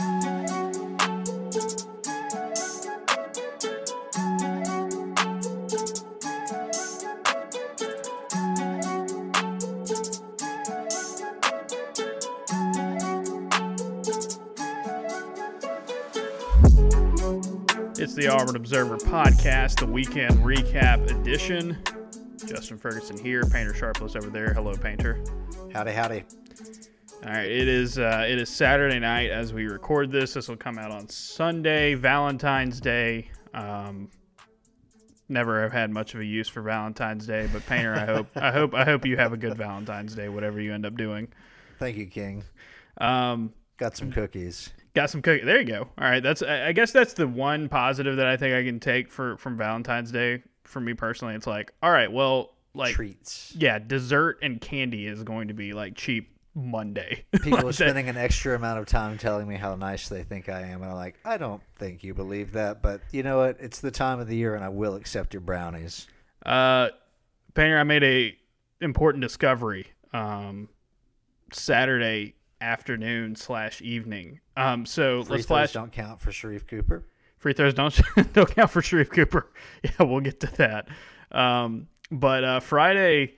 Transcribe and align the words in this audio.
It's 0.00 0.06
the 18.14 18.28
Auburn 18.28 18.54
Observer 18.54 18.98
podcast, 18.98 19.80
the 19.80 19.86
weekend 19.86 20.38
recap 20.44 21.10
edition. 21.10 21.76
Justin 22.46 22.78
Ferguson 22.78 23.18
here, 23.18 23.42
Painter 23.42 23.74
Sharpless 23.74 24.14
over 24.14 24.30
there. 24.30 24.54
Hello, 24.54 24.76
Painter. 24.76 25.20
Howdy, 25.72 25.90
howdy. 25.90 26.22
All 27.28 27.34
right, 27.34 27.50
it 27.50 27.68
is 27.68 27.98
uh, 27.98 28.24
it 28.26 28.38
is 28.38 28.48
Saturday 28.48 28.98
night 28.98 29.28
as 29.28 29.52
we 29.52 29.66
record 29.66 30.10
this. 30.10 30.32
This 30.32 30.48
will 30.48 30.56
come 30.56 30.78
out 30.78 30.90
on 30.90 31.06
Sunday, 31.10 31.92
Valentine's 31.92 32.80
Day. 32.80 33.30
Um, 33.52 34.08
never 35.28 35.60
have 35.60 35.70
had 35.70 35.90
much 35.90 36.14
of 36.14 36.20
a 36.20 36.24
use 36.24 36.48
for 36.48 36.62
Valentine's 36.62 37.26
Day, 37.26 37.46
but 37.52 37.66
Painter, 37.66 37.92
I 37.92 38.06
hope 38.06 38.28
I 38.34 38.50
hope 38.50 38.72
I 38.72 38.86
hope 38.86 39.04
you 39.04 39.18
have 39.18 39.34
a 39.34 39.36
good 39.36 39.58
Valentine's 39.58 40.14
Day, 40.14 40.30
whatever 40.30 40.58
you 40.58 40.72
end 40.72 40.86
up 40.86 40.96
doing. 40.96 41.28
Thank 41.78 41.98
you, 41.98 42.06
King. 42.06 42.44
Um, 42.96 43.52
Got 43.76 43.94
some 43.94 44.10
cookies. 44.10 44.70
Got 44.94 45.10
some 45.10 45.20
cookies. 45.20 45.44
There 45.44 45.60
you 45.60 45.66
go. 45.66 45.80
All 45.98 46.08
right, 46.08 46.22
that's. 46.22 46.40
I 46.40 46.68
I 46.68 46.72
guess 46.72 46.92
that's 46.92 47.12
the 47.12 47.28
one 47.28 47.68
positive 47.68 48.16
that 48.16 48.26
I 48.26 48.38
think 48.38 48.54
I 48.54 48.64
can 48.64 48.80
take 48.80 49.12
for 49.12 49.36
from 49.36 49.58
Valentine's 49.58 50.10
Day 50.10 50.42
for 50.64 50.80
me 50.80 50.94
personally. 50.94 51.34
It's 51.34 51.46
like, 51.46 51.74
all 51.82 51.90
right, 51.90 52.10
well, 52.10 52.54
like, 52.72 52.94
Treats. 52.94 53.52
yeah, 53.54 53.78
dessert 53.78 54.38
and 54.40 54.62
candy 54.62 55.06
is 55.06 55.22
going 55.24 55.48
to 55.48 55.54
be 55.54 55.74
like 55.74 55.94
cheap 55.94 56.37
Monday. 56.58 57.24
People 57.42 57.60
are 57.60 57.62
that- 57.64 57.72
spending 57.74 58.08
an 58.08 58.16
extra 58.16 58.54
amount 58.56 58.80
of 58.80 58.86
time 58.86 59.16
telling 59.18 59.46
me 59.48 59.56
how 59.56 59.74
nice 59.76 60.08
they 60.08 60.22
think 60.22 60.48
I 60.48 60.62
am, 60.62 60.82
and 60.82 60.90
I'm 60.90 60.96
like, 60.96 61.16
I 61.24 61.36
don't 61.38 61.62
think 61.76 62.02
you 62.02 62.14
believe 62.14 62.52
that, 62.52 62.82
but 62.82 63.00
you 63.12 63.22
know 63.22 63.38
what? 63.38 63.56
It's 63.60 63.80
the 63.80 63.90
time 63.90 64.20
of 64.20 64.26
the 64.28 64.36
year, 64.36 64.54
and 64.54 64.64
I 64.64 64.68
will 64.68 64.94
accept 64.94 65.32
your 65.34 65.40
brownies. 65.40 66.06
Uh, 66.44 66.88
Painter, 67.54 67.78
I 67.78 67.84
made 67.84 68.04
a 68.04 68.36
important 68.80 69.22
discovery 69.22 69.86
um, 70.12 70.68
Saturday 71.52 72.34
afternoon 72.60 73.36
slash 73.36 73.80
evening. 73.82 74.40
Um, 74.56 74.84
so 74.86 75.22
Free 75.22 75.36
let's 75.36 75.46
throws 75.46 75.46
flash 75.46 75.72
don't 75.72 75.92
count 75.92 76.20
for 76.20 76.30
Sharife 76.30 76.66
Cooper. 76.66 77.04
free 77.38 77.52
throws 77.52 77.74
don't 77.74 77.98
don't 78.32 78.52
count 78.54 78.70
for 78.70 78.80
Sharife 78.82 79.10
Cooper. 79.10 79.46
Yeah, 79.82 79.90
we'll 80.06 80.20
get 80.20 80.40
to 80.40 80.46
that. 80.56 80.88
Um, 81.30 81.88
but 82.10 82.42
uh, 82.44 82.60
Friday, 82.60 83.36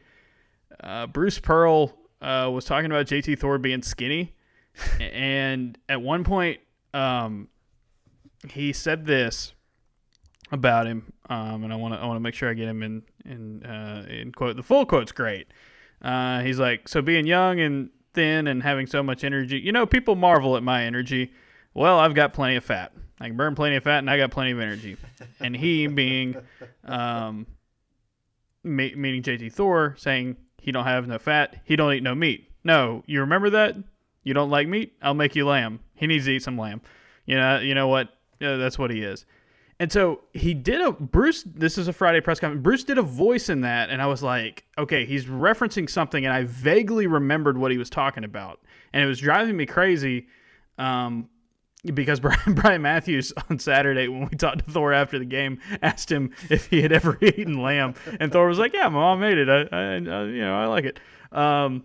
uh, 0.83 1.07
Bruce 1.07 1.39
Pearl 1.39 1.93
uh, 2.21 2.51
was 2.53 2.65
talking 2.65 2.91
about 2.91 3.07
JT 3.07 3.39
Thor 3.39 3.59
being 3.59 3.83
skinny, 3.83 4.35
and 5.01 5.79
at 5.89 6.01
one 6.01 6.25
point, 6.25 6.61
um, 6.95 7.49
he 8.49 8.73
said 8.73 9.07
this 9.07 9.53
about 10.53 10.87
him, 10.87 11.12
um, 11.29 11.65
and 11.65 11.73
I 11.73 11.77
want 11.77 11.95
to 11.95 12.01
I 12.01 12.07
want 12.07 12.17
to 12.17 12.21
make 12.21 12.35
sure 12.35 12.51
I 12.51 12.55
get 12.55 12.69
him 12.69 12.83
in 12.83 13.03
in 13.25 13.65
uh, 13.65 14.07
in 14.09 14.33
quote. 14.33 14.57
The 14.57 14.62
full 14.62 14.87
quote's 14.87 15.12
great. 15.12 15.49
Uh, 16.03 16.41
he's 16.41 16.59
like, 16.59 16.89
so 16.89 17.03
being 17.03 17.27
young 17.27 17.61
and 17.61 17.91
thin 18.15 18.47
and 18.47 18.62
having 18.62 18.87
so 18.87 19.03
much 19.03 19.23
energy, 19.23 19.59
you 19.59 19.73
know, 19.73 19.87
people 19.87 20.17
marvel 20.17 20.57
at 20.57 20.62
my 20.62 20.84
energy. 20.84 21.33
Well, 21.75 21.99
I've 21.99 22.15
got 22.15 22.33
plenty 22.33 22.57
of 22.57 22.65
fat. 22.65 22.93
I 23.21 23.29
can 23.29 23.37
burn 23.37 23.55
plenty 23.55 23.77
of 23.77 23.84
fat, 23.84 23.99
and 23.99 24.09
I 24.09 24.17
got 24.17 24.31
plenty 24.31 24.51
of 24.53 24.61
energy. 24.61 24.97
And 25.41 25.55
he 25.55 25.87
being, 25.87 26.37
um, 26.84 27.47
me- 28.65 28.95
meaning 28.95 29.23
JT 29.23 29.53
Thor, 29.53 29.95
saying 29.99 30.37
he 30.61 30.72
don't 30.72 30.84
have 30.84 31.06
no 31.06 31.19
fat, 31.19 31.56
he 31.64 31.77
don't 31.77 31.92
eat 31.92 32.03
no 32.03 32.14
meat. 32.14 32.48
No, 32.64 33.03
you 33.06 33.20
remember 33.20 33.50
that? 33.50 33.77
You 34.22 34.34
don't 34.34 34.50
like 34.50 34.69
meat? 34.69 34.94
I'll 35.03 35.14
make 35.14 35.34
you 35.34 35.47
lamb. 35.47 35.80
He 35.94 36.06
needs 36.06 36.27
to 36.27 36.33
eat 36.33 36.42
some 36.42 36.58
lamb. 36.58 36.83
You 37.27 37.36
know, 37.36 37.58
you 37.58 37.75
know 37.75 37.89
what? 37.89 38.08
Yeah, 38.39 38.56
that's 38.56 38.78
what 38.78 38.91
he 38.91 39.03
is. 39.03 39.25
And 39.78 39.91
so 39.91 40.25
he 40.34 40.53
did 40.53 40.83
a 40.83 40.92
Bruce. 40.92 41.42
This 41.42 41.78
is 41.78 41.88
a 41.88 41.92
Friday 41.92 42.20
press 42.20 42.38
conference. 42.38 42.62
Bruce 42.62 42.84
did 42.84 42.98
a 42.98 43.03
voice 43.03 43.48
in 43.48 43.62
that, 43.62 43.88
and 43.88 44.03
I 44.03 44.06
was 44.06 44.22
like, 44.22 44.65
okay, 44.76 45.06
he's 45.06 45.25
referencing 45.25 45.88
something, 45.88 46.26
and 46.26 46.34
I 46.34 46.44
vaguely 46.44 47.06
remembered 47.06 47.56
what 47.56 47.70
he 47.70 47.78
was 47.78 47.88
talking 47.88 48.25
about, 48.25 48.60
and 48.93 49.03
it 49.03 49.06
was 49.06 49.19
driving 49.19 49.56
me 49.56 49.65
crazy. 49.65 50.26
Um, 50.76 51.31
because 51.85 52.21
Brian, 52.21 52.39
Brian 52.55 52.83
Matthews 52.83 53.33
on 53.49 53.59
Saturday 53.59 54.09
when 54.09 54.29
we 54.31 54.37
talked 54.37 54.67
to 54.67 54.71
Thor 54.71 54.93
after 54.93 55.19
the 55.19 55.25
game 55.25 55.61
asked 55.83 56.11
him 56.11 56.33
if 56.49 56.67
he 56.67 56.83
had 56.83 56.93
ever 56.93 57.19
eaten 57.23 57.61
lamb, 57.61 57.95
and 58.19 58.33
Thor 58.33 58.47
was 58.47 58.59
like, 58.59 58.75
"Yeah, 58.75 58.89
my 58.89 59.01
mom 59.01 59.21
made 59.21 59.39
it. 59.39 59.49
I, 59.49 59.63
I, 59.73 59.95
I 59.95 59.97
you 60.25 60.41
know, 60.41 60.55
I 60.55 60.67
like 60.67 60.85
it." 60.85 61.01
Um, 61.33 61.85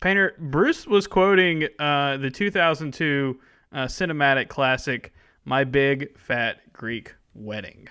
Painter 0.00 0.34
Bruce 0.38 0.86
was 0.86 1.06
quoting 1.06 1.68
uh, 1.78 2.16
the 2.16 2.30
2002 2.30 3.38
uh, 3.72 3.84
cinematic 3.84 4.48
classic 4.48 5.12
"My 5.44 5.64
Big 5.64 6.18
Fat 6.18 6.72
Greek 6.72 7.14
Wedding." 7.34 7.88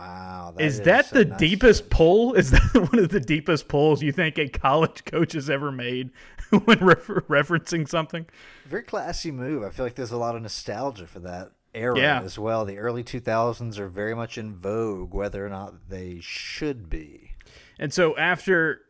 Wow, 0.00 0.54
is 0.58 0.80
that 0.82 1.10
a 1.12 1.14
the 1.14 1.24
nice 1.26 1.38
deepest 1.38 1.90
pull? 1.90 2.34
Is 2.34 2.50
that 2.52 2.70
one 2.92 2.98
of 3.02 3.10
the 3.10 3.20
deepest 3.20 3.68
pulls 3.68 4.02
you 4.02 4.12
think 4.12 4.38
a 4.38 4.48
college 4.48 5.04
coach 5.04 5.32
has 5.34 5.50
ever 5.50 5.70
made 5.70 6.10
when 6.64 6.78
refer- 6.80 7.20
referencing 7.22 7.88
something? 7.88 8.26
Very 8.66 8.82
classy 8.82 9.30
move. 9.30 9.62
I 9.62 9.70
feel 9.70 9.84
like 9.84 9.94
there's 9.94 10.12
a 10.12 10.16
lot 10.16 10.36
of 10.36 10.42
nostalgia 10.42 11.06
for 11.06 11.20
that 11.20 11.52
era 11.74 11.98
Yeah. 11.98 12.20
as 12.22 12.38
well. 12.38 12.64
The 12.64 12.78
early 12.78 13.04
2000s 13.04 13.78
are 13.78 13.88
very 13.88 14.14
much 14.14 14.38
in 14.38 14.54
vogue, 14.56 15.12
whether 15.14 15.44
or 15.44 15.48
not 15.48 15.88
they 15.88 16.18
should 16.20 16.88
be. 16.88 17.32
And 17.78 17.92
so 17.92 18.16
after 18.16 18.80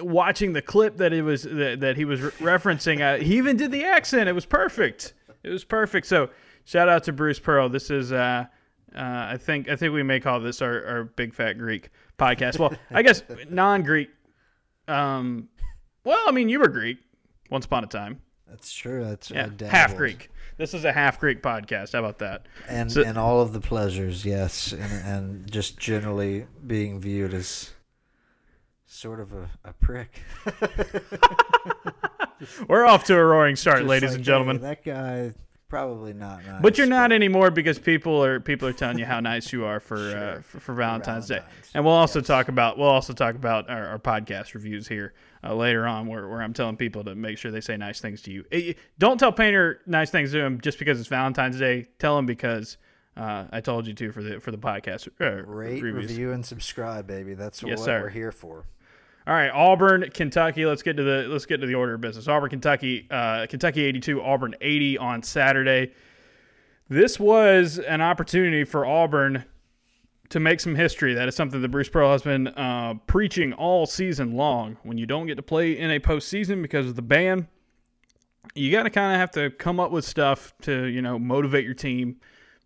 watching 0.00 0.52
the 0.52 0.62
clip 0.62 0.96
that 0.96 1.12
it 1.12 1.22
was 1.22 1.42
that, 1.42 1.80
that 1.80 1.96
he 1.96 2.04
was 2.04 2.20
re- 2.20 2.30
referencing, 2.32 3.00
uh, 3.00 3.22
he 3.22 3.36
even 3.36 3.56
did 3.56 3.70
the 3.70 3.84
accent. 3.84 4.28
It 4.28 4.32
was 4.34 4.46
perfect. 4.46 5.14
It 5.42 5.50
was 5.50 5.64
perfect. 5.64 6.06
So 6.06 6.30
shout 6.64 6.88
out 6.88 7.04
to 7.04 7.12
Bruce 7.12 7.38
Pearl. 7.38 7.68
This 7.68 7.90
is 7.90 8.12
uh, 8.12 8.46
uh, 8.94 9.28
I 9.32 9.36
think 9.38 9.68
I 9.68 9.76
think 9.76 9.92
we 9.94 10.02
may 10.02 10.20
call 10.20 10.40
this 10.40 10.60
our, 10.62 10.84
our 10.86 11.04
big 11.04 11.34
fat 11.34 11.58
Greek 11.58 11.90
podcast. 12.18 12.58
Well, 12.58 12.74
I 12.90 13.02
guess 13.02 13.22
non-Greek. 13.50 14.10
Um, 14.88 15.48
well, 16.04 16.22
I 16.26 16.30
mean 16.32 16.48
you 16.48 16.60
were 16.60 16.68
Greek 16.68 16.98
once 17.50 17.66
upon 17.66 17.84
a 17.84 17.86
time. 17.86 18.20
That's 18.48 18.72
true. 18.72 19.04
That's 19.04 19.30
Yeah, 19.30 19.48
half 19.68 19.96
Greek. 19.96 20.30
This 20.58 20.74
is 20.74 20.84
a 20.84 20.92
half 20.92 21.18
Greek 21.18 21.42
podcast. 21.42 21.92
How 21.94 21.98
about 21.98 22.18
that? 22.18 22.46
and 22.68 22.92
So- 22.92 23.02
and 23.02 23.18
all 23.18 23.40
of 23.40 23.52
the 23.52 23.60
pleasures, 23.60 24.24
yes, 24.24 24.72
and 24.72 24.92
and 25.04 25.50
just 25.50 25.78
generally 25.78 26.46
being 26.66 27.00
viewed 27.00 27.34
as 27.34 27.72
sort 28.86 29.18
of 29.18 29.32
a, 29.32 29.50
a 29.64 29.72
prick. 29.72 30.20
We're 32.68 32.84
off 32.84 33.04
to 33.04 33.16
a 33.16 33.24
roaring 33.24 33.56
start, 33.56 33.78
Just 33.78 33.88
ladies 33.88 34.10
like, 34.10 34.16
and 34.16 34.24
gentlemen. 34.24 34.56
hey, 34.58 34.62
that 34.62 34.84
guy 34.84 35.32
probably 35.68 36.12
not 36.12 36.44
nice. 36.46 36.62
But 36.62 36.78
you're 36.78 36.86
not 36.86 37.12
anymore 37.12 37.50
because 37.50 37.78
people 37.78 38.24
are 38.24 38.40
people 38.40 38.68
are 38.68 38.72
telling 38.72 38.98
you 38.98 39.04
how 39.06 39.20
nice 39.20 39.52
you 39.52 39.64
are 39.64 39.80
for 39.80 39.96
uh, 39.96 40.10
Sure. 40.10 40.42
for, 40.42 40.60
for 40.60 40.74
Valentine's, 40.74 41.26
Day, 41.28 41.40
and 41.74 41.84
we'll 41.84 41.94
also 41.94 42.20
yes. 42.20 42.26
talk 42.26 42.48
about 42.48 42.78
we'll 42.78 42.88
also 42.88 43.12
talk 43.12 43.34
about 43.34 43.68
our, 43.70 43.86
our 43.88 43.98
podcast 43.98 44.54
reviews 44.54 44.86
here 44.88 45.14
uh, 45.42 45.54
later 45.54 45.86
on, 45.86 46.06
where, 46.06 46.28
where 46.28 46.42
I'm 46.42 46.52
telling 46.54 46.76
people 46.76 47.04
to 47.04 47.14
make 47.14 47.38
sure 47.38 47.50
they 47.50 47.60
say 47.60 47.76
nice 47.76 48.00
things 48.00 48.22
to 48.22 48.30
you. 48.30 48.44
Eh, 48.52 48.72
don't 48.98 49.18
tell 49.18 49.32
Painter 49.32 49.80
nice 49.86 50.10
things 50.10 50.32
to 50.32 50.40
him 50.40 50.60
just 50.60 50.78
because 50.78 50.98
it's 51.00 51.08
Valentine's 51.08 51.58
Day. 51.58 51.86
Tell 51.98 52.18
him 52.18 52.26
because 52.26 52.78
uh, 53.16 53.44
I 53.52 53.60
told 53.60 53.86
you 53.86 53.94
to 53.94 54.12
for 54.12 54.22
the 54.22 54.40
for 54.40 54.50
the 54.50 54.58
podcast 54.58 55.08
uh, 55.20 55.42
Rate, 55.44 55.82
reviews. 55.82 56.10
review, 56.10 56.32
and 56.32 56.44
subscribe, 56.44 57.06
baby. 57.06 57.34
That's 57.34 57.62
Yes, 57.62 57.78
what 57.78 57.84
sir. 57.84 58.00
we're 58.02 58.08
here 58.10 58.32
for. 58.32 58.64
All 59.26 59.32
right, 59.32 59.50
Auburn, 59.50 60.10
Kentucky. 60.12 60.66
Let's 60.66 60.82
get 60.82 60.98
to 60.98 61.02
the 61.02 61.26
let's 61.28 61.46
get 61.46 61.58
to 61.62 61.66
the 61.66 61.74
order 61.74 61.94
of 61.94 62.02
business. 62.02 62.28
Auburn, 62.28 62.50
Kentucky, 62.50 63.06
uh, 63.10 63.46
Kentucky 63.46 63.82
82, 63.82 64.22
Auburn 64.22 64.54
80 64.60 64.98
on 64.98 65.22
Saturday. 65.22 65.92
This 66.90 67.18
was 67.18 67.78
an 67.78 68.02
opportunity 68.02 68.64
for 68.64 68.84
Auburn 68.84 69.42
to 70.28 70.40
make 70.40 70.60
some 70.60 70.74
history. 70.74 71.14
That 71.14 71.26
is 71.26 71.34
something 71.34 71.62
that 71.62 71.70
Bruce 71.70 71.88
Pearl 71.88 72.12
has 72.12 72.20
been 72.20 72.48
uh, 72.48 72.94
preaching 73.06 73.54
all 73.54 73.86
season 73.86 74.34
long. 74.34 74.76
When 74.82 74.98
you 74.98 75.06
don't 75.06 75.26
get 75.26 75.36
to 75.36 75.42
play 75.42 75.78
in 75.78 75.90
a 75.90 76.00
postseason 76.00 76.60
because 76.60 76.86
of 76.86 76.94
the 76.94 77.02
ban, 77.02 77.48
you 78.54 78.70
got 78.70 78.82
to 78.82 78.90
kind 78.90 79.14
of 79.14 79.20
have 79.20 79.30
to 79.32 79.50
come 79.50 79.80
up 79.80 79.90
with 79.90 80.04
stuff 80.04 80.52
to 80.62 80.84
you 80.84 81.00
know 81.00 81.18
motivate 81.18 81.64
your 81.64 81.72
team 81.72 82.20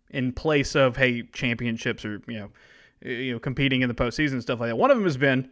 in 0.09 0.33
place 0.33 0.75
of 0.75 0.97
hey 0.97 1.23
championships 1.31 2.03
or 2.03 2.21
you 2.27 2.39
know 2.39 2.49
you 3.01 3.31
know 3.31 3.39
competing 3.39 3.81
in 3.81 3.87
the 3.87 3.95
postseason 3.95 4.33
and 4.33 4.41
stuff 4.41 4.59
like 4.59 4.69
that. 4.69 4.75
One 4.75 4.91
of 4.91 4.97
them 4.97 5.05
has 5.05 5.15
been 5.15 5.49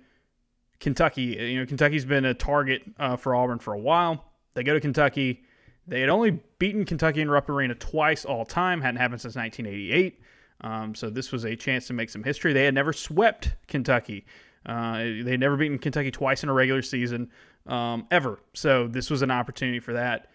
Kentucky. 0.80 1.38
You 1.40 1.60
know, 1.60 1.66
Kentucky's 1.66 2.06
been 2.06 2.26
a 2.26 2.34
target 2.34 2.84
uh, 3.00 3.16
for 3.16 3.36
Auburn 3.36 3.60
for 3.60 3.74
a 3.74 3.80
while. 3.80 4.26
They 4.54 4.64
go 4.64 4.74
to 4.74 4.80
Kentucky. 4.80 5.44
They 5.88 6.02
had 6.02 6.10
only 6.10 6.40
beaten 6.60 6.86
Kentucky 6.86 7.22
in 7.22 7.30
Rupp 7.30 7.50
Arena 7.50 7.76
twice 7.76 8.26
all 8.26 8.46
time. 8.46 8.82
Hadn't 8.82 9.00
happened 9.00 9.22
since 9.22 9.36
1988. 9.36 10.22
Um, 10.62 10.96
so 10.96 11.10
this 11.10 11.32
was 11.32 11.46
a 11.46 11.56
chance 11.56 11.88
to 11.88 11.94
make 11.94 12.10
some 12.10 12.24
history. 12.24 12.54
They 12.54 12.66
had 12.66 12.74
never 12.74 12.92
swept 12.92 13.56
Kentucky. 13.68 14.26
Uh, 14.66 14.98
they 14.98 15.32
had 15.32 15.40
never 15.40 15.56
beaten 15.56 15.78
Kentucky 15.78 16.12
twice 16.12 16.44
in 16.44 16.50
a 16.50 16.54
regular 16.54 16.82
season 16.82 17.30
um, 17.68 18.08
ever. 18.12 18.40
So 18.54 18.88
this 18.88 19.10
was 19.10 19.22
an 19.22 19.32
opportunity 19.32 19.80
for 19.80 19.94
that. 19.94 20.30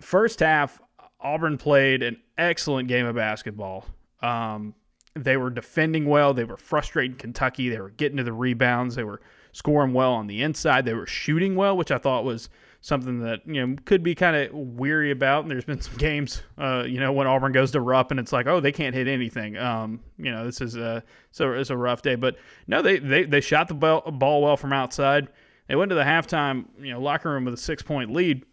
First 0.00 0.40
half, 0.40 0.80
Auburn 1.20 1.58
played 1.58 2.02
an 2.02 2.18
excellent 2.38 2.88
game 2.88 3.06
of 3.06 3.16
basketball. 3.16 3.86
Um, 4.22 4.74
they 5.16 5.36
were 5.36 5.50
defending 5.50 6.06
well. 6.06 6.34
They 6.34 6.44
were 6.44 6.56
frustrating 6.56 7.16
Kentucky. 7.16 7.68
They 7.68 7.80
were 7.80 7.90
getting 7.90 8.18
to 8.18 8.24
the 8.24 8.32
rebounds. 8.32 8.94
They 8.94 9.04
were 9.04 9.20
scoring 9.52 9.94
well 9.94 10.12
on 10.12 10.26
the 10.26 10.42
inside. 10.42 10.84
They 10.84 10.94
were 10.94 11.06
shooting 11.06 11.56
well, 11.56 11.76
which 11.76 11.90
I 11.90 11.98
thought 11.98 12.24
was 12.24 12.50
something 12.82 13.20
that 13.20 13.40
you 13.46 13.66
know 13.66 13.74
could 13.84 14.02
be 14.02 14.14
kind 14.14 14.36
of 14.36 14.52
weary 14.52 15.10
about. 15.10 15.42
And 15.42 15.50
there's 15.50 15.64
been 15.64 15.80
some 15.80 15.96
games, 15.96 16.42
uh, 16.58 16.84
you 16.86 17.00
know, 17.00 17.12
when 17.12 17.26
Auburn 17.26 17.52
goes 17.52 17.70
to 17.72 17.80
Rupp 17.80 18.10
and 18.10 18.20
it's 18.20 18.32
like, 18.32 18.46
oh, 18.46 18.60
they 18.60 18.72
can't 18.72 18.94
hit 18.94 19.08
anything. 19.08 19.56
Um, 19.56 20.00
you 20.18 20.30
know, 20.30 20.44
this 20.44 20.60
is 20.60 20.76
a 20.76 21.02
so 21.32 21.52
it's 21.52 21.70
a 21.70 21.76
rough 21.76 22.02
day. 22.02 22.14
But 22.14 22.36
no, 22.66 22.82
they 22.82 22.98
they 22.98 23.24
they 23.24 23.40
shot 23.40 23.68
the 23.68 23.74
ball, 23.74 24.02
ball 24.02 24.42
well 24.42 24.56
from 24.56 24.72
outside. 24.72 25.28
They 25.68 25.74
went 25.74 25.88
to 25.88 25.94
the 25.96 26.04
halftime, 26.04 26.66
you 26.78 26.92
know, 26.92 27.00
locker 27.00 27.30
room 27.30 27.44
with 27.44 27.54
a 27.54 27.58
six 27.58 27.82
point 27.82 28.12
lead. 28.12 28.44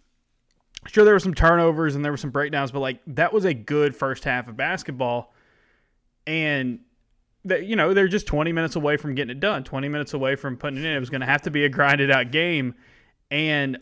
Sure, 0.88 1.06
there 1.06 1.13
were 1.13 1.19
some 1.19 1.33
turnovers 1.33 1.95
and 1.95 2.04
there 2.04 2.12
were 2.12 2.18
some 2.18 2.31
breakdowns, 2.31 2.71
but 2.71 2.80
like 2.80 3.00
that 3.07 3.33
was 3.33 3.45
a 3.45 3.54
good 3.54 3.95
first 3.95 4.24
half 4.24 4.48
of 4.48 4.57
basketball. 4.57 5.32
And 6.25 6.80
that 7.46 7.66
you 7.66 7.75
know 7.75 7.94
they're 7.94 8.08
just 8.08 8.28
20 8.28 8.54
minutes 8.54 8.75
away 8.75 8.98
from 8.98 9.16
getting 9.16 9.31
it 9.31 9.40
done 9.40 9.64
20 9.64 9.90
minutes 9.90 10.14
away 10.14 10.36
from 10.36 10.58
putting 10.58 10.80
it 10.80 10.86
in. 10.86 10.96
It 10.96 11.00
was 11.00 11.10
going 11.10 11.22
to 11.22 11.28
have 11.28 11.42
to 11.44 11.52
be 11.52 11.66
a 11.66 11.70
grinded 11.70 12.10
out 12.10 12.31
game. 12.31 12.75
And 13.31 13.80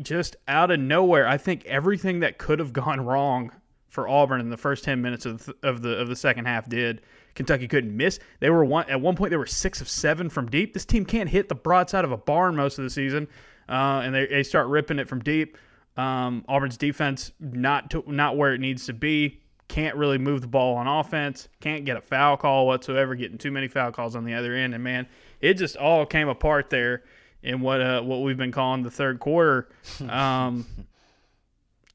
just 0.00 0.36
out 0.46 0.70
of 0.70 0.80
nowhere 0.80 1.28
i 1.28 1.36
think 1.36 1.62
everything 1.66 2.20
that 2.20 2.38
could 2.38 2.58
have 2.58 2.72
gone 2.72 3.00
wrong 3.04 3.52
for 3.88 4.08
auburn 4.08 4.40
in 4.40 4.48
the 4.48 4.56
first 4.56 4.84
10 4.84 5.02
minutes 5.02 5.26
of 5.26 5.44
the, 5.44 5.56
of 5.62 5.82
the 5.82 5.90
of 5.98 6.08
the 6.08 6.16
second 6.16 6.46
half 6.46 6.68
did. 6.68 7.02
Kentucky 7.34 7.68
couldn't 7.68 7.96
miss. 7.96 8.18
They 8.40 8.50
were 8.50 8.64
one 8.64 8.88
at 8.88 9.00
one 9.00 9.16
point 9.16 9.30
they 9.30 9.36
were 9.36 9.46
six 9.46 9.80
of 9.80 9.88
seven 9.88 10.28
from 10.28 10.48
deep. 10.48 10.74
This 10.74 10.84
team 10.84 11.04
can't 11.04 11.28
hit 11.28 11.48
the 11.48 11.54
broadside 11.54 12.04
of 12.04 12.12
a 12.12 12.16
barn 12.16 12.56
most 12.56 12.78
of 12.78 12.84
the 12.84 12.90
season 12.90 13.28
uh, 13.68 14.02
and 14.04 14.14
they, 14.14 14.26
they 14.26 14.42
start 14.42 14.68
ripping 14.68 14.98
it 14.98 15.08
from 15.08 15.20
deep. 15.20 15.56
Um, 15.96 16.44
auburn's 16.48 16.76
defense 16.76 17.32
not 17.40 17.90
to, 17.90 18.04
not 18.06 18.36
where 18.36 18.54
it 18.54 18.60
needs 18.60 18.86
to 18.86 18.92
be 18.92 19.40
can't 19.68 19.96
really 19.96 20.18
move 20.18 20.40
the 20.40 20.46
ball 20.46 20.76
on 20.76 20.86
offense, 20.86 21.48
can't 21.60 21.84
get 21.84 21.96
a 21.96 22.00
foul 22.00 22.36
call 22.36 22.66
whatsoever, 22.66 23.14
getting 23.14 23.38
too 23.38 23.50
many 23.50 23.68
foul 23.68 23.92
calls 23.92 24.16
on 24.16 24.24
the 24.24 24.34
other 24.34 24.54
end. 24.54 24.74
And 24.74 24.82
man, 24.82 25.06
it 25.40 25.54
just 25.54 25.76
all 25.76 26.06
came 26.06 26.28
apart 26.28 26.70
there 26.70 27.04
in 27.42 27.60
what 27.60 27.80
uh, 27.80 28.02
what 28.02 28.22
we've 28.22 28.36
been 28.36 28.52
calling 28.52 28.82
the 28.82 28.90
third 28.90 29.20
quarter. 29.20 29.68
Um, 30.08 30.66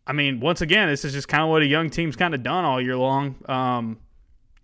I 0.06 0.12
mean, 0.12 0.42
once 0.42 0.60
again, 0.60 0.90
this 0.90 1.06
is 1.06 1.14
just 1.14 1.30
kind 1.30 1.44
of 1.44 1.50
what 1.50 1.62
a 1.62 1.66
young 1.66 1.90
team's 1.90 2.18
kind 2.18 2.36
of 2.36 2.44
done 2.44 2.66
all 2.66 2.82
year 2.82 2.98
long. 2.98 3.36
Um, 3.48 4.00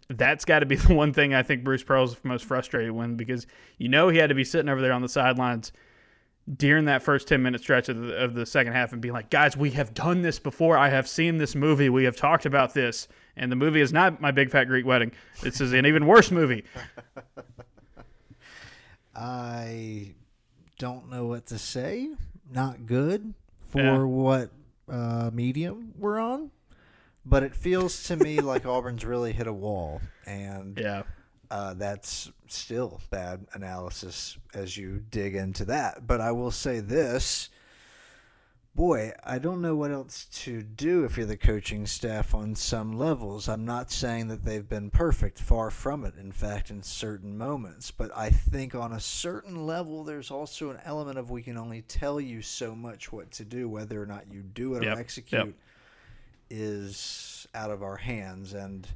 that's 0.10 0.44
got 0.44 0.60
to 0.60 0.66
be 0.66 0.76
the 0.76 0.94
one 0.94 1.14
thing 1.14 1.34
I 1.34 1.44
think 1.44 1.64
Bruce 1.64 1.84
Pearl's 1.84 2.18
most 2.24 2.46
frustrated 2.46 2.92
with 2.92 3.16
because 3.18 3.48
you 3.78 3.88
know 3.88 4.10
he 4.10 4.18
had 4.18 4.30
to 4.30 4.36
be 4.36 4.44
sitting 4.44 4.70
over 4.70 4.82
there 4.82 4.92
on 4.92 5.02
the 5.02 5.10
sidelines 5.10 5.72
during 6.58 6.86
that 6.86 7.04
first 7.04 7.28
10 7.28 7.42
minute 7.42 7.62
stretch 7.62 7.90
of 7.90 7.98
the, 8.02 8.16
of 8.16 8.34
the 8.34 8.46
second 8.46 8.74
half 8.74 8.92
and 8.94 9.02
being 9.02 9.14
like, 9.14 9.30
guys, 9.30 9.56
we 9.56 9.72
have 9.72 9.94
done 9.94 10.22
this 10.22 10.40
before. 10.40 10.78
I 10.78 10.90
have 10.90 11.08
seen 11.08 11.38
this 11.38 11.56
movie. 11.56 11.90
We 11.90 12.04
have 12.06 12.16
talked 12.16 12.46
about 12.46 12.74
this. 12.74 13.08
And 13.38 13.52
the 13.52 13.56
movie 13.56 13.82
is 13.82 13.94
not 13.94 14.20
My 14.20 14.32
Big 14.32 14.50
Fat 14.52 14.66
Greek 14.66 14.86
Wedding. 14.86 15.12
This 15.42 15.62
is 15.62 15.72
an 15.74 15.86
even 15.86 16.06
worse 16.08 16.32
movie. 16.32 16.64
I 19.16 20.14
don't 20.78 21.10
know 21.10 21.26
what 21.26 21.46
to 21.48 21.58
say. 21.58 22.10
Not 22.52 22.86
good 22.86 23.34
for 23.72 23.82
Yeah. 23.82 24.04
what 24.04 24.50
uh, 24.90 25.30
medium 25.34 25.94
we're 25.98 26.20
on. 26.20 26.52
But 27.26 27.44
it 27.44 27.54
feels 27.56 28.04
to 28.04 28.16
me 28.16 28.40
like 28.40 28.66
Auburn's 28.66 29.06
really 29.06 29.34
hit 29.34 29.48
a 29.48 29.54
wall. 29.54 30.02
And 30.26 30.78
Yeah. 30.80 31.04
Uh, 31.52 31.74
that's 31.74 32.32
still 32.48 33.00
bad 33.10 33.46
analysis 33.54 34.38
as 34.54 34.78
you 34.78 35.04
dig 35.10 35.36
into 35.36 35.66
that. 35.66 36.06
But 36.06 36.22
I 36.22 36.32
will 36.32 36.52
say 36.52 36.80
this 36.80 37.50
boy, 38.80 39.12
I 39.26 39.40
don't 39.40 39.62
know 39.62 39.76
what 39.76 39.92
else 39.92 40.26
to 40.44 40.62
do 40.64 41.04
if 41.04 41.18
you're 41.18 41.26
the 41.26 41.36
coaching 41.36 41.86
staff 41.86 42.34
on 42.34 42.56
some 42.56 42.98
levels. 42.98 43.50
I'm 43.50 43.66
not 43.66 43.92
saying 43.92 44.30
that 44.30 44.46
they've 44.46 44.68
been 44.68 44.90
perfect, 44.90 45.38
far 45.38 45.70
from 45.70 46.06
it, 46.06 46.14
in 46.18 46.32
fact, 46.32 46.70
in 46.70 46.82
certain 46.82 47.38
moments. 47.38 47.92
But 47.92 48.16
I 48.16 48.30
think 48.30 48.76
on 48.76 48.94
a 48.94 49.00
certain 49.00 49.66
level, 49.68 50.06
there's 50.06 50.32
also 50.32 50.70
an 50.70 50.80
element 50.86 51.18
of 51.18 51.30
we 51.30 51.42
can 51.42 51.58
only 51.58 51.82
tell 51.82 52.22
you 52.22 52.42
so 52.42 52.74
much 52.74 53.12
what 53.12 53.32
to 53.32 53.44
do, 53.44 53.68
whether 53.68 54.02
or 54.02 54.06
not 54.06 54.32
you 54.32 54.42
do 54.42 54.76
it 54.76 54.84
Yep, 54.84 54.96
or 54.96 55.00
execute 55.00 55.46
yep. 55.48 55.54
is 56.50 57.48
out 57.54 57.72
of 57.72 57.84
our 57.84 57.98
hands. 57.98 58.54
And 58.54 58.88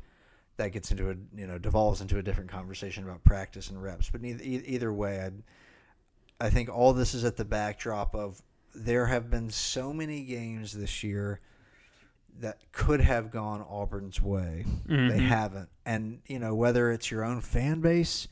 that 0.57 0.71
gets 0.71 0.91
into 0.91 1.09
a 1.09 1.15
you 1.35 1.47
know 1.47 1.57
devolves 1.57 2.01
into 2.01 2.17
a 2.17 2.23
different 2.23 2.49
conversation 2.51 3.03
about 3.03 3.23
practice 3.23 3.69
and 3.69 3.81
reps. 3.81 4.09
But 4.09 4.21
neither, 4.21 4.43
either 4.43 4.93
way, 4.93 5.19
I 5.21 6.45
I 6.45 6.49
think 6.49 6.69
all 6.69 6.93
this 6.93 7.13
is 7.13 7.23
at 7.23 7.37
the 7.37 7.45
backdrop 7.45 8.13
of 8.15 8.41
there 8.75 9.05
have 9.07 9.29
been 9.29 9.49
so 9.49 9.93
many 9.93 10.23
games 10.23 10.73
this 10.73 11.03
year 11.03 11.39
that 12.39 12.57
could 12.71 12.99
have 13.01 13.29
gone 13.31 13.61
Auburn's 13.61 14.19
way. 14.21 14.65
They 14.87 14.93
Mhm. 14.95 15.27
haven't, 15.27 15.69
and 15.85 16.21
you 16.27 16.39
know 16.39 16.55
whether 16.55 16.91
it's 16.91 17.11
your 17.11 17.23
own 17.23 17.41
fan 17.41 17.79
base, 17.81 18.27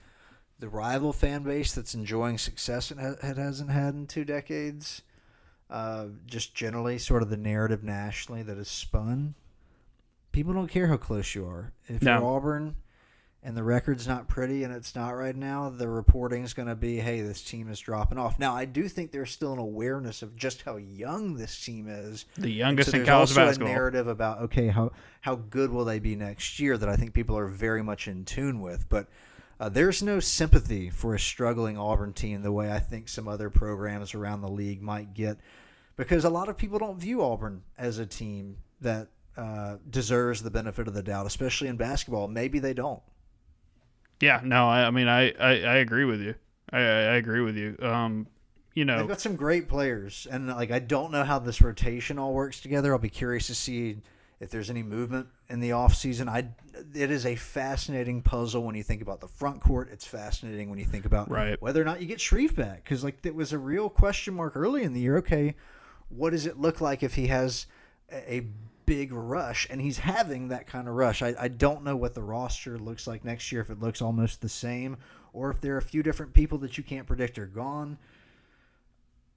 the 0.60 0.70
rival 0.70 1.14
fan 1.14 1.44
base 1.44 1.74
that's 1.74 1.94
enjoying 1.94 2.38
success 2.40 2.90
it, 2.92 2.98
ha- 2.98 3.16
it 3.22 3.38
hasn't 3.38 3.70
had 3.70 3.94
in 3.94 4.08
two 4.08 4.26
decades. 4.26 5.04
Uh, 5.70 6.08
just 6.26 6.54
generally, 6.54 6.98
sort 6.98 7.22
of 7.24 7.30
the 7.30 7.38
narrative 7.38 7.84
nationally 7.84 8.42
that 8.44 8.58
is 8.58 8.68
spun 8.68 9.36
people 10.32 10.54
don't 10.54 10.68
care 10.68 10.88
how 10.88 10.98
close 10.98 11.36
you 11.36 11.46
are. 11.46 11.74
If 11.88 12.02
No. 12.02 12.20
you're 12.20 12.26
Auburn 12.28 12.76
and 13.44 13.58
the 13.58 13.64
record's 13.64 14.08
not 14.08 14.28
pretty 14.28 14.64
and 14.64 14.74
it's 14.74 14.94
not 14.96 15.12
right 15.12 15.36
now, 15.36 15.70
the 15.70 15.90
reporting's 15.90 16.54
going 16.54 16.68
to 16.68 16.76
be, 16.76 16.98
hey, 17.00 17.22
this 17.22 17.44
team 17.44 17.70
is 17.70 17.80
dropping 17.80 18.18
off. 18.20 18.38
Now, 18.38 18.56
I 18.56 18.66
do 18.66 18.88
think 18.88 19.12
there's 19.12 19.32
still 19.32 19.52
an 19.54 19.60
awareness 19.60 20.22
of 20.22 20.36
just 20.36 20.62
how 20.62 20.78
young 20.78 21.36
this 21.36 21.60
team 21.64 21.88
is. 21.90 22.26
The 22.38 22.50
youngest 22.52 22.92
so 22.92 23.00
in 23.00 23.06
college 23.06 23.30
also 23.32 23.46
basketball. 23.46 23.68
a 23.70 23.72
narrative 23.72 24.08
about 24.08 24.40
okay, 24.44 24.68
how 24.68 24.92
how 25.22 25.36
good 25.36 25.72
will 25.72 25.86
they 25.86 26.00
be 26.00 26.16
next 26.16 26.60
year 26.60 26.78
that 26.78 26.88
I 26.90 26.96
think 26.96 27.14
people 27.14 27.38
are 27.38 27.48
very 27.48 27.82
much 27.84 28.08
in 28.08 28.26
tune 28.26 28.60
with, 28.62 28.88
but. 28.90 29.08
Uh, 29.60 29.70
there's 29.70 30.02
no 30.02 30.20
sympathy 30.20 30.90
for 30.90 31.14
a 31.14 31.20
struggling 31.20 31.78
Auburn 31.78 32.14
team 32.14 32.42
the 32.42 32.52
way 32.52 32.72
I 32.72 32.80
think 32.80 33.08
some 33.08 33.28
other 33.28 33.52
programs 33.52 34.16
around 34.16 34.42
the 34.42 34.50
league 34.50 34.82
might 34.82 35.14
get, 35.14 35.38
because 35.98 36.26
a 36.26 36.32
lot 36.32 36.50
of 36.50 36.58
people 36.58 36.80
don't 36.80 37.00
view 37.00 37.22
Auburn 37.22 37.62
as 37.78 38.00
a 38.00 38.08
team 38.08 38.58
that 38.82 39.10
uh, 39.38 39.78
deserves 39.90 40.44
the 40.44 40.52
benefit 40.52 40.88
of 40.88 40.94
the 40.94 41.04
doubt, 41.04 41.26
especially 41.26 41.68
in 41.68 41.78
basketball. 41.78 42.28
Maybe 42.28 42.60
they 42.60 42.74
don't. 42.74 43.02
Yeah, 44.20 44.42
no, 44.44 44.68
I, 44.68 44.86
I 44.86 44.92
mean, 44.92 45.08
I, 45.08 45.32
I, 45.32 45.50
I 45.64 45.76
agree 45.78 46.06
with 46.06 46.22
you. 46.22 46.36
I, 46.72 46.80
I 46.80 47.16
agree 47.16 47.42
with 47.42 47.58
you. 47.58 47.76
Um, 47.82 48.28
you 48.74 48.86
know, 48.86 49.00
They've 49.00 49.08
got 49.08 49.20
some 49.20 49.36
great 49.36 49.68
players, 49.68 50.28
and 50.32 50.48
like 50.48 50.72
I 50.72 50.80
don't 50.80 51.12
know 51.12 51.24
how 51.24 51.40
this 51.40 51.62
rotation 51.62 52.18
all 52.18 52.34
works 52.34 52.62
together. 52.62 52.94
I'll 52.94 53.00
be 53.00 53.10
curious 53.10 53.48
to 53.48 53.56
see 53.56 53.98
if 54.40 54.50
there's 54.50 54.70
any 54.70 54.82
movement 54.84 55.28
in 55.50 55.60
the 55.60 55.72
offseason. 55.72 56.30
I 56.30 56.48
it 56.96 57.12
is 57.12 57.26
a 57.26 57.36
fascinating 57.36 58.22
puzzle 58.22 58.64
when 58.64 58.76
you 58.76 58.84
think 58.84 59.02
about 59.02 59.20
the 59.20 59.28
front 59.28 59.60
court. 59.62 59.90
It's 59.92 60.06
fascinating 60.06 60.70
when 60.70 60.80
you 60.80 60.86
think 60.86 61.06
about 61.06 61.30
Right. 61.30 61.62
whether 61.62 61.82
or 61.82 61.86
not 61.86 62.00
you 62.02 62.08
get 62.08 62.22
Shreve 62.22 62.56
back 62.56 62.84
because 62.84 63.04
like 63.04 63.26
it 63.26 63.36
was 63.36 63.52
a 63.52 63.58
real 63.58 63.90
question 63.90 64.34
mark 64.36 64.56
early 64.56 64.84
in 64.84 64.94
the 64.94 65.02
year. 65.02 65.18
Okay, 65.18 65.56
what 66.08 66.30
does 66.30 66.46
it 66.46 66.58
look 66.58 66.80
like 66.80 67.04
if 67.04 67.16
he 67.16 67.28
has 67.28 67.66
a 68.10 68.46
big 68.86 69.12
rush 69.12 69.68
and 69.70 69.82
he's 69.82 70.00
having 70.00 70.50
that 70.50 70.68
kind 70.68 70.88
of 70.88 70.96
rush? 70.96 71.22
I, 71.22 71.36
I 71.40 71.48
don't 71.48 71.84
know 71.84 71.96
what 71.96 72.14
the 72.14 72.24
roster 72.24 72.78
looks 72.78 73.08
like 73.08 73.24
next 73.24 73.52
year. 73.52 73.62
If 73.62 73.70
it 73.70 73.80
looks 73.80 74.02
almost 74.02 74.42
the 74.42 74.50
same, 74.50 74.98
or 75.34 75.50
if 75.52 75.62
there 75.62 75.76
are 75.76 75.80
a 75.80 75.82
few 75.82 76.04
different 76.04 76.34
people 76.34 76.58
that 76.60 76.78
you 76.78 76.84
can't 76.84 77.08
predict 77.08 77.38
are 77.40 77.46
gone. 77.46 77.98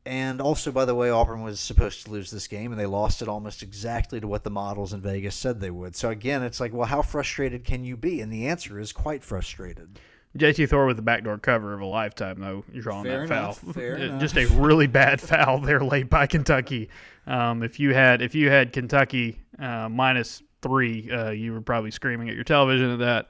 And 0.06 0.40
also, 0.40 0.70
by 0.70 0.84
the 0.84 0.94
way, 0.94 1.08
Auburn 1.08 1.42
was 1.42 1.60
supposed 1.60 2.04
to 2.04 2.10
lose 2.10 2.30
this 2.30 2.46
game, 2.46 2.72
and 2.72 2.80
they 2.80 2.84
lost 2.86 3.22
it 3.22 3.28
almost 3.28 3.62
exactly 3.62 4.20
to 4.20 4.28
what 4.28 4.44
the 4.44 4.50
models 4.50 4.92
in 4.92 5.00
Vegas 5.00 5.34
said 5.34 5.60
they 5.60 5.70
would. 5.70 5.96
So 5.96 6.10
again, 6.10 6.42
it's 6.42 6.60
like, 6.60 6.74
well, 6.74 6.86
how 6.86 7.00
frustrated 7.00 7.64
can 7.64 7.84
you 7.84 7.96
be? 7.96 8.20
And 8.20 8.30
the 8.30 8.46
answer 8.46 8.78
is 8.78 8.92
quite 8.92 9.24
frustrated. 9.24 9.98
JT 10.36 10.68
Thor 10.68 10.86
with 10.86 10.96
the 10.96 11.02
backdoor 11.02 11.38
cover 11.38 11.74
of 11.74 11.80
a 11.80 11.84
lifetime, 11.86 12.40
though, 12.40 12.64
drawing 12.80 13.04
Fair 13.04 13.26
that 13.26 13.28
foul. 13.28 13.52
fair 13.72 13.94
Uh, 14.00 14.02
enough. 14.04 14.20
Just 14.20 14.36
a 14.36 14.46
really 14.46 14.86
bad 14.88 15.20
foul 15.20 15.58
there 15.60 15.80
late 15.80 16.10
by 16.10 16.26
Kentucky. 16.26 16.88
Um, 17.26 17.62
if 17.62 17.78
you 17.78 17.94
had 17.94 18.20
if 18.20 18.34
you 18.34 18.50
had 18.50 18.72
Kentucky 18.72 19.38
uh, 19.58 19.88
minus 19.88 20.42
three, 20.60 21.10
uh, 21.10 21.30
you 21.30 21.52
were 21.52 21.60
probably 21.60 21.90
screaming 21.90 22.28
at 22.28 22.34
your 22.34 22.44
television 22.44 22.90
at 22.90 22.98
that. 22.98 23.28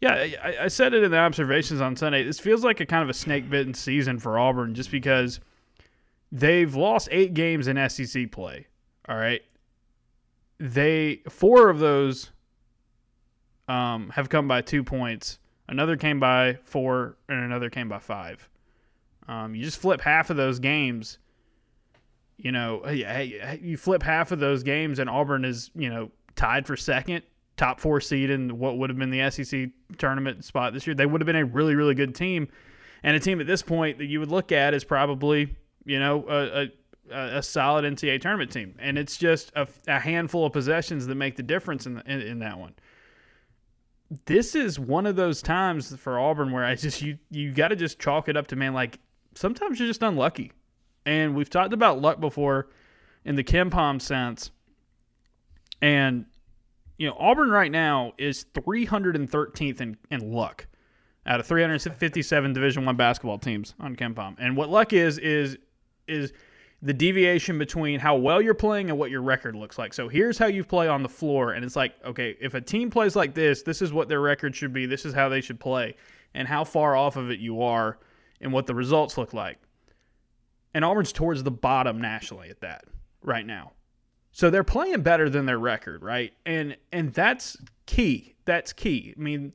Yeah, 0.00 0.12
I, 0.42 0.56
I 0.62 0.68
said 0.68 0.92
it 0.94 1.02
in 1.02 1.10
the 1.10 1.18
observations 1.18 1.80
on 1.80 1.96
Sunday. 1.96 2.22
This 2.24 2.38
feels 2.38 2.62
like 2.62 2.80
a 2.80 2.86
kind 2.86 3.02
of 3.02 3.08
a 3.08 3.14
snake 3.14 3.48
bitten 3.50 3.72
season 3.74 4.18
for 4.18 4.38
Auburn, 4.38 4.74
just 4.74 4.90
because 4.90 5.40
they've 6.30 6.74
lost 6.74 7.08
eight 7.10 7.32
games 7.34 7.68
in 7.68 7.88
SEC 7.88 8.30
play. 8.30 8.66
All 9.08 9.16
right, 9.16 9.40
they 10.58 11.22
four 11.28 11.68
of 11.70 11.78
those 11.78 12.30
um, 13.68 14.10
have 14.10 14.28
come 14.28 14.46
by 14.46 14.60
two 14.60 14.84
points. 14.84 15.38
Another 15.68 15.96
came 15.96 16.20
by 16.20 16.58
four, 16.62 17.16
and 17.28 17.42
another 17.42 17.70
came 17.70 17.88
by 17.88 17.98
five. 17.98 18.48
Um, 19.28 19.54
you 19.54 19.64
just 19.64 19.78
flip 19.78 20.00
half 20.00 20.30
of 20.30 20.36
those 20.36 20.58
games. 20.58 21.18
You 22.36 22.52
know, 22.52 22.86
you 23.60 23.76
flip 23.76 24.02
half 24.02 24.32
of 24.32 24.40
those 24.40 24.62
games, 24.62 24.98
and 24.98 25.08
Auburn 25.08 25.44
is 25.44 25.70
you 25.74 25.88
know 25.88 26.10
tied 26.36 26.66
for 26.66 26.76
second, 26.76 27.22
top 27.56 27.80
four 27.80 28.00
seed 28.00 28.28
in 28.28 28.58
what 28.58 28.76
would 28.76 28.90
have 28.90 28.98
been 28.98 29.10
the 29.10 29.30
SEC 29.30 29.70
tournament 29.96 30.44
spot 30.44 30.74
this 30.74 30.86
year. 30.86 30.94
They 30.94 31.06
would 31.06 31.20
have 31.20 31.26
been 31.26 31.36
a 31.36 31.44
really, 31.44 31.74
really 31.74 31.94
good 31.94 32.14
team, 32.14 32.48
and 33.02 33.16
a 33.16 33.20
team 33.20 33.40
at 33.40 33.46
this 33.46 33.62
point 33.62 33.98
that 33.98 34.06
you 34.06 34.20
would 34.20 34.30
look 34.30 34.52
at 34.52 34.74
is 34.74 34.84
probably 34.84 35.56
you 35.86 35.98
know 35.98 36.26
a, 36.28 36.62
a, 37.14 37.38
a 37.38 37.42
solid 37.42 37.86
NCAA 37.86 38.20
tournament 38.20 38.52
team, 38.52 38.74
and 38.78 38.98
it's 38.98 39.16
just 39.16 39.50
a, 39.56 39.66
a 39.88 39.98
handful 39.98 40.44
of 40.44 40.52
possessions 40.52 41.06
that 41.06 41.14
make 41.14 41.36
the 41.36 41.42
difference 41.42 41.86
in, 41.86 41.94
the, 41.94 42.02
in 42.12 42.20
in 42.20 42.38
that 42.40 42.58
one 42.58 42.74
this 44.26 44.54
is 44.54 44.78
one 44.78 45.06
of 45.06 45.16
those 45.16 45.42
times 45.42 45.94
for 45.96 46.18
Auburn 46.18 46.52
where 46.52 46.64
I 46.64 46.74
just 46.74 47.02
you 47.02 47.18
you 47.30 47.52
got 47.52 47.68
to 47.68 47.76
just 47.76 47.98
chalk 47.98 48.28
it 48.28 48.36
up 48.36 48.46
to 48.48 48.56
man 48.56 48.74
like 48.74 48.98
sometimes 49.34 49.78
you're 49.78 49.88
just 49.88 50.02
unlucky. 50.02 50.52
And 51.06 51.34
we've 51.34 51.50
talked 51.50 51.72
about 51.72 52.00
luck 52.00 52.20
before 52.20 52.68
in 53.24 53.36
the 53.36 53.44
KenPom 53.44 54.00
sense. 54.00 54.50
And, 55.82 56.24
you 56.96 57.08
know, 57.08 57.16
Auburn 57.18 57.50
right 57.50 57.70
now 57.70 58.14
is 58.16 58.46
313th 58.54 59.80
in, 59.80 59.96
in 60.10 60.32
luck 60.32 60.66
out 61.26 61.40
of 61.40 61.46
357 61.46 62.52
Division 62.52 62.84
One 62.84 62.96
basketball 62.96 63.38
teams 63.38 63.74
on 63.80 63.96
KenPom. 63.96 64.36
And 64.38 64.56
what 64.56 64.70
luck 64.70 64.92
is 64.92 65.18
is 65.18 65.58
is 66.06 66.32
the 66.84 66.92
deviation 66.92 67.56
between 67.56 67.98
how 67.98 68.14
well 68.14 68.42
you're 68.42 68.52
playing 68.52 68.90
and 68.90 68.98
what 68.98 69.10
your 69.10 69.22
record 69.22 69.56
looks 69.56 69.78
like. 69.78 69.94
So 69.94 70.06
here's 70.06 70.36
how 70.36 70.46
you 70.46 70.62
play 70.62 70.86
on 70.86 71.02
the 71.02 71.08
floor, 71.08 71.52
and 71.52 71.64
it's 71.64 71.76
like, 71.76 71.94
okay, 72.04 72.36
if 72.40 72.52
a 72.52 72.60
team 72.60 72.90
plays 72.90 73.16
like 73.16 73.32
this, 73.32 73.62
this 73.62 73.80
is 73.80 73.90
what 73.90 74.10
their 74.10 74.20
record 74.20 74.54
should 74.54 74.74
be. 74.74 74.84
This 74.84 75.06
is 75.06 75.14
how 75.14 75.30
they 75.30 75.40
should 75.40 75.58
play, 75.58 75.96
and 76.34 76.46
how 76.46 76.62
far 76.62 76.94
off 76.94 77.16
of 77.16 77.30
it 77.30 77.40
you 77.40 77.62
are, 77.62 77.98
and 78.42 78.52
what 78.52 78.66
the 78.66 78.74
results 78.74 79.16
look 79.16 79.32
like. 79.32 79.58
And 80.74 80.84
Auburn's 80.84 81.10
towards 81.10 81.42
the 81.42 81.50
bottom 81.50 82.02
nationally 82.02 82.50
at 82.50 82.60
that 82.60 82.84
right 83.22 83.46
now. 83.46 83.72
So 84.32 84.50
they're 84.50 84.62
playing 84.62 85.00
better 85.00 85.30
than 85.30 85.46
their 85.46 85.58
record, 85.58 86.02
right? 86.02 86.34
And 86.44 86.76
and 86.92 87.14
that's 87.14 87.56
key. 87.86 88.34
That's 88.44 88.74
key. 88.74 89.14
I 89.16 89.20
mean, 89.20 89.54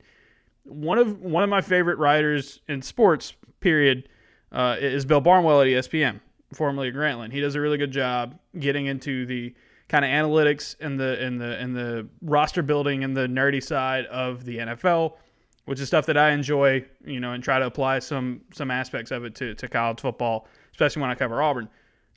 one 0.64 0.98
of 0.98 1.20
one 1.20 1.44
of 1.44 1.50
my 1.50 1.60
favorite 1.60 1.98
writers 1.98 2.60
in 2.66 2.82
sports, 2.82 3.34
period, 3.60 4.08
uh, 4.50 4.78
is 4.80 5.04
Bill 5.04 5.20
Barnwell 5.20 5.60
at 5.60 5.68
ESPN, 5.68 6.20
formerly 6.52 6.88
at 6.88 6.94
Grantland. 6.94 7.32
He 7.32 7.40
does 7.40 7.54
a 7.54 7.60
really 7.60 7.78
good 7.78 7.90
job 7.90 8.38
getting 8.58 8.86
into 8.86 9.26
the 9.26 9.54
kind 9.88 10.04
of 10.04 10.10
analytics 10.10 10.76
and 10.80 10.98
the 10.98 11.20
and 11.24 11.40
the 11.40 11.56
and 11.58 11.74
the 11.74 12.06
roster 12.22 12.62
building 12.62 13.04
and 13.04 13.16
the 13.16 13.26
nerdy 13.26 13.62
side 13.62 14.06
of 14.06 14.44
the 14.44 14.58
NFL, 14.58 15.16
which 15.64 15.80
is 15.80 15.88
stuff 15.88 16.06
that 16.06 16.16
I 16.16 16.30
enjoy, 16.30 16.84
you 17.04 17.20
know, 17.20 17.32
and 17.32 17.42
try 17.42 17.58
to 17.58 17.66
apply 17.66 17.98
some 17.98 18.42
some 18.52 18.70
aspects 18.70 19.10
of 19.10 19.24
it 19.24 19.34
to, 19.36 19.54
to 19.54 19.68
college 19.68 20.00
football, 20.00 20.46
especially 20.72 21.02
when 21.02 21.10
I 21.10 21.14
cover 21.14 21.42
Auburn. 21.42 21.68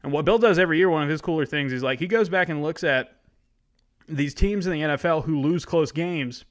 And 0.04 0.12
what 0.12 0.26
Bill 0.26 0.38
does 0.38 0.60
every 0.60 0.78
year, 0.78 0.90
one 0.90 1.04
of 1.04 1.10
his 1.10 1.22
cooler 1.22 1.46
things 1.46 1.72
is 1.72 1.82
like 1.82 2.00
he 2.00 2.08
goes 2.08 2.30
back 2.30 2.50
and 2.50 2.62
looks 2.62 2.84
at 2.84 3.18
these 4.08 4.34
teams 4.34 4.68
in 4.68 4.74
the 4.74 4.82
NFL 4.82 5.24
who 5.24 5.40
lose 5.40 5.66
close 5.66 5.92
games 5.92 6.46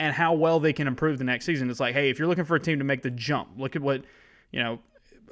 and 0.00 0.14
how 0.14 0.34
well 0.34 0.60
they 0.60 0.72
can 0.72 0.86
improve 0.86 1.18
the 1.18 1.24
next 1.24 1.46
season. 1.46 1.70
It's 1.70 1.80
like, 1.80 1.94
hey, 1.94 2.10
if 2.10 2.18
you're 2.18 2.28
looking 2.28 2.44
for 2.44 2.56
a 2.56 2.60
team 2.60 2.78
to 2.78 2.84
make 2.84 3.02
the 3.02 3.10
jump, 3.10 3.48
look 3.56 3.74
at 3.74 3.82
what, 3.82 4.04
you 4.52 4.62
know, 4.62 4.78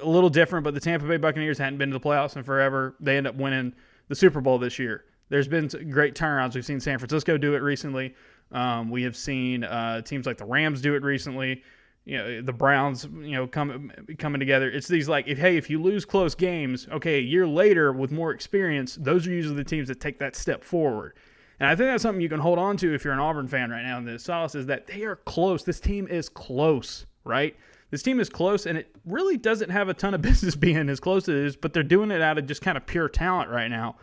a 0.01 0.07
little 0.07 0.29
different, 0.29 0.63
but 0.63 0.73
the 0.73 0.79
Tampa 0.79 1.07
Bay 1.07 1.17
Buccaneers 1.17 1.57
hadn't 1.57 1.77
been 1.77 1.89
to 1.89 1.97
the 1.97 2.03
playoffs 2.03 2.35
in 2.35 2.43
forever. 2.43 2.95
They 2.99 3.17
end 3.17 3.27
up 3.27 3.35
winning 3.35 3.73
the 4.07 4.15
Super 4.15 4.41
Bowl 4.41 4.57
this 4.57 4.79
year. 4.79 5.05
There's 5.29 5.47
been 5.47 5.67
great 5.89 6.15
turnarounds. 6.15 6.55
We've 6.55 6.65
seen 6.65 6.79
San 6.79 6.99
Francisco 6.99 7.37
do 7.37 7.53
it 7.55 7.61
recently. 7.61 8.15
Um, 8.51 8.89
we 8.89 9.03
have 9.03 9.15
seen 9.15 9.63
uh, 9.63 10.01
teams 10.01 10.25
like 10.25 10.37
the 10.37 10.45
Rams 10.45 10.81
do 10.81 10.95
it 10.95 11.03
recently 11.03 11.63
you 12.07 12.17
know 12.17 12.41
the 12.41 12.53
Browns, 12.53 13.03
you 13.03 13.35
know, 13.35 13.45
come, 13.45 13.91
coming 14.17 14.39
together. 14.39 14.71
It's 14.71 14.87
these 14.87 15.09
like, 15.09 15.27
if 15.27 15.37
hey, 15.37 15.57
if 15.57 15.69
you 15.69 15.81
lose 15.81 16.05
close 16.05 16.35
games, 16.35 16.87
okay, 16.89 17.17
a 17.17 17.21
year 17.21 17.45
later 17.45 17.91
with 17.91 18.13
more 18.13 18.31
experience, 18.31 18.95
those 18.95 19.27
are 19.27 19.31
usually 19.31 19.57
the 19.57 19.65
teams 19.65 19.89
that 19.89 19.99
take 19.99 20.17
that 20.19 20.33
step 20.33 20.63
forward. 20.63 21.17
And 21.59 21.67
I 21.67 21.75
think 21.75 21.89
that's 21.89 22.03
something 22.03 22.21
you 22.21 22.29
can 22.29 22.39
hold 22.39 22.59
on 22.59 22.77
to 22.77 22.93
if 22.93 23.03
you're 23.03 23.13
an 23.13 23.19
Auburn 23.19 23.49
fan 23.49 23.71
right 23.71 23.83
now. 23.83 23.97
And 23.97 24.07
the 24.07 24.17
solace 24.17 24.55
is 24.55 24.67
that 24.67 24.87
they 24.87 25.03
are 25.03 25.17
close. 25.17 25.65
This 25.65 25.81
team 25.81 26.07
is 26.07 26.29
close, 26.29 27.05
right? 27.25 27.57
This 27.89 28.03
team 28.03 28.19
is 28.19 28.29
close, 28.29 28.65
and 28.65 28.77
it 28.77 28.93
really 29.05 29.37
doesn't 29.37 29.69
have 29.69 29.89
a 29.89 29.93
ton 29.93 30.13
of 30.13 30.21
business 30.23 30.55
being 30.55 30.89
as 30.89 30.99
close 30.99 31.23
as 31.23 31.29
it 31.29 31.45
is, 31.45 31.55
but 31.55 31.73
they're 31.73 31.83
doing 31.83 32.11
it 32.11 32.21
out 32.21 32.37
of 32.37 32.45
just 32.45 32.61
kind 32.61 32.77
of 32.77 32.85
pure 32.85 33.09
talent 33.09 33.49
right 33.49 33.69
now. 33.69 33.95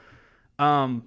Um, 0.59 1.05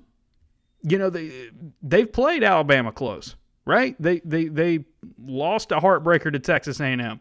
you 0.84 0.98
know, 0.98 1.10
they 1.10 1.50
they've 1.82 2.12
played 2.12 2.44
Alabama 2.44 2.92
close 2.92 3.36
right? 3.68 3.96
They 4.00 4.22
they 4.22 4.46
they 4.46 4.86
lost 5.24 5.72
a 5.72 5.76
heartbreaker 5.78 6.32
to 6.32 6.40
Texas 6.40 6.80
A&M. 6.80 7.20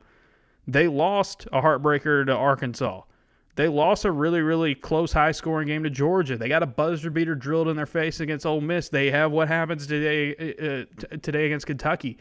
They 0.66 0.88
lost 0.88 1.46
a 1.52 1.60
heartbreaker 1.60 2.24
to 2.24 2.34
Arkansas. 2.34 3.02
They 3.56 3.68
lost 3.68 4.04
a 4.04 4.10
really 4.10 4.40
really 4.40 4.74
close 4.74 5.12
high 5.12 5.32
scoring 5.32 5.66
game 5.66 5.82
to 5.82 5.90
Georgia. 5.90 6.38
They 6.38 6.48
got 6.48 6.62
a 6.62 6.66
buzzer 6.66 7.10
beater 7.10 7.34
drilled 7.34 7.68
in 7.68 7.76
their 7.76 7.86
face 7.86 8.20
against 8.20 8.46
Ole 8.46 8.60
Miss. 8.60 8.88
They 8.88 9.10
have 9.10 9.32
what 9.32 9.48
happens 9.48 9.86
today 9.86 10.34
uh, 10.34 10.84
t- 11.00 11.18
today 11.18 11.46
against 11.46 11.66
Kentucky. 11.66 12.18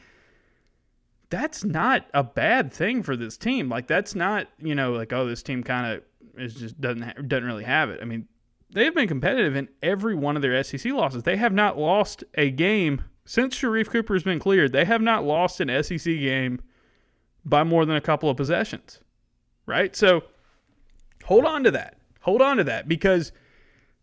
That's 1.29 1.63
not 1.63 2.05
a 2.13 2.23
bad 2.23 2.71
thing 2.71 3.03
for 3.03 3.15
this 3.15 3.37
team. 3.37 3.69
Like 3.69 3.87
that's 3.87 4.15
not 4.15 4.47
you 4.59 4.75
know 4.75 4.93
like 4.93 5.13
oh 5.13 5.27
this 5.27 5.43
team 5.43 5.63
kind 5.63 5.93
of 5.95 6.03
is 6.37 6.55
just 6.55 6.79
doesn't 6.79 7.01
ha- 7.01 7.21
doesn't 7.27 7.45
really 7.45 7.63
have 7.63 7.89
it. 7.89 7.99
I 8.01 8.05
mean 8.05 8.27
they 8.71 8.85
have 8.85 8.95
been 8.95 9.07
competitive 9.07 9.55
in 9.55 9.69
every 9.81 10.15
one 10.15 10.35
of 10.35 10.41
their 10.41 10.61
SEC 10.63 10.91
losses. 10.91 11.23
They 11.23 11.37
have 11.37 11.53
not 11.53 11.77
lost 11.77 12.23
a 12.35 12.51
game 12.51 13.03
since 13.25 13.55
Sharife 13.55 13.89
Cooper 13.89 14.13
has 14.13 14.23
been 14.23 14.39
cleared, 14.39 14.71
they 14.71 14.85
have 14.85 15.01
not 15.01 15.25
lost 15.25 15.59
an 15.59 15.83
SEC 15.83 16.05
game 16.05 16.61
by 17.43 17.63
more 17.63 17.85
than 17.85 17.95
a 17.95 18.01
couple 18.01 18.29
of 18.29 18.37
possessions. 18.37 18.99
Right? 19.65 19.95
So 19.95 20.23
hold 21.23 21.45
on 21.45 21.63
to 21.63 21.71
that. 21.71 21.97
Hold 22.21 22.41
on 22.41 22.57
to 22.57 22.63
that 22.65 22.87
because 22.87 23.31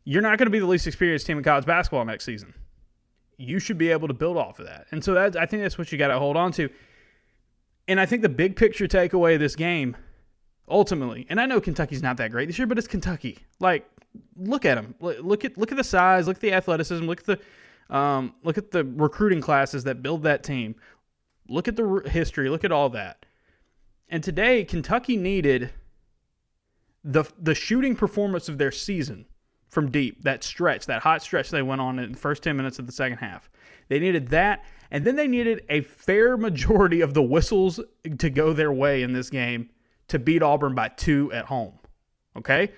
you're 0.04 0.22
not 0.22 0.38
going 0.38 0.46
to 0.46 0.50
be 0.50 0.58
the 0.58 0.66
least 0.66 0.86
experienced 0.86 1.26
team 1.26 1.38
in 1.38 1.44
college 1.44 1.64
basketball 1.64 2.04
next 2.04 2.24
season. 2.24 2.52
You 3.36 3.58
should 3.58 3.78
be 3.78 3.90
able 3.90 4.08
to 4.08 4.14
build 4.14 4.36
off 4.36 4.58
of 4.58 4.66
that. 4.66 4.86
And 4.90 5.02
so 5.02 5.14
that 5.14 5.36
I 5.36 5.46
think 5.46 5.62
that's 5.62 5.78
what 5.78 5.92
you 5.92 5.98
got 5.98 6.08
to 6.08 6.18
hold 6.18 6.36
on 6.36 6.52
to. 6.52 6.68
And 7.88 8.00
I 8.00 8.06
think 8.06 8.22
the 8.22 8.28
big 8.28 8.56
picture 8.56 8.86
takeaway 8.86 9.34
of 9.34 9.40
this 9.40 9.56
game 9.56 9.96
ultimately, 10.68 11.26
and 11.28 11.40
I 11.40 11.46
know 11.46 11.60
Kentucky's 11.60 12.02
not 12.02 12.16
that 12.18 12.30
great 12.30 12.46
this 12.46 12.58
year, 12.58 12.66
but 12.66 12.78
it's 12.78 12.86
Kentucky. 12.86 13.38
Like 13.60 13.86
look 14.36 14.64
at 14.64 14.76
them. 14.76 14.94
Look 15.00 15.44
at 15.44 15.56
look 15.58 15.72
at 15.72 15.76
the 15.76 15.84
size, 15.84 16.26
look 16.26 16.36
at 16.36 16.40
the 16.40 16.52
athleticism, 16.52 17.04
look 17.04 17.20
at 17.20 17.26
the 17.26 17.96
um, 17.96 18.34
look 18.42 18.58
at 18.58 18.70
the 18.70 18.84
recruiting 18.84 19.40
classes 19.40 19.84
that 19.84 20.02
build 20.02 20.22
that 20.22 20.42
team. 20.42 20.76
Look 21.48 21.68
at 21.68 21.76
the 21.76 22.02
history. 22.06 22.48
Look 22.48 22.64
at 22.64 22.72
all 22.72 22.88
that. 22.90 23.26
And 24.08 24.22
today, 24.22 24.64
Kentucky 24.64 25.16
needed 25.16 25.70
the 27.04 27.24
the 27.38 27.54
shooting 27.54 27.96
performance 27.96 28.48
of 28.48 28.58
their 28.58 28.70
season 28.70 29.26
from 29.68 29.90
deep. 29.90 30.22
That 30.22 30.44
stretch, 30.44 30.86
that 30.86 31.02
hot 31.02 31.22
stretch 31.22 31.50
they 31.50 31.62
went 31.62 31.80
on 31.80 31.98
in 31.98 32.12
the 32.12 32.18
first 32.18 32.42
ten 32.42 32.56
minutes 32.56 32.78
of 32.78 32.86
the 32.86 32.92
second 32.92 33.18
half. 33.18 33.50
They 33.88 33.98
needed 33.98 34.28
that, 34.28 34.64
and 34.92 35.04
then 35.04 35.16
they 35.16 35.26
needed 35.26 35.64
a 35.68 35.80
fair 35.80 36.36
majority 36.36 37.00
of 37.00 37.14
the 37.14 37.22
whistles 37.22 37.80
to 38.18 38.30
go 38.30 38.52
their 38.52 38.72
way 38.72 39.02
in 39.02 39.12
this 39.12 39.28
game 39.28 39.70
to 40.06 40.20
beat 40.20 40.42
Auburn 40.42 40.76
by 40.76 40.88
two 40.88 41.32
at 41.32 41.46
home. 41.46 41.72
Okay, 42.36 42.70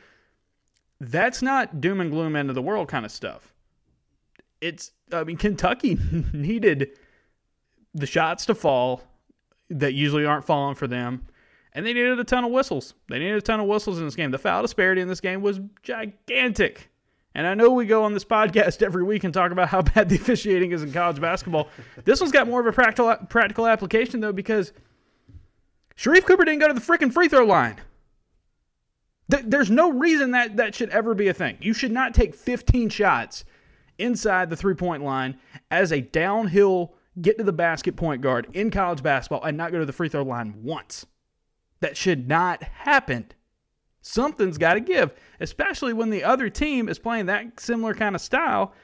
that's 0.98 1.42
not 1.42 1.82
doom 1.82 2.00
and 2.00 2.10
gloom 2.10 2.34
end 2.34 2.48
of 2.48 2.54
the 2.54 2.62
world 2.62 2.88
kind 2.88 3.04
of 3.04 3.12
stuff 3.12 3.54
it's 4.64 4.92
I 5.12 5.24
mean 5.24 5.36
Kentucky 5.36 5.98
needed 6.32 6.98
the 7.92 8.06
shots 8.06 8.46
to 8.46 8.54
fall 8.54 9.02
that 9.70 9.92
usually 9.92 10.24
aren't 10.24 10.44
falling 10.44 10.74
for 10.74 10.86
them. 10.86 11.26
And 11.72 11.84
they 11.84 11.92
needed 11.92 12.18
a 12.18 12.24
ton 12.24 12.44
of 12.44 12.52
whistles. 12.52 12.94
They 13.08 13.18
needed 13.18 13.36
a 13.36 13.42
ton 13.42 13.60
of 13.60 13.66
whistles 13.66 13.98
in 13.98 14.04
this 14.04 14.14
game. 14.14 14.30
The 14.30 14.38
foul 14.38 14.62
disparity 14.62 15.00
in 15.00 15.08
this 15.08 15.20
game 15.20 15.42
was 15.42 15.60
gigantic. 15.82 16.88
And 17.34 17.46
I 17.46 17.54
know 17.54 17.70
we 17.70 17.84
go 17.86 18.04
on 18.04 18.14
this 18.14 18.24
podcast 18.24 18.80
every 18.80 19.02
week 19.02 19.24
and 19.24 19.34
talk 19.34 19.50
about 19.50 19.68
how 19.68 19.82
bad 19.94 20.08
the 20.08 20.16
officiating 20.16 20.72
is 20.72 20.82
in 20.82 20.92
college 20.92 21.20
basketball. 21.20 21.68
this 22.04 22.20
one's 22.20 22.32
got 22.32 22.46
more 22.46 22.60
of 22.60 22.66
a 22.66 22.72
practical 22.72 23.14
practical 23.28 23.66
application 23.66 24.20
though 24.20 24.32
because 24.32 24.72
Sharife 25.96 26.24
Cooper 26.24 26.44
didn't 26.44 26.60
go 26.60 26.68
to 26.68 26.74
the 26.74 26.80
freaking 26.80 27.12
free 27.12 27.28
throw 27.28 27.44
line. 27.44 27.76
There's 29.28 29.70
no 29.70 29.90
reason 29.90 30.32
that 30.32 30.56
that 30.56 30.74
should 30.74 30.90
ever 30.90 31.14
be 31.14 31.28
a 31.28 31.34
thing. 31.34 31.56
You 31.60 31.72
should 31.72 31.92
not 31.92 32.14
take 32.14 32.34
15 32.34 32.90
shots 32.90 33.44
inside 33.98 34.50
the 34.50 34.56
three 34.56 34.74
point 34.74 35.02
line 35.02 35.38
as 35.70 35.92
a 35.92 36.00
downhill 36.00 36.94
get 37.20 37.38
to 37.38 37.44
the 37.44 37.52
basket 37.52 37.96
point 37.96 38.20
guard 38.20 38.48
in 38.52 38.70
college 38.70 39.02
basketball 39.02 39.44
and 39.44 39.56
not 39.56 39.72
go 39.72 39.78
to 39.78 39.86
the 39.86 39.92
free 39.92 40.08
throw 40.08 40.22
line 40.22 40.62
once. 40.62 41.06
That 41.80 41.96
should 41.96 42.28
not 42.28 42.62
happen. 42.62 43.26
Something's 44.06 44.58
got 44.58 44.74
to 44.74 44.80
give, 44.80 45.14
especially 45.40 45.94
when 45.94 46.10
the 46.10 46.24
other 46.24 46.50
team 46.50 46.90
is 46.90 46.98
playing 46.98 47.24
that 47.26 47.58
similar 47.58 47.94
kind 47.94 48.14
of 48.14 48.20
style 48.20 48.74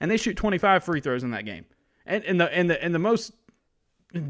and 0.00 0.10
they 0.10 0.16
shoot 0.16 0.38
25 0.38 0.82
free 0.82 1.02
throws 1.02 1.22
in 1.22 1.32
that 1.32 1.44
game. 1.44 1.66
And, 2.06 2.24
and 2.24 2.40
the 2.40 2.50
and 2.50 2.70
the 2.70 2.82
and 2.82 2.94
the 2.94 2.98
most 2.98 3.32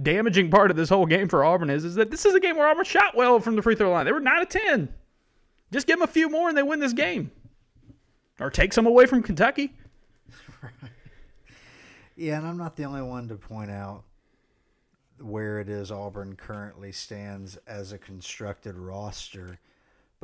damaging 0.03 0.51
part 0.51 0.73
of 0.73 0.77
this 0.77 0.89
whole 0.89 1.07
game 1.07 1.29
for 1.29 1.45
Auburn 1.45 1.71
is 1.71 1.85
is 1.85 1.95
that 1.95 2.11
this 2.11 2.25
is 2.25 2.35
a 2.35 2.41
game 2.41 2.57
where 2.57 2.67
Auburn 2.67 2.85
shot 2.85 3.17
well 3.17 3.39
from 3.39 3.55
the 3.55 3.63
free 3.63 3.77
throw 3.77 3.93
line. 3.93 4.07
They 4.07 4.13
were 4.13 4.19
9 4.19 4.43
of 4.43 4.49
10. 4.49 4.93
Just 5.73 5.87
give 5.87 5.99
them 5.99 6.09
a 6.09 6.11
few 6.11 6.29
more 6.29 6.49
and 6.49 6.59
they 6.59 6.65
win 6.65 6.81
this 6.81 6.93
game. 6.93 7.31
Or 8.41 8.51
take 8.51 8.73
some 8.73 8.87
away 8.87 9.07
from 9.07 9.23
Kentucky. 9.23 9.73
Yeah, 12.17 12.39
and 12.39 12.47
I'm 12.47 12.57
not 12.57 12.77
the 12.77 12.85
only 12.85 13.03
one 13.03 13.27
to 13.29 13.35
point 13.35 13.73
out 13.73 14.05
where 15.19 15.59
it 15.59 15.69
is 15.69 15.91
Auburn 15.91 16.37
currently 16.37 16.93
stands 16.93 17.57
as 17.67 17.93
a 17.93 17.99
constructed 17.99 18.77
roster. 18.77 19.59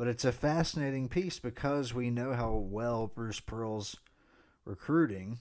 But 0.01 0.07
it's 0.07 0.25
a 0.25 0.31
fascinating 0.31 1.09
piece 1.09 1.37
because 1.37 1.93
we 1.93 2.09
know 2.09 2.33
how 2.33 2.53
well 2.55 3.05
Bruce 3.05 3.39
Pearl's 3.39 3.97
recruiting. 4.65 5.37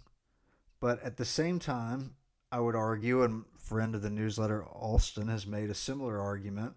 But 0.81 1.03
at 1.03 1.17
the 1.17 1.25
same 1.25 1.59
time, 1.59 2.17
I 2.53 2.61
would 2.61 2.77
argue, 2.77 3.23
and 3.23 3.47
friend 3.57 3.95
of 3.95 4.03
the 4.03 4.11
newsletter 4.11 4.63
Alston 4.63 5.29
has 5.29 5.47
made 5.47 5.71
a 5.71 5.75
similar 5.75 6.21
argument. 6.21 6.75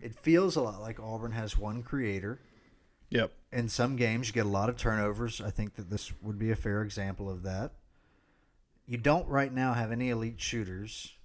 It 0.00 0.14
feels 0.14 0.54
a 0.54 0.62
lot 0.62 0.80
like 0.80 1.00
Auburn 1.00 1.32
has 1.32 1.58
one 1.58 1.82
creator. 1.82 2.40
Yep. 3.10 3.32
In 3.50 3.68
some 3.68 3.96
games, 3.96 4.28
you 4.28 4.32
get 4.32 4.46
a 4.46 4.48
lot 4.48 4.68
of 4.68 4.76
turnovers. 4.76 5.40
I 5.40 5.50
think 5.50 5.74
that 5.74 5.90
this 5.90 6.12
would 6.22 6.38
be 6.38 6.52
a 6.52 6.54
fair 6.54 6.82
example 6.82 7.28
of 7.28 7.42
that. 7.42 7.72
You 8.86 8.96
don't 8.96 9.26
right 9.26 9.52
now 9.52 9.72
have 9.72 9.90
any 9.90 10.10
elite 10.10 10.40
shooters. 10.40 11.16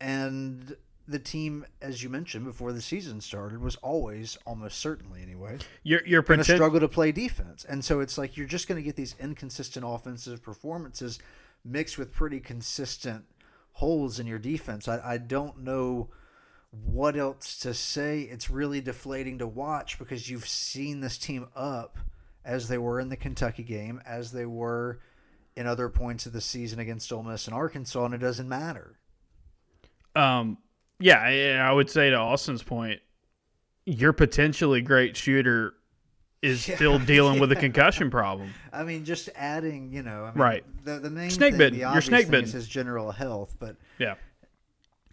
And 0.00 0.74
the 1.10 1.18
team, 1.18 1.66
as 1.82 2.02
you 2.02 2.08
mentioned 2.08 2.44
before 2.44 2.72
the 2.72 2.80
season 2.80 3.20
started, 3.20 3.60
was 3.60 3.76
always, 3.76 4.38
almost 4.46 4.78
certainly 4.78 5.22
anyway, 5.22 5.58
You're 5.82 6.06
you're 6.06 6.22
going 6.22 6.38
to 6.38 6.44
pretend- 6.44 6.58
struggle 6.58 6.80
to 6.80 6.88
play 6.88 7.12
defense. 7.12 7.64
And 7.68 7.84
so 7.84 8.00
it's 8.00 8.16
like 8.16 8.36
you're 8.36 8.46
just 8.46 8.68
going 8.68 8.76
to 8.76 8.82
get 8.82 8.96
these 8.96 9.16
inconsistent 9.18 9.84
offensive 9.86 10.42
performances 10.42 11.18
mixed 11.64 11.98
with 11.98 12.12
pretty 12.12 12.40
consistent 12.40 13.24
holes 13.72 14.18
in 14.18 14.26
your 14.26 14.38
defense. 14.38 14.88
I, 14.88 15.00
I 15.04 15.18
don't 15.18 15.58
know 15.58 16.08
what 16.70 17.16
else 17.16 17.58
to 17.58 17.74
say. 17.74 18.22
It's 18.22 18.48
really 18.48 18.80
deflating 18.80 19.38
to 19.38 19.46
watch 19.46 19.98
because 19.98 20.30
you've 20.30 20.48
seen 20.48 21.00
this 21.00 21.18
team 21.18 21.48
up 21.56 21.98
as 22.44 22.68
they 22.68 22.78
were 22.78 23.00
in 23.00 23.08
the 23.08 23.16
Kentucky 23.16 23.62
game, 23.64 24.00
as 24.06 24.32
they 24.32 24.46
were 24.46 25.00
in 25.56 25.66
other 25.66 25.88
points 25.88 26.26
of 26.26 26.32
the 26.32 26.40
season 26.40 26.78
against 26.78 27.12
Ole 27.12 27.24
Miss 27.24 27.46
and 27.46 27.54
Arkansas, 27.54 28.04
and 28.04 28.14
it 28.14 28.18
doesn't 28.18 28.48
matter. 28.48 28.98
Um, 30.14 30.58
yeah, 31.00 31.18
I, 31.20 31.68
I 31.68 31.72
would 31.72 31.90
say 31.90 32.10
to 32.10 32.16
Austin's 32.16 32.62
point, 32.62 33.00
your 33.86 34.12
potentially 34.12 34.80
great 34.82 35.16
shooter 35.16 35.74
is 36.42 36.66
Yeah, 36.68 36.76
still 36.76 36.98
dealing 37.14 37.40
with 37.40 37.50
a 37.52 37.56
concussion 37.56 38.10
problem. 38.10 38.52
I 38.72 38.84
mean, 38.84 39.04
just 39.04 39.28
adding, 39.34 39.92
you 39.92 40.02
know, 40.02 40.24
I 40.24 40.30
mean, 40.30 40.38
Right. 40.38 40.84
The, 40.84 40.98
the 40.98 41.10
main 41.10 41.30
Snake 41.30 41.52
thing, 41.52 41.58
bitten. 41.58 41.78
the 41.80 41.92
You're 41.92 42.00
snake 42.00 42.30
bitten. 42.30 42.44
is 42.44 42.52
his 42.52 42.68
general 42.68 43.10
health, 43.12 43.56
but 43.58 43.76
Yeah, 43.98 44.14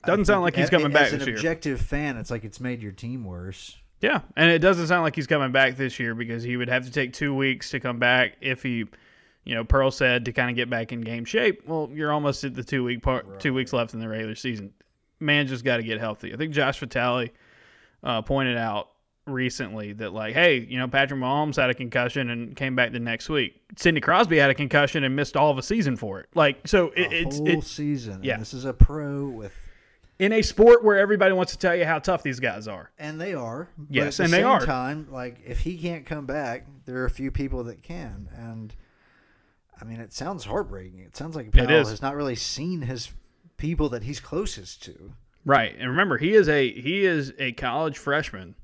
Doesn't 0.06 0.26
sound 0.26 0.44
like 0.44 0.56
he's 0.56 0.70
coming 0.70 0.92
back 0.92 1.08
as 1.08 1.14
an 1.14 1.20
this 1.20 1.28
year. 1.28 1.36
objective 1.38 1.82
fan, 1.82 2.18
it's 2.18 2.32
like 2.32 2.44
it's 2.44 2.60
made 2.60 2.82
your 2.82 2.92
team 2.94 3.24
worse. 3.26 3.76
yeah, 4.02 4.22
and 4.36 4.52
it 4.52 4.60
doesn't 4.60 4.88
sound 4.88 5.04
like 5.04 5.16
he's 5.16 5.28
coming 5.28 5.52
back 5.52 5.76
this 5.76 6.00
year 6.00 6.14
because 6.16 6.44
he 6.44 6.56
would 6.56 6.70
have 6.70 6.86
to 6.86 6.92
take 6.92 7.14
two 7.14 7.34
weeks 7.36 7.72
to 7.72 7.80
come 7.80 7.98
back 8.00 8.38
if 8.40 8.62
he, 8.64 8.86
you 9.44 9.56
know, 9.56 9.64
Pearl 9.66 9.92
said 9.92 10.24
to 10.26 10.32
kind 10.34 10.50
of 10.50 10.56
get 10.56 10.70
back 10.70 10.92
in 10.94 11.02
game 11.02 11.26
shape. 11.26 11.68
Well, 11.68 11.90
you're 11.92 12.12
almost 12.12 12.44
at 12.44 12.54
the 12.54 12.64
two 12.64 12.84
week 12.84 13.02
part, 13.02 13.40
two 13.40 13.54
weeks 13.54 13.74
left 13.74 13.94
in 13.94 14.00
the 14.00 14.08
regular 14.08 14.36
season. 14.36 14.72
Man, 15.20 15.48
just 15.48 15.64
got 15.64 15.78
to 15.78 15.84
get 15.84 16.00
healthy. 16.00 16.34
I 16.34 16.38
think 16.38 16.54
Josh 16.54 16.80
Vitale 16.80 17.30
uh, 18.04 18.22
pointed 18.22 18.58
out 18.58 18.90
recently 19.26 19.94
that 19.94 20.14
like, 20.14 20.34
hey, 20.34 20.60
you 20.60 20.78
know, 20.78 20.88
Patrick 20.88 21.20
Mahomes 21.20 21.56
had 21.58 21.70
a 21.70 21.74
concussion 21.74 22.30
and 22.30 22.56
came 22.56 22.76
back 22.76 22.92
the 22.92 23.00
next 23.00 23.28
week. 23.30 23.62
Sidney 23.76 24.00
Crosby 24.00 24.38
had 24.38 24.50
a 24.50 24.54
concussion 24.54 25.04
and 25.04 25.16
missed 25.16 25.36
all 25.36 25.52
of 25.52 25.58
a 25.58 25.64
season 25.64 25.98
for 25.98 26.20
it. 26.20 26.28
Like, 26.36 26.66
so 26.68 26.92
it, 26.96 27.12
A 27.12 27.22
it's 27.28 27.38
whole 27.38 27.48
it, 27.50 27.64
season. 27.64 28.24
yeah. 28.24 28.34
And 28.34 28.42
this 28.42 28.54
is 28.54 28.64
a 28.66 28.74
pro 28.74 29.26
with, 29.28 29.54
in 30.20 30.32
a 30.32 30.42
sport 30.42 30.84
where 30.84 30.98
everybody 30.98 31.34
wants 31.34 31.52
to 31.52 31.58
tell 31.58 31.76
you 31.76 31.84
how 31.86 32.00
tough 32.00 32.24
these 32.24 32.40
guys 32.40 32.68
are. 32.68 32.92
and 32.98 33.20
they 33.20 33.34
are. 33.34 33.70
Yes, 33.90 34.18
at 34.18 34.18
the 34.18 34.24
and 34.26 34.34
they 34.34 34.44
are. 34.44 34.66
Time, 34.66 35.08
like 35.12 35.40
if 35.46 35.60
he 35.60 35.78
can't 35.78 36.06
come 36.06 36.26
back, 36.26 36.66
there 36.86 36.98
are 36.98 37.06
a 37.06 37.10
few 37.10 37.30
people 37.32 37.64
that 37.66 37.82
can, 37.84 38.30
and 38.38 38.74
I 39.80 39.84
mean, 39.84 40.00
it 40.00 40.14
sounds 40.14 40.46
heartbreaking. 40.46 41.00
It 41.02 41.18
sounds 41.18 41.36
like 41.36 41.52
Powell 41.52 41.70
is. 41.70 41.90
has 41.90 42.02
not 42.02 42.16
really 42.16 42.36
seen 42.36 42.82
his 42.84 43.10
people 43.58 43.90
that 43.90 44.04
he's 44.04 44.20
closest 44.20 44.84
to. 44.84 45.14
Right. 45.46 45.76
And 45.78 45.90
remember, 45.90 46.18
he 46.18 46.34
is 46.34 46.50
a 46.50 46.72
he 46.72 47.06
is 47.06 47.34
a 47.40 47.52
college 47.54 47.98
freshman. 47.98 48.56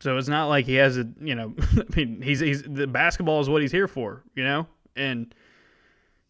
So 0.00 0.18
it's 0.18 0.28
not 0.28 0.48
like 0.48 0.66
he 0.66 0.74
has 0.74 0.98
a, 0.98 1.08
you 1.20 1.34
know, 1.34 1.54
I 1.76 1.96
mean, 1.96 2.20
he's 2.22 2.40
he's 2.40 2.62
the 2.62 2.86
basketball 2.86 3.40
is 3.40 3.48
what 3.48 3.62
he's 3.62 3.72
here 3.72 3.88
for, 3.88 4.24
you 4.34 4.44
know? 4.44 4.66
And 4.94 5.34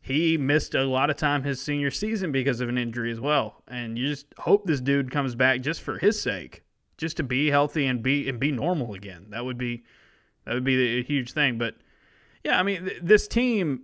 he 0.01 0.39
missed 0.39 0.75
a 0.75 0.85
lot 0.85 1.11
of 1.11 1.17
time 1.17 1.43
his 1.43 1.61
senior 1.61 1.91
season 1.91 2.31
because 2.31 2.61
of 2.61 2.69
an 2.69 2.79
injury 2.79 3.11
as 3.11 3.21
well. 3.21 3.63
And 3.67 3.99
you 3.99 4.09
just 4.09 4.27
hope 4.39 4.67
this 4.67 4.81
dude 4.81 5.11
comes 5.11 5.35
back 5.35 5.61
just 5.63 5.83
for 5.83 5.99
his 5.99 6.21
sake, 6.21 6.63
just 6.97 7.17
to 7.17 7.23
be 7.23 7.51
healthy 7.51 7.87
and 7.87 8.03
be 8.03 8.29
and 8.29 8.39
be 8.39 8.53
normal 8.53 8.95
again. 8.95 9.27
That 9.31 9.45
would 9.45 9.59
be 9.59 9.85
that 10.45 10.55
would 10.55 10.65
be 10.65 11.01
a 11.01 11.03
huge 11.03 11.33
thing, 11.33 11.59
but 11.59 11.75
yeah, 12.45 12.61
I 12.61 12.63
mean, 12.63 12.85
th- 12.85 13.01
this 13.03 13.27
team 13.27 13.83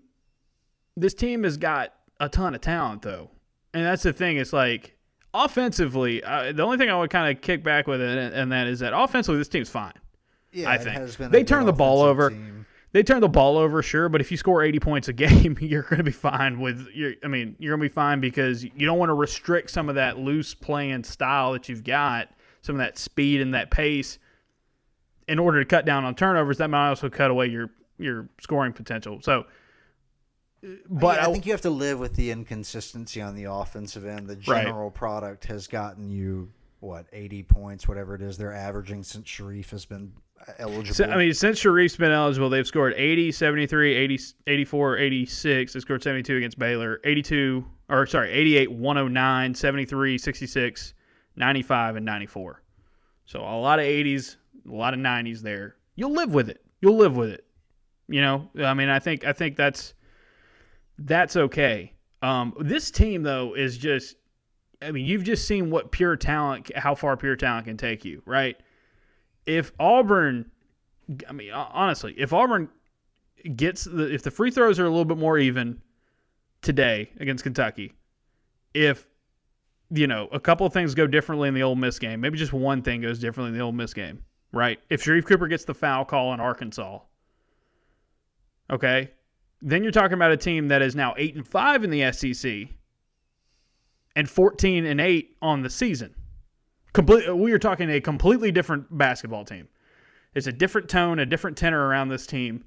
this 0.97 1.15
team 1.15 1.43
has 1.43 1.57
got 1.57 1.93
a 2.21 2.29
ton 2.29 2.55
of 2.55 2.61
talent 2.61 3.03
though. 3.03 3.31
And 3.75 3.85
that's 3.85 4.03
the 4.03 4.13
thing. 4.13 4.37
It's 4.37 4.53
like 4.53 4.97
offensively, 5.35 6.23
uh, 6.23 6.53
the 6.53 6.63
only 6.63 6.77
thing 6.77 6.91
I 6.91 6.99
would 6.99 7.11
kind 7.11 7.35
of 7.35 7.43
kick 7.43 7.65
back 7.65 7.87
with 7.87 8.01
it, 8.01 8.19
and, 8.19 8.35
and 8.35 8.53
that 8.53 8.67
is 8.67 8.81
that 8.81 8.93
offensively, 8.95 9.39
this 9.39 9.49
team's 9.49 9.71
fine. 9.71 9.95
Yeah, 10.53 10.71
I 10.71 10.79
think. 10.79 11.31
They 11.31 11.45
turn 11.45 11.67
the 11.67 11.73
ball 11.73 12.03
over. 12.03 12.31
team. 12.31 12.67
They 12.93 13.03
turn 13.03 13.23
the 13.23 13.29
ball 13.29 13.57
over, 13.57 13.83
sure, 13.83 14.11
but 14.11 14.21
if 14.21 14.31
you 14.31 14.37
score 14.37 14.63
80 14.63 14.81
points 14.81 15.09
a 15.09 15.13
game, 15.15 15.57
you're 15.61 15.83
going 15.83 15.97
to 15.97 16.05
be 16.05 16.11
fine 16.13 16.61
with. 16.61 16.87
Your, 16.93 17.15
I 17.25 17.29
mean, 17.29 17.57
you're 17.59 17.77
going 17.77 17.89
to 17.89 17.91
be 17.91 17.95
fine 17.95 18.21
because 18.21 18.65
you 18.65 18.87
don't 18.87 18.99
want 18.99 19.09
to 19.09 19.15
restrict 19.15 19.71
some 19.71 19.89
of 19.89 19.95
that 19.95 20.19
loose 20.19 20.55
playing 20.55 21.05
style 21.05 21.53
that 21.53 21.69
you've 21.69 21.85
got, 21.85 22.29
some 22.61 22.77
of 22.77 22.81
that 22.81 22.99
speed 22.99 23.41
and 23.41 23.55
that 23.55 23.71
pace, 23.71 24.19
in 25.27 25.39
order 25.39 25.59
to 25.59 25.65
cut 25.65 25.87
down 25.87 26.05
on 26.05 26.15
turnovers. 26.15 26.59
That 26.59 26.69
might 26.69 26.91
also 26.91 27.09
cut 27.09 27.31
away 27.31 27.47
your 27.47 27.71
your 27.99 28.29
scoring 28.41 28.75
potential. 28.75 29.21
So, 29.23 29.45
but 30.89 31.17
Yeah, 31.17 31.23
I 31.27 31.29
I- 31.29 31.33
think 31.33 31.47
you 31.47 31.53
have 31.53 31.61
to 31.63 31.71
live 31.71 31.99
with 31.99 32.15
the 32.17 32.31
inconsistency 32.31 33.21
on 33.21 33.35
the 33.35 33.45
offensive 33.45 34.05
end. 34.05 34.29
The 34.29 34.39
Right. 34.47 34.65
general 34.65 34.91
product 34.91 35.45
has 35.47 35.67
gotten 35.67 36.09
you 36.09 36.51
what 36.81 37.07
eighty 37.13 37.43
points, 37.43 37.87
whatever 37.87 38.15
it 38.15 38.23
is 38.23 38.37
they're 38.37 38.53
averaging 38.53 39.03
since 39.05 39.27
Sharife 39.29 39.71
has 39.71 39.85
been 39.85 40.13
uh, 40.41 40.53
eligible. 40.59 40.95
So, 40.95 41.05
I 41.05 41.17
mean, 41.17 41.33
since 41.35 41.61
Sharife's 41.63 41.97
been 41.97 42.11
eligible, 42.11 42.51
they've 42.51 42.67
scored 42.67 42.95
80, 42.97 43.31
73, 43.31 43.95
80, 43.95 44.19
84, 44.49 44.99
86. 44.99 45.73
They 45.73 45.79
scored 45.81 46.03
72 46.03 46.37
against 46.37 46.59
Baylor, 46.59 47.01
82, 47.05 47.65
or 47.89 48.07
sorry, 48.07 48.33
88, 48.33 48.73
109, 48.73 49.55
73, 49.55 50.19
66, 50.19 50.95
95, 51.37 51.95
and 51.95 52.05
94. 52.05 52.61
So 53.25 53.39
a 53.41 53.61
lot 53.61 53.79
of 53.79 53.85
80s, 53.85 54.37
a 54.69 54.73
lot 54.73 54.95
of 54.95 54.99
90s 55.01 55.43
there. 55.43 55.77
You'll 55.95 56.11
live 56.13 56.35
with 56.35 56.49
it. 56.51 56.65
You'll 56.81 56.97
live 56.97 57.17
with 57.17 57.31
it. 57.31 57.45
You 58.09 58.21
know, 58.21 58.51
I 58.59 58.75
mean, 58.75 58.89
I 58.89 58.99
think 58.99 59.25
I 59.25 59.33
think 59.33 59.55
that's 59.57 59.95
that's 60.99 61.37
okay. 61.37 61.93
Um, 62.23 62.55
this 62.61 62.91
team 62.91 63.23
though 63.23 63.55
is 63.55 63.77
just, 63.77 64.17
I 64.81 64.91
mean, 64.93 65.05
you've 65.05 65.25
just 65.25 65.47
seen 65.47 65.71
what 65.71 65.91
pure 65.93 66.17
talent, 66.17 66.75
how 66.77 66.95
far 66.95 67.17
pure 67.17 67.37
talent 67.37 67.67
can 67.67 67.77
take 67.77 68.05
you, 68.05 68.23
right? 68.27 68.57
If 69.47 69.73
Auburn, 69.79 70.51
I 71.29 71.33
mean, 71.33 71.53
honestly, 71.53 72.15
if 72.17 72.33
Auburn 72.33 72.69
gets 73.57 73.85
the, 73.85 74.13
if 74.13 74.23
the 74.23 74.31
free 74.31 74.51
throws 74.51 74.79
are 74.79 74.85
a 74.85 74.89
little 74.89 75.05
bit 75.05 75.19
more 75.19 75.39
even 75.39 75.81
today 76.63 77.11
against 77.19 77.43
Kentucky, 77.43 77.95
if 78.75 79.07
you 79.91 80.07
know 80.07 80.29
a 80.33 80.41
couple 80.41 80.67
of 80.67 80.73
things 80.73 80.95
go 80.95 81.07
differently 81.07 81.49
in 81.49 81.55
the 81.55 81.63
Ole 81.63 81.75
Miss 81.75 81.99
game, 81.99 82.21
maybe 82.21 82.39
just 82.39 82.53
one 82.53 82.83
thing 82.83 83.01
goes 83.03 83.19
differently 83.19 83.53
in 83.53 83.59
the 83.59 83.65
Ole 83.65 83.73
Miss 83.73 83.93
game, 83.93 84.23
right? 84.53 84.79
If 84.91 85.05
Sharife 85.05 85.27
Cooper 85.27 85.49
gets 85.49 85.65
the 85.65 85.75
foul 85.75 86.05
call 86.05 86.33
in 86.35 86.41
Arkansas, 86.41 87.01
okay, 88.71 89.11
then 89.63 89.83
you're 89.83 89.93
talking 89.93 90.15
about 90.15 90.33
a 90.33 90.37
team 90.37 90.69
that 90.69 90.83
is 90.83 90.95
now 90.95 91.15
eight 91.17 91.37
and 91.37 91.47
five 91.47 91.85
in 91.85 91.91
the 91.91 92.13
SEC 92.13 92.69
and 94.17 94.29
fourteen 94.29 94.85
and 94.85 95.01
eight 95.01 95.37
on 95.41 95.63
the 95.63 95.71
season. 95.71 96.15
Complete. 96.93 97.35
We 97.35 97.53
are 97.53 97.59
talking 97.59 97.89
a 97.91 98.01
completely 98.01 98.51
different 98.53 98.87
basketball 98.99 99.45
team. 99.45 99.69
It's 100.35 100.47
a 100.47 100.53
different 100.53 100.89
tone, 100.89 101.19
a 101.21 101.27
different 101.27 101.57
tenor 101.57 101.87
around 101.87 102.09
this 102.09 102.27
team. 102.27 102.65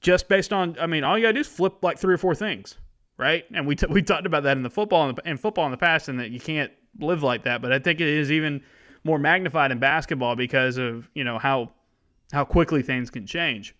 Just 0.00 0.28
based 0.28 0.52
on, 0.52 0.76
I 0.78 0.86
mean, 0.86 1.04
all 1.04 1.18
you 1.18 1.24
gotta 1.24 1.34
do 1.34 1.40
is 1.40 1.48
flip 1.48 1.82
like 1.82 1.98
three 1.98 2.14
or 2.14 2.18
four 2.18 2.34
things, 2.34 2.78
right? 3.18 3.44
And 3.52 3.66
we 3.66 3.74
t- 3.74 3.86
we 3.90 4.02
talked 4.02 4.26
about 4.26 4.44
that 4.44 4.56
in 4.56 4.62
the 4.62 4.70
football 4.70 5.08
in, 5.08 5.14
the, 5.14 5.28
in 5.28 5.36
football 5.36 5.64
in 5.64 5.70
the 5.70 5.76
past, 5.76 6.08
and 6.08 6.20
that 6.20 6.30
you 6.30 6.40
can't 6.40 6.70
live 7.00 7.22
like 7.22 7.42
that. 7.44 7.60
But 7.60 7.72
I 7.72 7.78
think 7.78 8.00
it 8.00 8.08
is 8.08 8.30
even 8.30 8.62
more 9.04 9.18
magnified 9.18 9.72
in 9.72 9.78
basketball 9.78 10.36
because 10.36 10.76
of 10.78 11.08
you 11.14 11.24
know 11.24 11.38
how 11.38 11.72
how 12.32 12.44
quickly 12.44 12.82
things 12.82 13.10
can 13.10 13.26
change. 13.26 13.74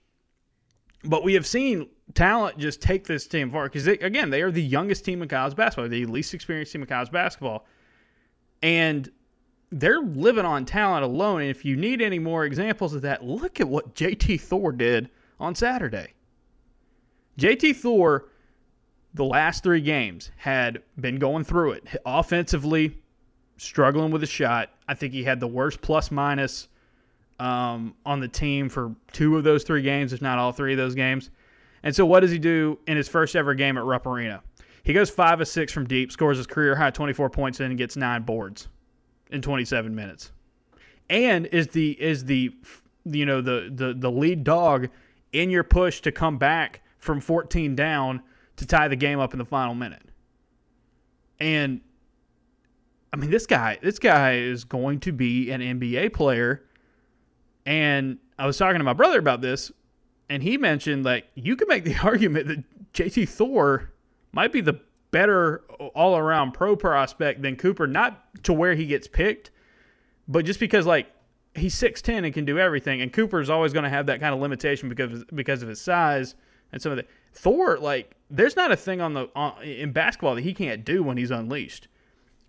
But 1.07 1.23
we 1.23 1.35
have 1.35 1.47
seen 1.47 1.89
talent 2.15 2.59
just 2.59 2.81
take 2.81 3.07
this 3.07 3.27
team 3.27 3.51
far 3.51 3.65
because 3.65 3.87
again, 3.87 4.31
they 4.31 4.43
are 4.43 4.51
the 4.51 4.63
youngest 4.63 5.05
team 5.05 5.23
in 5.23 5.29
college 5.29 5.55
basketball, 5.55 5.89
the 5.89 6.07
least 6.07 6.35
experienced 6.35 6.73
team 6.73 6.83
in 6.83 6.89
college 6.89 7.11
basketball, 7.11 7.67
and 8.63 9.11
they're 9.71 10.01
living 10.01 10.45
on 10.45 10.65
talent 10.65 11.05
alone. 11.05 11.43
And 11.43 11.51
if 11.51 11.65
you 11.65 11.77
need 11.77 12.01
any 12.01 12.19
more 12.19 12.45
examples 12.45 12.95
of 12.95 13.03
that, 13.03 13.25
look 13.25 13.61
at 13.61 13.69
what 13.69 13.95
JT 13.95 14.41
Thor 14.41 14.73
did 14.73 15.11
on 15.39 15.55
Saturday. 15.55 16.15
JT 17.39 17.77
Thor, 17.77 18.29
the 19.15 19.25
last 19.25 19.63
three 19.63 19.81
games, 19.81 20.31
had 20.37 20.83
been 20.99 21.19
going 21.19 21.45
through 21.45 21.73
it 21.73 21.87
offensively, 22.07 22.99
struggling 23.59 24.11
with 24.11 24.23
a 24.23 24.27
shot. 24.27 24.71
I 24.89 24.95
think 24.95 25.13
he 25.13 25.25
had 25.25 25.41
the 25.41 25.47
worst 25.47 25.83
plus 25.83 26.11
minus 26.11 26.69
um, 27.39 27.95
on 28.05 28.21
the 28.21 28.29
team 28.29 28.69
for 28.69 28.95
two 29.13 29.37
of 29.37 29.45
those 29.45 29.65
three 29.65 29.83
games, 29.83 30.13
if 30.13 30.23
not 30.23 30.39
all 30.39 30.53
three 30.53 30.73
of 30.73 30.79
those 30.79 30.95
games. 30.95 31.31
And 31.83 31.95
so, 31.95 32.05
what 32.07 32.21
does 32.21 32.31
he 32.31 32.39
do 32.39 32.79
in 32.87 32.97
his 32.97 33.09
first 33.09 33.37
ever 33.37 33.55
game 33.55 33.77
at 33.77 33.85
Rupp 33.85 34.07
Arena? 34.07 34.43
He 34.83 34.93
goes 34.93 35.11
five 35.11 35.41
of 35.41 35.49
six 35.49 35.73
from 35.73 35.87
deep, 35.87 36.13
scores 36.13 36.37
his 36.37 36.47
career 36.47 36.77
high 36.77 36.91
24 36.91 37.31
points, 37.31 37.61
in, 37.61 37.67
and 37.67 37.79
gets 37.79 37.97
nine 37.97 38.23
boards 38.23 38.69
in 39.31 39.43
27 39.43 39.95
minutes, 39.95 40.33
and 41.11 41.47
is 41.47 41.69
the 41.69 42.01
is 42.01 42.25
the 42.25 42.55
you 43.05 43.27
know 43.27 43.41
the 43.41 43.71
the 43.73 43.95
the 43.95 44.11
lead 44.11 44.45
dog 44.45 44.89
in 45.33 45.51
your 45.51 45.65
push 45.65 46.01
to 46.01 46.13
come 46.13 46.39
back 46.39 46.83
from 46.99 47.21
14 47.21 47.77
down 47.77 48.23
to 48.57 48.67
tie 48.67 48.89
the 48.89 48.97
game 48.97 49.21
up 49.21 49.33
in 49.33 49.39
the 49.39 49.45
final 49.45 49.75
minute. 49.75 50.03
And 51.39 51.81
I 53.13 53.17
mean, 53.17 53.31
this 53.31 53.47
guy 53.47 53.79
this 53.83 53.99
guy 53.99 54.37
is 54.37 54.65
going 54.65 55.01
to 55.01 55.13
be 55.13 55.51
an 55.51 55.61
NBA 55.61 56.13
player. 56.13 56.66
And 57.67 58.19
I 58.39 58.47
was 58.47 58.57
talking 58.57 58.79
to 58.79 58.85
my 58.85 58.93
brother 58.93 59.19
about 59.19 59.41
this, 59.41 59.73
and 60.31 60.43
he 60.43 60.57
mentioned 60.57 61.05
like 61.05 61.27
you 61.35 61.57
could 61.57 61.69
make 61.69 61.85
the 61.85 61.97
argument 62.03 62.47
that 62.47 62.93
JT 62.95 63.29
Thor 63.29 63.93
might 64.33 64.53
be 64.53 64.61
the 64.61 64.81
better 65.11 65.59
all 65.95 66.17
around 66.17 66.53
pro 66.53 66.77
prospect 66.77 67.43
than 67.43 67.57
Cooper, 67.57 67.87
not 67.87 68.43
to 68.45 68.53
where 68.53 68.75
he 68.75 68.87
gets 68.87 69.09
picked, 69.09 69.51
but 70.29 70.45
just 70.45 70.61
because 70.61 70.87
like 70.87 71.09
he's 71.55 71.75
six 71.75 72.01
ten 72.01 72.25
and 72.25 72.33
can 72.33 72.45
do 72.45 72.59
everything, 72.59 73.01
and 73.03 73.13
Cooper 73.13 73.41
is 73.41 73.51
always 73.51 73.73
going 73.73 73.85
to 73.85 73.91
have 73.91 74.07
that 74.07 74.21
kind 74.21 74.35
of 74.35 74.41
limitation 74.41 74.89
because 74.89 75.25
because 75.35 75.63
of 75.63 75.69
his 75.69 75.81
size 75.81 76.37
and 76.73 76.81
some 76.81 76.93
of 76.93 76.99
the 76.99 77.07
Thor. 77.33 77.79
Like, 77.79 78.15
there's 78.31 78.57
not 78.57 78.73
a 78.73 78.77
thing 78.77 79.01
on 79.01 79.15
the 79.15 79.29
on, 79.35 79.63
in 79.63 79.93
basketball 79.93 80.35
that 80.37 80.45
he 80.45 80.55
can't 80.55 80.85
do 80.85 81.03
when 81.03 81.17
he's 81.17 81.31
unleashed, 81.31 81.89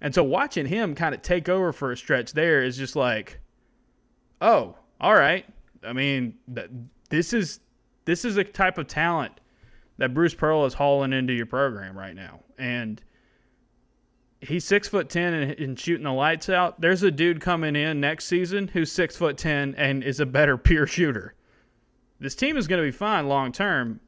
and 0.02 0.14
so 0.14 0.24
watching 0.24 0.68
him 0.68 0.94
kind 0.94 1.16
of 1.16 1.22
take 1.22 1.50
over 1.50 1.72
for 1.72 1.92
a 1.92 1.98
stretch 1.98 2.34
there 2.34 2.64
is 2.64 2.78
just 2.78 2.96
like, 2.96 3.40
oh, 4.42 4.76
all 5.00 5.14
right. 5.14 5.46
I 5.84 5.94
mean, 5.94 6.36
th- 6.54 6.70
this 7.10 7.34
is 7.34 7.60
this 8.06 8.26
is 8.26 8.38
a 8.38 8.44
type 8.44 8.78
of 8.78 8.88
talent 8.88 9.40
that 9.98 10.14
Bruce 10.14 10.34
Pearl 10.34 10.66
is 10.66 10.74
hauling 10.74 11.14
into 11.14 11.34
your 11.34 11.46
program 11.46 11.98
right 11.98 12.16
now, 12.16 12.40
and 12.58 13.02
he's 14.42 14.66
six 14.66 14.88
foot 14.88 15.10
ten 15.10 15.34
and, 15.34 15.52
and, 15.60 15.80
shooting 15.80 16.04
the 16.04 16.14
lights 16.14 16.50
out. 16.50 16.80
There's 16.80 17.04
a 17.04 17.12
dude 17.12 17.42
coming 17.42 17.76
in 17.76 18.00
next 18.00 18.26
season 18.26 18.68
who's 18.68 18.92
six 18.92 19.16
foot 19.16 19.38
ten 19.38 19.76
and 19.76 20.04
is 20.04 20.20
a 20.20 20.26
better 20.26 20.58
pure 20.58 20.88
shooter. 20.88 21.34
This 22.20 22.36
team 22.36 22.58
is 22.58 22.68
going 22.68 22.82
to 22.82 22.88
be 22.88 22.96
fine 22.96 23.28
long 23.28 23.52
term. 23.52 24.00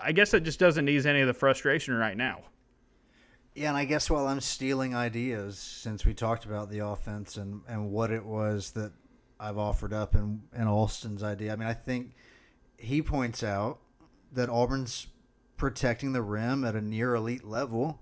I 0.00 0.12
guess 0.12 0.34
it 0.34 0.40
just 0.44 0.58
doesn't 0.58 0.88
ease 0.88 1.06
any 1.06 1.20
of 1.20 1.26
the 1.26 1.34
frustration 1.34 1.94
right 1.94 2.16
now. 2.16 2.40
Yeah, 3.54 3.68
and 3.68 3.76
I 3.78 3.86
guess 3.86 4.10
while 4.10 4.28
I'm 4.28 4.40
stealing 4.40 4.94
ideas, 4.94 5.58
since 5.58 6.04
we 6.04 6.12
talked 6.12 6.44
about 6.44 6.70
the 6.70 6.80
offense 6.80 7.38
and, 7.38 7.62
and 7.66 7.90
what 7.90 8.10
it 8.10 8.24
was 8.24 8.72
that 8.72 8.92
I've 9.38 9.58
offered 9.58 9.92
up 9.92 10.14
in, 10.14 10.42
in 10.54 10.66
Alston's 10.66 11.22
idea, 11.22 11.52
I 11.52 11.56
mean, 11.56 11.68
I 11.68 11.74
think 11.74 12.12
he 12.78 13.02
points 13.02 13.42
out 13.42 13.78
that 14.32 14.48
Auburn's 14.48 15.08
protecting 15.56 16.12
the 16.12 16.22
rim 16.22 16.64
at 16.64 16.74
a 16.74 16.80
near 16.80 17.14
elite 17.14 17.44
level 17.44 18.00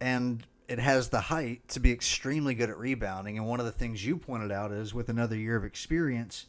and 0.00 0.46
it 0.68 0.78
has 0.78 1.08
the 1.08 1.20
height 1.20 1.68
to 1.68 1.80
be 1.80 1.92
extremely 1.92 2.54
good 2.54 2.70
at 2.70 2.78
rebounding. 2.78 3.38
And 3.38 3.46
one 3.46 3.60
of 3.60 3.66
the 3.66 3.72
things 3.72 4.04
you 4.04 4.16
pointed 4.16 4.50
out 4.50 4.72
is 4.72 4.94
with 4.94 5.08
another 5.08 5.36
year 5.36 5.56
of 5.56 5.64
experience, 5.64 6.46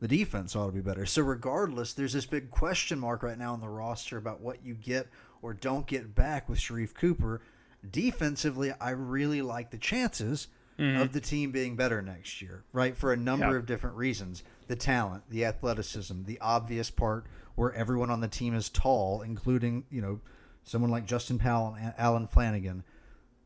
the 0.00 0.08
defense 0.08 0.54
ought 0.54 0.66
to 0.66 0.72
be 0.72 0.80
better. 0.80 1.06
So, 1.06 1.22
regardless, 1.22 1.92
there's 1.92 2.12
this 2.12 2.26
big 2.26 2.50
question 2.50 2.98
mark 2.98 3.22
right 3.22 3.38
now 3.38 3.52
on 3.52 3.60
the 3.60 3.68
roster 3.68 4.16
about 4.16 4.40
what 4.40 4.64
you 4.64 4.74
get 4.74 5.08
or 5.42 5.54
don't 5.54 5.86
get 5.86 6.14
back 6.14 6.48
with 6.48 6.58
Sharife 6.58 6.94
Cooper. 6.94 7.40
Defensively, 7.88 8.72
I 8.80 8.90
really 8.90 9.42
like 9.42 9.70
the 9.70 9.78
chances 9.78 10.48
mm-hmm. 10.78 11.00
of 11.00 11.12
the 11.12 11.20
team 11.20 11.50
being 11.50 11.76
better 11.76 12.02
next 12.02 12.40
year, 12.42 12.64
right? 12.72 12.96
For 12.96 13.12
a 13.12 13.16
number 13.16 13.56
of 13.56 13.66
different 13.66 13.96
reasons 13.96 14.42
the 14.68 14.76
talent, 14.76 15.22
the 15.30 15.44
athleticism, 15.44 16.24
the 16.24 16.40
obvious 16.40 16.90
part 16.90 17.26
where 17.54 17.72
everyone 17.72 18.10
on 18.10 18.20
the 18.20 18.28
team 18.28 18.54
is 18.54 18.68
tall, 18.68 19.22
including, 19.22 19.84
you 19.90 20.02
know, 20.02 20.20
someone 20.64 20.90
like 20.90 21.06
Justin 21.06 21.38
Powell 21.38 21.76
and 21.80 21.94
Allen 21.96 22.28
Flanigan. 22.28 22.82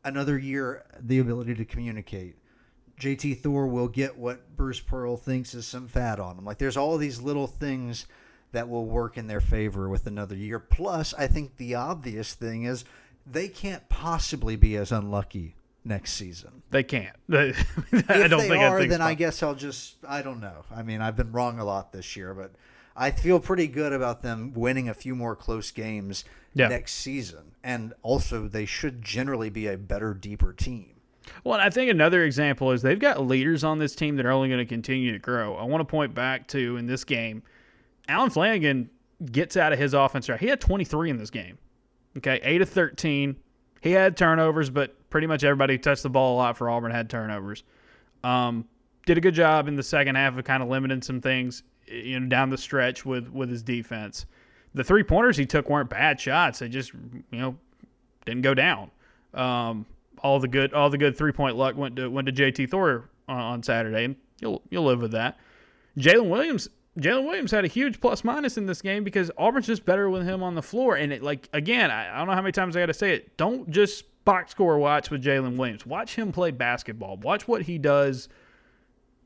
another 0.03 0.37
year 0.37 0.83
the 0.99 1.19
ability 1.19 1.53
to 1.55 1.65
communicate. 1.65 2.35
JT 2.99 3.39
Thor 3.39 3.67
will 3.67 3.87
get 3.87 4.17
what 4.17 4.55
Bruce 4.55 4.79
Pearl 4.79 5.17
thinks 5.17 5.53
is 5.53 5.67
some 5.67 5.87
fat 5.87 6.19
on 6.19 6.37
him. 6.37 6.45
Like 6.45 6.57
there's 6.57 6.77
all 6.77 6.97
these 6.97 7.21
little 7.21 7.47
things 7.47 8.05
that 8.51 8.67
will 8.67 8.85
work 8.85 9.17
in 9.17 9.27
their 9.27 9.41
favor 9.41 9.87
with 9.87 10.05
another 10.07 10.35
year. 10.35 10.59
Plus, 10.59 11.13
I 11.13 11.27
think 11.27 11.57
the 11.57 11.75
obvious 11.75 12.33
thing 12.33 12.63
is 12.63 12.83
they 13.25 13.47
can't 13.47 13.87
possibly 13.89 14.55
be 14.55 14.75
as 14.75 14.91
unlucky 14.91 15.55
next 15.83 16.13
season. 16.13 16.63
They 16.69 16.83
can't. 16.83 17.15
I 17.31 17.53
if 17.89 18.29
don't 18.29 18.41
they 18.41 18.49
think 18.49 18.63
are, 18.63 18.85
then 18.85 19.01
I 19.01 19.13
guess 19.13 19.41
I'll 19.41 19.55
just 19.55 19.95
I 20.07 20.21
don't 20.21 20.39
know. 20.39 20.63
I 20.73 20.83
mean, 20.83 21.01
I've 21.01 21.15
been 21.15 21.31
wrong 21.31 21.59
a 21.59 21.65
lot 21.65 21.91
this 21.91 22.15
year, 22.15 22.33
but 22.33 22.51
I 22.95 23.11
feel 23.11 23.39
pretty 23.39 23.67
good 23.67 23.93
about 23.93 24.21
them 24.21 24.53
winning 24.53 24.89
a 24.89 24.93
few 24.93 25.15
more 25.15 25.35
close 25.35 25.71
games 25.71 26.25
yeah. 26.53 26.67
next 26.67 26.93
season. 26.93 27.55
And 27.63 27.93
also, 28.01 28.47
they 28.47 28.65
should 28.65 29.01
generally 29.01 29.49
be 29.49 29.67
a 29.67 29.77
better, 29.77 30.13
deeper 30.13 30.53
team. 30.53 30.87
Well, 31.43 31.59
I 31.59 31.69
think 31.69 31.89
another 31.91 32.23
example 32.23 32.71
is 32.71 32.81
they've 32.81 32.99
got 32.99 33.25
leaders 33.25 33.63
on 33.63 33.79
this 33.79 33.95
team 33.95 34.15
that 34.17 34.25
are 34.25 34.31
only 34.31 34.49
going 34.49 34.59
to 34.59 34.65
continue 34.65 35.11
to 35.11 35.19
grow. 35.19 35.55
I 35.55 35.63
want 35.63 35.81
to 35.81 35.85
point 35.85 36.13
back 36.13 36.47
to 36.49 36.77
in 36.77 36.87
this 36.87 37.03
game, 37.03 37.43
Allen 38.07 38.31
Flanigan 38.31 38.89
gets 39.31 39.55
out 39.55 39.71
of 39.71 39.79
his 39.79 39.93
offense 39.93 40.27
right. 40.29 40.39
He 40.39 40.47
had 40.47 40.59
23 40.59 41.11
in 41.11 41.17
this 41.17 41.29
game. 41.29 41.57
Okay, 42.17 42.39
8 42.43 42.63
of 42.63 42.69
13. 42.69 43.35
He 43.81 43.91
had 43.91 44.15
turnovers, 44.15 44.69
but 44.69 45.09
pretty 45.09 45.27
much 45.27 45.43
everybody 45.43 45.77
touched 45.77 46.03
the 46.03 46.09
ball 46.09 46.35
a 46.35 46.37
lot 46.37 46.57
for 46.57 46.69
Auburn 46.69 46.91
had 46.91 47.09
turnovers. 47.09 47.63
Um, 48.23 48.65
did 49.05 49.17
a 49.17 49.21
good 49.21 49.33
job 49.33 49.67
in 49.67 49.75
the 49.75 49.83
second 49.83 50.15
half 50.15 50.37
of 50.37 50.43
kind 50.45 50.61
of 50.61 50.69
limiting 50.69 51.01
some 51.01 51.19
things 51.19 51.63
you 51.87 52.19
know 52.19 52.27
down 52.27 52.49
the 52.49 52.57
stretch 52.57 53.05
with 53.05 53.27
with 53.29 53.49
his 53.49 53.63
defense. 53.63 54.25
The 54.73 54.83
three 54.83 55.03
pointers 55.03 55.35
he 55.35 55.45
took 55.45 55.69
weren't 55.69 55.89
bad 55.89 56.19
shots. 56.19 56.59
They 56.59 56.69
just 56.69 56.93
you 56.93 57.39
know 57.39 57.57
didn't 58.25 58.43
go 58.43 58.53
down. 58.53 58.91
Um, 59.33 59.85
all 60.19 60.39
the 60.39 60.47
good 60.47 60.73
all 60.73 60.89
the 60.89 60.97
good 60.97 61.17
three 61.17 61.31
point 61.31 61.55
luck 61.55 61.75
went 61.75 61.95
to 61.97 62.09
went 62.09 62.27
to 62.27 62.31
JT 62.31 62.69
Thor 62.69 63.09
on, 63.27 63.39
on 63.39 63.63
Saturday, 63.63 64.05
and 64.05 64.15
you'll 64.39 64.61
you'll 64.69 64.85
live 64.85 65.01
with 65.01 65.11
that. 65.11 65.39
Jaylin 65.97 66.29
Williams 66.29 66.69
Jaylin 66.99 67.25
Williams 67.25 67.51
had 67.51 67.63
a 67.63 67.69
huge 67.69 68.01
plus 68.01 68.23
minus 68.23 68.57
in 68.57 68.65
this 68.65 68.81
game 68.81 69.03
because 69.03 69.31
Auburn's 69.37 69.67
just 69.67 69.85
better 69.85 70.09
with 70.09 70.23
him 70.23 70.43
on 70.43 70.55
the 70.55 70.61
floor. 70.61 70.95
And 70.95 71.13
it 71.13 71.23
like 71.23 71.47
again, 71.53 71.89
I, 71.89 72.13
I 72.13 72.17
don't 72.17 72.27
know 72.27 72.33
how 72.33 72.41
many 72.41 72.51
times 72.51 72.75
I 72.75 72.81
got 72.81 72.87
to 72.87 72.93
say 72.93 73.13
it. 73.13 73.37
Don't 73.37 73.69
just 73.69 74.05
box 74.25 74.51
score 74.51 74.77
watch 74.77 75.09
with 75.09 75.23
Jaylin 75.23 75.55
Williams. 75.55 75.85
Watch 75.85 76.15
him 76.15 76.31
play 76.31 76.51
basketball. 76.51 77.17
Watch 77.17 77.47
what 77.47 77.61
he 77.63 77.77
does 77.77 78.27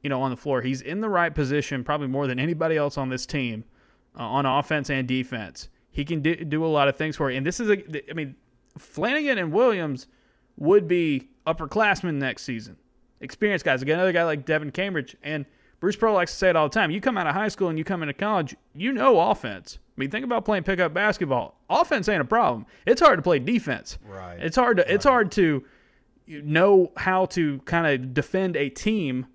you 0.06 0.10
know, 0.10 0.21
on 0.21 0.30
the 0.30 0.38
floor. 0.38 0.62
He's 0.62 0.82
in 0.82 1.01
the 1.01 1.10
right 1.10 1.34
position, 1.34 1.84
probably 1.84 2.06
more 2.06 2.28
than 2.28 2.38
anybody 2.38 2.78
else 2.78 2.95
on 2.95 3.10
this 3.10 3.25
team, 3.25 3.63
uh, 4.15 4.21
on 4.21 4.45
offense 4.45 4.91
and 4.91 5.08
defense. 5.08 5.67
He 5.89 6.06
can 6.06 6.21
do, 6.21 6.36
do 6.36 6.63
a 6.63 6.67
lot 6.67 6.88
of 6.88 6.95
things 6.95 7.15
for 7.15 7.32
you. 7.32 7.38
And 7.38 7.43
this 7.43 7.60
is 7.60 7.71
a, 7.71 8.12
I 8.12 8.13
mean, 8.13 8.36
Flanigan 8.78 9.39
and 9.39 9.51
Williams 9.51 10.06
would 10.58 10.88
be 10.88 11.30
upperclassmen 11.47 12.13
next 12.13 12.43
season. 12.43 12.78
Experienced 13.19 13.65
guys. 13.65 13.82
Again, 13.82 13.95
another 13.95 14.12
guy 14.12 14.23
like 14.25 14.45
Devin 14.45 14.69
Cambridge. 14.69 15.17
And 15.23 15.43
Bruce 15.79 15.95
Pearl 15.95 16.13
likes 16.13 16.31
to 16.31 16.38
say 16.38 16.49
it 16.49 16.55
all 16.55 16.69
the 16.69 16.73
time. 16.73 16.91
You 16.91 17.01
come 17.01 17.17
out 17.17 17.27
of 17.27 17.33
high 17.33 17.47
school 17.47 17.69
and 17.69 17.77
you 17.77 17.83
come 17.83 18.01
into 18.01 18.13
college, 18.13 18.55
you 18.73 18.91
know 18.91 19.19
offense. 19.19 19.77
I 19.95 20.01
mean, 20.01 20.09
think 20.09 20.25
about 20.25 20.45
playing 20.45 20.63
pickup 20.63 20.93
basketball. 20.93 21.59
Offense 21.69 22.09
ain't 22.09 22.21
a 22.21 22.25
problem. 22.25 22.65
It's 22.85 23.01
hard 23.01 23.17
to 23.17 23.23
play 23.23 23.39
defense. 23.39 23.97
Right. 24.05 24.38
It's 24.39 24.55
hard 24.55 24.77
to 24.77 24.83
right. 24.83 24.91
it's 24.91 25.05
hard 25.05 25.31
to 25.33 25.63
know 26.27 26.91
how 26.97 27.27
to 27.27 27.59
kind 27.65 27.88
of 27.88 28.13
defend 28.13 28.57
a 28.57 28.69
team 28.69 29.27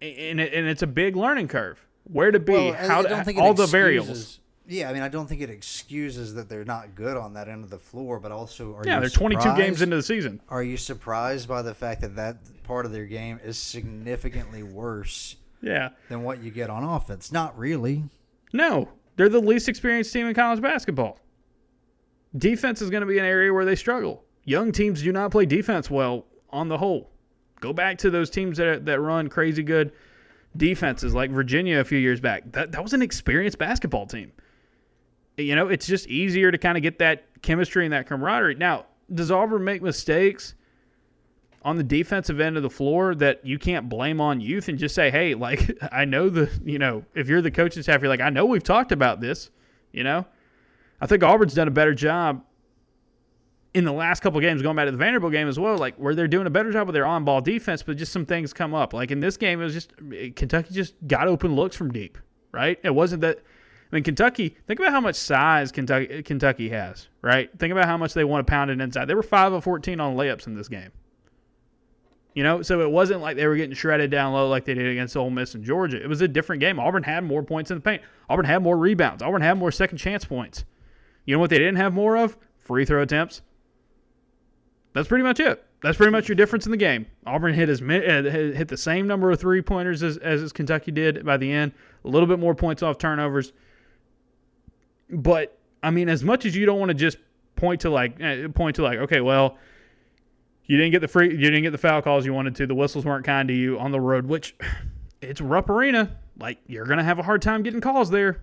and, 0.00 0.40
it, 0.40 0.54
and 0.54 0.66
it's 0.66 0.82
a 0.82 0.86
big 0.86 1.16
learning 1.16 1.48
curve. 1.48 1.78
Where 2.04 2.30
to 2.30 2.40
be, 2.40 2.52
well, 2.52 2.72
how 2.72 3.02
to, 3.02 3.12
all 3.12 3.20
excuses, 3.20 3.56
the 3.56 3.66
variables. 3.66 4.40
Yeah, 4.66 4.88
I 4.88 4.92
mean, 4.92 5.02
I 5.02 5.08
don't 5.08 5.28
think 5.28 5.42
it 5.42 5.50
excuses 5.50 6.34
that 6.34 6.48
they're 6.48 6.64
not 6.64 6.94
good 6.94 7.16
on 7.16 7.34
that 7.34 7.48
end 7.48 7.64
of 7.64 7.70
the 7.70 7.78
floor, 7.78 8.18
but 8.18 8.32
also 8.32 8.74
are 8.74 8.82
yeah, 8.84 8.98
they're 8.98 9.08
22 9.08 9.56
games 9.56 9.82
into 9.82 9.96
the 9.96 10.02
season. 10.02 10.40
Are 10.48 10.62
you 10.62 10.76
surprised 10.76 11.48
by 11.48 11.62
the 11.62 11.74
fact 11.74 12.00
that 12.00 12.16
that 12.16 12.38
part 12.64 12.86
of 12.86 12.92
their 12.92 13.06
game 13.06 13.38
is 13.44 13.58
significantly 13.58 14.62
worse? 14.62 15.36
Yeah. 15.62 15.90
Than 16.08 16.22
what 16.22 16.42
you 16.42 16.50
get 16.50 16.70
on 16.70 16.82
offense? 16.82 17.32
Not 17.32 17.58
really. 17.58 18.04
No, 18.52 18.88
they're 19.16 19.28
the 19.28 19.40
least 19.40 19.68
experienced 19.68 20.12
team 20.12 20.26
in 20.26 20.34
college 20.34 20.60
basketball. 20.60 21.18
Defense 22.36 22.80
is 22.80 22.90
going 22.90 23.02
to 23.02 23.06
be 23.06 23.18
an 23.18 23.24
area 23.24 23.52
where 23.52 23.64
they 23.64 23.76
struggle. 23.76 24.24
Young 24.44 24.72
teams 24.72 25.02
do 25.02 25.12
not 25.12 25.30
play 25.30 25.46
defense 25.46 25.90
well 25.90 26.26
on 26.50 26.68
the 26.68 26.78
whole. 26.78 27.10
Go 27.60 27.72
back 27.72 27.98
to 27.98 28.10
those 28.10 28.30
teams 28.30 28.56
that 28.58 28.86
that 28.86 29.00
run 29.00 29.28
crazy 29.28 29.62
good 29.62 29.92
defenses 30.56 31.14
like 31.14 31.30
Virginia 31.30 31.80
a 31.80 31.84
few 31.84 31.98
years 31.98 32.20
back. 32.20 32.50
That 32.52 32.72
that 32.72 32.82
was 32.82 32.94
an 32.94 33.02
experienced 33.02 33.58
basketball 33.58 34.06
team. 34.06 34.32
You 35.36 35.54
know, 35.54 35.68
it's 35.68 35.86
just 35.86 36.06
easier 36.08 36.50
to 36.50 36.58
kind 36.58 36.76
of 36.76 36.82
get 36.82 36.98
that 36.98 37.24
chemistry 37.42 37.84
and 37.84 37.92
that 37.92 38.06
camaraderie. 38.06 38.54
Now, 38.56 38.86
does 39.12 39.30
Auburn 39.30 39.64
make 39.64 39.82
mistakes 39.82 40.54
on 41.62 41.76
the 41.76 41.82
defensive 41.82 42.40
end 42.40 42.56
of 42.56 42.62
the 42.62 42.70
floor 42.70 43.14
that 43.14 43.44
you 43.44 43.58
can't 43.58 43.88
blame 43.88 44.20
on 44.20 44.40
youth 44.40 44.68
and 44.68 44.78
just 44.78 44.94
say, 44.94 45.10
"Hey, 45.10 45.34
like 45.34 45.78
I 45.92 46.04
know 46.04 46.28
the, 46.28 46.50
you 46.64 46.78
know, 46.78 47.04
if 47.14 47.28
you're 47.28 47.42
the 47.42 47.50
coaching 47.50 47.82
staff, 47.82 48.00
you're 48.00 48.08
like, 48.08 48.20
I 48.20 48.30
know 48.30 48.46
we've 48.46 48.62
talked 48.62 48.92
about 48.92 49.20
this, 49.20 49.50
you 49.92 50.04
know." 50.04 50.26
I 51.00 51.06
think 51.06 51.22
Auburn's 51.22 51.54
done 51.54 51.68
a 51.68 51.70
better 51.70 51.94
job 51.94 52.44
in 53.72 53.84
the 53.84 53.92
last 53.92 54.20
couple 54.20 54.40
games, 54.40 54.62
going 54.62 54.76
back 54.76 54.86
to 54.86 54.90
the 54.90 54.98
Vanderbilt 54.98 55.32
game 55.32 55.48
as 55.48 55.58
well, 55.58 55.78
like 55.78 55.94
where 55.96 56.14
they're 56.14 56.28
doing 56.28 56.46
a 56.46 56.50
better 56.50 56.72
job 56.72 56.88
with 56.88 56.94
their 56.94 57.06
on 57.06 57.24
ball 57.24 57.40
defense, 57.40 57.82
but 57.82 57.96
just 57.96 58.12
some 58.12 58.26
things 58.26 58.52
come 58.52 58.74
up. 58.74 58.92
Like 58.92 59.10
in 59.10 59.20
this 59.20 59.36
game, 59.36 59.60
it 59.60 59.64
was 59.64 59.74
just 59.74 59.92
Kentucky 60.34 60.74
just 60.74 60.94
got 61.06 61.28
open 61.28 61.54
looks 61.54 61.76
from 61.76 61.92
deep, 61.92 62.18
right? 62.52 62.78
It 62.82 62.94
wasn't 62.94 63.22
that. 63.22 63.38
I 63.92 63.96
mean, 63.96 64.04
Kentucky. 64.04 64.56
Think 64.66 64.78
about 64.78 64.92
how 64.92 65.00
much 65.00 65.16
size 65.16 65.72
Kentucky 65.72 66.22
Kentucky 66.22 66.68
has, 66.70 67.08
right? 67.22 67.50
Think 67.58 67.72
about 67.72 67.86
how 67.86 67.96
much 67.96 68.14
they 68.14 68.24
want 68.24 68.46
to 68.46 68.50
pound 68.50 68.70
it 68.70 68.80
inside. 68.80 69.06
They 69.06 69.14
were 69.14 69.22
five 69.22 69.52
of 69.52 69.64
fourteen 69.64 70.00
on 70.00 70.16
layups 70.16 70.46
in 70.46 70.54
this 70.54 70.68
game. 70.68 70.90
You 72.34 72.44
know, 72.44 72.62
so 72.62 72.80
it 72.80 72.90
wasn't 72.90 73.20
like 73.20 73.36
they 73.36 73.46
were 73.46 73.56
getting 73.56 73.74
shredded 73.74 74.10
down 74.10 74.32
low 74.32 74.48
like 74.48 74.64
they 74.64 74.74
did 74.74 74.86
against 74.86 75.16
Ole 75.16 75.30
Miss 75.30 75.54
and 75.54 75.64
Georgia. 75.64 76.00
It 76.00 76.08
was 76.08 76.20
a 76.20 76.28
different 76.28 76.60
game. 76.60 76.78
Auburn 76.78 77.02
had 77.02 77.24
more 77.24 77.42
points 77.42 77.70
in 77.70 77.76
the 77.76 77.80
paint. 77.80 78.02
Auburn 78.28 78.44
had 78.44 78.62
more 78.62 78.76
rebounds. 78.76 79.22
Auburn 79.22 79.42
had 79.42 79.58
more 79.58 79.72
second 79.72 79.98
chance 79.98 80.24
points. 80.24 80.64
You 81.24 81.34
know 81.34 81.40
what 81.40 81.50
they 81.50 81.58
didn't 81.58 81.76
have 81.76 81.92
more 81.92 82.16
of? 82.16 82.36
Free 82.58 82.84
throw 82.84 83.02
attempts 83.02 83.42
that's 84.92 85.08
pretty 85.08 85.22
much 85.22 85.40
it. 85.40 85.64
That's 85.82 85.96
pretty 85.96 86.12
much 86.12 86.28
your 86.28 86.36
difference 86.36 86.66
in 86.66 86.72
the 86.72 86.76
game. 86.76 87.06
Auburn 87.26 87.54
hit 87.54 87.68
as 87.68 87.80
uh, 87.80 88.54
hit 88.54 88.68
the 88.68 88.76
same 88.76 89.06
number 89.06 89.30
of 89.30 89.40
three 89.40 89.62
pointers 89.62 90.02
as, 90.02 90.18
as 90.18 90.52
Kentucky 90.52 90.90
did 90.90 91.24
by 91.24 91.36
the 91.36 91.50
end. 91.50 91.72
A 92.04 92.08
little 92.08 92.26
bit 92.26 92.38
more 92.38 92.54
points 92.54 92.82
off 92.82 92.98
turnovers. 92.98 93.52
But 95.08 95.58
I 95.82 95.90
mean, 95.90 96.08
as 96.08 96.22
much 96.22 96.44
as 96.44 96.54
you 96.54 96.66
don't 96.66 96.78
want 96.78 96.90
to 96.90 96.94
just 96.94 97.18
point 97.56 97.80
to 97.82 97.90
like 97.90 98.20
eh, 98.20 98.48
point 98.48 98.76
to 98.76 98.82
like 98.82 98.98
okay, 98.98 99.20
well, 99.20 99.56
you 100.70 100.76
didn't 100.76 100.92
get 100.92 101.00
the 101.00 101.08
free, 101.08 101.32
you 101.32 101.36
didn't 101.36 101.62
get 101.62 101.72
the 101.72 101.78
foul 101.78 102.00
calls 102.00 102.24
you 102.24 102.32
wanted 102.32 102.54
to. 102.54 102.64
The 102.64 102.76
whistles 102.76 103.04
weren't 103.04 103.24
kind 103.24 103.48
to 103.48 103.54
you 103.54 103.76
on 103.80 103.90
the 103.90 104.00
road, 104.00 104.26
which 104.26 104.54
it's 105.20 105.40
Rupp 105.40 105.68
Arena. 105.68 106.16
Like 106.38 106.58
you're 106.68 106.84
gonna 106.84 107.02
have 107.02 107.18
a 107.18 107.24
hard 107.24 107.42
time 107.42 107.64
getting 107.64 107.80
calls 107.80 108.08
there. 108.08 108.42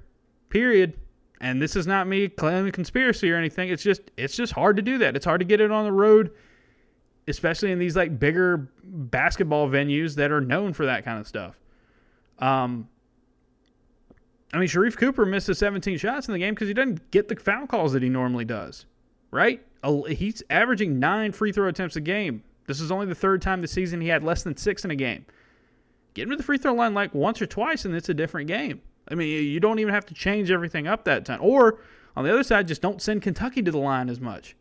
Period. 0.50 1.00
And 1.40 1.62
this 1.62 1.78
is 1.78 1.88
not 1.88 2.06
me 2.06 2.28
claiming 2.28 2.74
conspiracy 2.74 3.32
or 3.32 3.38
anything. 3.38 3.70
It's 3.70 3.82
just 3.82 4.02
it's 4.18 4.36
just 4.36 4.52
hard 4.52 4.76
to 4.76 4.82
do 4.82 4.98
that. 4.98 5.16
It's 5.16 5.24
hard 5.24 5.40
to 5.40 5.46
get 5.46 5.62
it 5.62 5.72
on 5.72 5.86
the 5.86 5.92
road, 5.94 6.32
especially 7.30 7.72
in 7.72 7.80
these 7.80 7.96
like 7.96 8.20
bigger 8.20 8.70
basketball 8.84 9.70
venues 9.70 10.16
that 10.16 10.30
are 10.30 10.42
known 10.42 10.74
for 10.74 10.86
that 10.86 11.06
kind 11.06 11.22
of 11.22 11.28
stuff. 11.30 11.58
Um, 12.40 12.90
I 14.52 14.58
mean, 14.58 14.68
Sharife 14.68 14.98
Cooper 14.98 15.26
misses 15.26 15.60
17 15.60 15.98
shots 15.98 16.28
in 16.28 16.34
the 16.34 16.40
game 16.40 16.56
because 16.56 16.68
he 16.68 16.74
doesn't 16.74 17.10
get 17.10 17.30
the 17.30 17.38
foul 17.38 17.68
calls 17.68 17.94
that 17.94 18.04
he 18.04 18.10
normally 18.10 18.46
does, 18.46 18.86
right? 19.32 19.64
He's 20.10 20.44
averaging 20.50 21.00
nine 21.00 21.32
free 21.32 21.52
throw 21.52 21.68
attempts 21.68 21.96
a 21.96 22.02
game. 22.02 22.44
This 22.68 22.82
is 22.82 22.92
only 22.92 23.06
the 23.06 23.16
third 23.16 23.42
time 23.42 23.62
this 23.62 23.72
season 23.72 24.02
he 24.02 24.10
had 24.10 24.24
less 24.24 24.44
than 24.44 24.58
six 24.58 24.84
in 24.84 24.92
a 24.92 24.96
game. 24.96 25.26
Get 26.14 26.24
him 26.24 26.32
to 26.32 26.36
the 26.36 26.44
free 26.44 26.58
throw 26.58 26.74
line 26.74 26.94
like 26.94 27.14
once 27.14 27.42
or 27.42 27.46
twice, 27.46 27.86
and 27.86 27.96
it's 27.96 28.10
a 28.10 28.14
different 28.14 28.48
game. 28.48 28.82
I 29.10 29.16
mean, 29.16 29.46
you 29.46 29.60
don't 29.60 29.80
even 29.80 29.94
have 29.94 30.06
to 30.08 30.14
change 30.14 30.52
everything 30.52 30.88
up 30.88 31.06
that 31.06 31.26
time. 31.26 31.40
Or 31.42 31.80
on 32.16 32.26
the 32.26 32.32
other 32.32 32.44
side, 32.44 32.68
just 32.68 32.82
don't 32.82 33.02
send 33.02 33.22
Kentucky 33.22 33.62
to 33.62 33.72
the 33.72 33.78
line 33.78 34.10
as 34.10 34.20
much. 34.20 34.56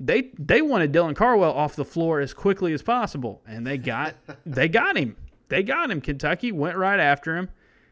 They 0.00 0.32
they 0.38 0.60
wanted 0.60 0.92
Dylan 0.92 1.14
Cardwell 1.14 1.52
off 1.52 1.76
the 1.76 1.84
floor 1.84 2.20
as 2.20 2.34
quickly 2.34 2.72
as 2.72 2.82
possible, 2.82 3.42
and 3.46 3.66
they 3.66 3.78
got 3.78 4.16
they 4.46 4.68
got 4.68 4.96
him. 4.96 5.16
They 5.48 5.62
got 5.62 5.90
him. 5.90 6.00
Kentucky 6.00 6.50
went 6.52 6.76
right 6.76 6.98
after 6.98 7.36
him 7.36 7.50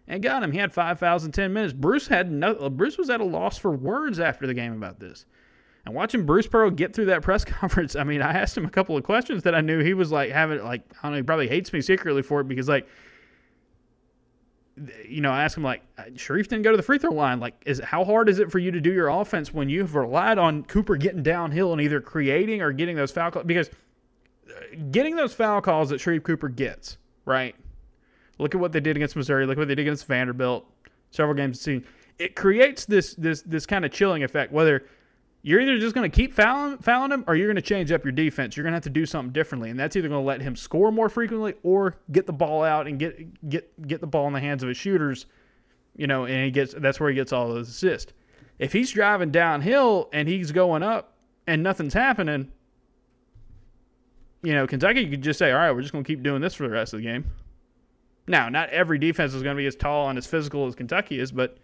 and 0.09 0.22
got 0.22 0.42
him. 0.42 0.50
He 0.52 0.59
had 0.59 0.72
five 0.72 0.98
fouls 0.98 1.24
in 1.24 1.33
ten 1.33 1.52
minutes. 1.52 1.72
Bruce 1.72 2.09
had 2.09 2.31
no. 2.31 2.68
Bruce 2.68 2.98
was 2.98 3.09
at 3.09 3.20
a 3.20 3.24
loss 3.24 3.57
for 3.57 3.70
words 3.70 4.18
after 4.18 4.46
the 4.46 4.55
game 4.55 4.72
about 4.72 4.98
this. 4.98 5.24
And 5.84 5.94
watching 5.94 6.24
Bruce 6.24 6.46
Pearl 6.46 6.70
get 6.70 6.94
through 6.94 7.06
that 7.06 7.22
press 7.22 7.44
conference, 7.46 7.96
I 7.96 8.04
mean, 8.04 8.22
I 8.22 8.32
asked 8.32 8.56
him 8.56 8.64
a 8.64 8.70
couple 8.70 8.96
of 8.96 9.04
questions 9.04 9.42
that 9.42 9.54
I 9.54 9.60
knew 9.60 9.80
he 9.80 9.94
was 9.94 10.12
like 10.12 10.30
having 10.30 10.62
like 10.62 10.82
I 10.98 11.02
don't 11.04 11.12
know, 11.12 11.16
he 11.18 11.22
probably 11.22 11.48
hates 11.48 11.72
me 11.72 11.80
secretly 11.80 12.22
for 12.22 12.40
it 12.40 12.48
because 12.48 12.68
like 12.68 12.86
you 15.06 15.20
know, 15.20 15.30
I 15.30 15.44
asked 15.44 15.56
him 15.56 15.62
like, 15.62 15.82
Sharife 16.14 16.48
didn't 16.48 16.62
go 16.62 16.70
to 16.70 16.76
the 16.76 16.82
free 16.82 16.98
throw 16.98 17.12
line. 17.12 17.40
Like, 17.40 17.62
is 17.66 17.80
how 17.80 18.04
hard 18.04 18.28
is 18.28 18.38
it 18.38 18.50
for 18.50 18.58
you 18.58 18.70
to 18.70 18.80
do 18.80 18.92
your 18.92 19.08
offense 19.08 19.52
when 19.52 19.68
you've 19.68 19.94
relied 19.94 20.38
on 20.38 20.64
Cooper 20.64 20.96
getting 20.96 21.22
downhill 21.22 21.72
and 21.72 21.80
either 21.80 22.00
creating 22.00 22.62
or 22.62 22.72
getting 22.72 22.96
those 22.96 23.10
foul 23.10 23.30
calls? 23.30 23.44
Because 23.44 23.68
uh, 23.68 24.76
getting 24.90 25.16
those 25.16 25.34
foul 25.34 25.60
calls 25.60 25.90
that 25.90 26.00
Sharife 26.00 26.22
Cooper 26.22 26.48
gets, 26.48 26.96
right? 27.24 27.54
Look 28.38 28.54
at 28.54 28.60
what 28.60 28.72
they 28.72 28.80
did 28.80 28.96
against 28.96 29.14
Missouri. 29.14 29.46
Look 29.46 29.58
what 29.58 29.68
they 29.68 29.74
did 29.74 29.82
against 29.82 30.06
Vanderbilt. 30.06 30.66
Several 31.10 31.34
games 31.34 31.60
seen. 31.60 31.84
It 32.18 32.34
creates 32.34 32.86
this 32.86 33.14
this 33.14 33.42
this 33.42 33.66
kind 33.66 33.84
of 33.84 33.92
chilling 33.92 34.22
effect. 34.22 34.52
Whether 34.52 34.86
you're 35.42 35.61
either 35.61 35.78
just 35.78 35.94
going 35.94 36.09
to 36.09 36.14
keep 36.14 36.33
fouling, 36.33 36.78
fouling 36.78 37.11
him 37.11 37.24
or 37.26 37.35
you're 37.35 37.48
going 37.48 37.57
to 37.57 37.62
change 37.62 37.90
up 37.90 38.05
your 38.05 38.12
defense. 38.12 38.57
You're 38.57 38.62
going 38.62 38.72
to 38.72 38.76
have 38.76 38.85
to 38.85 38.90
do 38.90 39.05
something 39.05 39.33
differently, 39.33 39.70
and 39.70 39.78
that's 39.78 39.96
either 39.96 40.09
going 40.09 40.22
to 40.22 40.26
let 40.26 40.40
him 40.40 40.55
score 40.55 40.92
more 40.92 41.09
frequently 41.09 41.55
or 41.64 41.96
get 42.12 42.26
the 42.26 42.33
ball 42.33 42.62
out 42.62 42.87
and 42.87 42.98
get 42.98 43.48
get 43.48 43.87
get 43.88 44.00
the 44.00 44.07
ball 44.07 44.28
in 44.28 44.33
the 44.33 44.40
hands 44.40 44.62
of 44.62 44.68
his 44.68 44.76
shooters. 44.76 45.26
You 45.96 46.07
know, 46.07 46.24
and 46.24 46.44
he 46.44 46.50
gets 46.50 46.74
that's 46.74 47.00
where 47.00 47.11
he 47.11 47.16
gets 47.16 47.33
all 47.33 47.48
those 47.48 47.68
assists. 47.68 48.12
If 48.59 48.72
he's 48.72 48.92
driving 48.92 49.31
downhill 49.31 50.09
and 50.12 50.28
he's 50.28 50.52
going 50.52 50.85
up 50.85 51.16
and 51.46 51.62
nothing's 51.62 51.94
happening, 51.94 52.52
you 54.42 54.55
know, 54.55 54.66
Kentucky 54.68 55.09
could 55.11 55.22
just 55.22 55.40
say, 55.40 55.50
"All 55.50 55.59
right, 55.59 55.72
we're 55.72 55.83
just 55.83 55.92
going 55.92 56.05
to 56.05 56.09
keep 56.09 56.22
doing 56.22 56.40
this 56.40 56.55
for 56.55 56.62
the 56.62 56.70
rest 56.70 56.94
of 56.94 57.00
the 57.00 57.05
game." 57.07 57.24
Now, 58.28 58.48
not 58.48 58.70
every 58.70 58.98
defense 58.98 59.35
is 59.35 59.42
going 59.42 59.57
to 59.57 59.61
be 59.61 59.66
as 59.66 59.74
tall 59.74 60.09
and 60.09 60.16
as 60.16 60.26
physical 60.26 60.66
as 60.68 60.76
Kentucky 60.76 61.18
is, 61.18 61.33
but 61.33 61.59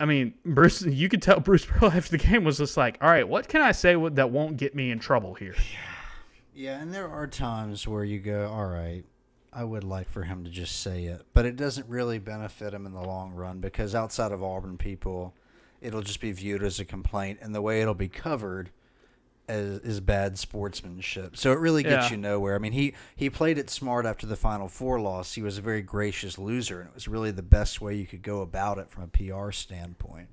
I 0.00 0.04
mean, 0.04 0.34
Bruce, 0.44 0.82
you 0.82 1.08
could 1.08 1.22
tell 1.22 1.40
Bruce 1.40 1.64
Pearl 1.64 1.90
after 1.94 2.16
the 2.16 2.22
game 2.22 2.44
was 2.44 2.58
just 2.58 2.76
like, 2.76 2.98
all 3.00 3.08
right, 3.08 3.28
what 3.28 3.48
can 3.48 3.60
I 3.60 3.72
say 3.72 3.96
that 4.10 4.30
won't 4.30 4.56
get 4.56 4.74
me 4.74 4.90
in 4.90 4.98
trouble 4.98 5.34
here? 5.34 5.54
Yeah, 6.54 6.80
and 6.80 6.92
there 6.92 7.08
are 7.08 7.26
times 7.26 7.86
where 7.86 8.04
you 8.04 8.18
go, 8.18 8.48
all 8.48 8.66
right, 8.66 9.04
I 9.52 9.64
would 9.64 9.84
like 9.84 10.08
for 10.08 10.24
him 10.24 10.44
to 10.44 10.50
just 10.50 10.80
say 10.80 11.04
it, 11.04 11.22
but 11.32 11.46
it 11.46 11.56
doesn't 11.56 11.88
really 11.88 12.18
benefit 12.18 12.74
him 12.74 12.86
in 12.86 12.92
the 12.92 13.00
long 13.00 13.32
run 13.32 13.60
because 13.60 13.94
outside 13.94 14.32
of 14.32 14.42
Auburn 14.42 14.76
people, 14.76 15.34
it'll 15.80 16.02
just 16.02 16.20
be 16.20 16.32
viewed 16.32 16.62
as 16.62 16.80
a 16.80 16.84
complaint, 16.84 17.38
and 17.42 17.54
the 17.54 17.62
way 17.62 17.80
it'll 17.80 17.94
be 17.94 18.08
covered 18.08 18.70
as, 19.48 19.78
is 19.80 20.00
bad 20.00 20.38
sportsmanship. 20.38 21.36
So 21.36 21.52
it 21.52 21.58
really 21.58 21.82
gets 21.82 22.06
yeah. 22.06 22.10
you 22.12 22.16
nowhere. 22.16 22.54
I 22.54 22.58
mean, 22.58 22.72
he 22.72 22.94
he 23.16 23.30
played 23.30 23.58
it 23.58 23.70
smart 23.70 24.06
after 24.06 24.26
the 24.26 24.36
Final 24.36 24.68
Four 24.68 25.00
loss. 25.00 25.34
He 25.34 25.42
was 25.42 25.58
a 25.58 25.62
very 25.62 25.82
gracious 25.82 26.38
loser, 26.38 26.80
and 26.80 26.88
it 26.88 26.94
was 26.94 27.08
really 27.08 27.30
the 27.30 27.42
best 27.42 27.80
way 27.80 27.94
you 27.94 28.06
could 28.06 28.22
go 28.22 28.40
about 28.40 28.78
it 28.78 28.90
from 28.90 29.04
a 29.04 29.08
PR 29.08 29.50
standpoint. 29.50 30.28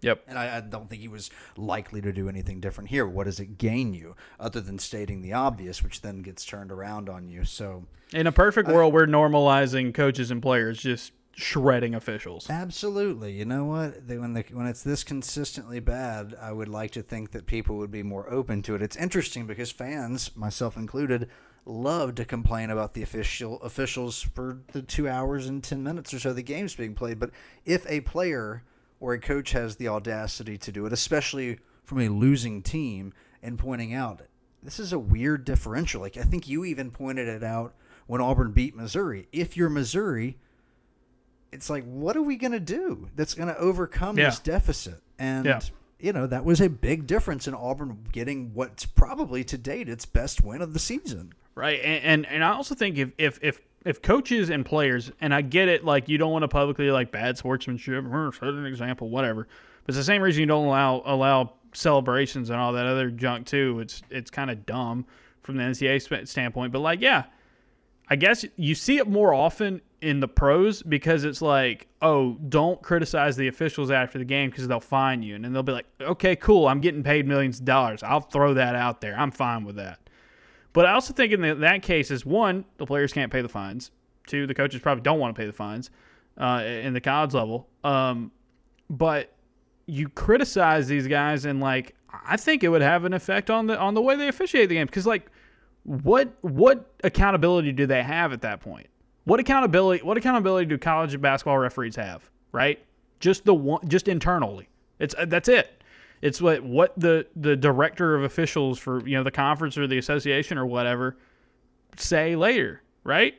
Yep. 0.00 0.24
And 0.28 0.38
I, 0.38 0.58
I, 0.58 0.60
don't 0.60 0.88
think 0.88 1.02
he 1.02 1.08
was 1.08 1.30
likely 1.56 2.00
to 2.02 2.12
do 2.12 2.28
anything 2.28 2.60
different 2.60 2.88
here. 2.90 3.04
What 3.04 3.24
does 3.24 3.40
it 3.40 3.58
gain 3.58 3.94
you 3.94 4.14
other 4.38 4.60
than 4.60 4.78
stating 4.78 5.22
the 5.22 5.32
obvious, 5.32 5.82
which 5.82 6.02
then 6.02 6.22
gets 6.22 6.44
turned 6.44 6.70
around 6.70 7.08
on 7.08 7.28
you? 7.28 7.44
So, 7.44 7.84
in 8.12 8.26
a 8.26 8.32
perfect 8.32 8.68
world, 8.68 8.94
we're 8.94 9.06
normalizing 9.06 9.92
coaches 9.92 10.30
and 10.30 10.40
players 10.40 10.78
just 10.78 11.12
shredding 11.38 11.94
officials. 11.94 12.50
Absolutely. 12.50 13.32
You 13.32 13.44
know 13.44 13.64
what? 13.64 14.08
They, 14.08 14.18
when 14.18 14.32
the, 14.32 14.44
when 14.50 14.66
it's 14.66 14.82
this 14.82 15.04
consistently 15.04 15.78
bad, 15.78 16.36
I 16.40 16.50
would 16.50 16.68
like 16.68 16.90
to 16.92 17.02
think 17.02 17.30
that 17.30 17.46
people 17.46 17.76
would 17.76 17.92
be 17.92 18.02
more 18.02 18.28
open 18.28 18.60
to 18.62 18.74
it. 18.74 18.82
It's 18.82 18.96
interesting 18.96 19.46
because 19.46 19.70
fans, 19.70 20.34
myself 20.36 20.76
included, 20.76 21.28
love 21.64 22.16
to 22.16 22.24
complain 22.24 22.70
about 22.70 22.94
the 22.94 23.02
official 23.02 23.62
officials 23.62 24.20
for 24.20 24.62
the 24.72 24.82
two 24.82 25.08
hours 25.08 25.46
and 25.46 25.62
ten 25.62 25.82
minutes 25.82 26.12
or 26.12 26.18
so 26.18 26.32
the 26.32 26.42
game's 26.42 26.74
being 26.74 26.94
played. 26.94 27.20
But 27.20 27.30
if 27.64 27.86
a 27.88 28.00
player 28.00 28.64
or 28.98 29.12
a 29.12 29.20
coach 29.20 29.52
has 29.52 29.76
the 29.76 29.86
audacity 29.86 30.58
to 30.58 30.72
do 30.72 30.86
it, 30.86 30.92
especially 30.92 31.60
from 31.84 32.00
a 32.00 32.08
losing 32.08 32.62
team, 32.62 33.12
and 33.40 33.58
pointing 33.58 33.94
out 33.94 34.22
this 34.60 34.80
is 34.80 34.92
a 34.92 34.98
weird 34.98 35.44
differential. 35.44 36.00
Like 36.00 36.16
I 36.16 36.22
think 36.22 36.48
you 36.48 36.64
even 36.64 36.90
pointed 36.90 37.28
it 37.28 37.44
out 37.44 37.76
when 38.08 38.20
Auburn 38.20 38.50
beat 38.50 38.74
Missouri. 38.74 39.28
If 39.30 39.56
you're 39.56 39.70
Missouri 39.70 40.36
it's 41.52 41.70
like, 41.70 41.84
what 41.84 42.16
are 42.16 42.22
we 42.22 42.36
going 42.36 42.52
to 42.52 42.60
do 42.60 43.08
that's 43.14 43.34
going 43.34 43.48
to 43.48 43.58
overcome 43.58 44.18
yeah. 44.18 44.26
this 44.26 44.38
deficit? 44.38 45.00
And, 45.18 45.46
yeah. 45.46 45.60
you 45.98 46.12
know, 46.12 46.26
that 46.26 46.44
was 46.44 46.60
a 46.60 46.68
big 46.68 47.06
difference 47.06 47.48
in 47.48 47.54
Auburn 47.54 48.06
getting 48.12 48.52
what's 48.54 48.84
probably 48.86 49.44
to 49.44 49.58
date 49.58 49.88
its 49.88 50.04
best 50.04 50.42
win 50.42 50.62
of 50.62 50.72
the 50.72 50.78
season. 50.78 51.32
Right. 51.54 51.80
And, 51.82 52.04
and, 52.04 52.26
and 52.26 52.44
I 52.44 52.52
also 52.52 52.74
think 52.74 52.98
if, 52.98 53.10
if, 53.18 53.38
if, 53.42 53.60
if 53.84 54.02
coaches 54.02 54.50
and 54.50 54.64
players, 54.66 55.10
and 55.20 55.34
I 55.34 55.40
get 55.40 55.68
it, 55.68 55.84
like 55.84 56.08
you 56.08 56.18
don't 56.18 56.32
want 56.32 56.42
to 56.42 56.48
publicly 56.48 56.90
like 56.90 57.10
bad 57.10 57.38
sportsmanship, 57.38 58.04
or 58.04 58.32
set 58.32 58.48
an 58.48 58.66
example, 58.66 59.08
whatever. 59.08 59.48
But 59.84 59.94
it's 59.94 59.98
the 59.98 60.04
same 60.04 60.20
reason 60.20 60.40
you 60.40 60.46
don't 60.46 60.66
allow 60.66 61.02
allow 61.06 61.54
celebrations 61.72 62.50
and 62.50 62.60
all 62.60 62.72
that 62.72 62.86
other 62.86 63.10
junk 63.10 63.46
too. 63.46 63.80
It's 63.80 64.02
it's 64.10 64.30
kind 64.30 64.50
of 64.50 64.66
dumb 64.66 65.06
from 65.42 65.56
the 65.56 65.62
NCAA 65.62 66.28
standpoint. 66.28 66.72
But 66.72 66.80
like, 66.80 67.00
yeah, 67.00 67.24
I 68.10 68.16
guess 68.16 68.44
you 68.56 68.74
see 68.74 68.98
it 68.98 69.08
more 69.08 69.32
often 69.32 69.80
in 70.00 70.20
the 70.20 70.28
pros 70.28 70.82
because 70.82 71.24
it's 71.24 71.42
like, 71.42 71.88
oh, 72.02 72.34
don't 72.48 72.80
criticize 72.82 73.36
the 73.36 73.48
officials 73.48 73.90
after 73.90 74.18
the 74.18 74.24
game 74.24 74.50
because 74.50 74.68
they'll 74.68 74.80
fine 74.80 75.22
you. 75.22 75.34
And 75.34 75.44
then 75.44 75.52
they'll 75.52 75.62
be 75.62 75.72
like, 75.72 75.86
okay, 76.00 76.36
cool, 76.36 76.68
I'm 76.68 76.80
getting 76.80 77.02
paid 77.02 77.26
millions 77.26 77.58
of 77.58 77.64
dollars. 77.64 78.02
I'll 78.02 78.20
throw 78.20 78.54
that 78.54 78.74
out 78.74 79.00
there. 79.00 79.18
I'm 79.18 79.30
fine 79.30 79.64
with 79.64 79.76
that. 79.76 79.98
But 80.72 80.86
I 80.86 80.92
also 80.92 81.12
think 81.12 81.32
in 81.32 81.40
the, 81.40 81.54
that 81.56 81.82
case 81.82 82.10
is 82.10 82.24
one, 82.24 82.64
the 82.76 82.86
players 82.86 83.12
can't 83.12 83.32
pay 83.32 83.42
the 83.42 83.48
fines. 83.48 83.90
Two, 84.26 84.46
the 84.46 84.54
coaches 84.54 84.80
probably 84.80 85.02
don't 85.02 85.18
want 85.18 85.34
to 85.34 85.40
pay 85.40 85.46
the 85.46 85.52
fines 85.52 85.90
uh, 86.36 86.62
in 86.64 86.92
the 86.92 87.00
college 87.00 87.34
level. 87.34 87.68
Um, 87.82 88.30
but 88.90 89.32
you 89.86 90.08
criticize 90.08 90.86
these 90.86 91.06
guys 91.06 91.46
and 91.46 91.60
like 91.60 91.94
I 92.26 92.36
think 92.36 92.62
it 92.62 92.68
would 92.68 92.82
have 92.82 93.04
an 93.04 93.14
effect 93.14 93.50
on 93.50 93.66
the 93.66 93.78
on 93.78 93.94
the 93.94 94.02
way 94.02 94.16
they 94.16 94.28
officiate 94.28 94.68
the 94.68 94.74
game 94.76 94.86
because 94.86 95.06
like 95.06 95.30
what 95.84 96.36
what 96.42 96.92
accountability 97.02 97.72
do 97.72 97.86
they 97.86 98.02
have 98.02 98.32
at 98.32 98.42
that 98.42 98.60
point? 98.60 98.86
What 99.28 99.40
accountability? 99.40 100.02
What 100.02 100.16
accountability 100.16 100.64
do 100.64 100.78
college 100.78 101.20
basketball 101.20 101.58
referees 101.58 101.96
have? 101.96 102.30
Right? 102.50 102.82
Just 103.20 103.44
the 103.44 103.52
one, 103.52 103.86
just 103.86 104.08
internally. 104.08 104.70
It's 104.98 105.14
uh, 105.18 105.26
that's 105.26 105.50
it. 105.50 105.82
It's 106.22 106.40
what 106.40 106.62
what 106.62 106.98
the 106.98 107.26
the 107.36 107.54
director 107.54 108.14
of 108.14 108.22
officials 108.22 108.78
for 108.78 109.06
you 109.06 109.18
know 109.18 109.22
the 109.22 109.30
conference 109.30 109.76
or 109.76 109.86
the 109.86 109.98
association 109.98 110.56
or 110.56 110.64
whatever 110.64 111.18
say 111.98 112.36
later. 112.36 112.80
Right? 113.04 113.34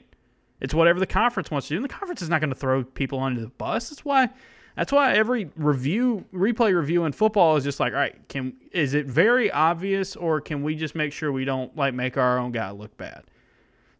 It's 0.61 0.75
whatever 0.75 0.99
the 0.99 1.07
conference 1.07 1.49
wants 1.49 1.69
to 1.69 1.73
do. 1.73 1.77
And 1.77 1.85
the 1.85 1.89
conference 1.89 2.21
is 2.21 2.29
not 2.29 2.39
going 2.39 2.51
to 2.51 2.59
throw 2.59 2.83
people 2.83 3.19
under 3.19 3.41
the 3.41 3.47
bus. 3.47 3.89
That's 3.89 4.05
why. 4.05 4.29
That's 4.75 4.91
why 4.91 5.13
every 5.13 5.49
review, 5.55 6.23
replay 6.31 6.73
review 6.73 7.05
in 7.05 7.13
football 7.13 7.57
is 7.57 7.63
just 7.63 7.79
like, 7.79 7.93
all 7.93 7.99
right, 7.99 8.15
can 8.29 8.53
is 8.71 8.93
it 8.93 9.07
very 9.07 9.49
obvious, 9.49 10.15
or 10.15 10.39
can 10.39 10.61
we 10.61 10.75
just 10.75 10.93
make 10.93 11.13
sure 11.13 11.31
we 11.31 11.45
don't 11.45 11.75
like 11.75 11.95
make 11.95 12.15
our 12.15 12.37
own 12.37 12.51
guy 12.51 12.69
look 12.69 12.95
bad? 12.95 13.23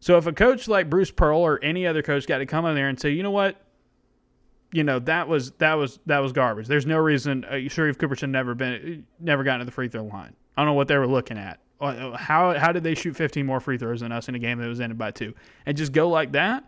So 0.00 0.16
if 0.16 0.26
a 0.26 0.32
coach 0.32 0.66
like 0.66 0.88
Bruce 0.88 1.10
Pearl 1.10 1.40
or 1.40 1.62
any 1.62 1.86
other 1.86 2.02
coach 2.02 2.26
got 2.26 2.38
to 2.38 2.46
come 2.46 2.64
in 2.66 2.74
there 2.74 2.88
and 2.88 2.98
say, 2.98 3.10
you 3.10 3.22
know 3.22 3.30
what, 3.30 3.56
you 4.72 4.84
know 4.84 4.98
that 5.00 5.28
was 5.28 5.50
that 5.52 5.74
was 5.74 5.98
that 6.06 6.18
was 6.18 6.32
garbage. 6.32 6.66
There's 6.66 6.86
no 6.86 6.98
reason 6.98 7.44
uh, 7.44 7.54
Sharife 7.54 7.98
Cooper 7.98 8.16
should 8.16 8.30
never 8.30 8.54
been 8.54 9.06
never 9.18 9.44
gotten 9.44 9.60
to 9.60 9.64
the 9.64 9.72
free 9.72 9.88
throw 9.88 10.04
line. 10.04 10.34
I 10.56 10.62
don't 10.62 10.66
know 10.66 10.74
what 10.74 10.88
they 10.88 10.96
were 10.96 11.06
looking 11.06 11.38
at. 11.38 11.60
Uh, 11.80 12.16
how 12.16 12.56
how 12.58 12.72
did 12.72 12.84
they 12.84 12.94
shoot 12.94 13.16
15 13.16 13.44
more 13.44 13.60
free 13.60 13.78
throws 13.78 14.00
than 14.00 14.12
us 14.12 14.28
in 14.28 14.34
a 14.34 14.38
game 14.38 14.58
that 14.58 14.68
was 14.68 14.80
ended 14.80 14.98
by 14.98 15.10
two 15.10 15.34
and 15.66 15.76
just 15.76 15.92
go 15.92 16.08
like 16.08 16.32
that? 16.32 16.64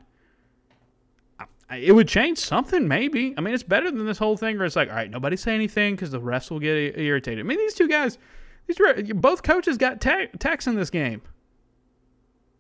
it 1.75 1.93
would 1.93 2.09
change 2.09 2.39
something, 2.39 2.87
maybe. 2.87 3.35
I 3.37 3.41
mean, 3.41 3.55
it's 3.55 3.63
better 3.63 3.91
than 3.91 4.05
this 4.05 4.19
whole 4.19 4.37
thing 4.37 4.59
where 4.59 4.67
it's 4.67 4.77
like, 4.77 4.91
all 4.91 4.95
right, 4.95 5.11
nobody 5.11 5.37
say 5.37 5.55
anything 5.55 5.95
because 5.95 6.11
the 6.11 6.21
refs 6.21 6.51
will 6.51 6.61
get 6.61 6.99
irritated. 6.99 7.45
I 7.45 7.49
mean, 7.49 7.59
these 7.59 7.75
two 7.75 7.89
guys, 7.89 8.19
these 8.67 8.77
both 9.15 9.43
coaches 9.43 9.79
got 9.79 10.01
tax 10.01 10.67
in 10.67 10.75
this 10.75 10.91
game, 10.91 11.23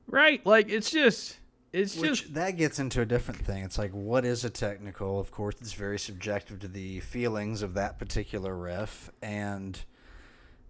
right? 0.06 0.44
Like, 0.46 0.68
it's 0.68 0.90
just, 0.90 1.38
it's 1.72 1.96
Which, 1.96 2.22
just 2.22 2.34
that 2.34 2.56
gets 2.56 2.78
into 2.78 3.00
a 3.00 3.06
different 3.06 3.44
thing. 3.44 3.64
It's 3.64 3.78
like, 3.78 3.92
what 3.92 4.24
is 4.24 4.44
a 4.44 4.50
technical? 4.50 5.18
Of 5.18 5.30
course, 5.30 5.56
it's 5.60 5.72
very 5.72 5.98
subjective 5.98 6.58
to 6.60 6.68
the 6.68 7.00
feelings 7.00 7.62
of 7.62 7.74
that 7.74 7.98
particular 7.98 8.54
ref, 8.54 9.10
and 9.22 9.78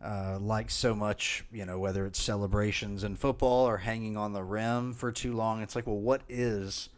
uh, 0.02 0.38
like 0.40 0.70
so 0.70 0.94
much, 0.94 1.44
you 1.52 1.64
know, 1.64 1.78
whether 1.78 2.06
it's 2.06 2.20
celebrations 2.20 3.04
in 3.04 3.16
football 3.16 3.68
or 3.68 3.78
hanging 3.78 4.16
on 4.16 4.32
the 4.32 4.42
rim 4.42 4.92
for 4.92 5.12
too 5.12 5.32
long, 5.32 5.62
it's 5.62 5.76
like, 5.76 5.86
well, 5.86 5.98
what 5.98 6.22
is 6.28 6.88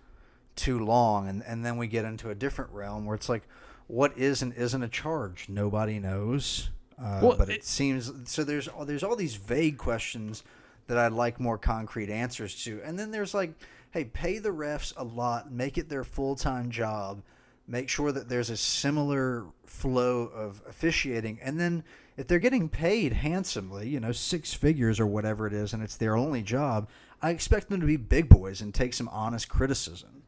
too 0.56 0.78
long? 0.78 1.28
And 1.28 1.42
and 1.46 1.64
then 1.64 1.76
we 1.76 1.86
get 1.86 2.04
into 2.04 2.30
a 2.30 2.34
different 2.34 2.70
realm 2.72 3.04
where 3.04 3.14
it's 3.14 3.28
like, 3.28 3.42
what 3.86 4.16
is 4.16 4.42
and 4.42 4.52
isn't 4.54 4.82
a 4.82 4.88
charge? 4.88 5.48
Nobody 5.48 5.98
knows. 5.98 6.70
Uh, 6.98 7.20
well, 7.22 7.36
but 7.36 7.48
it, 7.48 7.56
it 7.56 7.64
seems 7.64 8.10
so. 8.24 8.44
There's 8.44 8.68
there's 8.84 9.02
all 9.02 9.16
these 9.16 9.34
vague 9.34 9.78
questions 9.78 10.44
that 10.86 10.98
I'd 10.98 11.12
like 11.12 11.40
more 11.40 11.58
concrete 11.58 12.10
answers 12.10 12.62
to, 12.64 12.80
and 12.84 12.98
then 12.98 13.10
there's 13.10 13.34
like, 13.34 13.54
hey, 13.90 14.04
pay 14.04 14.38
the 14.38 14.50
refs 14.50 14.92
a 14.96 15.04
lot, 15.04 15.52
make 15.52 15.78
it 15.78 15.88
their 15.88 16.04
full 16.04 16.36
time 16.36 16.70
job, 16.70 17.22
make 17.66 17.88
sure 17.88 18.12
that 18.12 18.28
there's 18.28 18.50
a 18.50 18.56
similar 18.56 19.46
flow 19.66 20.26
of 20.26 20.62
officiating, 20.68 21.38
and 21.42 21.58
then 21.58 21.84
if 22.16 22.26
they're 22.26 22.38
getting 22.38 22.68
paid 22.68 23.12
handsomely, 23.12 23.88
you 23.88 24.00
know, 24.00 24.12
six 24.12 24.54
figures 24.54 25.00
or 25.00 25.06
whatever 25.06 25.46
it 25.46 25.52
is, 25.52 25.72
and 25.72 25.82
it's 25.82 25.96
their 25.96 26.16
only 26.16 26.42
job, 26.42 26.88
I 27.20 27.30
expect 27.30 27.68
them 27.68 27.80
to 27.80 27.86
be 27.86 27.96
big 27.96 28.28
boys 28.28 28.60
and 28.60 28.72
take 28.72 28.94
some 28.94 29.08
honest 29.08 29.48
criticism. 29.48 30.23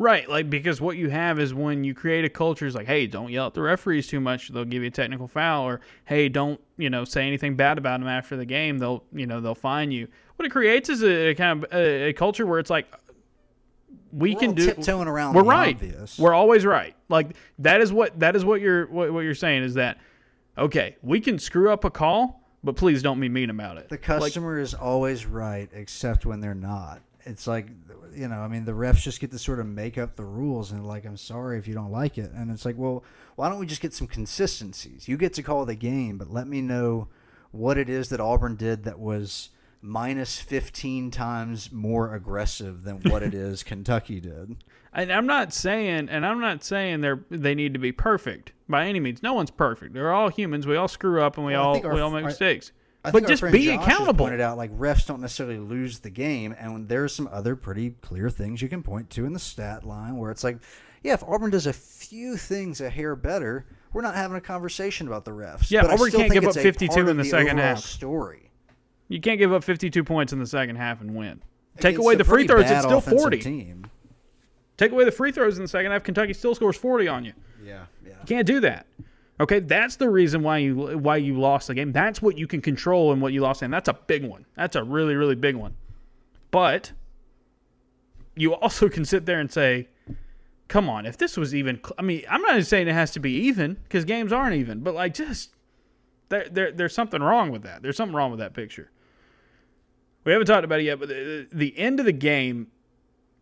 Right, 0.00 0.28
like 0.28 0.48
because 0.48 0.80
what 0.80 0.96
you 0.96 1.10
have 1.10 1.40
is 1.40 1.52
when 1.52 1.82
you 1.82 1.92
create 1.92 2.24
a 2.24 2.28
culture 2.28 2.66
is 2.66 2.76
like, 2.76 2.86
hey, 2.86 3.08
don't 3.08 3.32
yell 3.32 3.48
at 3.48 3.54
the 3.54 3.62
referees 3.62 4.06
too 4.06 4.20
much; 4.20 4.48
they'll 4.48 4.64
give 4.64 4.82
you 4.82 4.88
a 4.88 4.92
technical 4.92 5.26
foul, 5.26 5.66
or 5.66 5.80
hey, 6.04 6.28
don't 6.28 6.60
you 6.76 6.88
know 6.88 7.04
say 7.04 7.26
anything 7.26 7.56
bad 7.56 7.78
about 7.78 7.98
them 7.98 8.08
after 8.08 8.36
the 8.36 8.44
game; 8.44 8.78
they'll 8.78 9.02
you 9.12 9.26
know 9.26 9.40
they'll 9.40 9.56
fine 9.56 9.90
you. 9.90 10.06
What 10.36 10.46
it 10.46 10.50
creates 10.50 10.88
is 10.88 11.02
a, 11.02 11.30
a 11.30 11.34
kind 11.34 11.64
of 11.64 11.72
a, 11.72 12.10
a, 12.10 12.12
culture 12.12 12.46
where 12.46 12.60
it's 12.60 12.70
like 12.70 12.86
we 14.12 14.34
we're 14.34 14.40
can 14.40 14.54
do 14.54 14.66
tiptoeing 14.66 15.08
around. 15.08 15.34
We're 15.34 15.42
right. 15.42 15.74
Obvious. 15.74 16.16
We're 16.16 16.34
always 16.34 16.64
right. 16.64 16.94
Like 17.08 17.34
that 17.58 17.80
is 17.80 17.92
what 17.92 18.20
that 18.20 18.36
is 18.36 18.44
what 18.44 18.60
you're 18.60 18.86
what, 18.86 19.12
what 19.12 19.20
you're 19.22 19.34
saying 19.34 19.64
is 19.64 19.74
that 19.74 19.98
okay, 20.56 20.94
we 21.02 21.20
can 21.20 21.40
screw 21.40 21.72
up 21.72 21.84
a 21.84 21.90
call, 21.90 22.40
but 22.62 22.76
please 22.76 23.02
don't 23.02 23.18
be 23.18 23.28
mean 23.28 23.50
about 23.50 23.78
it. 23.78 23.88
The 23.88 23.98
customer 23.98 24.58
like, 24.58 24.62
is 24.62 24.74
always 24.74 25.26
right, 25.26 25.68
except 25.72 26.24
when 26.24 26.38
they're 26.38 26.54
not. 26.54 27.00
It's 27.28 27.46
like, 27.46 27.68
you 28.14 28.26
know, 28.26 28.40
I 28.40 28.48
mean, 28.48 28.64
the 28.64 28.72
refs 28.72 29.02
just 29.02 29.20
get 29.20 29.30
to 29.32 29.38
sort 29.38 29.60
of 29.60 29.66
make 29.66 29.98
up 29.98 30.16
the 30.16 30.24
rules 30.24 30.72
and 30.72 30.86
like, 30.86 31.04
I'm 31.04 31.16
sorry 31.16 31.58
if 31.58 31.68
you 31.68 31.74
don't 31.74 31.92
like 31.92 32.18
it. 32.18 32.30
And 32.32 32.50
it's 32.50 32.64
like, 32.64 32.76
well, 32.78 33.04
why 33.36 33.48
don't 33.48 33.58
we 33.58 33.66
just 33.66 33.82
get 33.82 33.92
some 33.92 34.06
consistencies? 34.06 35.08
You 35.08 35.16
get 35.16 35.34
to 35.34 35.42
call 35.42 35.64
the 35.66 35.74
game, 35.74 36.18
but 36.18 36.30
let 36.30 36.48
me 36.48 36.62
know 36.62 37.08
what 37.50 37.78
it 37.78 37.88
is 37.88 38.08
that 38.08 38.20
Auburn 38.20 38.56
did 38.56 38.84
that 38.84 38.98
was 38.98 39.50
minus 39.80 40.40
15 40.40 41.10
times 41.10 41.70
more 41.70 42.14
aggressive 42.14 42.82
than 42.82 43.00
what 43.02 43.22
it 43.22 43.34
is 43.34 43.62
Kentucky 43.64 44.20
did. 44.20 44.56
And 44.92 45.12
I'm 45.12 45.26
not 45.26 45.52
saying, 45.52 46.08
and 46.08 46.26
I'm 46.26 46.40
not 46.40 46.64
saying 46.64 47.02
they're 47.02 47.20
they 47.30 47.54
need 47.54 47.74
to 47.74 47.78
be 47.78 47.92
perfect 47.92 48.52
by 48.68 48.86
any 48.86 49.00
means. 49.00 49.22
No 49.22 49.34
one's 49.34 49.50
perfect. 49.50 49.92
They're 49.92 50.12
all 50.12 50.28
humans. 50.30 50.66
We 50.66 50.76
all 50.76 50.88
screw 50.88 51.22
up 51.22 51.36
and 51.36 51.46
we 51.46 51.52
well, 51.52 51.62
all 51.62 51.86
our, 51.86 51.94
we 51.94 52.00
all 52.00 52.10
make 52.10 52.24
our, 52.24 52.30
mistakes. 52.30 52.72
I 53.08 53.10
but 53.10 53.26
just 53.26 53.42
be 53.42 53.66
Josh 53.66 53.84
accountable. 53.84 54.26
Pointed 54.26 54.40
out 54.40 54.56
like 54.56 54.76
refs 54.78 55.06
don't 55.06 55.20
necessarily 55.20 55.58
lose 55.58 56.00
the 56.00 56.10
game, 56.10 56.54
and 56.58 56.88
there's 56.88 57.14
some 57.14 57.28
other 57.32 57.56
pretty 57.56 57.90
clear 58.02 58.30
things 58.30 58.62
you 58.62 58.68
can 58.68 58.82
point 58.82 59.10
to 59.10 59.24
in 59.24 59.32
the 59.32 59.38
stat 59.38 59.84
line 59.84 60.16
where 60.16 60.30
it's 60.30 60.44
like, 60.44 60.58
yeah, 61.02 61.14
if 61.14 61.22
Auburn 61.24 61.50
does 61.50 61.66
a 61.66 61.72
few 61.72 62.36
things 62.36 62.80
a 62.80 62.90
hair 62.90 63.16
better, 63.16 63.66
we're 63.92 64.02
not 64.02 64.14
having 64.14 64.36
a 64.36 64.40
conversation 64.40 65.06
about 65.06 65.24
the 65.24 65.30
refs. 65.30 65.70
Yeah, 65.70 65.82
but 65.82 65.92
Auburn 65.92 66.10
can't 66.10 66.32
give 66.32 66.44
up 66.44 66.54
52 66.54 67.00
in 67.00 67.16
the, 67.16 67.22
the 67.22 67.24
second 67.24 67.58
half. 67.58 67.78
Story. 67.78 68.50
You 69.08 69.20
can't 69.20 69.38
give 69.38 69.52
up 69.52 69.64
52 69.64 70.04
points 70.04 70.32
in 70.32 70.38
the 70.38 70.46
second 70.46 70.76
half 70.76 71.00
and 71.00 71.14
win. 71.14 71.42
Take 71.80 71.98
away 71.98 72.16
the 72.16 72.24
free 72.24 72.46
throws, 72.46 72.70
it's 72.70 72.84
still 72.84 73.00
40. 73.00 73.38
Team. 73.38 73.86
Take 74.76 74.92
away 74.92 75.04
the 75.04 75.12
free 75.12 75.32
throws 75.32 75.56
in 75.58 75.64
the 75.64 75.68
second 75.68 75.90
half, 75.90 76.04
Kentucky 76.04 76.32
still 76.32 76.54
scores 76.54 76.76
40 76.76 77.08
on 77.08 77.24
you. 77.24 77.32
Yeah, 77.64 77.86
yeah. 78.04 78.12
You 78.20 78.26
can't 78.26 78.46
do 78.46 78.60
that. 78.60 78.86
Okay, 79.40 79.60
that's 79.60 79.96
the 79.96 80.10
reason 80.10 80.42
why 80.42 80.58
you 80.58 80.98
why 80.98 81.16
you 81.16 81.38
lost 81.38 81.68
the 81.68 81.74
game. 81.74 81.92
That's 81.92 82.20
what 82.20 82.36
you 82.36 82.46
can 82.46 82.60
control 82.60 83.12
and 83.12 83.22
what 83.22 83.32
you 83.32 83.40
lost, 83.40 83.62
and 83.62 83.72
that's 83.72 83.88
a 83.88 83.92
big 83.92 84.24
one. 84.24 84.46
That's 84.56 84.74
a 84.74 84.82
really 84.82 85.14
really 85.14 85.36
big 85.36 85.54
one. 85.54 85.76
But 86.50 86.92
you 88.34 88.54
also 88.54 88.88
can 88.88 89.04
sit 89.04 89.26
there 89.26 89.38
and 89.38 89.50
say, 89.50 89.88
"Come 90.66 90.88
on, 90.88 91.06
if 91.06 91.16
this 91.16 91.36
was 91.36 91.54
even." 91.54 91.80
I 91.96 92.02
mean, 92.02 92.24
I'm 92.28 92.42
not 92.42 92.64
saying 92.64 92.88
it 92.88 92.94
has 92.94 93.12
to 93.12 93.20
be 93.20 93.32
even 93.32 93.74
because 93.74 94.04
games 94.04 94.32
aren't 94.32 94.56
even, 94.56 94.80
but 94.80 94.94
like 94.94 95.14
just 95.14 95.54
there, 96.30 96.48
there 96.50 96.72
there's 96.72 96.94
something 96.94 97.22
wrong 97.22 97.50
with 97.50 97.62
that. 97.62 97.82
There's 97.82 97.96
something 97.96 98.16
wrong 98.16 98.32
with 98.32 98.40
that 98.40 98.54
picture. 98.54 98.90
We 100.24 100.32
haven't 100.32 100.48
talked 100.48 100.64
about 100.64 100.80
it 100.80 100.84
yet, 100.84 100.98
but 100.98 101.08
the, 101.08 101.46
the 101.52 101.78
end 101.78 102.00
of 102.00 102.06
the 102.06 102.12
game, 102.12 102.66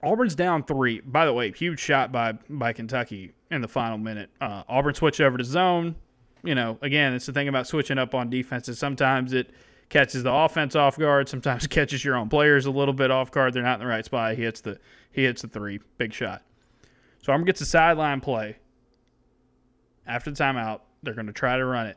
Auburn's 0.02 0.34
down 0.34 0.62
three. 0.62 1.00
By 1.00 1.24
the 1.24 1.32
way, 1.32 1.50
huge 1.52 1.80
shot 1.80 2.12
by 2.12 2.32
by 2.50 2.74
Kentucky 2.74 3.32
in 3.50 3.60
the 3.60 3.68
final 3.68 3.98
minute. 3.98 4.30
Uh, 4.40 4.62
Auburn 4.68 4.94
switched 4.94 5.20
over 5.20 5.38
to 5.38 5.44
zone. 5.44 5.94
You 6.42 6.54
know, 6.54 6.78
again, 6.82 7.12
it's 7.14 7.26
the 7.26 7.32
thing 7.32 7.48
about 7.48 7.66
switching 7.66 7.98
up 7.98 8.14
on 8.14 8.30
defenses. 8.30 8.78
Sometimes 8.78 9.32
it 9.32 9.50
catches 9.88 10.22
the 10.22 10.32
offense 10.32 10.76
off 10.76 10.98
guard. 10.98 11.28
Sometimes 11.28 11.64
it 11.64 11.70
catches 11.70 12.04
your 12.04 12.16
own 12.16 12.28
players 12.28 12.66
a 12.66 12.70
little 12.70 12.94
bit 12.94 13.10
off 13.10 13.30
guard. 13.30 13.54
They're 13.54 13.62
not 13.62 13.80
in 13.80 13.80
the 13.80 13.86
right 13.86 14.04
spot. 14.04 14.36
He 14.36 14.42
hits 14.42 14.60
the 14.60 14.78
he 15.12 15.24
hits 15.24 15.42
the 15.42 15.48
three, 15.48 15.80
big 15.98 16.12
shot. 16.12 16.42
So 17.22 17.32
Auburn 17.32 17.46
gets 17.46 17.60
a 17.60 17.66
sideline 17.66 18.20
play. 18.20 18.56
After 20.06 20.30
the 20.30 20.42
timeout, 20.42 20.80
they're 21.02 21.14
going 21.14 21.26
to 21.26 21.32
try 21.32 21.56
to 21.56 21.64
run 21.64 21.86
it. 21.86 21.96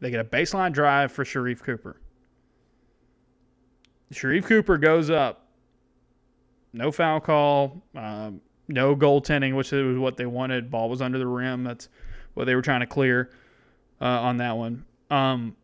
They 0.00 0.10
get 0.10 0.20
a 0.20 0.24
baseline 0.24 0.72
drive 0.72 1.10
for 1.10 1.24
Sharife 1.24 1.62
Cooper. 1.62 1.96
Sharife 4.12 4.44
Cooper 4.44 4.78
goes 4.78 5.10
up. 5.10 5.48
No 6.72 6.92
foul 6.92 7.20
call. 7.20 7.82
Um, 7.96 8.40
no 8.68 8.96
goaltending, 8.96 9.56
which 9.56 9.72
was 9.72 9.98
what 9.98 10.16
they 10.16 10.26
wanted. 10.26 10.70
Ball 10.70 10.88
was 10.88 11.02
under 11.02 11.18
the 11.18 11.26
rim. 11.26 11.64
That's 11.64 11.88
what 12.34 12.44
they 12.44 12.54
were 12.54 12.62
trying 12.62 12.80
to 12.80 12.86
clear 12.86 13.30
uh, 14.00 14.04
on 14.04 14.38
that 14.38 14.56
one. 14.56 14.84
Um, 15.10 15.56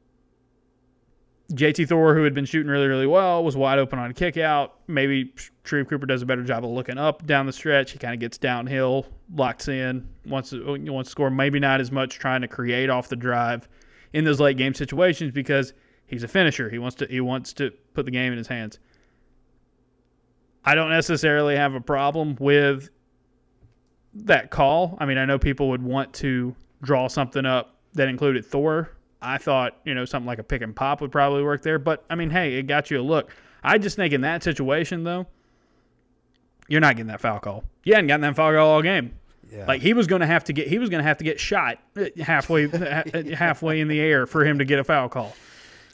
JT 1.52 1.88
Thor, 1.88 2.14
who 2.14 2.22
had 2.22 2.32
been 2.32 2.44
shooting 2.44 2.70
really, 2.70 2.86
really 2.86 3.06
well, 3.06 3.42
was 3.42 3.56
wide 3.56 3.78
open 3.78 3.98
on 3.98 4.10
a 4.10 4.14
kick 4.14 4.36
out. 4.36 4.76
Maybe 4.86 5.34
Sharife 5.64 5.88
Cooper 5.88 6.06
does 6.06 6.22
a 6.22 6.26
better 6.26 6.44
job 6.44 6.64
of 6.64 6.70
looking 6.70 6.96
up 6.96 7.26
down 7.26 7.46
the 7.46 7.52
stretch. 7.52 7.90
He 7.90 7.98
kind 7.98 8.14
of 8.14 8.20
gets 8.20 8.38
downhill, 8.38 9.06
locks 9.34 9.66
in, 9.66 10.06
wants 10.26 10.50
to, 10.50 10.78
wants 10.90 11.08
to 11.08 11.10
score. 11.10 11.30
Maybe 11.30 11.58
not 11.58 11.80
as 11.80 11.90
much 11.90 12.18
trying 12.18 12.42
to 12.42 12.48
create 12.48 12.88
off 12.88 13.08
the 13.08 13.16
drive 13.16 13.68
in 14.12 14.24
those 14.24 14.38
late 14.38 14.56
game 14.56 14.74
situations 14.74 15.32
because 15.32 15.72
he's 16.06 16.22
a 16.22 16.28
finisher. 16.28 16.70
He 16.70 16.78
wants 16.78 16.96
to 16.96 17.06
he 17.06 17.20
wants 17.20 17.52
to 17.54 17.72
put 17.94 18.04
the 18.04 18.12
game 18.12 18.32
in 18.32 18.38
his 18.38 18.46
hands. 18.46 18.78
I 20.64 20.74
don't 20.74 20.90
necessarily 20.90 21.56
have 21.56 21.74
a 21.74 21.80
problem 21.80 22.36
with 22.38 22.90
that 24.14 24.50
call. 24.50 24.96
I 25.00 25.06
mean, 25.06 25.18
I 25.18 25.24
know 25.24 25.38
people 25.38 25.70
would 25.70 25.82
want 25.82 26.12
to 26.14 26.54
draw 26.82 27.08
something 27.08 27.46
up 27.46 27.76
that 27.94 28.08
included 28.08 28.44
Thor. 28.44 28.90
I 29.22 29.38
thought, 29.38 29.76
you 29.84 29.94
know, 29.94 30.04
something 30.04 30.26
like 30.26 30.38
a 30.38 30.42
pick 30.42 30.62
and 30.62 30.74
pop 30.74 31.00
would 31.00 31.12
probably 31.12 31.42
work 31.42 31.62
there. 31.62 31.78
But, 31.78 32.04
I 32.08 32.14
mean, 32.14 32.30
hey, 32.30 32.54
it 32.54 32.66
got 32.66 32.90
you 32.90 33.00
a 33.00 33.02
look. 33.02 33.30
I 33.62 33.78
just 33.78 33.96
think 33.96 34.14
in 34.14 34.22
that 34.22 34.42
situation, 34.42 35.04
though, 35.04 35.26
you're 36.68 36.80
not 36.80 36.96
getting 36.96 37.08
that 37.08 37.20
foul 37.20 37.40
call. 37.40 37.64
You 37.84 37.94
hadn't 37.94 38.08
gotten 38.08 38.22
that 38.22 38.36
foul 38.36 38.52
call 38.52 38.70
all 38.70 38.82
game. 38.82 39.12
Yeah. 39.52 39.66
Like 39.66 39.82
he 39.82 39.92
was 39.92 40.06
going 40.06 40.20
to 40.20 40.26
have 40.26 40.44
to 40.44 40.52
get 40.52 40.68
he 40.68 40.78
was 40.78 40.90
going 40.90 41.02
to 41.02 41.08
have 41.08 41.18
to 41.18 41.24
get 41.24 41.40
shot 41.40 41.78
uh, 41.96 42.04
halfway 42.22 42.66
uh, 42.72 43.02
halfway 43.34 43.80
in 43.80 43.88
the 43.88 43.98
air 43.98 44.26
for 44.26 44.44
him 44.44 44.60
to 44.60 44.64
get 44.64 44.78
a 44.78 44.84
foul 44.84 45.08
call 45.08 45.34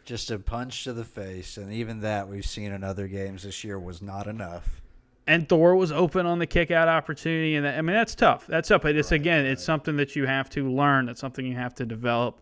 just 0.06 0.30
a 0.30 0.38
punch 0.38 0.84
to 0.84 0.92
the 0.92 1.04
face, 1.04 1.58
and 1.58 1.72
even 1.72 2.00
that 2.00 2.28
we've 2.28 2.46
seen 2.46 2.72
in 2.72 2.82
other 2.82 3.08
games 3.08 3.42
this 3.42 3.62
year 3.64 3.78
was 3.78 4.00
not 4.00 4.26
enough. 4.26 4.80
And 5.26 5.48
Thor 5.48 5.74
was 5.74 5.90
open 5.90 6.24
on 6.24 6.38
the 6.38 6.46
kick 6.46 6.70
out 6.70 6.88
opportunity, 6.88 7.56
and 7.56 7.66
that, 7.66 7.76
I 7.76 7.82
mean 7.82 7.96
that's 7.96 8.14
tough. 8.14 8.46
That's 8.46 8.68
tough. 8.68 8.82
But 8.82 8.96
it's 8.96 9.10
right, 9.10 9.20
again, 9.20 9.44
right. 9.44 9.52
it's 9.52 9.64
something 9.64 9.96
that 9.96 10.14
you 10.14 10.24
have 10.24 10.48
to 10.50 10.70
learn. 10.70 11.08
It's 11.08 11.20
something 11.20 11.44
you 11.44 11.56
have 11.56 11.74
to 11.74 11.84
develop. 11.84 12.40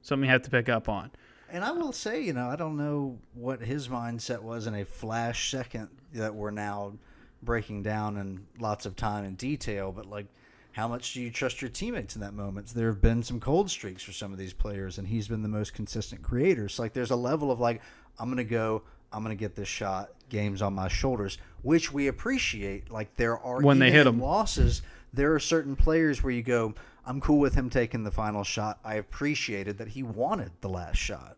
Something 0.00 0.26
you 0.26 0.32
have 0.32 0.42
to 0.42 0.50
pick 0.50 0.68
up 0.68 0.88
on. 0.88 1.10
And 1.50 1.64
I 1.64 1.72
will 1.72 1.92
say, 1.92 2.22
you 2.22 2.32
know, 2.32 2.48
I 2.48 2.56
don't 2.56 2.76
know 2.76 3.18
what 3.34 3.60
his 3.60 3.88
mindset 3.88 4.40
was 4.40 4.66
in 4.66 4.74
a 4.74 4.84
flash 4.84 5.50
second 5.50 5.88
that 6.14 6.34
we're 6.34 6.50
now 6.50 6.94
breaking 7.42 7.82
down 7.82 8.16
in 8.16 8.46
lots 8.58 8.86
of 8.86 8.96
time 8.96 9.24
and 9.24 9.36
detail, 9.36 9.92
but 9.92 10.06
like 10.06 10.26
how 10.72 10.88
much 10.88 11.12
do 11.12 11.20
you 11.20 11.30
trust 11.30 11.60
your 11.60 11.70
teammates 11.70 12.14
in 12.14 12.22
that 12.22 12.34
moment? 12.34 12.68
There 12.68 12.88
have 12.88 13.00
been 13.00 13.22
some 13.22 13.40
cold 13.40 13.70
streaks 13.70 14.02
for 14.02 14.12
some 14.12 14.32
of 14.32 14.38
these 14.38 14.52
players, 14.52 14.98
and 14.98 15.06
he's 15.06 15.28
been 15.28 15.42
the 15.42 15.48
most 15.48 15.74
consistent 15.74 16.22
creator. 16.22 16.68
So 16.68 16.82
like, 16.82 16.92
there's 16.92 17.10
a 17.10 17.16
level 17.16 17.50
of 17.50 17.60
like, 17.60 17.82
I'm 18.18 18.28
gonna 18.28 18.44
go, 18.44 18.82
I'm 19.12 19.22
gonna 19.22 19.34
get 19.34 19.54
this 19.54 19.68
shot. 19.68 20.10
Games 20.30 20.62
on 20.62 20.72
my 20.72 20.88
shoulders, 20.88 21.36
which 21.60 21.92
we 21.92 22.06
appreciate. 22.08 22.90
Like 22.90 23.14
there 23.16 23.38
are 23.38 23.60
when 23.60 23.78
they 23.78 23.90
hit 23.90 24.04
them 24.04 24.18
losses. 24.18 24.80
There 25.12 25.34
are 25.34 25.40
certain 25.40 25.76
players 25.76 26.22
where 26.22 26.32
you 26.32 26.42
go, 26.42 26.74
I'm 27.04 27.20
cool 27.20 27.38
with 27.38 27.54
him 27.54 27.68
taking 27.68 28.02
the 28.02 28.10
final 28.10 28.44
shot. 28.44 28.78
I 28.82 28.94
appreciated 28.94 29.76
that 29.76 29.88
he 29.88 30.02
wanted 30.02 30.52
the 30.62 30.70
last 30.70 30.96
shot. 30.96 31.36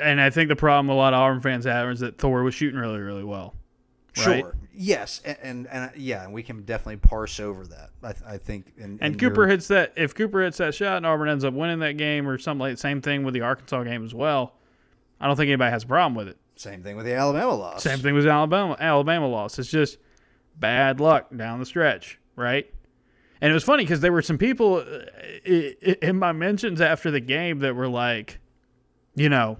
And 0.00 0.18
I 0.18 0.30
think 0.30 0.48
the 0.48 0.56
problem 0.56 0.88
a 0.88 0.94
lot 0.94 1.12
of 1.12 1.18
Auburn 1.18 1.42
fans 1.42 1.66
have 1.66 1.90
is 1.90 2.00
that 2.00 2.16
Thor 2.16 2.42
was 2.42 2.54
shooting 2.54 2.80
really, 2.80 3.00
really 3.00 3.24
well. 3.24 3.54
Right? 4.16 4.40
Sure. 4.40 4.56
Yes, 4.78 5.22
and 5.24 5.38
and, 5.42 5.66
and 5.68 5.90
yeah, 5.96 6.24
and 6.24 6.32
we 6.34 6.42
can 6.42 6.62
definitely 6.62 6.98
parse 6.98 7.40
over 7.40 7.66
that. 7.68 7.90
I, 8.02 8.12
th- 8.12 8.24
I 8.26 8.36
think. 8.38 8.72
In, 8.76 8.98
And 9.00 9.14
in 9.14 9.18
Cooper 9.18 9.42
your- 9.42 9.48
hits 9.48 9.68
that. 9.68 9.94
If 9.96 10.14
Cooper 10.14 10.42
hits 10.42 10.58
that 10.58 10.74
shot 10.74 10.98
and 10.98 11.06
Auburn 11.06 11.28
ends 11.30 11.44
up 11.44 11.54
winning 11.54 11.78
that 11.78 11.96
game 11.96 12.28
or 12.28 12.36
something 12.38 12.60
like 12.60 12.78
same 12.78 13.00
thing 13.00 13.24
with 13.24 13.32
the 13.34 13.40
Arkansas 13.40 13.82
game 13.84 14.04
as 14.04 14.14
well, 14.14 14.54
I 15.20 15.26
don't 15.26 15.36
think 15.36 15.48
anybody 15.48 15.70
has 15.70 15.84
a 15.84 15.86
problem 15.86 16.14
with 16.14 16.28
it. 16.28 16.36
same 16.56 16.82
thing 16.82 16.94
with 16.96 17.06
the 17.06 17.14
Alabama 17.14 17.54
loss. 17.54 17.82
Same 17.82 17.98
thing 18.00 18.14
with 18.14 18.26
Alabama. 18.26 18.76
Alabama 18.78 19.26
loss. 19.28 19.58
It's 19.58 19.70
just 19.70 19.96
bad 20.58 21.00
luck 21.00 21.34
down 21.34 21.58
the 21.58 21.66
stretch, 21.66 22.18
right? 22.36 22.70
And 23.40 23.50
it 23.50 23.54
was 23.54 23.64
funny 23.64 23.82
because 23.84 24.00
there 24.00 24.12
were 24.12 24.22
some 24.22 24.38
people 24.38 24.76
uh, 24.76 25.50
in 25.50 26.18
my 26.18 26.32
mentions 26.32 26.80
after 26.80 27.10
the 27.10 27.20
game 27.20 27.58
that 27.60 27.74
were 27.74 27.88
like, 27.88 28.40
you 29.14 29.28
know, 29.28 29.56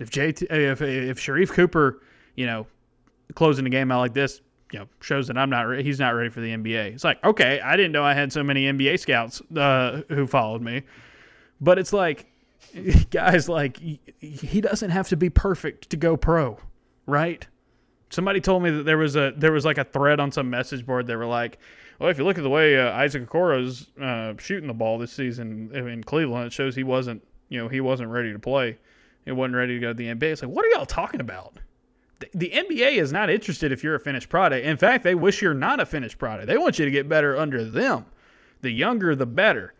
if 0.00 0.10
JT, 0.10 0.42
if 0.50 0.82
if 0.82 1.18
Sharife 1.20 1.50
Cooper, 1.50 2.00
you 2.36 2.46
know, 2.46 2.66
closing 3.34 3.64
the 3.64 3.70
game 3.70 3.90
out 3.92 3.98
like 4.00 4.14
this, 4.14 4.40
you 4.72 4.80
know, 4.80 4.88
shows 5.00 5.26
that 5.28 5.38
I'm 5.38 5.50
not 5.50 5.62
re- 5.62 5.82
he's 5.82 5.98
not 5.98 6.10
ready 6.10 6.28
for 6.30 6.40
the 6.40 6.50
NBA. 6.50 6.94
It's 6.94 7.04
like, 7.04 7.22
okay, 7.24 7.60
I 7.60 7.76
didn't 7.76 7.92
know 7.92 8.04
I 8.04 8.14
had 8.14 8.32
so 8.32 8.42
many 8.42 8.64
NBA 8.64 8.98
scouts 9.00 9.40
uh, 9.56 10.02
who 10.08 10.26
followed 10.26 10.62
me, 10.62 10.82
but 11.60 11.78
it's 11.78 11.92
like, 11.92 12.26
guys, 13.10 13.48
like 13.48 13.78
he- 13.78 14.60
doesn't 14.60 14.90
have 14.90 15.08
to 15.08 15.16
be 15.16 15.30
perfect 15.30 15.90
to 15.90 15.96
go 15.96 16.16
pro, 16.16 16.58
right? 17.06 17.46
Somebody 18.10 18.40
told 18.40 18.62
me 18.62 18.70
that 18.70 18.84
there 18.84 18.98
was 18.98 19.16
a 19.16 19.32
there 19.36 19.52
was 19.52 19.64
like 19.64 19.78
a 19.78 19.84
thread 19.84 20.18
on 20.20 20.32
some 20.32 20.48
message 20.50 20.84
board. 20.86 21.06
They 21.06 21.16
were 21.16 21.26
like, 21.26 21.58
"Well, 21.98 22.08
if 22.08 22.18
you 22.18 22.24
look 22.24 22.38
at 22.38 22.42
the 22.42 22.50
way 22.50 22.78
uh, 22.78 22.90
Isaac 22.92 23.28
Okoro's 23.28 23.88
uh, 24.00 24.32
shooting 24.38 24.66
the 24.66 24.74
ball 24.74 24.98
this 24.98 25.12
season 25.12 25.70
in 25.74 26.02
Cleveland, 26.02 26.46
it 26.46 26.52
shows 26.52 26.74
he 26.74 26.84
wasn't 26.84 27.22
you 27.50 27.58
know 27.58 27.68
he 27.68 27.80
wasn't 27.80 28.10
ready 28.10 28.32
to 28.32 28.38
play. 28.38 28.78
He 29.26 29.32
wasn't 29.32 29.56
ready 29.56 29.74
to 29.74 29.80
go 29.80 29.88
to 29.88 29.94
the 29.94 30.06
NBA." 30.06 30.22
It's 30.32 30.42
like, 30.42 30.50
what 30.50 30.64
are 30.64 30.68
y'all 30.68 30.86
talking 30.86 31.20
about? 31.20 31.58
The, 32.34 32.50
NBA 32.50 32.96
is 32.96 33.12
not 33.12 33.30
interested 33.30 33.70
if 33.70 33.84
you're 33.84 33.94
a 33.94 34.00
finished 34.00 34.28
product. 34.28 34.64
In 34.64 34.76
fact, 34.76 35.04
they 35.04 35.14
wish 35.14 35.40
you're 35.40 35.54
not 35.54 35.80
a 35.80 35.86
finished 35.86 36.18
product. 36.18 36.48
They 36.48 36.58
want 36.58 36.78
you 36.78 36.84
to 36.84 36.90
get 36.90 37.08
better 37.08 37.36
under 37.36 37.64
them. 37.64 38.06
The 38.60 38.70
younger, 38.70 39.14
the 39.14 39.26
better. 39.26 39.74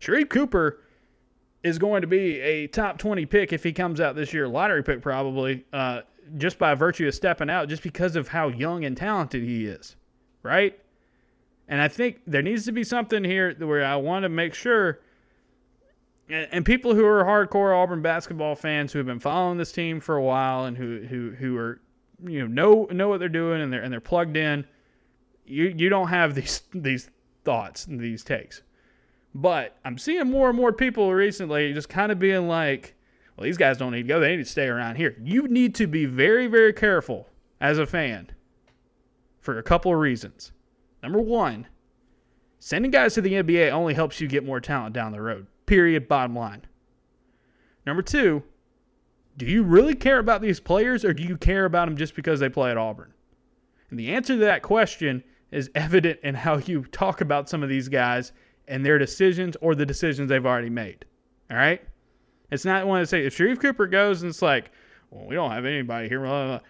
Sharife 0.00 0.30
Cooper 0.30 0.80
is 1.62 1.78
going 1.78 2.00
to 2.00 2.06
be 2.06 2.40
a 2.40 2.66
top 2.66 2.98
20 2.98 3.26
pick 3.26 3.52
if 3.52 3.62
he 3.62 3.72
comes 3.72 4.00
out 4.00 4.16
this 4.16 4.32
year, 4.32 4.48
lottery 4.48 4.82
pick 4.82 5.00
probably, 5.02 5.64
uh, 5.72 6.00
just 6.38 6.58
by 6.58 6.74
virtue 6.74 7.06
of 7.06 7.14
stepping 7.14 7.50
out, 7.50 7.68
just 7.68 7.82
because 7.82 8.16
of 8.16 8.28
how 8.28 8.48
young 8.48 8.84
and 8.84 8.96
talented 8.96 9.42
he 9.42 9.66
is, 9.66 9.96
right? 10.42 10.78
And 11.68 11.80
I 11.80 11.88
think 11.88 12.20
there 12.26 12.42
needs 12.42 12.64
to 12.66 12.72
be 12.72 12.84
something 12.84 13.22
here 13.22 13.54
where 13.58 13.84
I 13.84 13.96
want 13.96 14.24
to 14.24 14.28
make 14.28 14.54
sure, 14.54 15.00
and, 16.28 16.64
people 16.64 16.94
who 16.94 17.04
are 17.04 17.24
hardcore 17.24 17.76
Auburn 17.76 18.02
basketball 18.02 18.54
fans 18.54 18.92
who 18.92 18.98
have 18.98 19.06
been 19.06 19.18
following 19.18 19.58
this 19.58 19.72
team 19.72 20.00
for 20.00 20.16
a 20.16 20.22
while 20.22 20.64
and 20.64 20.76
who 20.76 21.02
who 21.02 21.30
who 21.32 21.56
are 21.56 21.80
you 22.24 22.46
know 22.46 22.86
know 22.86 22.88
know 22.92 23.08
what 23.08 23.20
they're 23.20 23.28
doing 23.28 23.60
and 23.60 23.72
they're 23.72 23.82
and 23.82 23.92
they're 23.92 24.00
plugged 24.00 24.36
in, 24.36 24.64
you 25.44 25.74
you 25.76 25.88
don't 25.88 26.08
have 26.08 26.34
these 26.36 26.62
these 26.72 27.10
thoughts 27.44 27.86
and 27.86 28.00
these 28.00 28.24
takes. 28.24 28.62
But 29.34 29.76
I'm 29.84 29.98
seeing 29.98 30.30
more 30.30 30.48
and 30.48 30.56
more 30.56 30.72
people 30.72 31.12
recently 31.12 31.72
just 31.72 31.88
kind 31.88 32.12
of 32.12 32.18
being 32.18 32.48
like, 32.48 32.94
well, 33.36 33.44
these 33.44 33.56
guys 33.56 33.78
don't 33.78 33.92
need 33.92 34.02
to 34.02 34.08
go. 34.08 34.20
They 34.20 34.36
need 34.36 34.44
to 34.44 34.50
stay 34.50 34.66
around 34.66 34.96
here. 34.96 35.16
You 35.22 35.48
need 35.48 35.74
to 35.76 35.86
be 35.86 36.04
very, 36.04 36.46
very 36.48 36.72
careful 36.72 37.28
as 37.60 37.78
a 37.78 37.86
fan 37.86 38.30
for 39.40 39.58
a 39.58 39.62
couple 39.62 39.92
of 39.92 39.98
reasons. 39.98 40.52
Number 41.02 41.18
one, 41.18 41.66
sending 42.58 42.90
guys 42.90 43.14
to 43.14 43.22
the 43.22 43.32
NBA 43.32 43.72
only 43.72 43.94
helps 43.94 44.20
you 44.20 44.28
get 44.28 44.44
more 44.44 44.60
talent 44.60 44.94
down 44.94 45.12
the 45.12 45.20
road. 45.20 45.46
Period. 45.72 46.06
Bottom 46.06 46.36
line. 46.36 46.60
Number 47.86 48.02
two, 48.02 48.42
do 49.38 49.46
you 49.46 49.62
really 49.62 49.94
care 49.94 50.18
about 50.18 50.42
these 50.42 50.60
players 50.60 51.02
or 51.02 51.14
do 51.14 51.22
you 51.22 51.38
care 51.38 51.64
about 51.64 51.88
them 51.88 51.96
just 51.96 52.14
because 52.14 52.40
they 52.40 52.50
play 52.50 52.70
at 52.70 52.76
Auburn? 52.76 53.14
And 53.88 53.98
the 53.98 54.12
answer 54.12 54.34
to 54.34 54.40
that 54.40 54.60
question 54.60 55.24
is 55.50 55.70
evident 55.74 56.20
in 56.22 56.34
how 56.34 56.58
you 56.58 56.84
talk 56.84 57.22
about 57.22 57.48
some 57.48 57.62
of 57.62 57.70
these 57.70 57.88
guys 57.88 58.32
and 58.68 58.84
their 58.84 58.98
decisions 58.98 59.56
or 59.62 59.74
the 59.74 59.86
decisions 59.86 60.28
they've 60.28 60.44
already 60.44 60.68
made. 60.68 61.06
All 61.50 61.56
right? 61.56 61.80
It's 62.50 62.66
not 62.66 62.86
one 62.86 63.00
to 63.00 63.06
say 63.06 63.24
if 63.24 63.34
Sharife 63.34 63.58
Cooper 63.58 63.86
goes 63.86 64.20
and 64.20 64.28
it's 64.28 64.42
like, 64.42 64.72
well, 65.08 65.24
we 65.26 65.34
don't 65.36 65.52
have 65.52 65.64
anybody 65.64 66.06
here. 66.06 66.20
Blah, 66.20 66.28
blah, 66.28 66.58
blah. 66.58 66.66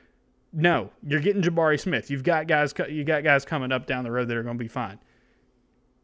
No, 0.53 0.90
you're 1.05 1.18
getting 1.18 1.42
Jabari 1.42 1.80
Smith. 1.80 2.09
You've 2.09 2.22
got 2.22 2.46
guys. 2.46 2.72
You 2.88 3.03
got 3.03 3.24
guys 3.24 3.44
coming 3.44 3.72
up 3.72 3.84
down 3.84 4.05
the 4.05 4.12
road 4.12 4.28
that 4.28 4.36
are 4.36 4.44
going 4.44 4.59
to 4.59 4.62
be 4.62 4.68
fine. 4.68 5.00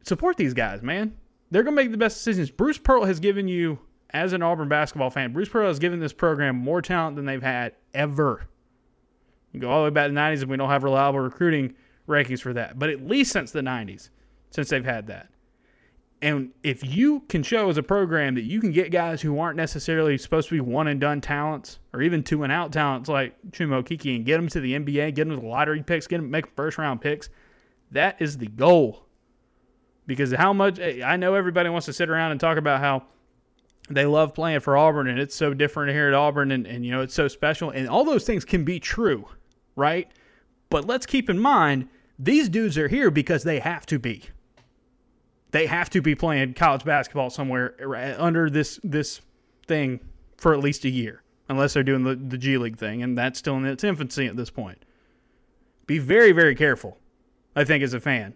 Support 0.02 0.36
these 0.36 0.52
guys, 0.52 0.82
man. 0.82 1.16
They're 1.50 1.62
going 1.62 1.76
to 1.76 1.82
make 1.82 1.90
the 1.90 1.98
best 1.98 2.18
decisions. 2.18 2.50
Bruce 2.50 2.78
Pearl 2.78 3.04
has 3.04 3.20
given 3.20 3.48
you, 3.48 3.78
as 4.10 4.32
an 4.32 4.42
Auburn 4.42 4.68
basketball 4.68 5.10
fan, 5.10 5.32
Bruce 5.32 5.48
Pearl 5.48 5.68
has 5.68 5.78
given 5.78 6.00
this 6.00 6.12
program 6.12 6.56
more 6.56 6.82
talent 6.82 7.16
than 7.16 7.24
they've 7.24 7.42
had 7.42 7.74
ever. 7.94 8.46
You 9.52 9.60
go 9.60 9.70
all 9.70 9.80
the 9.80 9.84
way 9.84 9.90
back 9.90 10.08
to 10.08 10.12
the 10.12 10.20
90s, 10.20 10.42
and 10.42 10.50
we 10.50 10.56
don't 10.56 10.68
have 10.68 10.84
reliable 10.84 11.20
recruiting 11.20 11.74
rankings 12.06 12.40
for 12.40 12.52
that. 12.52 12.78
But 12.78 12.90
at 12.90 13.06
least 13.06 13.32
since 13.32 13.50
the 13.50 13.60
90s, 13.60 14.10
since 14.50 14.68
they've 14.68 14.84
had 14.84 15.06
that. 15.06 15.28
And 16.20 16.50
if 16.64 16.84
you 16.84 17.20
can 17.28 17.44
show 17.44 17.68
as 17.68 17.78
a 17.78 17.82
program 17.82 18.34
that 18.34 18.42
you 18.42 18.60
can 18.60 18.72
get 18.72 18.90
guys 18.90 19.22
who 19.22 19.38
aren't 19.38 19.56
necessarily 19.56 20.18
supposed 20.18 20.48
to 20.48 20.54
be 20.54 20.60
one 20.60 20.88
and 20.88 21.00
done 21.00 21.20
talents 21.20 21.78
or 21.92 22.02
even 22.02 22.24
two 22.24 22.42
and 22.42 22.52
out 22.52 22.72
talents 22.72 23.08
like 23.08 23.36
Chuma 23.52 23.82
Okeke 23.82 24.16
and 24.16 24.24
get 24.24 24.36
them 24.36 24.48
to 24.48 24.60
the 24.60 24.72
NBA, 24.72 25.14
get 25.14 25.28
them 25.28 25.36
to 25.36 25.36
the 25.36 25.46
lottery 25.46 25.82
picks, 25.82 26.08
get 26.08 26.16
them 26.16 26.30
make 26.30 26.48
first 26.56 26.76
round 26.76 27.00
picks, 27.00 27.28
that 27.92 28.20
is 28.20 28.36
the 28.36 28.48
goal. 28.48 29.06
Because 30.08 30.32
how 30.32 30.52
much 30.52 30.80
eh, 30.80 31.02
I 31.04 31.16
know 31.16 31.34
everybody 31.34 31.68
wants 31.68 31.86
to 31.86 31.92
sit 31.92 32.10
around 32.10 32.32
and 32.32 32.40
talk 32.40 32.58
about 32.58 32.80
how 32.80 33.04
they 33.88 34.06
love 34.06 34.34
playing 34.34 34.60
for 34.60 34.76
Auburn 34.76 35.06
and 35.06 35.20
it's 35.20 35.36
so 35.36 35.54
different 35.54 35.92
here 35.92 36.08
at 36.08 36.14
Auburn 36.14 36.50
and, 36.50 36.66
and 36.66 36.84
you 36.84 36.90
know 36.90 37.00
it's 37.00 37.14
so 37.14 37.28
special 37.28 37.70
and 37.70 37.88
all 37.88 38.04
those 38.04 38.24
things 38.24 38.44
can 38.44 38.64
be 38.64 38.80
true, 38.80 39.28
right? 39.76 40.10
But 40.70 40.86
let's 40.86 41.06
keep 41.06 41.30
in 41.30 41.38
mind 41.38 41.88
these 42.18 42.48
dudes 42.48 42.76
are 42.76 42.88
here 42.88 43.10
because 43.10 43.44
they 43.44 43.60
have 43.60 43.86
to 43.86 43.98
be 44.00 44.24
they 45.50 45.66
have 45.66 45.90
to 45.90 46.02
be 46.02 46.14
playing 46.14 46.54
college 46.54 46.84
basketball 46.84 47.30
somewhere 47.30 47.74
under 48.18 48.50
this 48.50 48.80
this 48.82 49.20
thing 49.66 50.00
for 50.36 50.54
at 50.54 50.60
least 50.60 50.84
a 50.84 50.88
year, 50.88 51.22
unless 51.48 51.74
they're 51.74 51.82
doing 51.82 52.04
the, 52.04 52.14
the 52.14 52.38
G 52.38 52.56
League 52.58 52.78
thing, 52.78 53.02
and 53.02 53.16
that's 53.16 53.38
still 53.38 53.56
in 53.56 53.66
its 53.66 53.84
infancy 53.84 54.26
at 54.26 54.36
this 54.36 54.50
point. 54.50 54.84
Be 55.86 55.98
very, 55.98 56.32
very 56.32 56.54
careful. 56.54 56.98
I 57.56 57.64
think 57.64 57.82
as 57.82 57.94
a 57.94 58.00
fan, 58.00 58.34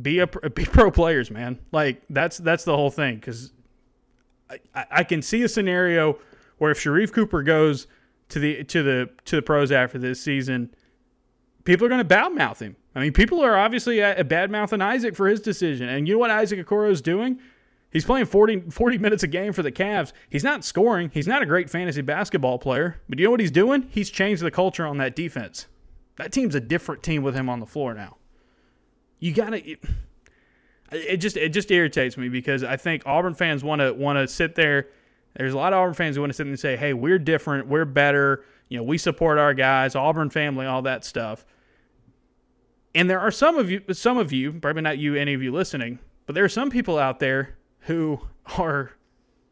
be 0.00 0.18
a 0.18 0.26
be 0.26 0.64
pro 0.66 0.90
players, 0.90 1.30
man. 1.30 1.58
Like 1.72 2.02
that's 2.10 2.38
that's 2.38 2.64
the 2.64 2.76
whole 2.76 2.90
thing 2.90 3.16
because 3.16 3.52
I, 4.74 4.86
I 4.90 5.04
can 5.04 5.22
see 5.22 5.42
a 5.42 5.48
scenario 5.48 6.18
where 6.58 6.70
if 6.70 6.78
Sharife 6.78 7.12
Cooper 7.12 7.42
goes 7.42 7.86
to 8.30 8.38
the 8.38 8.64
to 8.64 8.82
the 8.82 9.10
to 9.26 9.36
the 9.36 9.42
pros 9.42 9.72
after 9.72 9.98
this 9.98 10.20
season, 10.20 10.74
people 11.64 11.86
are 11.86 11.88
going 11.88 12.06
to 12.06 12.14
badmouth 12.14 12.60
him. 12.60 12.76
I 12.94 13.00
mean, 13.00 13.12
people 13.12 13.40
are 13.40 13.56
obviously 13.56 14.02
uh, 14.02 14.14
a 14.16 14.24
bad 14.24 14.50
mouthing 14.50 14.80
Isaac 14.80 15.14
for 15.14 15.28
his 15.28 15.40
decision. 15.40 15.88
And 15.88 16.08
you 16.08 16.14
know 16.14 16.18
what 16.18 16.30
Isaac 16.30 16.66
Okoro 16.66 16.90
is 16.90 17.00
doing? 17.00 17.38
He's 17.92 18.04
playing 18.04 18.26
40, 18.26 18.70
40 18.70 18.98
minutes 18.98 19.22
a 19.22 19.26
game 19.26 19.52
for 19.52 19.62
the 19.62 19.72
Cavs. 19.72 20.12
He's 20.28 20.44
not 20.44 20.64
scoring. 20.64 21.10
He's 21.12 21.26
not 21.26 21.42
a 21.42 21.46
great 21.46 21.68
fantasy 21.68 22.02
basketball 22.02 22.58
player. 22.58 23.00
But 23.08 23.18
you 23.18 23.24
know 23.24 23.32
what 23.32 23.40
he's 23.40 23.50
doing? 23.50 23.88
He's 23.90 24.10
changed 24.10 24.42
the 24.42 24.50
culture 24.50 24.86
on 24.86 24.98
that 24.98 25.16
defense. 25.16 25.66
That 26.16 26.32
team's 26.32 26.54
a 26.54 26.60
different 26.60 27.02
team 27.02 27.22
with 27.22 27.34
him 27.34 27.48
on 27.48 27.58
the 27.58 27.66
floor 27.66 27.94
now. 27.94 28.16
You 29.20 29.32
got 29.32 29.50
to. 29.50 29.70
It, 29.70 29.80
it 30.90 31.16
just 31.18 31.36
it 31.36 31.50
just 31.50 31.70
irritates 31.70 32.16
me 32.16 32.28
because 32.28 32.64
I 32.64 32.76
think 32.76 33.02
Auburn 33.06 33.34
fans 33.34 33.62
want 33.62 33.80
to 33.80 33.92
want 33.92 34.18
to 34.18 34.26
sit 34.26 34.54
there. 34.54 34.88
There's 35.36 35.54
a 35.54 35.56
lot 35.56 35.72
of 35.72 35.78
Auburn 35.78 35.94
fans 35.94 36.16
who 36.16 36.22
want 36.22 36.30
to 36.30 36.34
sit 36.34 36.44
there 36.44 36.50
and 36.50 36.58
say, 36.58 36.76
"Hey, 36.76 36.92
we're 36.92 37.18
different. 37.18 37.68
We're 37.68 37.84
better. 37.84 38.44
You 38.68 38.78
know, 38.78 38.82
we 38.82 38.98
support 38.98 39.38
our 39.38 39.54
guys, 39.54 39.94
Auburn 39.94 40.30
family, 40.30 40.66
all 40.66 40.82
that 40.82 41.04
stuff." 41.04 41.44
And 42.94 43.08
there 43.08 43.20
are 43.20 43.30
some 43.30 43.56
of 43.56 43.70
you, 43.70 43.82
some 43.92 44.18
of 44.18 44.32
you, 44.32 44.52
probably 44.52 44.82
not 44.82 44.98
you, 44.98 45.14
any 45.14 45.34
of 45.34 45.42
you 45.42 45.52
listening, 45.52 46.00
but 46.26 46.34
there 46.34 46.44
are 46.44 46.48
some 46.48 46.70
people 46.70 46.98
out 46.98 47.20
there 47.20 47.56
who 47.80 48.20
are 48.58 48.92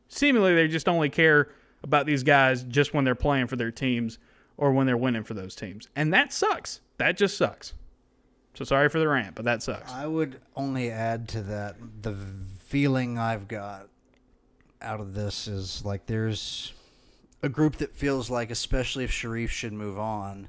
seemingly 0.08 0.54
they 0.54 0.66
just 0.66 0.88
only 0.88 1.08
care 1.08 1.50
about 1.84 2.06
these 2.06 2.24
guys 2.24 2.64
just 2.64 2.94
when 2.94 3.04
they're 3.04 3.14
playing 3.14 3.46
for 3.46 3.54
their 3.54 3.70
teams 3.70 4.18
or 4.56 4.72
when 4.72 4.86
they're 4.86 4.96
winning 4.96 5.22
for 5.22 5.34
those 5.34 5.54
teams. 5.54 5.88
And 5.94 6.12
that 6.12 6.32
sucks. 6.32 6.80
That 6.96 7.16
just 7.16 7.36
sucks. 7.36 7.74
So 8.58 8.64
sorry 8.64 8.88
for 8.88 8.98
the 8.98 9.06
rant, 9.06 9.36
but 9.36 9.44
that 9.44 9.62
sucks. 9.62 9.92
I 9.92 10.08
would 10.08 10.40
only 10.56 10.90
add 10.90 11.28
to 11.28 11.42
that 11.42 11.76
the 12.02 12.16
feeling 12.58 13.16
I've 13.16 13.46
got 13.46 13.86
out 14.82 14.98
of 14.98 15.14
this 15.14 15.46
is 15.46 15.84
like 15.84 16.06
there's 16.06 16.72
a 17.40 17.48
group 17.48 17.76
that 17.76 17.94
feels 17.94 18.30
like, 18.30 18.50
especially 18.50 19.04
if 19.04 19.12
Sharife 19.12 19.50
should 19.50 19.72
move 19.72 19.96
on, 19.96 20.48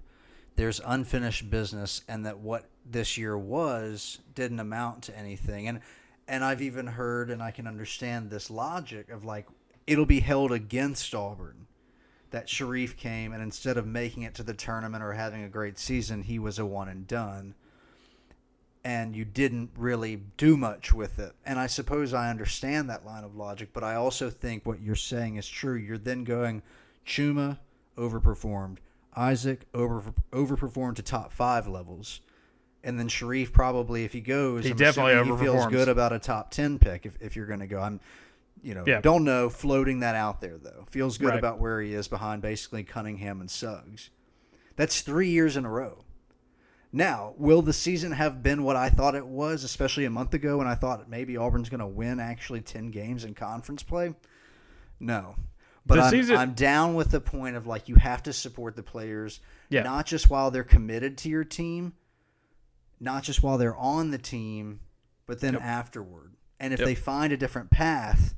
there's 0.55 0.81
unfinished 0.83 1.51
business, 1.51 2.01
and 2.07 2.25
that 2.25 2.39
what 2.39 2.65
this 2.83 3.15
year 3.15 3.37
was 3.37 4.17
didn't 4.33 4.59
amount 4.59 5.03
to 5.03 5.15
anything. 5.15 5.67
And 5.67 5.79
and 6.27 6.43
I've 6.43 6.63
even 6.63 6.87
heard, 6.87 7.29
and 7.29 7.43
I 7.43 7.51
can 7.51 7.67
understand 7.67 8.31
this 8.31 8.49
logic 8.49 9.11
of 9.11 9.23
like 9.23 9.45
it'll 9.85 10.07
be 10.07 10.21
held 10.21 10.51
against 10.51 11.13
Auburn 11.13 11.67
that 12.31 12.47
Sharife 12.47 12.97
came 12.97 13.33
and 13.33 13.43
instead 13.43 13.77
of 13.77 13.85
making 13.85 14.23
it 14.23 14.33
to 14.33 14.41
the 14.41 14.55
tournament 14.55 15.03
or 15.03 15.13
having 15.13 15.43
a 15.43 15.47
great 15.47 15.77
season, 15.77 16.23
he 16.23 16.39
was 16.39 16.57
a 16.57 16.65
one 16.65 16.89
and 16.89 17.05
done 17.05 17.53
and 18.83 19.15
you 19.15 19.25
didn't 19.25 19.71
really 19.77 20.21
do 20.37 20.55
much 20.55 20.93
with 20.93 21.19
it. 21.19 21.33
And 21.45 21.59
I 21.59 21.67
suppose 21.67 22.13
I 22.13 22.29
understand 22.29 22.89
that 22.89 23.05
line 23.05 23.23
of 23.23 23.35
logic, 23.35 23.69
but 23.73 23.83
I 23.83 23.95
also 23.95 24.29
think 24.29 24.65
what 24.65 24.81
you're 24.81 24.95
saying 24.95 25.35
is 25.35 25.47
true. 25.47 25.75
You're 25.75 25.97
then 25.97 26.23
going, 26.23 26.61
Chuma 27.05 27.57
overperformed, 27.97 28.77
Isaac 29.15 29.65
over 29.73 30.13
overperformed 30.31 30.95
to 30.95 31.01
top 31.03 31.33
five 31.33 31.67
levels, 31.67 32.21
and 32.83 32.97
then 32.97 33.09
Sharife 33.09 33.51
probably 33.51 34.05
if 34.05 34.13
he 34.13 34.21
goes, 34.21 34.63
He 34.63 34.71
I'm 34.71 34.77
definitely 34.77 35.29
he 35.31 35.37
feels 35.43 35.65
good 35.67 35.89
about 35.89 36.13
a 36.13 36.19
top 36.19 36.51
ten 36.51 36.79
pick 36.79 37.05
if, 37.05 37.17
if 37.19 37.35
you're 37.35 37.45
going 37.47 37.59
to 37.59 37.67
go. 37.67 37.81
I'm, 37.81 37.99
you 38.63 38.73
know, 38.75 38.83
Yeah. 38.87 39.01
don't 39.01 39.25
know, 39.25 39.49
floating 39.49 39.99
that 40.01 40.15
out 40.15 40.39
there 40.39 40.57
though. 40.57 40.85
Feels 40.89 41.17
good 41.17 41.29
Right. 41.29 41.39
about 41.39 41.59
where 41.59 41.81
he 41.81 41.93
is 41.93 42.07
behind 42.07 42.41
basically 42.41 42.83
Cunningham 42.83 43.41
and 43.41 43.51
Suggs. 43.51 44.09
That's 44.77 45.01
three 45.01 45.29
years 45.29 45.57
in 45.57 45.65
a 45.65 45.69
row. 45.69 46.05
Now, 46.91 47.33
will 47.37 47.61
the 47.61 47.73
season 47.73 48.11
have 48.13 48.41
been 48.41 48.63
what 48.63 48.75
I 48.75 48.89
thought 48.89 49.13
it 49.15 49.25
was, 49.25 49.63
especially 49.63 50.05
a 50.05 50.09
month 50.09 50.33
ago 50.33 50.57
when 50.57 50.67
I 50.67 50.73
thought 50.75 51.07
maybe 51.09 51.37
Auburn's 51.37 51.69
going 51.69 51.81
to 51.81 51.87
win 51.87 52.19
actually 52.19 52.61
10 52.61 52.89
games 52.89 53.23
in 53.25 53.35
conference 53.35 53.83
play? 53.83 54.15
No. 54.99 55.35
But 55.85 55.99
I'm, 55.99 56.09
season- 56.11 56.37
I'm 56.37 56.53
down 56.53 56.95
with 56.95 57.11
the 57.11 57.21
point 57.21 57.55
of 57.55 57.67
like 57.67 57.89
you 57.89 57.95
have 57.95 58.23
to 58.23 58.33
support 58.33 58.75
the 58.75 58.83
players, 58.83 59.39
Yeah. 59.69 59.83
not 59.83 60.07
just 60.07 60.29
while 60.29 60.49
they're 60.51 60.63
committed 60.63 61.17
to 61.19 61.29
your 61.29 61.43
team, 61.43 61.93
not 62.99 63.23
just 63.23 63.43
while 63.43 63.57
they're 63.57 63.77
on 63.77 64.09
the 64.11 64.17
team, 64.17 64.79
but 65.25 65.39
then 65.41 65.53
Yep. 65.53 65.61
afterward. 65.63 66.33
And 66.59 66.73
if 66.73 66.79
Yep. 66.79 66.85
they 66.87 66.95
find 66.95 67.31
a 67.31 67.37
different 67.37 67.69
path, 67.69 68.33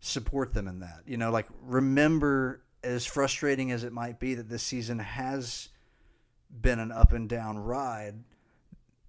support 0.00 0.54
them 0.54 0.66
in 0.66 0.80
that. 0.80 1.02
You 1.04 1.16
know, 1.16 1.30
like 1.30 1.46
remember 1.60 2.62
as 2.82 3.04
frustrating 3.04 3.70
as 3.70 3.84
it 3.84 3.92
might 3.92 4.18
be 4.18 4.34
that 4.36 4.48
this 4.48 4.62
season 4.62 4.98
has 5.00 5.68
been 6.50 6.78
an 6.78 6.92
up 6.92 7.12
and 7.12 7.28
down 7.28 7.58
ride. 7.58 8.24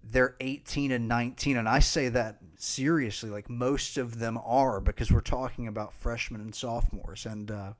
They're 0.04 0.36
18 0.40 0.90
and 0.90 1.06
19 1.06 1.56
and 1.56 1.68
I 1.68 1.78
say 1.78 2.08
that 2.08 2.38
seriously 2.56 3.30
like 3.30 3.48
most 3.48 3.96
of 3.96 4.18
them 4.18 4.36
are 4.44 4.80
because 4.80 5.12
we're 5.12 5.20
talking 5.20 5.68
about 5.68 5.92
freshmen 5.92 6.40
and 6.40 6.52
sophomores 6.54 7.24
and 7.24 7.50
uh 7.50 7.72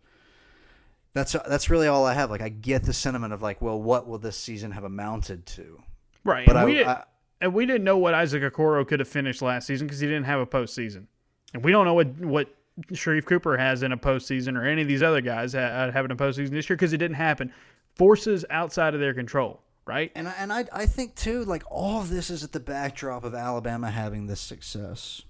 that's 1.14 1.32
that's 1.32 1.68
really 1.68 1.88
all 1.88 2.06
I 2.06 2.14
have. 2.14 2.30
Like 2.30 2.40
I 2.40 2.48
get 2.48 2.84
the 2.84 2.92
sentiment 2.92 3.32
of 3.32 3.42
like, 3.42 3.60
well, 3.60 3.80
what 3.80 4.06
will 4.08 4.18
this 4.18 4.36
season 4.36 4.70
have 4.72 4.84
amounted 4.84 5.46
to? 5.46 5.82
Right. 6.24 6.46
But 6.46 6.56
and, 6.56 6.58
I, 6.58 6.64
we, 6.64 6.84
I 6.84 7.04
and 7.40 7.54
we 7.54 7.66
didn't 7.66 7.84
know 7.84 7.98
what 7.98 8.14
Isaac 8.14 8.42
Okoro 8.42 8.86
could 8.86 9.00
have 9.00 9.08
finished 9.08 9.42
last 9.42 9.66
season 9.66 9.86
because 9.86 10.00
he 10.00 10.06
didn't 10.06 10.24
have 10.24 10.40
a 10.40 10.46
postseason. 10.46 11.06
And 11.52 11.62
we 11.62 11.70
don't 11.70 11.84
know 11.84 11.94
what, 11.94 12.08
what 12.20 12.54
Sharife 12.92 13.26
Cooper 13.26 13.58
has 13.58 13.82
in 13.82 13.92
a 13.92 13.96
postseason 13.98 14.56
or 14.56 14.64
any 14.64 14.80
of 14.80 14.88
these 14.88 15.02
other 15.02 15.20
guys 15.20 15.52
ha- 15.52 15.90
having 15.90 16.10
a 16.10 16.16
postseason 16.16 16.50
this 16.50 16.70
year 16.70 16.76
because 16.76 16.92
it 16.94 16.98
didn't 16.98 17.16
happen. 17.16 17.52
Forces 17.96 18.44
outside 18.50 18.94
of 18.94 19.00
their 19.00 19.14
control, 19.14 19.60
right? 19.86 20.10
And 20.14 20.26
I, 20.28 20.34
and 20.38 20.52
I 20.52 20.64
I 20.72 20.86
think 20.86 21.14
too 21.14 21.44
like 21.44 21.62
all 21.70 22.00
of 22.00 22.08
this 22.08 22.30
is 22.30 22.42
at 22.42 22.52
the 22.52 22.60
backdrop 22.60 23.24
of 23.24 23.34
Alabama 23.34 23.90
having 23.90 24.26
this 24.26 24.40
success. 24.40 25.22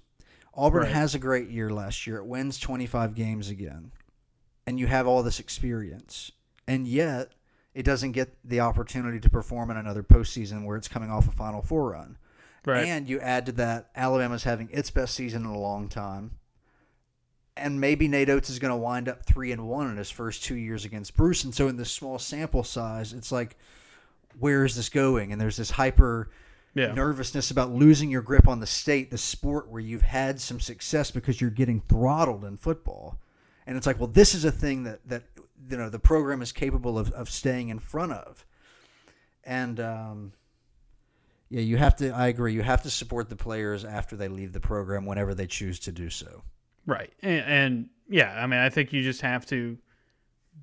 Auburn 0.55 0.83
Right. 0.83 0.91
has 0.91 1.15
a 1.15 1.19
great 1.19 1.49
year 1.49 1.71
last 1.71 2.05
year. 2.05 2.17
It 2.17 2.25
wins 2.27 2.59
25 2.59 3.15
games 3.15 3.49
again. 3.49 3.91
And 4.67 4.79
you 4.79 4.85
have 4.87 5.07
all 5.07 5.23
this 5.23 5.39
experience. 5.39 6.31
And 6.67 6.87
yet 6.87 7.31
it 7.73 7.83
doesn't 7.83 8.11
get 8.11 8.37
the 8.45 8.59
opportunity 8.59 9.19
to 9.19 9.29
perform 9.29 9.71
in 9.71 9.77
another 9.77 10.03
postseason 10.03 10.63
where 10.63 10.77
it's 10.77 10.87
coming 10.87 11.09
off 11.09 11.27
a 11.27 11.31
Final 11.31 11.61
Four 11.63 11.91
run. 11.91 12.17
Right. 12.65 12.85
And 12.85 13.09
you 13.09 13.19
add 13.19 13.47
to 13.47 13.51
that 13.53 13.89
Alabama's 13.95 14.43
having 14.43 14.69
its 14.71 14.89
best 14.91 15.15
season 15.15 15.41
in 15.43 15.49
a 15.49 15.59
long 15.59 15.89
time. 15.89 16.31
And 17.55 17.79
maybe 17.79 18.07
Nate 18.07 18.29
Oats 18.29 18.49
is 18.49 18.59
going 18.59 18.71
to 18.71 18.77
wind 18.77 19.07
up 19.07 19.25
three 19.25 19.51
and 19.51 19.67
one 19.67 19.89
in 19.89 19.97
his 19.97 20.09
first 20.09 20.43
two 20.43 20.55
years 20.55 20.85
against 20.85 21.15
Bruce. 21.15 21.43
And 21.43 21.53
so 21.53 21.67
in 21.67 21.77
this 21.77 21.91
small 21.91 22.17
sample 22.17 22.63
size, 22.63 23.13
it's 23.13 23.31
like, 23.31 23.57
where 24.39 24.65
is 24.65 24.75
this 24.75 24.89
going? 24.89 25.31
And 25.31 25.39
there's 25.39 25.57
this 25.57 25.69
hyper 25.71 26.29
yeah. 26.73 26.93
nervousness 26.93 27.51
about 27.51 27.71
losing 27.71 28.09
your 28.09 28.21
grip 28.21 28.47
on 28.47 28.59
the 28.59 28.65
state, 28.65 29.11
the 29.11 29.17
sport 29.17 29.69
where 29.69 29.81
you've 29.81 30.01
had 30.01 30.41
some 30.41 30.59
success 30.59 31.11
because 31.11 31.39
you're 31.39 31.51
getting 31.51 31.81
throttled 31.81 32.43
in 32.43 32.57
football. 32.57 33.19
And 33.67 33.77
it's 33.77 33.85
like, 33.85 33.99
well, 33.99 34.07
this 34.07 34.33
is 34.33 34.45
a 34.45 34.51
thing 34.51 34.83
that 34.83 35.07
that 35.07 35.23
you 35.69 35.77
know 35.77 35.89
the 35.89 35.99
program 35.99 36.41
is 36.41 36.51
capable 36.51 36.97
of, 36.97 37.11
of 37.11 37.29
staying 37.29 37.69
in 37.69 37.79
front 37.79 38.11
of. 38.11 38.45
And 39.43 39.79
um, 39.79 40.33
yeah, 41.49 41.61
you 41.61 41.77
have 41.77 41.95
to. 41.97 42.09
I 42.09 42.27
agree. 42.27 42.53
You 42.53 42.63
have 42.63 42.83
to 42.83 42.89
support 42.89 43.29
the 43.29 43.35
players 43.35 43.85
after 43.85 44.15
they 44.15 44.27
leave 44.27 44.53
the 44.53 44.59
program, 44.59 45.05
whenever 45.05 45.33
they 45.33 45.47
choose 45.47 45.79
to 45.81 45.91
do 45.91 46.09
so. 46.09 46.43
Right. 46.85 47.11
And, 47.21 47.45
and 47.45 47.89
yeah, 48.09 48.33
I 48.41 48.47
mean, 48.47 48.59
I 48.59 48.69
think 48.69 48.93
you 48.93 49.01
just 49.01 49.21
have 49.21 49.45
to 49.47 49.77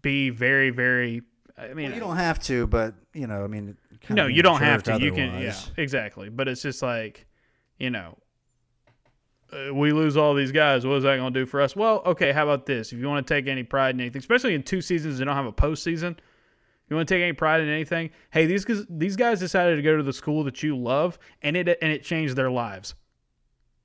be 0.03 0.31
very, 0.31 0.71
very. 0.71 1.23
I 1.57 1.75
mean, 1.75 1.87
Well, 1.87 1.95
you 1.95 2.01
don't 2.01 2.17
have 2.17 2.39
to, 2.45 2.67
but 2.67 2.95
you 3.13 3.27
know, 3.27 3.45
I 3.45 3.47
mean, 3.47 3.77
no, 4.09 4.27
you 4.27 4.43
don't 4.43 4.61
have 4.61 4.83
to. 4.85 5.01
You 5.01 5.13
can, 5.13 5.41
yeah, 5.43 5.55
exactly. 5.77 6.29
But 6.29 6.49
it's 6.49 6.63
just 6.63 6.83
like, 6.83 7.27
you 7.79 7.91
know, 7.91 8.17
uh, 9.53 9.75
we 9.75 9.93
lose 9.93 10.17
all 10.17 10.35
these 10.35 10.53
guys. 10.53 10.87
What 10.87 10.97
is 10.97 11.03
that 11.05 11.17
going 11.17 11.33
to 11.33 11.41
do 11.41 11.47
for 11.47 11.61
us? 11.61 11.75
Well, 11.77 12.03
okay. 12.07 12.33
How 12.33 12.45
about 12.45 12.67
this? 12.67 12.93
If 12.93 12.99
you 12.99 13.09
want 13.09 13.27
to 13.27 13.35
take 13.35 13.47
any 13.47 13.63
pride 13.63 13.95
in 13.95 14.01
anything, 14.01 14.21
especially 14.21 14.55
in 14.55 14.63
two 14.63 14.81
seasons, 14.81 15.19
you 15.19 15.25
don't 15.25 15.37
have 15.37 15.47
a 15.47 15.53
postseason. 15.53 16.17
You 16.89 16.97
want 16.97 17.09
to 17.09 17.15
take 17.15 17.23
any 17.23 17.33
pride 17.33 17.61
in 17.61 17.69
anything? 17.69 18.11
Hey, 18.31 18.47
these 18.47 18.65
guys, 18.65 18.85
these 18.89 19.17
guys 19.17 19.39
decided 19.39 19.77
to 19.77 19.83
go 19.83 19.97
to 19.97 20.03
the 20.03 20.13
school 20.13 20.43
that 20.45 20.63
you 20.63 20.77
love, 20.77 21.19
and 21.43 21.57
it 21.57 21.69
and 21.81 21.93
it 21.93 22.03
changed 22.03 22.35
their 22.37 22.51
lives, 22.51 22.95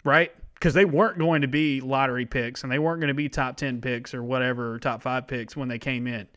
right? 0.03 0.31
Because 0.55 0.73
they 0.73 0.85
weren't 0.85 1.19
going 1.19 1.41
to 1.41 1.47
be 1.47 1.79
lottery 1.81 2.25
picks, 2.25 2.63
and 2.63 2.71
they 2.71 2.79
weren't 2.79 2.99
going 2.99 3.09
to 3.09 3.13
be 3.13 3.29
top 3.29 3.55
ten 3.57 3.81
picks 3.81 4.13
or 4.13 4.23
whatever, 4.23 4.73
or 4.73 4.79
top 4.79 5.01
five 5.01 5.27
picks 5.27 5.55
when 5.55 5.67
they 5.67 5.77
came 5.77 6.07
in. 6.07 6.27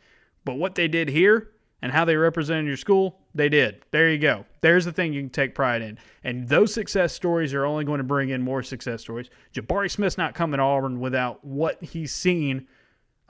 But 0.45 0.55
what 0.55 0.75
they 0.75 0.89
did 0.89 1.09
here 1.09 1.51
and 1.81 1.93
how 1.93 2.05
they 2.05 2.17
represented 2.17 2.67
your 2.67 2.77
school, 2.77 3.21
they 3.35 3.49
did. 3.49 3.83
There 3.93 4.11
you 4.11 4.19
go. 4.19 4.45
There's 4.61 4.85
the 4.85 4.93
thing 4.93 5.13
you 5.13 5.21
can 5.23 5.31
take 5.31 5.55
pride 5.55 5.81
in. 5.83 5.99
And 6.25 6.49
those 6.49 6.75
success 6.75 7.13
stories 7.13 7.55
are 7.55 7.65
only 7.65 7.85
going 7.85 7.99
to 7.99 8.05
bring 8.05 8.31
in 8.31 8.43
more 8.43 8.63
success 8.65 9.01
stories. 9.03 9.31
Jabari 9.55 9.89
Smith's 9.91 10.19
not 10.19 10.35
coming 10.35 10.59
to 10.59 10.65
Auburn 10.65 10.99
without 10.99 11.45
what 11.45 11.83
he's 11.83 12.13
seen 12.13 12.67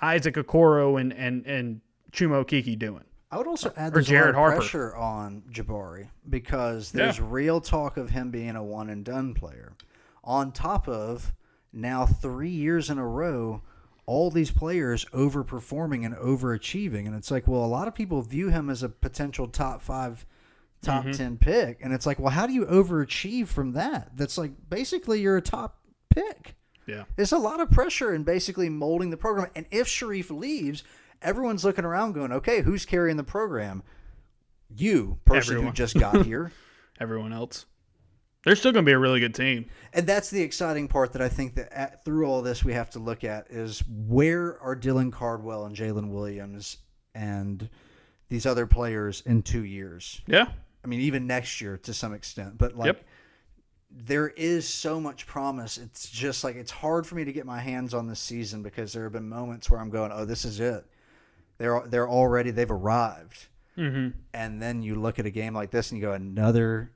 Isaac 0.00 0.36
Okoro 0.36 0.98
and, 1.00 1.12
and, 1.12 1.44
and 1.46 1.80
Chuma 2.12 2.42
Okeke 2.44 2.78
doing. 2.78 3.04
I 3.30 3.36
would 3.36 3.46
also 3.46 3.70
add 3.76 3.92
there's 3.92 4.06
Jared 4.06 4.34
a 4.34 4.38
lot 4.38 4.46
of 4.46 4.52
Harper. 4.52 4.56
pressure 4.60 4.96
on 4.96 5.42
Jabari 5.52 6.08
because 6.30 6.90
there's 6.92 7.18
Yeah. 7.18 7.26
real 7.28 7.60
talk 7.60 7.98
of 7.98 8.08
him 8.08 8.30
being 8.30 8.56
a 8.56 8.62
one 8.64 8.88
and 8.88 9.04
done 9.04 9.34
player. 9.34 9.74
On 10.28 10.52
top 10.52 10.86
of 10.88 11.32
now 11.72 12.04
three 12.06 12.50
years 12.50 12.90
in 12.90 12.98
a 12.98 13.06
row, 13.06 13.62
all 14.04 14.30
these 14.30 14.50
players 14.50 15.06
overperforming 15.06 16.04
and 16.04 16.14
overachieving, 16.16 17.06
and 17.06 17.16
it's 17.16 17.30
like, 17.30 17.48
well, 17.48 17.64
a 17.64 17.66
lot 17.66 17.88
of 17.88 17.94
people 17.94 18.20
view 18.22 18.50
him 18.50 18.68
as 18.70 18.82
a 18.82 18.88
potential 18.90 19.48
top 19.48 19.80
five, 19.82 20.26
top 20.82 21.04
Mm-hmm. 21.04 21.12
ten 21.12 21.36
pick, 21.38 21.78
and 21.82 21.92
it's 21.94 22.04
like, 22.06 22.18
well, 22.18 22.30
how 22.30 22.46
do 22.46 22.52
you 22.52 22.66
overachieve 22.66 23.48
from 23.48 23.72
that? 23.72 24.10
That's 24.16 24.36
like 24.36 24.52
basically 24.68 25.20
you're 25.22 25.38
a 25.38 25.42
top 25.42 25.80
pick. 26.10 26.54
Yeah. 26.86 27.04
There's 27.16 27.32
a 27.32 27.38
lot 27.38 27.60
of 27.60 27.70
pressure 27.70 28.14
in 28.14 28.22
basically 28.24 28.68
molding 28.68 29.08
the 29.10 29.16
program. 29.16 29.50
And 29.54 29.64
if 29.70 29.86
Sharife 29.86 30.30
leaves, 30.30 30.84
everyone's 31.22 31.64
looking 31.64 31.84
around 31.86 32.12
going, 32.12 32.32
okay, 32.32 32.60
who's 32.62 32.84
carrying 32.86 33.16
the 33.16 33.24
program? 33.24 33.82
You, 34.74 35.18
person 35.24 35.54
Everyone. 35.54 35.66
who 35.68 35.72
just 35.74 35.98
got 35.98 36.24
here. 36.26 36.52
Everyone 37.00 37.32
else. 37.32 37.64
They're 38.48 38.56
still 38.56 38.72
going 38.72 38.84
to 38.84 38.88
be 38.88 38.94
a 38.94 38.98
really 38.98 39.20
good 39.20 39.34
team. 39.34 39.66
And 39.92 40.06
that's 40.06 40.30
the 40.30 40.42
exciting 40.42 40.88
part 40.88 41.12
that 41.12 41.22
I 41.22 41.28
think 41.28 41.54
that 41.56 41.72
at, 41.72 42.04
through 42.04 42.26
all 42.26 42.42
this 42.42 42.64
we 42.64 42.72
have 42.72 42.90
to 42.90 42.98
look 42.98 43.22
at 43.24 43.46
is 43.50 43.82
where 43.88 44.60
are 44.60 44.74
Dylan 44.74 45.12
Cardwell 45.12 45.64
and 45.66 45.76
Jaylin 45.76 46.08
Williams 46.10 46.78
and 47.14 47.68
these 48.28 48.46
other 48.46 48.66
players 48.66 49.22
in 49.26 49.42
two 49.42 49.64
years? 49.64 50.20
Yeah. 50.26 50.48
I 50.84 50.86
mean, 50.88 51.00
even 51.00 51.26
next 51.26 51.60
year 51.60 51.76
to 51.78 51.92
some 51.94 52.12
extent. 52.14 52.58
But 52.58 52.76
like, 52.76 52.86
Yep. 52.86 53.04
there 53.90 54.28
is 54.28 54.68
so 54.68 55.00
much 55.00 55.26
promise. 55.26 55.78
It's 55.78 56.08
just 56.10 56.44
like 56.44 56.56
it's 56.56 56.70
hard 56.70 57.06
for 57.06 57.14
me 57.14 57.24
to 57.24 57.32
get 57.32 57.46
my 57.46 57.60
hands 57.60 57.94
on 57.94 58.06
this 58.06 58.20
season 58.20 58.62
because 58.62 58.92
there 58.92 59.02
have 59.04 59.12
been 59.12 59.28
moments 59.28 59.70
where 59.70 59.80
I'm 59.80 59.90
going, 59.90 60.12
"Oh, 60.12 60.24
this 60.24 60.44
is 60.44 60.60
it." 60.60 60.84
They're 61.58 61.82
they're 61.86 62.08
already 62.08 62.50
they've 62.50 62.70
arrived, 62.70 63.46
Mm-hmm. 63.76 64.08
and 64.34 64.60
then 64.62 64.82
you 64.82 64.94
look 64.96 65.18
at 65.18 65.26
a 65.26 65.30
game 65.30 65.54
like 65.54 65.70
this 65.70 65.90
and 65.90 66.00
you 66.00 66.06
go, 66.06 66.12
another 66.12 66.90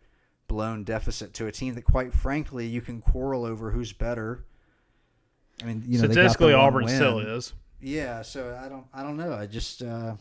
blown 0.53 0.85
deficit 0.85 1.33
to 1.35 1.47
a 1.47 1.53
team 1.53 1.75
that, 1.75 1.83
quite 1.85 2.13
frankly, 2.13 2.67
you 2.67 2.83
can 2.83 3.01
quarrel 3.01 3.47
over 3.47 3.71
who's 3.71 3.93
better. 3.95 4.45
I 5.63 5.65
mean, 5.67 5.83
you 5.87 5.99
know, 5.99 6.05
Statistically, 6.05 6.53
Auburn 6.53 6.85
win. 6.85 6.95
still 6.95 7.19
is. 7.21 7.55
Yeah, 7.81 8.21
so 8.21 8.59
I 8.63 8.69
don't 8.69 8.85
I 8.93 9.03
don't 9.03 9.17
know. 9.17 9.33
I 9.33 9.47
just 9.47 9.83
uh 9.83 10.17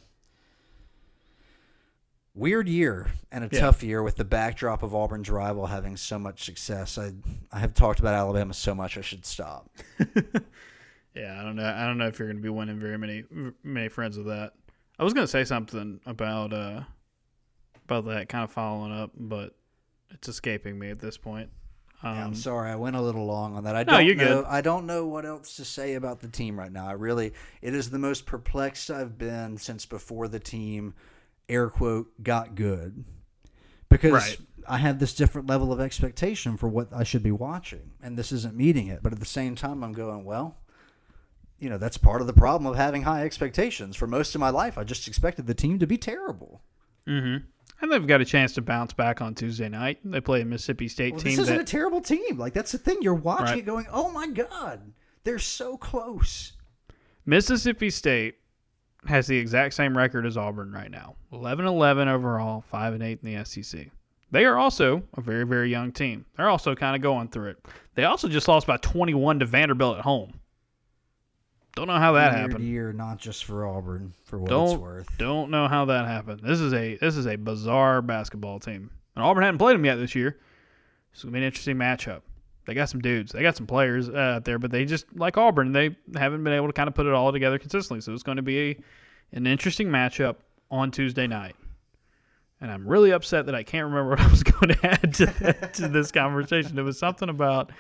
weird 2.33 2.67
year 2.69 3.11
and 3.31 3.43
a 3.43 3.49
Yeah. 3.51 3.59
tough 3.59 3.83
year 3.83 4.01
with 4.01 4.15
the 4.15 4.23
backdrop 4.25 4.83
of 4.83 4.95
Auburn's 4.95 5.29
rival 5.29 5.65
having 5.67 5.97
so 5.97 6.17
much 6.17 6.45
success. 6.45 6.97
I 6.97 7.11
I 7.51 7.59
have 7.59 7.73
talked 7.73 7.99
about 7.99 8.13
Alabama 8.15 8.53
so 8.53 8.73
much 8.73 8.97
I 8.97 9.01
should 9.01 9.25
stop. 9.25 9.69
Yeah, 11.13 11.37
I 11.37 11.43
don't 11.43 11.57
know. 11.57 11.65
I 11.65 11.85
don't 11.85 11.97
know 11.97 12.07
if 12.07 12.17
you're 12.17 12.29
going 12.29 12.37
to 12.37 12.41
be 12.41 12.47
winning 12.47 12.79
very 12.79 12.97
many 12.97 13.25
many 13.63 13.89
friends 13.89 14.15
with 14.17 14.27
that. 14.27 14.53
I 14.97 15.03
was 15.03 15.13
going 15.13 15.25
to 15.25 15.29
say 15.31 15.43
something 15.43 15.99
about 16.05 16.53
uh 16.53 16.83
about 17.83 18.05
that 18.05 18.29
kind 18.29 18.45
of 18.45 18.51
following 18.53 18.93
up, 18.93 19.11
but 19.17 19.53
it's 20.13 20.27
escaping 20.27 20.77
me 20.77 20.89
at 20.89 20.99
this 20.99 21.17
point. 21.17 21.49
Um, 22.03 22.15
Yeah, 22.15 22.25
I'm 22.25 22.35
sorry, 22.35 22.71
I 22.71 22.75
went 22.75 22.95
a 22.95 23.01
little 23.01 23.25
long 23.25 23.55
on 23.55 23.63
that. 23.65 23.75
I 23.75 23.83
No, 23.83 23.93
don't 23.97 24.05
you're 24.05 24.15
know. 24.15 24.41
good. 24.41 24.45
I 24.45 24.61
don't 24.61 24.85
know 24.85 25.05
what 25.05 25.25
else 25.25 25.55
to 25.57 25.65
say 25.65 25.93
about 25.93 26.19
the 26.19 26.27
team 26.27 26.57
right 26.57 26.71
now. 26.71 26.87
I 26.87 26.93
really, 26.93 27.33
it 27.61 27.73
is 27.75 27.89
the 27.89 27.99
most 27.99 28.25
perplexed 28.25 28.89
I've 28.89 29.17
been 29.17 29.57
since 29.57 29.85
before 29.85 30.27
the 30.27 30.39
team, 30.39 30.93
air 31.47 31.69
quote, 31.69 32.11
got 32.23 32.55
good, 32.55 33.03
because 33.89 34.11
Right. 34.13 34.39
I 34.67 34.77
have 34.77 34.99
this 34.99 35.13
different 35.13 35.47
level 35.47 35.71
of 35.73 35.79
expectation 35.79 36.55
for 36.57 36.67
what 36.69 36.87
I 36.93 37.03
should 37.03 37.23
be 37.23 37.31
watching, 37.31 37.91
and 38.01 38.17
this 38.17 38.31
isn't 38.31 38.55
meeting 38.55 38.87
it. 38.87 39.01
But 39.03 39.11
at 39.13 39.19
the 39.19 39.25
same 39.25 39.55
time, 39.55 39.83
I'm 39.83 39.91
going, 39.93 40.23
well, 40.23 40.57
you 41.59 41.69
know, 41.69 41.77
that's 41.77 41.97
part 41.97 42.21
of 42.21 42.27
the 42.27 42.33
problem 42.33 42.71
of 42.71 42.75
having 42.77 43.03
high 43.03 43.23
expectations. 43.23 43.95
For 43.95 44.07
most 44.07 44.33
of 44.33 44.39
my 44.41 44.49
life, 44.49 44.77
I 44.77 44.83
just 44.83 45.07
expected 45.07 45.45
the 45.45 45.53
team 45.53 45.77
to 45.79 45.85
be 45.87 45.97
terrible. 45.97 46.61
Mm-hmm. 47.07 47.45
And 47.81 47.91
they've 47.91 48.05
got 48.05 48.21
a 48.21 48.25
chance 48.25 48.53
to 48.53 48.61
bounce 48.61 48.93
back 48.93 49.21
on 49.21 49.33
Tuesday 49.33 49.67
night. 49.67 49.99
They 50.05 50.21
play 50.21 50.41
a 50.41 50.45
Mississippi 50.45 50.87
State 50.87 51.13
Well, 51.13 51.21
team 51.23 51.31
this 51.31 51.39
isn't 51.43 51.55
that 51.57 51.61
a 51.61 51.65
terrible 51.65 52.01
team. 52.01 52.37
Like 52.37 52.53
that's 52.53 52.71
the 52.71 52.77
thing. 52.77 52.97
You're 53.01 53.13
watching 53.15 53.45
Right. 53.45 53.57
it, 53.59 53.65
going, 53.65 53.87
"Oh 53.91 54.11
my 54.11 54.27
god, 54.27 54.93
they're 55.23 55.39
so 55.39 55.77
close." 55.77 56.53
Mississippi 57.25 57.89
State 57.89 58.35
has 59.07 59.27
the 59.27 59.37
exact 59.37 59.73
same 59.73 59.97
record 59.97 60.25
as 60.25 60.37
Auburn 60.37 60.71
right 60.71 60.91
now 60.91 61.15
11 61.31 61.65
11 61.65 62.07
overall, 62.07 62.61
5 62.61 62.93
and 62.93 63.01
8 63.03 63.19
in 63.23 63.33
the 63.33 63.35
SEC. 63.45 63.89
They 64.29 64.45
are 64.45 64.57
also 64.57 65.03
a 65.15 65.21
very, 65.21 65.45
very 65.45 65.69
young 65.69 65.91
team. 65.91 66.25
They're 66.37 66.49
also 66.49 66.73
kind 66.75 66.95
of 66.95 67.01
going 67.01 67.27
through 67.29 67.49
it. 67.49 67.65
They 67.95 68.05
also 68.05 68.29
just 68.29 68.47
lost 68.47 68.65
by 68.67 68.77
21 68.77 69.39
to 69.39 69.45
Vanderbilt 69.45 69.97
at 69.97 70.03
home. 70.03 70.39
Don't 71.75 71.87
know 71.87 71.97
how 71.97 72.13
that 72.13 72.33
year 72.33 72.41
happened. 72.41 72.65
year, 72.65 72.93
not 72.93 73.17
just 73.17 73.45
for 73.45 73.65
Auburn, 73.65 74.13
for 74.25 74.37
what 74.37 74.51
it's 74.51 74.71
Don't 74.71 74.81
worth. 74.81 75.17
don't 75.17 75.49
know 75.51 75.67
how 75.67 75.85
that 75.85 76.05
happened. 76.05 76.41
This 76.43 76.59
is 76.59 76.73
a 76.73 76.97
this 76.97 77.15
is 77.15 77.27
a 77.27 77.37
bizarre 77.37 78.01
basketball 78.01 78.59
team. 78.59 78.89
And 79.15 79.23
Auburn 79.23 79.43
hadn't 79.43 79.57
played 79.57 79.75
them 79.75 79.85
yet 79.85 79.95
this 79.95 80.13
year. 80.13 80.37
It's 81.13 81.23
gonna 81.23 81.31
be 81.31 81.39
an 81.39 81.45
interesting 81.45 81.77
matchup. 81.77 82.21
They 82.65 82.73
got 82.73 82.89
some 82.89 83.01
dudes. 83.01 83.31
They 83.31 83.41
got 83.41 83.55
some 83.57 83.67
players 83.67 84.09
uh, 84.09 84.35
out 84.35 84.45
there, 84.45 84.59
but 84.59 84.71
they 84.71 84.85
just 84.85 85.05
like 85.15 85.37
Auburn. 85.37 85.71
They 85.71 85.95
haven't 86.15 86.43
been 86.43 86.53
able 86.53 86.67
to 86.67 86.73
kind 86.73 86.87
of 86.87 86.93
put 86.93 87.05
it 87.05 87.13
all 87.13 87.31
together 87.31 87.57
consistently. 87.57 88.01
So 88.01 88.13
it's 88.13 88.23
going 88.23 88.35
to 88.35 88.43
be 88.43 88.59
a, 88.71 88.77
an 89.33 89.47
interesting 89.47 89.87
matchup 89.87 90.35
on 90.69 90.91
Tuesday 90.91 91.25
night. 91.27 91.55
And 92.61 92.71
I'm 92.71 92.87
really 92.87 93.11
upset 93.11 93.47
that 93.47 93.55
I 93.55 93.63
can't 93.63 93.85
remember 93.85 94.09
what 94.11 94.19
I 94.19 94.27
was 94.27 94.43
going 94.43 94.75
to 94.75 94.85
add 94.85 95.13
to, 95.15 95.25
that, 95.25 95.73
to 95.75 95.87
this 95.87 96.11
conversation. 96.11 96.77
It 96.77 96.83
was 96.83 96.99
something 96.99 97.29
about 97.29 97.71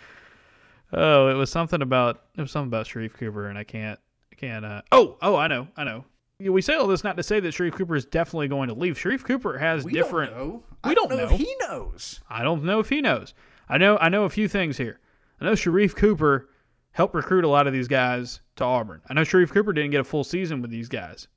oh, 0.93 1.27
it 1.27 1.33
was 1.33 1.49
something 1.49 1.81
about 1.81 2.21
it 2.37 2.41
was 2.41 2.51
something 2.51 2.69
about 2.69 2.85
Sharife 2.85 3.13
Cooper, 3.13 3.47
and 3.47 3.57
I 3.57 3.63
can't 3.63 3.99
I 4.31 4.35
can't. 4.35 4.65
Uh, 4.65 4.81
oh 4.91 5.17
oh, 5.21 5.35
I 5.35 5.47
know 5.47 5.67
I 5.77 5.83
know. 5.83 6.05
We 6.39 6.61
say 6.61 6.73
all 6.73 6.87
this 6.87 7.03
not 7.03 7.17
to 7.17 7.23
say 7.23 7.39
that 7.39 7.53
Sharife 7.53 7.73
Cooper 7.73 7.95
is 7.95 8.05
definitely 8.05 8.47
going 8.47 8.67
to 8.69 8.73
leave. 8.73 8.97
Sharife 8.97 9.23
Cooper 9.23 9.59
has 9.59 9.85
We 9.85 9.93
different. 9.93 10.31
Don't 10.31 10.39
know. 10.39 10.63
We 10.83 10.91
I 10.91 10.93
don't 10.95 11.09
know, 11.11 11.17
know. 11.17 11.23
if 11.25 11.31
he 11.31 11.55
knows. 11.61 12.19
I 12.29 12.41
don't 12.43 12.63
know 12.63 12.79
if 12.79 12.89
he 12.89 13.01
knows. 13.01 13.33
I 13.69 13.77
know 13.77 13.97
I 13.97 14.09
know 14.09 14.23
a 14.23 14.29
few 14.29 14.47
things 14.47 14.77
here. 14.77 14.99
I 15.39 15.45
know 15.45 15.51
Sharife 15.53 15.95
Cooper 15.95 16.49
helped 16.93 17.15
recruit 17.15 17.43
a 17.43 17.47
lot 17.47 17.67
of 17.67 17.73
these 17.73 17.87
guys 17.87 18.41
to 18.57 18.63
Auburn. 18.63 19.01
I 19.09 19.13
know 19.13 19.21
Sharife 19.21 19.51
Cooper 19.51 19.71
didn't 19.71 19.91
get 19.91 20.01
a 20.01 20.03
full 20.03 20.23
season 20.23 20.61
with 20.61 20.71
these 20.71 20.89
guys. 20.89 21.27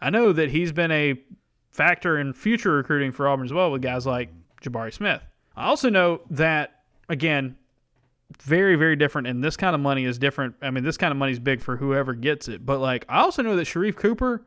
I 0.00 0.10
know 0.10 0.32
that 0.32 0.50
he's 0.50 0.72
been 0.72 0.90
a 0.90 1.20
factor 1.70 2.18
in 2.18 2.32
future 2.32 2.72
recruiting 2.72 3.12
for 3.12 3.28
Auburn 3.28 3.44
as 3.46 3.52
well 3.52 3.70
with 3.70 3.82
guys 3.82 4.06
like 4.06 4.30
Jabari 4.62 4.92
Smith. 4.92 5.22
I 5.56 5.66
also 5.66 5.90
know 5.90 6.22
that 6.30 6.82
again, 7.08 7.56
very 8.42 8.76
very 8.76 8.96
different 8.96 9.26
and 9.26 9.42
this 9.42 9.56
kind 9.56 9.74
of 9.74 9.80
money 9.80 10.04
is 10.04 10.18
different. 10.18 10.54
I 10.62 10.70
mean, 10.70 10.84
this 10.84 10.96
kind 10.96 11.10
of 11.10 11.16
money 11.16 11.32
is 11.32 11.38
big 11.38 11.60
for 11.60 11.76
whoever 11.76 12.14
gets 12.14 12.48
it, 12.48 12.64
but 12.64 12.78
like 12.80 13.04
I 13.08 13.20
also 13.20 13.42
know 13.42 13.56
that 13.56 13.66
Sharife 13.66 13.96
Cooper 13.96 14.44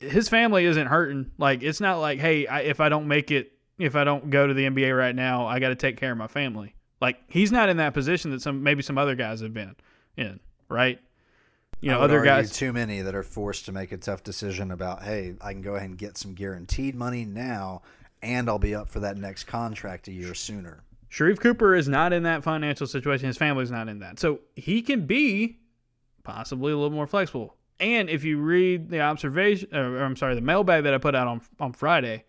his 0.00 0.28
family 0.28 0.64
isn't 0.64 0.86
hurting. 0.86 1.30
Like 1.38 1.62
it's 1.62 1.80
not 1.80 1.98
like, 1.98 2.18
hey, 2.18 2.46
I, 2.46 2.60
if 2.60 2.80
I 2.80 2.88
don't 2.88 3.06
make 3.06 3.30
it, 3.30 3.52
if 3.78 3.94
I 3.94 4.04
don't 4.04 4.30
go 4.30 4.46
to 4.46 4.54
the 4.54 4.64
NBA 4.64 4.96
right 4.96 5.14
now, 5.14 5.46
I 5.46 5.60
got 5.60 5.68
to 5.68 5.76
take 5.76 5.96
care 5.96 6.12
of 6.12 6.18
my 6.18 6.26
family. 6.26 6.74
Like 7.00 7.18
he's 7.28 7.52
not 7.52 7.68
in 7.68 7.76
that 7.76 7.94
position 7.94 8.32
that 8.32 8.42
some 8.42 8.62
maybe 8.62 8.82
some 8.82 8.98
other 8.98 9.14
guys 9.14 9.40
have 9.40 9.54
been 9.54 9.76
in, 10.16 10.40
right? 10.68 10.98
You 11.80 11.92
know, 11.92 12.00
other 12.00 12.22
guys. 12.22 12.52
Too 12.52 12.72
many 12.72 13.02
that 13.02 13.14
are 13.14 13.22
forced 13.22 13.66
to 13.66 13.72
make 13.72 13.92
a 13.92 13.96
tough 13.96 14.24
decision 14.24 14.72
about, 14.72 15.04
hey, 15.04 15.36
I 15.40 15.52
can 15.52 15.62
go 15.62 15.76
ahead 15.76 15.90
and 15.90 15.98
get 15.98 16.18
some 16.18 16.34
guaranteed 16.34 16.96
money 16.96 17.24
now, 17.24 17.82
and 18.20 18.48
I'll 18.48 18.58
be 18.58 18.74
up 18.74 18.88
for 18.88 18.98
that 19.00 19.16
next 19.16 19.44
contract 19.44 20.08
a 20.08 20.12
year 20.12 20.34
sooner. 20.34 20.82
Sharife 21.10 21.40
Cooper 21.40 21.74
is 21.74 21.88
not 21.88 22.12
in 22.12 22.24
that 22.24 22.42
financial 22.42 22.86
situation. 22.86 23.26
His 23.26 23.38
family's 23.38 23.70
not 23.70 23.88
in 23.88 24.00
that, 24.00 24.18
so 24.18 24.40
he 24.56 24.82
can 24.82 25.06
be 25.06 25.58
possibly 26.22 26.72
a 26.72 26.76
little 26.76 26.90
more 26.90 27.06
flexible. 27.06 27.56
And 27.80 28.10
if 28.10 28.24
you 28.24 28.38
read 28.38 28.90
the 28.90 29.00
observation, 29.00 29.68
uh, 29.72 29.78
or 29.78 30.04
I'm 30.04 30.16
sorry, 30.16 30.34
the 30.34 30.40
mailbag 30.40 30.84
that 30.84 30.94
I 30.94 30.98
put 30.98 31.14
out 31.14 31.28
on 31.28 31.40
on 31.60 31.72
Friday, 31.72 32.24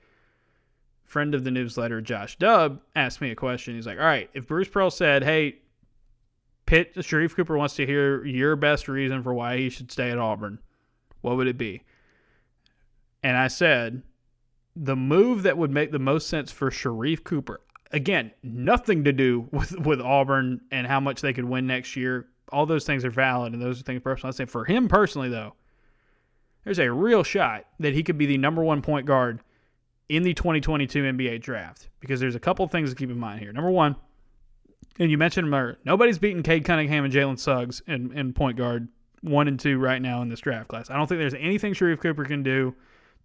friend 1.03 1.35
of 1.35 1.43
the 1.43 1.51
newsletter 1.51 2.01
Josh 2.01 2.37
Dubb 2.37 2.79
asked 2.95 3.19
me 3.19 3.31
a 3.31 3.35
question. 3.35 3.75
He's 3.75 3.87
like, 3.87 3.97
"All 3.97 4.05
right, 4.05 4.29
if 4.33 4.47
Bruce 4.47 4.69
Pearl 4.69 4.91
said, 4.91 5.23
hey, 5.23 5.57
Pitt 6.65 6.95
Sharife 6.95 7.35
Cooper 7.35 7.57
wants 7.57 7.75
to 7.75 7.85
hear 7.85 8.23
your 8.25 8.55
best 8.55 8.87
reason 8.87 9.23
for 9.23 9.33
why 9.33 9.57
he 9.57 9.69
should 9.69 9.91
stay 9.91 10.11
at 10.11 10.19
Auburn, 10.19 10.59
what 11.21 11.35
would 11.35 11.47
it 11.47 11.57
be?" 11.57 11.83
And 13.21 13.35
I 13.35 13.47
said, 13.49 14.03
the 14.75 14.95
move 14.95 15.43
that 15.43 15.57
would 15.57 15.71
make 15.71 15.91
the 15.91 15.99
most 15.99 16.27
sense 16.27 16.51
for 16.51 16.69
Sharife 16.69 17.23
Cooper. 17.23 17.59
Again, 17.91 18.31
nothing 18.43 19.03
to 19.05 19.13
do 19.13 19.47
with, 19.51 19.77
with 19.79 20.01
Auburn 20.01 20.61
and 20.71 20.85
how 20.85 20.99
much 20.99 21.21
they 21.21 21.33
could 21.33 21.45
win 21.45 21.67
next 21.67 21.95
year. 21.95 22.27
All 22.51 22.65
those 22.65 22.85
things 22.85 23.05
are 23.05 23.11
valid 23.11 23.53
and 23.53 23.61
those 23.61 23.79
are 23.79 23.83
things 23.83 24.01
personal. 24.01 24.29
I 24.29 24.35
say 24.35 24.45
for 24.45 24.65
him 24.65 24.87
personally 24.87 25.29
though, 25.29 25.53
there's 26.63 26.79
a 26.79 26.91
real 26.91 27.23
shot 27.23 27.65
that 27.79 27.93
he 27.93 28.03
could 28.03 28.17
be 28.17 28.25
the 28.25 28.37
number 28.37 28.63
one 28.63 28.81
point 28.81 29.05
guard 29.05 29.39
in 30.09 30.23
the 30.23 30.33
2022 30.33 31.03
NBA 31.03 31.41
draft 31.41 31.89
because 31.99 32.19
there's 32.19 32.35
a 32.35 32.39
couple 32.39 32.67
things 32.67 32.89
to 32.89 32.95
keep 32.95 33.09
in 33.09 33.19
mind 33.19 33.39
here. 33.39 33.53
Number 33.53 33.69
one, 33.69 33.95
and 34.97 35.09
you 35.09 35.17
mentioned 35.17 35.53
earlier, 35.53 35.77
nobody's 35.85 36.17
beaten 36.17 36.43
Cade 36.43 36.65
Cunningham 36.65 37.05
and 37.05 37.13
Jalen 37.13 37.39
Suggs 37.39 37.81
in, 37.87 38.11
in 38.17 38.33
point 38.33 38.57
guard 38.57 38.87
one 39.21 39.47
and 39.47 39.59
two 39.59 39.77
right 39.77 40.01
now 40.01 40.21
in 40.21 40.29
this 40.29 40.39
draft 40.39 40.67
class. 40.67 40.89
I 40.89 40.97
don't 40.97 41.07
think 41.07 41.19
there's 41.19 41.33
anything 41.35 41.73
Sharife 41.73 42.01
Cooper 42.01 42.25
can 42.25 42.43
do 42.43 42.75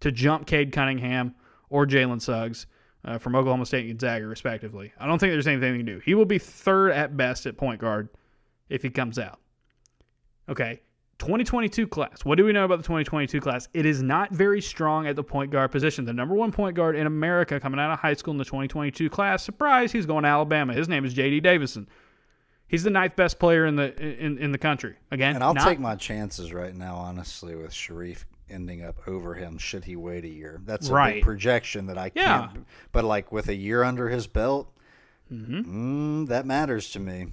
to 0.01 0.11
jump 0.11 0.45
Cade 0.45 0.71
Cunningham 0.71 1.35
or 1.69 1.85
Jalen 1.85 2.21
Suggs 2.21 2.67
uh, 3.05 3.17
from 3.17 3.35
Oklahoma 3.35 3.65
State 3.65 3.81
and 3.89 3.99
Gonzaga, 3.99 4.25
respectively. 4.27 4.91
I 4.99 5.05
don't 5.07 5.19
think 5.19 5.31
there's 5.31 5.47
anything 5.47 5.73
he 5.73 5.79
can 5.79 5.85
do. 5.85 5.99
He 6.03 6.15
will 6.15 6.25
be 6.25 6.39
third 6.39 6.91
at 6.91 7.15
best 7.15 7.45
at 7.45 7.55
point 7.57 7.79
guard 7.79 8.09
if 8.69 8.81
he 8.81 8.89
comes 8.89 9.17
out. 9.19 9.39
Okay, 10.49 10.81
2022 11.19 11.87
class. 11.87 12.25
What 12.25 12.37
do 12.37 12.45
we 12.45 12.51
know 12.51 12.65
about 12.65 12.77
the 12.77 12.83
2022 12.83 13.39
class? 13.41 13.67
It 13.73 13.85
is 13.85 14.01
not 14.03 14.31
very 14.31 14.61
strong 14.61 15.07
at 15.07 15.15
the 15.15 15.23
point 15.23 15.51
guard 15.51 15.71
position. 15.71 16.05
The 16.05 16.13
number 16.13 16.35
one 16.35 16.51
point 16.51 16.75
guard 16.75 16.95
in 16.95 17.07
America 17.07 17.59
coming 17.59 17.79
out 17.79 17.91
of 17.91 17.99
high 17.99 18.13
school 18.13 18.31
in 18.31 18.37
the 18.37 18.45
2022 18.45 19.09
class. 19.09 19.43
Surprise, 19.43 19.91
he's 19.91 20.05
going 20.05 20.23
to 20.23 20.29
Alabama. 20.29 20.73
His 20.73 20.87
name 20.89 21.05
is 21.05 21.13
J.D. 21.13 21.39
Davison. 21.39 21.87
He's 22.67 22.83
the 22.83 22.89
ninth 22.89 23.15
best 23.15 23.37
player 23.39 23.65
in 23.67 23.75
the 23.75 23.95
in, 24.01 24.37
in 24.39 24.51
the 24.51 24.57
country. 24.57 24.95
Again, 25.11 25.35
And 25.35 25.43
I'll 25.43 25.53
not- 25.53 25.63
take 25.67 25.79
my 25.79 25.95
chances 25.95 26.51
right 26.51 26.75
now, 26.75 26.95
honestly, 26.95 27.55
with 27.55 27.71
Sharife 27.71 28.25
ending 28.49 28.83
up 28.83 29.07
over 29.07 29.33
him 29.33 29.57
should 29.57 29.85
he 29.85 29.95
wait 29.95 30.23
a 30.23 30.29
year. 30.29 30.61
That's 30.65 30.89
a 30.89 30.93
Right. 30.93 31.13
big 31.15 31.23
projection 31.23 31.87
that 31.87 31.97
I 31.97 32.11
Yeah. 32.15 32.47
can't. 32.53 32.65
But 32.91 33.03
like 33.05 33.31
with 33.31 33.47
a 33.49 33.55
year 33.55 33.83
under 33.83 34.09
his 34.09 34.27
belt, 34.27 34.71
Mm-hmm. 35.31 36.23
mm, 36.23 36.27
that 36.27 36.45
matters 36.45 36.91
to 36.91 36.99
me. 36.99 37.27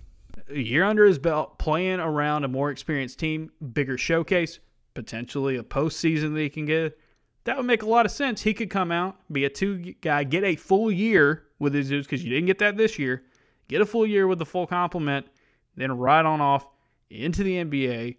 a 0.49 0.59
year 0.59 0.83
under 0.85 1.05
his 1.05 1.19
belt, 1.19 1.59
playing 1.59 2.01
around 2.01 2.43
a 2.45 2.49
more 2.49 2.71
experienced 2.71 3.19
team, 3.19 3.51
bigger 3.75 3.99
showcase, 3.99 4.59
potentially 4.95 5.57
a 5.57 5.63
postseason 5.63 6.33
that 6.35 6.41
he 6.41 6.49
can 6.49 6.65
get. 6.65 6.99
That 7.45 7.57
would 7.59 7.67
make 7.67 7.83
a 7.83 7.87
lot 7.89 8.07
of 8.07 8.13
sense. 8.13 8.41
He 8.43 8.55
could 8.55 8.71
come 8.71 8.91
out, 8.91 9.17
be 9.31 9.45
a 9.45 9.51
two 9.51 9.77
guy, 10.01 10.25
get 10.25 10.43
a 10.43 10.57
full 10.57 10.91
year 10.91 11.45
with 11.59 11.75
his 11.75 11.89
dudes 11.91 12.07
because 12.07 12.25
you 12.25 12.31
didn't 12.31 12.47
get 12.47 12.59
that 12.61 12.77
this 12.79 12.99
year. 12.99 13.25
Get 13.69 13.81
a 13.83 13.87
full 13.87 14.07
year 14.07 14.27
with 14.27 14.39
the 14.39 14.47
full 14.47 14.67
complement, 14.67 15.27
then 15.77 15.93
ride 15.99 16.25
on 16.25 16.41
off 16.41 16.67
into 17.11 17.43
the 17.43 17.57
NBA. 17.59 18.17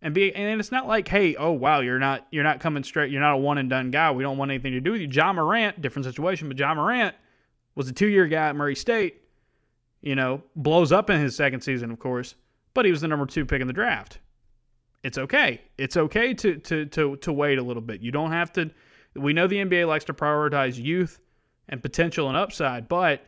And 0.00 0.14
be 0.14 0.32
and 0.32 0.60
it's 0.60 0.70
not 0.70 0.86
like, 0.86 1.08
hey, 1.08 1.34
oh 1.36 1.50
wow, 1.52 1.80
you're 1.80 1.98
not 1.98 2.26
you're 2.30 2.44
not 2.44 2.60
coming 2.60 2.84
straight, 2.84 3.10
you're 3.10 3.20
not 3.20 3.34
a 3.34 3.38
one 3.38 3.58
and 3.58 3.68
done 3.68 3.90
guy. 3.90 4.10
We 4.12 4.22
don't 4.22 4.38
want 4.38 4.50
anything 4.50 4.72
to 4.72 4.80
do 4.80 4.92
with 4.92 5.00
you. 5.00 5.08
Ja 5.10 5.32
Morant, 5.32 5.80
different 5.80 6.06
situation, 6.06 6.48
but 6.48 6.58
Ja 6.58 6.74
Morant 6.74 7.16
was 7.74 7.88
a 7.88 7.92
two 7.92 8.06
year 8.06 8.26
guy 8.26 8.48
at 8.48 8.56
Murray 8.56 8.76
State 8.76 9.22
you 10.00 10.14
know, 10.14 10.42
blows 10.56 10.92
up 10.92 11.10
in 11.10 11.20
his 11.20 11.34
second 11.34 11.60
season, 11.60 11.90
of 11.90 11.98
course, 11.98 12.34
but 12.74 12.84
he 12.84 12.90
was 12.90 13.00
the 13.00 13.08
number 13.08 13.26
two 13.26 13.44
pick 13.44 13.60
in 13.60 13.66
the 13.66 13.72
draft. 13.72 14.20
It's 15.02 15.18
okay. 15.18 15.60
It's 15.76 15.96
okay 15.96 16.34
to 16.34 16.56
to 16.56 16.86
to 16.86 17.16
to 17.16 17.32
wait 17.32 17.58
a 17.58 17.62
little 17.62 17.82
bit. 17.82 18.00
You 18.00 18.10
don't 18.10 18.32
have 18.32 18.52
to. 18.54 18.70
We 19.14 19.32
know 19.32 19.46
the 19.46 19.56
NBA 19.56 19.86
likes 19.86 20.04
to 20.06 20.14
prioritize 20.14 20.82
youth 20.82 21.20
and 21.68 21.82
potential 21.82 22.28
and 22.28 22.36
upside, 22.36 22.88
but 22.88 23.22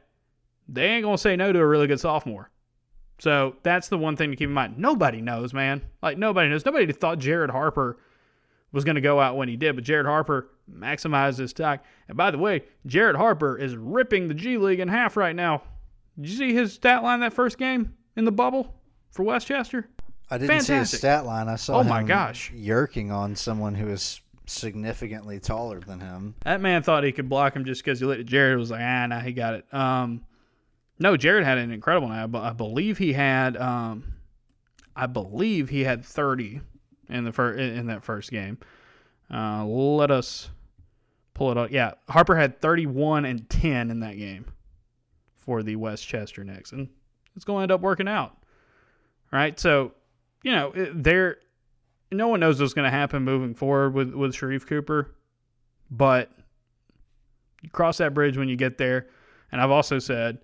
they 0.69 0.87
ain't 0.87 1.05
gonna 1.05 1.19
say 1.19 1.37
no 1.37 1.53
to 1.53 1.59
a 1.59 1.67
really 1.67 1.87
good 1.87 2.01
sophomore. 2.01 2.51
So 3.21 3.57
that's 3.63 3.89
the 3.89 3.99
one 3.99 4.17
thing 4.17 4.31
to 4.31 4.37
keep 4.37 4.49
in 4.49 4.55
mind. 4.55 4.79
Nobody 4.79 5.21
knows, 5.21 5.53
man. 5.53 5.83
Like 6.03 6.19
nobody 6.19 6.49
knows. 6.49 6.65
Nobody 6.65 6.91
thought 6.93 7.19
Jared 7.19 7.51
Harper 7.51 7.99
was 8.73 8.85
going 8.85 8.95
to 8.95 9.01
go 9.01 9.21
out 9.21 9.37
when 9.37 9.49
he 9.49 9.57
did, 9.57 9.75
but 9.75 9.85
Jared 9.85 10.07
Harper 10.07 10.49
maximized 10.73 11.39
his 11.39 11.51
stock. 11.51 11.85
And 12.09 12.17
by 12.17 12.31
the 12.31 12.39
way, 12.39 12.63
Jared 12.87 13.17
Harper 13.17 13.59
is 13.59 13.77
ripping 13.77 14.29
the 14.29 14.35
G 14.35 14.57
League 14.57 14.81
in 14.81 14.89
half 14.89 15.17
right 15.17 15.35
now. 15.37 15.63
Did 16.21 16.31
you 16.31 16.37
see 16.37 16.55
his 16.55 16.73
stat 16.73 17.03
line 17.03 17.21
that 17.21 17.33
first 17.33 17.59
game 17.59 17.95
in 18.17 18.25
the 18.25 18.33
bubble 18.33 18.75
for 19.11 19.23
Westchester? 19.23 19.89
I 20.31 20.39
didn't 20.39 20.61
see 20.63 20.75
his 20.75 20.97
stat 20.97 21.27
line. 21.27 21.49
I 21.49 21.57
saw 21.57 21.79
Oh 21.81 21.83
my 21.85 22.01
him 22.01 22.07
gosh. 22.07 22.53
yerking 22.55 23.11
on 23.13 23.35
someone 23.35 23.75
who 23.75 23.89
is 23.89 24.21
significantly 24.47 25.41
taller 25.41 25.81
than 25.81 25.99
him. 26.01 26.35
That 26.45 26.61
man 26.61 26.83
thought 26.83 27.03
he 27.05 27.13
could 27.13 27.29
block 27.29 27.55
him 27.57 27.65
just 27.65 27.85
because 27.85 27.99
he 28.01 28.07
looked 28.07 28.21
at 28.21 28.27
Jared. 28.27 28.59
Was 28.59 28.71
like, 28.71 28.81
ah, 28.83 29.07
nah, 29.07 29.21
he 29.21 29.33
got 29.33 29.55
it. 29.55 29.75
Um, 29.75 30.23
no, 31.01 31.17
Jared 31.17 31.45
had 31.45 31.59
an 31.59 31.73
incredible 31.73 32.09
night. 32.09 32.27
But 32.27 32.43
I 32.43 32.53
believe 32.53 32.99
he 32.99 33.15
had, 33.15 33.57
um, 33.57 34.05
I 34.95 35.07
believe 35.07 35.71
he 35.71 35.83
had 35.83 36.05
30 36.05 36.61
in 37.09 37.25
the 37.25 37.33
fir- 37.33 37.55
in 37.55 37.87
that 37.87 38.05
first 38.05 38.31
game. 38.31 38.59
Uh, 39.33 39.65
let 39.65 40.11
us 40.11 40.51
pull 41.35 41.51
it 41.51 41.57
up. 41.57 41.71
Yeah, 41.71 41.93
Harper 42.09 42.37
had 42.37 42.61
31 42.61 43.25
and 43.25 43.49
10 43.49 43.91
in 43.91 44.01
that 44.01 44.19
game 44.19 44.45
for 45.37 45.63
the 45.63 45.77
Westchester 45.77 46.45
Knicks, 46.45 46.73
and 46.73 46.89
it's 47.35 47.45
going 47.45 47.61
to 47.61 47.63
end 47.63 47.73
up 47.73 47.81
working 47.81 48.09
out. 48.09 48.37
Right, 49.33 49.59
so 49.59 49.93
you 50.43 50.53
know, 50.53 50.73
there, 50.93 51.37
no 52.11 52.29
one 52.29 52.41
knows 52.41 52.61
what's 52.61 52.75
going 52.75 52.85
to 52.85 52.91
happen 52.91 53.23
moving 53.23 53.55
forward 53.55 53.95
with 53.95 54.13
with 54.13 54.35
Sharife 54.35 54.67
Cooper, 54.67 55.15
but 55.91 56.31
you 57.63 57.71
cross 57.71 57.99
that 57.99 58.13
bridge 58.13 58.37
when 58.37 58.49
you 58.49 58.57
get 58.57 58.77
there. 58.77 59.07
And 59.53 59.61
I've 59.61 59.71
also 59.71 59.99
said, 59.99 60.39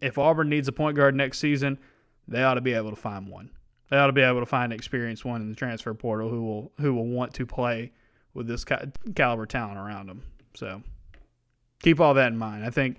if 0.00 0.18
Auburn 0.18 0.48
needs 0.48 0.68
a 0.68 0.72
point 0.72 0.96
guard 0.96 1.14
next 1.14 1.38
season, 1.38 1.78
they 2.28 2.42
ought 2.42 2.54
to 2.54 2.60
be 2.60 2.72
able 2.72 2.90
to 2.90 2.96
find 2.96 3.28
one. 3.28 3.50
They 3.90 3.96
ought 3.96 4.06
to 4.06 4.12
be 4.12 4.22
able 4.22 4.40
to 4.40 4.46
find 4.46 4.72
an 4.72 4.78
experienced 4.78 5.24
one 5.24 5.40
in 5.40 5.48
the 5.48 5.56
transfer 5.56 5.92
portal 5.94 6.28
who 6.28 6.42
will 6.42 6.72
who 6.80 6.94
will 6.94 7.06
want 7.06 7.34
to 7.34 7.46
play 7.46 7.92
with 8.34 8.46
this 8.46 8.64
caliber 9.14 9.46
talent 9.46 9.78
around 9.78 10.06
them. 10.06 10.22
So 10.54 10.82
keep 11.82 12.00
all 12.00 12.14
that 12.14 12.28
in 12.28 12.38
mind. 12.38 12.64
I 12.64 12.70
think 12.70 12.98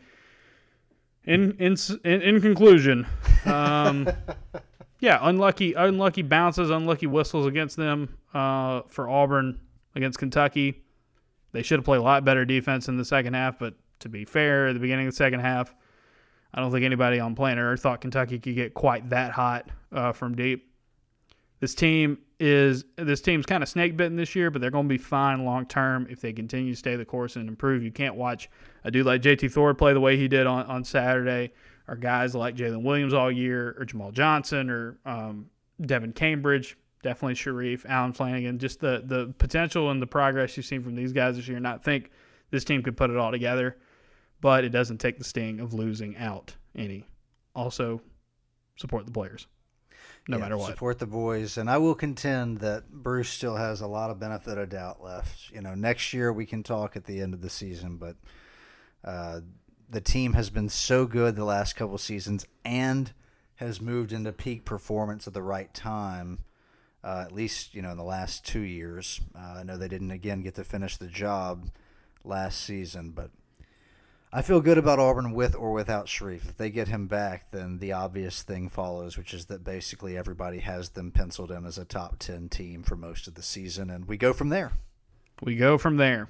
in 1.24 1.54
in 1.54 1.76
in, 2.04 2.22
in 2.22 2.42
conclusion, 2.42 3.08
um, 3.46 4.10
yeah, 5.00 5.20
unlucky 5.22 5.74
unlucky 5.74 6.24
bounces, 6.24 6.70
unlucky 6.70 7.08
whistles 7.08 7.48
against 7.48 7.78
them 7.78 8.18
uh, 8.34 8.82
for 8.88 9.10
Auburn 9.10 9.62
against 9.96 10.20
Kentucky. 10.20 10.84
They 11.54 11.64
should 11.64 11.80
have 11.80 11.86
played 11.86 12.00
a 12.00 12.04
lot 12.04 12.26
better 12.26 12.46
defense 12.46 12.88
in 12.88 12.98
the 12.98 13.06
second 13.06 13.34
half, 13.34 13.60
but 13.60 13.76
to 14.00 14.10
be 14.10 14.26
fair, 14.26 14.68
at 14.68 14.74
the 14.74 14.80
beginning 14.80 15.08
of 15.08 15.14
the 15.14 15.18
second 15.18 15.42
half, 15.42 15.74
I 16.54 16.60
don't 16.60 16.72
think 16.72 16.84
anybody 16.84 17.20
on 17.20 17.36
planet 17.36 17.64
Earth 17.64 17.82
thought 17.82 18.02
Kentucky 18.02 18.40
could 18.40 18.56
get 18.56 18.74
quite 18.74 19.10
that 19.10 19.32
hot 19.32 19.70
uh, 19.92 20.12
from 20.12 20.36
deep. 20.36 20.72
This 21.60 21.76
team 21.76 22.18
is 22.40 22.86
this 22.98 23.22
team's 23.22 23.46
kind 23.46 23.62
of 23.62 23.70
snake 23.70 23.96
bitten 23.96 24.18
this 24.18 24.36
year, 24.36 24.50
but 24.50 24.62
they're 24.62 24.72
going 24.72 24.88
to 24.88 24.90
be 24.90 24.98
fine 24.98 25.46
long 25.46 25.68
term 25.68 26.08
if 26.10 26.20
they 26.20 26.34
continue 26.34 26.74
to 26.74 26.78
stay 26.78 26.96
the 26.96 27.06
course 27.06 27.36
and 27.36 27.48
improve. 27.48 27.84
You 27.84 27.92
can't 27.92 28.16
watch 28.16 28.50
a 28.84 28.90
dude 28.90 29.06
like 29.06 29.22
JT 29.22 29.52
Thor 29.52 29.74
play 29.76 29.94
the 29.94 30.00
way 30.00 30.18
he 30.18 30.28
did 30.28 30.48
on, 30.48 30.66
on 30.66 30.84
Saturday, 30.84 31.52
or 31.88 31.96
guys 31.96 32.34
like 32.34 32.56
Jaylin 32.56 32.82
Williams 32.82 33.14
all 33.14 33.32
year, 33.32 33.76
or 33.78 33.86
Jamal 33.86 34.12
Johnson, 34.12 34.72
or 34.72 34.98
um, 35.06 35.52
Devin 35.86 36.14
Cambridge, 36.14 36.78
definitely 37.04 37.36
Sharife, 37.36 37.86
Allen 37.88 38.14
Flanigan. 38.14 38.58
Just 38.58 38.80
the 38.80 39.04
the 39.06 39.32
potential 39.38 39.92
and 39.92 40.02
the 40.02 40.08
progress 40.08 40.58
you've 40.58 40.66
seen 40.66 40.82
from 40.82 40.96
these 40.96 41.14
guys 41.14 41.36
this 41.36 41.48
year. 41.48 41.60
Not 41.60 41.84
think 41.84 42.10
this 42.50 42.64
team 42.64 42.82
could 42.82 42.98
put 42.98 43.12
it 43.12 43.18
all 43.18 43.32
together, 43.32 43.78
but 44.42 44.64
it 44.64 44.70
doesn't 44.70 44.98
take 44.98 45.18
the 45.18 45.24
sting 45.24 45.60
of 45.60 45.74
losing 45.74 46.18
out 46.18 46.56
any. 46.76 47.06
Also, 47.56 48.02
support 48.76 49.06
the 49.06 49.12
players 49.12 49.48
no 50.28 50.38
yeah, 50.38 50.44
matter 50.44 50.58
what. 50.58 50.70
Support 50.70 51.00
the 51.00 51.08
boys, 51.08 51.58
and 51.58 51.70
I 51.70 51.78
will 51.78 51.96
contend 51.96 52.60
that 52.60 52.90
Bruce 52.92 53.30
still 53.30 53.56
has 53.56 53.82
a 53.82 53.88
lot 53.88 54.12
of 54.12 54.20
benefit 54.20 54.58
of 54.58 54.70
doubt 54.70 55.04
left. 55.04 55.52
You 55.52 55.62
know, 55.62 55.74
next 55.74 56.14
year 56.14 56.32
we 56.32 56.46
can 56.46 56.64
talk 56.64 56.96
at 56.96 57.06
the 57.06 57.22
end 57.22 57.34
of 57.34 57.42
the 57.42 57.50
season, 57.50 57.98
but 57.98 58.16
uh, 59.04 59.42
the 59.90 60.02
team 60.02 60.34
has 60.34 60.50
been 60.50 60.70
so 60.70 61.06
good 61.06 61.36
the 61.36 61.46
last 61.46 61.76
couple 61.76 61.98
seasons 61.98 62.46
and 62.64 63.14
has 63.56 63.82
moved 63.82 64.12
into 64.12 64.32
peak 64.32 64.64
performance 64.64 65.28
at 65.28 65.34
the 65.34 65.42
right 65.42 65.74
time. 65.74 66.40
Uh, 67.04 67.24
at 67.26 67.32
least 67.32 67.74
you 67.74 67.82
know 67.82 67.92
in 67.92 67.98
the 67.98 68.04
last 68.04 68.46
two 68.46 68.60
years. 68.60 69.22
Uh, 69.36 69.56
I 69.60 69.64
know 69.64 69.76
they 69.76 69.88
didn't 69.88 70.12
again 70.12 70.44
get 70.44 70.54
to 70.56 70.64
finish 70.64 70.98
the 70.98 71.08
job 71.08 71.72
last 72.24 72.62
season, 72.62 73.10
but 73.10 73.32
I 74.34 74.42
feel 74.42 74.62
good 74.62 74.78
about 74.78 74.98
Auburn 74.98 75.34
with 75.34 75.56
or 75.56 75.74
without 75.74 76.06
Sharife. 76.06 76.48
If 76.48 76.58
they 76.58 76.70
get 76.70 76.88
him 76.88 77.08
back, 77.08 77.52
then 77.52 77.80
the 77.80 77.92
obvious 77.92 78.44
thing 78.44 78.70
follows, 78.70 79.18
which 79.18 79.34
is 79.34 79.48
that 79.48 79.66
basically 79.66 80.18
everybody 80.18 80.60
has 80.60 80.90
them 80.92 81.12
penciled 81.12 81.52
in 81.52 81.66
as 81.66 81.78
a 81.78 81.84
top 81.84 82.18
10 82.20 82.48
team 82.48 82.82
for 82.82 82.96
most 82.96 83.28
of 83.28 83.36
the 83.36 83.42
season, 83.42 83.90
and 83.90 84.08
we 84.08 84.16
go 84.16 84.32
from 84.32 84.48
there. 84.48 84.72
We 85.44 85.58
go 85.58 85.78
from 85.78 85.98
there. 85.98 86.30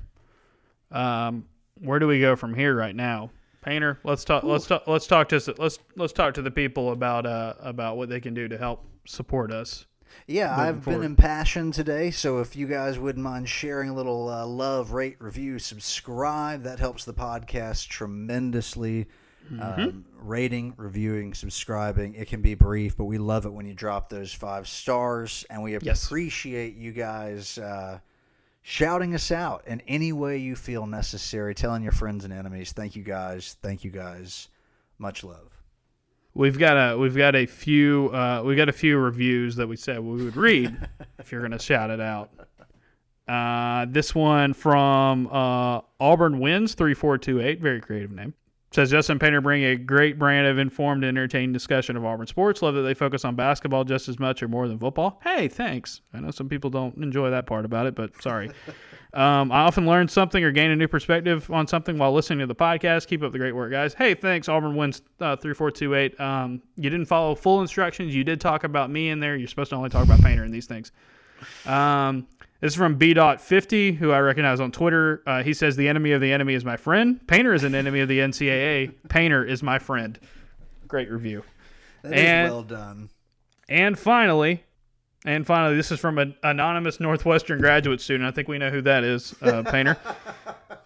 Um, 0.89 1.45
where 1.79 1.99
do 1.99 2.07
we 2.07 2.19
go 2.19 2.35
from 2.35 2.55
here 2.55 2.75
right 2.75 2.95
now? 2.95 3.29
Painter, 3.61 3.99
let's 4.03 4.23
talk. 4.23 4.43
Ooh. 4.43 4.47
Let's 4.47 4.65
talk. 4.65 4.87
Let's 4.87 5.05
talk 5.05 5.29
to 5.29 5.55
let's 5.59 5.77
let's 5.95 6.13
talk 6.13 6.33
to 6.33 6.41
the 6.41 6.49
people 6.49 6.91
about 6.91 7.27
uh 7.27 7.53
about 7.59 7.95
what 7.97 8.09
they 8.09 8.19
can 8.19 8.33
do 8.33 8.47
to 8.47 8.57
help 8.57 8.83
support 9.05 9.51
us. 9.51 9.85
Yeah, 10.27 10.55
I've 10.55 10.83
forward. 10.83 10.99
been 10.99 11.05
impassioned 11.05 11.73
today, 11.73 12.11
so 12.11 12.39
if 12.39 12.55
you 12.55 12.67
guys 12.67 12.97
wouldn't 12.97 13.23
mind 13.23 13.49
sharing 13.49 13.89
a 13.89 13.93
little 13.93 14.29
uh, 14.29 14.45
love, 14.45 14.91
rate, 14.91 15.17
review, 15.19 15.59
subscribe, 15.59 16.63
that 16.63 16.79
helps 16.79 17.05
the 17.05 17.13
podcast 17.13 17.87
tremendously. 17.87 19.07
Mm-hmm. 19.51 19.81
Um, 19.81 20.05
rating, 20.21 20.73
reviewing, 20.77 21.33
subscribing. 21.33 22.13
It 22.15 22.27
can 22.29 22.41
be 22.41 22.53
brief, 22.53 22.95
but 22.95 23.05
we 23.05 23.17
love 23.17 23.45
it 23.45 23.51
when 23.51 23.65
you 23.65 23.73
drop 23.73 24.07
those 24.07 24.31
five 24.31 24.67
stars, 24.67 25.45
and 25.49 25.61
we 25.61 25.77
yes. 25.77 26.05
appreciate 26.05 26.75
you 26.75 26.91
guys 26.91 27.57
uh, 27.57 27.99
shouting 28.61 29.13
us 29.13 29.31
out 29.31 29.63
in 29.67 29.81
any 29.87 30.13
way 30.13 30.37
you 30.37 30.55
feel 30.55 30.85
necessary, 30.85 31.53
telling 31.55 31.83
your 31.83 31.91
friends 31.91 32.23
and 32.23 32.31
enemies. 32.31 32.71
Thank 32.71 32.95
you 32.95 33.03
guys. 33.03 33.57
Thank 33.61 33.83
you 33.83 33.91
guys. 33.91 34.47
Much 34.99 35.23
love. 35.23 35.50
We've 36.33 36.57
got 36.57 36.77
a 36.77 36.97
we've 36.97 37.15
got 37.15 37.35
a 37.35 37.45
few 37.45 38.09
uh, 38.13 38.43
we 38.45 38.55
got 38.55 38.69
a 38.69 38.73
few 38.73 38.97
reviews 38.97 39.57
that 39.57 39.67
we 39.67 39.75
said 39.75 39.99
we 39.99 40.23
would 40.23 40.37
read 40.37 40.75
if 41.19 41.31
you're 41.31 41.41
gonna 41.41 41.59
shout 41.59 41.89
it 41.89 41.99
out. 41.99 42.29
Uh, 43.27 43.85
this 43.89 44.15
one 44.15 44.53
from 44.53 45.27
uh, 45.27 45.81
Auburn 45.99 46.39
Wins 46.39 46.73
three 46.73 46.93
four 46.93 47.17
two 47.17 47.41
eight, 47.41 47.59
very 47.59 47.81
creative 47.81 48.11
name. 48.11 48.33
Says 48.71 48.89
Justin 48.89 49.19
Painter 49.19 49.41
bring 49.41 49.65
a 49.65 49.75
great 49.75 50.17
brand 50.17 50.47
of 50.47 50.57
informed 50.57 51.03
and 51.03 51.17
entertaining 51.17 51.51
discussion 51.51 51.97
of 51.97 52.05
Auburn 52.05 52.25
sports. 52.25 52.61
Love 52.61 52.75
that 52.75 52.83
they 52.83 52.93
focus 52.93 53.25
on 53.25 53.35
basketball 53.35 53.83
just 53.83 54.07
as 54.07 54.17
much 54.17 54.41
or 54.41 54.47
more 54.47 54.67
than 54.69 54.79
football. 54.79 55.19
Hey, 55.23 55.49
thanks. 55.49 55.99
I 56.13 56.21
know 56.21 56.31
some 56.31 56.47
people 56.47 56.69
don't 56.69 56.95
enjoy 56.97 57.31
that 57.31 57.45
part 57.45 57.65
about 57.65 57.85
it, 57.85 57.95
but 57.95 58.21
sorry. 58.21 58.49
Um, 59.13 59.51
I 59.51 59.59
often 59.63 59.85
learn 59.85 60.07
something 60.07 60.41
or 60.41 60.51
gain 60.51 60.71
a 60.71 60.75
new 60.77 60.87
perspective 60.87 61.51
on 61.51 61.67
something 61.67 61.97
while 61.97 62.13
listening 62.13 62.39
to 62.39 62.45
the 62.45 62.55
podcast. 62.55 63.07
Keep 63.07 63.23
up 63.23 63.33
the 63.33 63.39
great 63.39 63.53
work, 63.53 63.69
guys. 63.69 63.93
Hey, 63.93 64.13
thanks. 64.13 64.47
Auburn 64.47 64.75
wins 64.77 65.01
uh, 65.19 65.35
3428. 65.35 66.17
Um, 66.17 66.61
you 66.77 66.89
didn't 66.89 67.07
follow 67.07 67.35
full 67.35 67.59
instructions. 67.59 68.15
You 68.15 68.23
did 68.23 68.39
talk 68.39 68.63
about 68.63 68.89
me 68.89 69.09
in 69.09 69.19
there. 69.19 69.35
You're 69.35 69.49
supposed 69.49 69.71
to 69.71 69.75
only 69.75 69.89
talk 69.89 70.05
about 70.05 70.21
Painter 70.21 70.43
and 70.45 70.53
these 70.53 70.65
things. 70.65 70.93
Um, 71.65 72.25
this 72.61 72.73
is 72.73 72.75
from 72.75 72.95
B.50, 72.95 73.97
who 73.97 74.11
I 74.11 74.19
recognize 74.19 74.59
on 74.59 74.71
Twitter. 74.71 75.23
Uh, 75.25 75.41
he 75.41 75.53
says, 75.53 75.75
The 75.75 75.87
enemy 75.87 76.11
of 76.11 76.21
the 76.21 76.31
enemy 76.31 76.53
is 76.53 76.63
my 76.63 76.77
friend. 76.77 77.19
Painter 77.27 77.55
is 77.55 77.63
an 77.63 77.73
enemy 77.73 78.01
of 78.01 78.07
the 78.07 78.19
NCAA. 78.19 78.93
Painter 79.09 79.43
is 79.43 79.63
my 79.63 79.79
friend. 79.79 80.19
Great 80.87 81.09
review. 81.09 81.43
That 82.03 82.13
and, 82.13 82.51
well 82.51 82.63
done. 82.63 83.09
And 83.67 83.97
finally, 83.97 84.63
and 85.25 85.45
finally, 85.45 85.75
this 85.75 85.91
is 85.91 85.99
from 85.99 86.19
an 86.19 86.35
anonymous 86.43 86.99
Northwestern 86.99 87.59
graduate 87.59 87.99
student. 87.99 88.27
I 88.27 88.31
think 88.31 88.47
we 88.47 88.59
know 88.59 88.69
who 88.69 88.81
that 88.81 89.03
is, 89.03 89.33
uh, 89.41 89.63
Painter. 89.71 89.97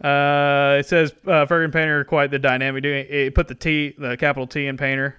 uh, 0.01 0.78
it 0.80 0.86
says 0.86 1.13
uh, 1.28 1.45
Ferguson 1.45 1.71
Painter 1.71 2.05
quite 2.05 2.32
the 2.32 2.39
dynamic. 2.39 2.86
It 2.86 3.36
put 3.36 3.49
the 3.49 3.55
T, 3.55 3.95
the 3.97 4.15
capital 4.15 4.47
T 4.47 4.67
in 4.67 4.78
Painter. 4.78 5.15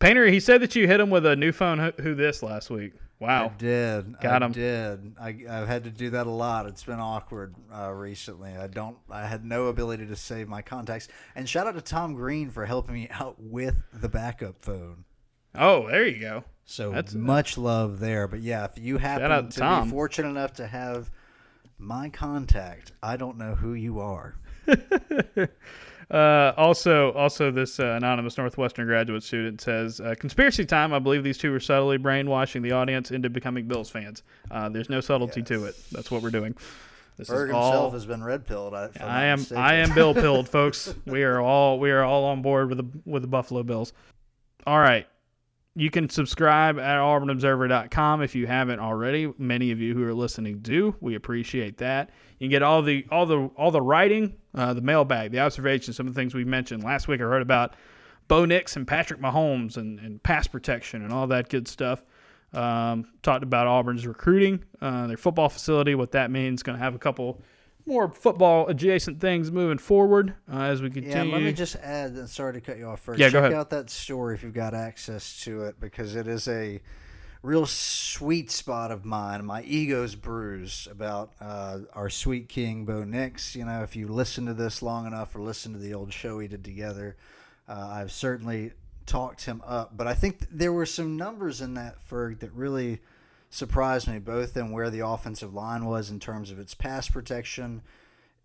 Painter, 0.00 0.26
he 0.26 0.40
said 0.40 0.60
that 0.62 0.74
you 0.74 0.88
hit 0.88 0.98
him 0.98 1.10
with 1.10 1.26
a 1.26 1.36
new 1.36 1.52
phone. 1.52 1.78
Who, 1.78 1.90
who 2.02 2.14
this 2.16 2.42
last 2.42 2.70
week? 2.70 2.94
Wow, 3.18 3.46
I 3.46 3.58
did. 3.58 4.20
Got 4.20 4.42
I 4.42 4.46
him. 4.46 4.52
Did 4.52 5.14
I? 5.18 5.28
I've 5.48 5.68
had 5.68 5.84
to 5.84 5.90
do 5.90 6.10
that 6.10 6.26
a 6.26 6.30
lot. 6.30 6.66
It's 6.66 6.84
been 6.84 7.00
awkward 7.00 7.54
uh, 7.74 7.90
recently. 7.90 8.54
I 8.54 8.66
don't. 8.66 8.98
I 9.10 9.26
had 9.26 9.44
no 9.44 9.66
ability 9.66 10.06
to 10.06 10.16
save 10.16 10.48
my 10.48 10.60
contacts. 10.60 11.08
And 11.34 11.48
shout 11.48 11.66
out 11.66 11.74
to 11.76 11.80
Tom 11.80 12.14
Green 12.14 12.50
for 12.50 12.66
helping 12.66 12.94
me 12.94 13.08
out 13.10 13.36
with 13.38 13.82
the 13.92 14.08
backup 14.08 14.62
phone. 14.62 15.04
Oh, 15.54 15.88
there 15.88 16.06
you 16.06 16.20
go. 16.20 16.44
So 16.66 16.90
That's 16.90 17.14
much 17.14 17.56
love 17.56 18.00
there. 18.00 18.28
But 18.28 18.40
yeah, 18.40 18.64
if 18.64 18.78
you 18.78 18.98
happen 18.98 19.48
to 19.48 19.58
Tom. 19.58 19.84
be 19.84 19.90
fortunate 19.92 20.28
enough 20.28 20.54
to 20.54 20.66
have 20.66 21.10
my 21.78 22.10
contact, 22.10 22.92
I 23.02 23.16
don't 23.16 23.38
know 23.38 23.54
who 23.54 23.72
you 23.72 24.00
are. 24.00 24.34
uh, 26.10 26.52
also, 26.56 27.12
also 27.12 27.50
this 27.50 27.80
uh, 27.80 27.94
anonymous 27.96 28.38
Northwestern 28.38 28.86
graduate 28.86 29.22
student 29.22 29.60
says, 29.60 30.00
uh, 30.00 30.14
"Conspiracy 30.18 30.64
time. 30.64 30.92
I 30.92 30.98
believe 30.98 31.24
these 31.24 31.38
two 31.38 31.52
are 31.52 31.60
subtly 31.60 31.98
brainwashing 31.98 32.62
the 32.62 32.72
audience 32.72 33.10
into 33.10 33.28
becoming 33.28 33.66
Bills 33.66 33.90
fans. 33.90 34.22
Uh, 34.50 34.68
there's 34.68 34.88
no 34.88 35.00
subtlety 35.00 35.40
yes. 35.40 35.48
to 35.48 35.64
it. 35.64 35.76
That's 35.90 36.10
what 36.10 36.22
we're 36.22 36.30
doing." 36.30 36.54
This 37.16 37.28
Berg 37.28 37.50
all, 37.50 37.72
himself 37.72 37.92
has 37.94 38.06
been 38.06 38.22
red 38.22 38.46
pilled. 38.46 38.74
I, 38.74 38.90
I 39.00 39.24
am 39.24 39.38
mistaken. 39.38 39.62
I 39.62 39.74
am 39.76 39.94
Bill 39.94 40.14
pilled, 40.14 40.48
folks. 40.48 40.94
We 41.06 41.22
are 41.22 41.40
all 41.40 41.78
we 41.78 41.90
are 41.90 42.04
all 42.04 42.24
on 42.24 42.42
board 42.42 42.68
with 42.68 42.78
the 42.78 43.00
with 43.04 43.22
the 43.22 43.28
Buffalo 43.28 43.62
Bills. 43.62 43.92
All 44.66 44.78
right, 44.78 45.06
you 45.78 45.90
can 45.90 46.08
subscribe 46.08 46.78
at 46.78 46.96
auburnobserver.com 46.96 48.22
if 48.22 48.34
you 48.34 48.46
haven't 48.46 48.80
already. 48.80 49.30
Many 49.36 49.72
of 49.72 49.78
you 49.78 49.92
who 49.92 50.02
are 50.04 50.14
listening 50.14 50.60
do. 50.60 50.96
We 51.00 51.16
appreciate 51.16 51.76
that. 51.78 52.08
You 52.38 52.46
can 52.46 52.50
get 52.50 52.62
all 52.62 52.80
the 52.80 53.04
all 53.10 53.26
the 53.26 53.50
all 53.56 53.70
the 53.70 53.82
writing, 53.82 54.36
uh, 54.54 54.72
the 54.72 54.80
mailbag, 54.80 55.32
the 55.32 55.40
observations, 55.40 55.94
some 55.94 56.06
of 56.06 56.14
the 56.14 56.18
things 56.18 56.34
we 56.34 56.46
mentioned 56.46 56.82
last 56.82 57.08
week. 57.08 57.20
I 57.20 57.24
heard 57.24 57.42
about 57.42 57.74
Bo 58.26 58.46
Nix 58.46 58.74
and 58.76 58.88
Patrick 58.88 59.20
Mahomes 59.20 59.76
and, 59.76 60.00
and 60.00 60.22
pass 60.22 60.46
protection 60.46 61.04
and 61.04 61.12
all 61.12 61.26
that 61.26 61.50
good 61.50 61.68
stuff. 61.68 62.02
Um, 62.54 63.12
talked 63.22 63.42
about 63.42 63.66
Auburn's 63.66 64.06
recruiting, 64.06 64.64
uh, 64.80 65.08
their 65.08 65.18
football 65.18 65.50
facility, 65.50 65.94
what 65.94 66.12
that 66.12 66.30
means. 66.30 66.62
Going 66.62 66.78
to 66.78 66.82
have 66.82 66.94
a 66.94 66.98
couple 66.98 67.42
more 67.86 68.08
football 68.10 68.66
adjacent 68.66 69.20
things 69.20 69.50
moving 69.50 69.78
forward 69.78 70.34
uh, 70.52 70.60
as 70.62 70.82
we 70.82 70.90
continue. 70.90 71.30
Yeah, 71.30 71.34
let 71.34 71.42
me 71.42 71.52
just 71.52 71.76
add. 71.76 72.28
Sorry 72.28 72.52
to 72.54 72.60
cut 72.60 72.78
you 72.78 72.86
off 72.86 73.00
first. 73.00 73.18
Yeah, 73.20 73.26
Check 73.28 73.32
go 73.34 73.38
ahead. 73.40 73.52
out 73.52 73.70
that 73.70 73.88
story 73.90 74.34
if 74.34 74.42
you've 74.42 74.52
got 74.54 74.74
access 74.74 75.40
to 75.44 75.62
it 75.64 75.80
because 75.80 76.16
it 76.16 76.26
is 76.26 76.48
a 76.48 76.80
real 77.42 77.64
sweet 77.64 78.50
spot 78.50 78.90
of 78.90 79.04
mine. 79.04 79.44
My 79.44 79.62
ego's 79.62 80.16
bruised 80.16 80.88
about 80.90 81.32
uh, 81.40 81.78
our 81.92 82.10
sweet 82.10 82.48
king 82.48 82.84
Bo 82.84 83.04
Nix. 83.04 83.54
You 83.54 83.64
know, 83.64 83.82
if 83.82 83.94
you 83.94 84.08
listen 84.08 84.46
to 84.46 84.54
this 84.54 84.82
long 84.82 85.06
enough 85.06 85.34
or 85.36 85.40
listen 85.40 85.72
to 85.72 85.78
the 85.78 85.94
old 85.94 86.12
show 86.12 86.38
we 86.38 86.48
did 86.48 86.64
together, 86.64 87.16
uh, 87.68 87.88
I've 87.92 88.10
certainly 88.10 88.72
talked 89.06 89.44
him 89.44 89.62
up. 89.64 89.96
But 89.96 90.08
I 90.08 90.14
think 90.14 90.40
there 90.50 90.72
were 90.72 90.86
some 90.86 91.16
numbers 91.16 91.60
in 91.60 91.74
that 91.74 91.96
Ferg 92.10 92.40
that 92.40 92.52
really 92.52 93.00
surprised 93.56 94.08
me 94.08 94.18
both 94.18 94.56
in 94.56 94.70
where 94.70 94.90
the 94.90 95.06
offensive 95.06 95.54
line 95.54 95.84
was 95.84 96.10
in 96.10 96.20
terms 96.20 96.50
of 96.50 96.58
its 96.58 96.74
pass 96.74 97.08
protection. 97.08 97.82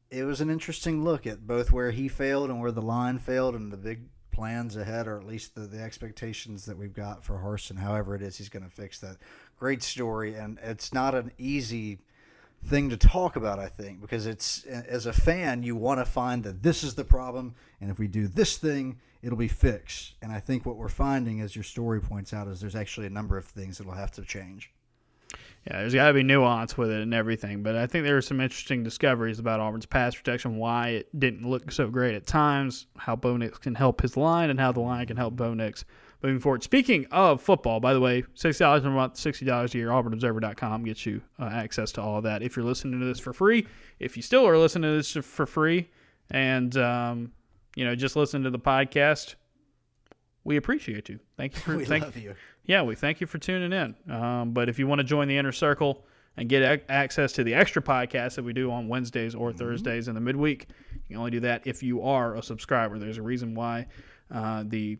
It 0.09 0.23
was 0.23 0.41
an 0.41 0.49
interesting 0.49 1.03
look 1.03 1.27
at 1.27 1.45
both 1.45 1.71
where 1.71 1.91
he 1.91 2.07
failed 2.07 2.49
and 2.49 2.59
where 2.59 2.71
the 2.71 2.81
line 2.81 3.19
failed, 3.19 3.55
and 3.55 3.71
the 3.71 3.77
big 3.77 4.07
plans 4.31 4.75
ahead, 4.75 5.07
or 5.07 5.17
at 5.17 5.27
least 5.27 5.55
the, 5.55 5.61
the 5.61 5.81
expectations 5.81 6.65
that 6.65 6.77
we've 6.77 6.93
got 6.93 7.23
for 7.23 7.35
Harsin. 7.35 7.77
However, 7.77 8.15
it 8.15 8.21
is 8.21 8.37
he's 8.37 8.49
going 8.49 8.63
to 8.63 8.69
fix 8.69 8.99
that. 8.99 9.17
Great 9.57 9.83
story, 9.83 10.35
and 10.35 10.57
it's 10.63 10.93
not 10.93 11.13
an 11.13 11.31
easy 11.37 11.99
thing 12.63 12.89
to 12.89 12.97
talk 12.97 13.35
about, 13.35 13.59
I 13.59 13.67
think, 13.67 14.01
because 14.01 14.25
it's 14.27 14.63
as 14.65 15.05
a 15.05 15.13
fan, 15.13 15.63
you 15.63 15.75
want 15.75 15.99
to 15.99 16.05
find 16.05 16.43
that 16.43 16.63
this 16.63 16.83
is 16.83 16.95
the 16.95 17.03
problem, 17.03 17.55
and 17.79 17.89
if 17.89 17.99
we 17.99 18.07
do 18.07 18.27
this 18.27 18.57
thing, 18.57 18.99
it'll 19.21 19.37
be 19.37 19.47
fixed. 19.47 20.15
And 20.21 20.31
I 20.31 20.39
think 20.39 20.65
what 20.65 20.77
we're 20.77 20.89
finding, 20.89 21.41
as 21.41 21.55
your 21.55 21.63
story 21.63 22.01
points 22.01 22.33
out, 22.33 22.47
is 22.47 22.59
there's 22.59 22.75
actually 22.75 23.07
a 23.07 23.11
number 23.11 23.37
of 23.37 23.45
things 23.45 23.77
that'll 23.77 23.93
have 23.93 24.11
to 24.11 24.23
change. 24.23 24.71
Yeah, 25.67 25.81
there's 25.81 25.93
got 25.93 26.07
to 26.07 26.13
be 26.13 26.23
nuance 26.23 26.75
with 26.75 26.89
it 26.89 27.01
and 27.01 27.13
everything, 27.13 27.61
but 27.61 27.75
I 27.75 27.85
think 27.85 28.03
there 28.03 28.15
were 28.15 28.21
some 28.21 28.41
interesting 28.41 28.83
discoveries 28.83 29.37
about 29.37 29.59
Auburn's 29.59 29.85
pass 29.85 30.15
protection, 30.15 30.57
why 30.57 30.89
it 30.89 31.19
didn't 31.19 31.47
look 31.47 31.71
so 31.71 31.87
great 31.87 32.15
at 32.15 32.25
times, 32.25 32.87
how 32.97 33.15
Bo 33.15 33.37
Nix 33.37 33.59
can 33.59 33.75
help 33.75 34.01
his 34.01 34.17
line, 34.17 34.49
and 34.49 34.59
how 34.59 34.71
the 34.71 34.79
line 34.79 35.05
can 35.05 35.17
help 35.17 35.35
Bo 35.35 35.53
Nix 35.53 35.85
moving 36.23 36.39
forward. 36.39 36.63
Speaking 36.63 37.05
of 37.11 37.41
football, 37.41 37.79
by 37.79 37.93
the 37.93 37.99
way, 37.99 38.23
$60 38.35 38.85
a 38.85 38.89
month, 38.89 39.13
$60 39.15 39.73
a 39.73 39.77
year, 39.77 39.89
auburnobserver.com 39.89 40.83
gets 40.83 41.05
you 41.05 41.21
uh, 41.39 41.45
access 41.45 41.91
to 41.93 42.01
all 42.01 42.17
of 42.17 42.23
that. 42.23 42.41
If 42.41 42.55
you're 42.55 42.65
listening 42.65 42.99
to 42.99 43.05
this 43.05 43.19
for 43.19 43.31
free, 43.33 43.67
if 43.99 44.17
you 44.17 44.23
still 44.23 44.47
are 44.47 44.57
listening 44.57 44.89
to 44.89 44.97
this 44.97 45.11
for 45.11 45.45
free, 45.45 45.89
and, 46.31 46.75
um, 46.77 47.31
you 47.75 47.85
know, 47.85 47.95
just 47.95 48.15
listen 48.15 48.41
to 48.43 48.49
the 48.49 48.59
podcast, 48.59 49.35
we 50.43 50.57
appreciate 50.57 51.09
you. 51.09 51.19
Thank 51.37 51.55
you 51.55 51.59
for 51.61 51.77
we 51.77 51.85
thank, 51.85 52.03
love 52.03 52.17
you. 52.17 52.35
Yeah, 52.65 52.83
we 52.83 52.95
thank 52.95 53.21
you 53.21 53.27
for 53.27 53.37
tuning 53.37 53.73
in. 53.73 54.13
Um, 54.13 54.51
but 54.51 54.69
if 54.69 54.79
you 54.79 54.87
want 54.87 54.99
to 54.99 55.03
join 55.03 55.27
the 55.27 55.37
inner 55.37 55.51
circle 55.51 56.05
and 56.37 56.47
get 56.47 56.63
ac- 56.63 56.83
access 56.89 57.31
to 57.33 57.43
the 57.43 57.53
extra 57.53 57.81
podcasts 57.81 58.35
that 58.35 58.43
we 58.43 58.53
do 58.53 58.71
on 58.71 58.87
Wednesdays 58.87 59.35
or 59.35 59.51
Thursdays 59.51 60.07
in 60.07 60.15
the 60.15 60.21
midweek, 60.21 60.67
you 60.93 60.99
can 61.09 61.17
only 61.17 61.31
do 61.31 61.41
that 61.41 61.65
if 61.65 61.83
you 61.83 62.01
are 62.01 62.35
a 62.35 62.41
subscriber. 62.43 62.97
There's 62.99 63.17
a 63.17 63.21
reason 63.21 63.53
why 63.55 63.87
uh, 64.33 64.63
the 64.65 64.97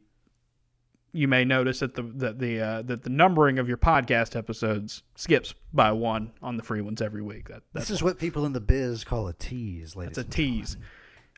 you 1.14 1.28
may 1.28 1.44
notice 1.44 1.80
that 1.80 1.94
the 1.94 2.04
that 2.04 2.40
the 2.40 2.60
uh, 2.62 2.82
that 2.84 3.04
the 3.04 3.10
numbering 3.10 3.60
of 3.60 3.68
your 3.68 3.78
podcast 3.78 4.36
episodes 4.36 5.04
skips 5.16 5.54
by 5.74 5.92
one 5.92 6.32
on 6.42 6.56
the 6.58 6.64
free 6.64 6.82
ones 6.82 7.02
every 7.02 7.22
week. 7.22 7.50
That 7.50 7.64
that's 7.74 7.88
This 7.90 7.98
is 7.98 8.04
what 8.04 8.18
people 8.18 8.46
in 8.46 8.54
the 8.54 8.62
biz 8.62 9.04
call 9.04 9.28
a 9.28 9.34
tease, 9.34 9.96
ladies. 9.96 10.18
it's 10.18 10.28
a 10.28 10.30
tease. 10.32 10.78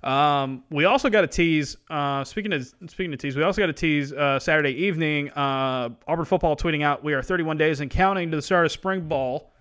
Um, 0.04 0.64
we 0.70 0.86
also 0.86 1.10
got 1.10 1.24
a 1.24 1.28
tease. 1.28 1.78
Uh, 1.90 2.24
speaking 2.24 2.52
of 2.54 2.66
speaking 2.88 3.14
of 3.14 3.20
tease, 3.20 3.36
we 3.36 3.44
also 3.44 3.62
got 3.62 3.70
a 3.70 3.74
tease 3.74 4.12
uh, 4.12 4.40
Saturday 4.40 4.72
evening. 4.72 5.30
Uh, 5.30 5.90
Auburn 6.08 6.26
football 6.26 6.56
tweeting 6.56 6.84
out, 6.84 7.04
"We 7.04 7.14
are 7.14 7.22
31 7.22 7.58
days 7.58 7.80
and 7.80 7.90
counting 7.90 8.30
to 8.32 8.36
the 8.36 8.42
start 8.42 8.66
of 8.66 8.72
spring 8.72 9.08
ball." 9.08 9.52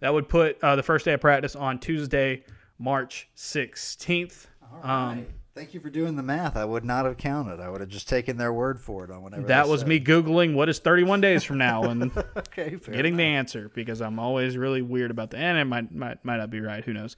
That 0.00 0.14
would 0.14 0.28
put 0.28 0.62
uh, 0.62 0.76
the 0.76 0.82
first 0.82 1.04
day 1.04 1.14
of 1.14 1.20
practice 1.20 1.56
on 1.56 1.80
Tuesday, 1.80 2.44
March 2.78 3.28
16th. 3.36 4.46
All 4.62 4.80
right. 4.80 5.10
Um, 5.12 5.26
Thank 5.56 5.74
you 5.74 5.80
for 5.80 5.90
doing 5.90 6.14
the 6.14 6.22
math. 6.22 6.56
I 6.56 6.64
would 6.64 6.84
not 6.84 7.04
have 7.04 7.16
counted. 7.16 7.58
I 7.58 7.68
would 7.68 7.80
have 7.80 7.90
just 7.90 8.08
taken 8.08 8.36
their 8.36 8.52
word 8.52 8.78
for 8.80 9.04
it 9.04 9.10
on 9.10 9.24
whatever. 9.24 9.42
that 9.48 9.66
was 9.66 9.80
said. 9.80 9.88
me 9.88 9.98
googling 9.98 10.54
what 10.54 10.68
is 10.68 10.78
31 10.78 11.20
days 11.20 11.42
from 11.42 11.58
now 11.58 11.82
and 11.82 12.12
Okay, 12.36 12.76
getting 12.92 13.16
the 13.16 13.24
answer 13.24 13.68
because 13.74 14.00
I'm 14.00 14.20
always 14.20 14.56
really 14.56 14.82
weird 14.82 15.10
about 15.10 15.30
the 15.32 15.38
and 15.38 15.58
it 15.58 15.64
might 15.64 15.92
might 15.92 16.24
might 16.24 16.36
not 16.36 16.50
be 16.50 16.60
right. 16.60 16.84
Who 16.84 16.92
knows? 16.92 17.16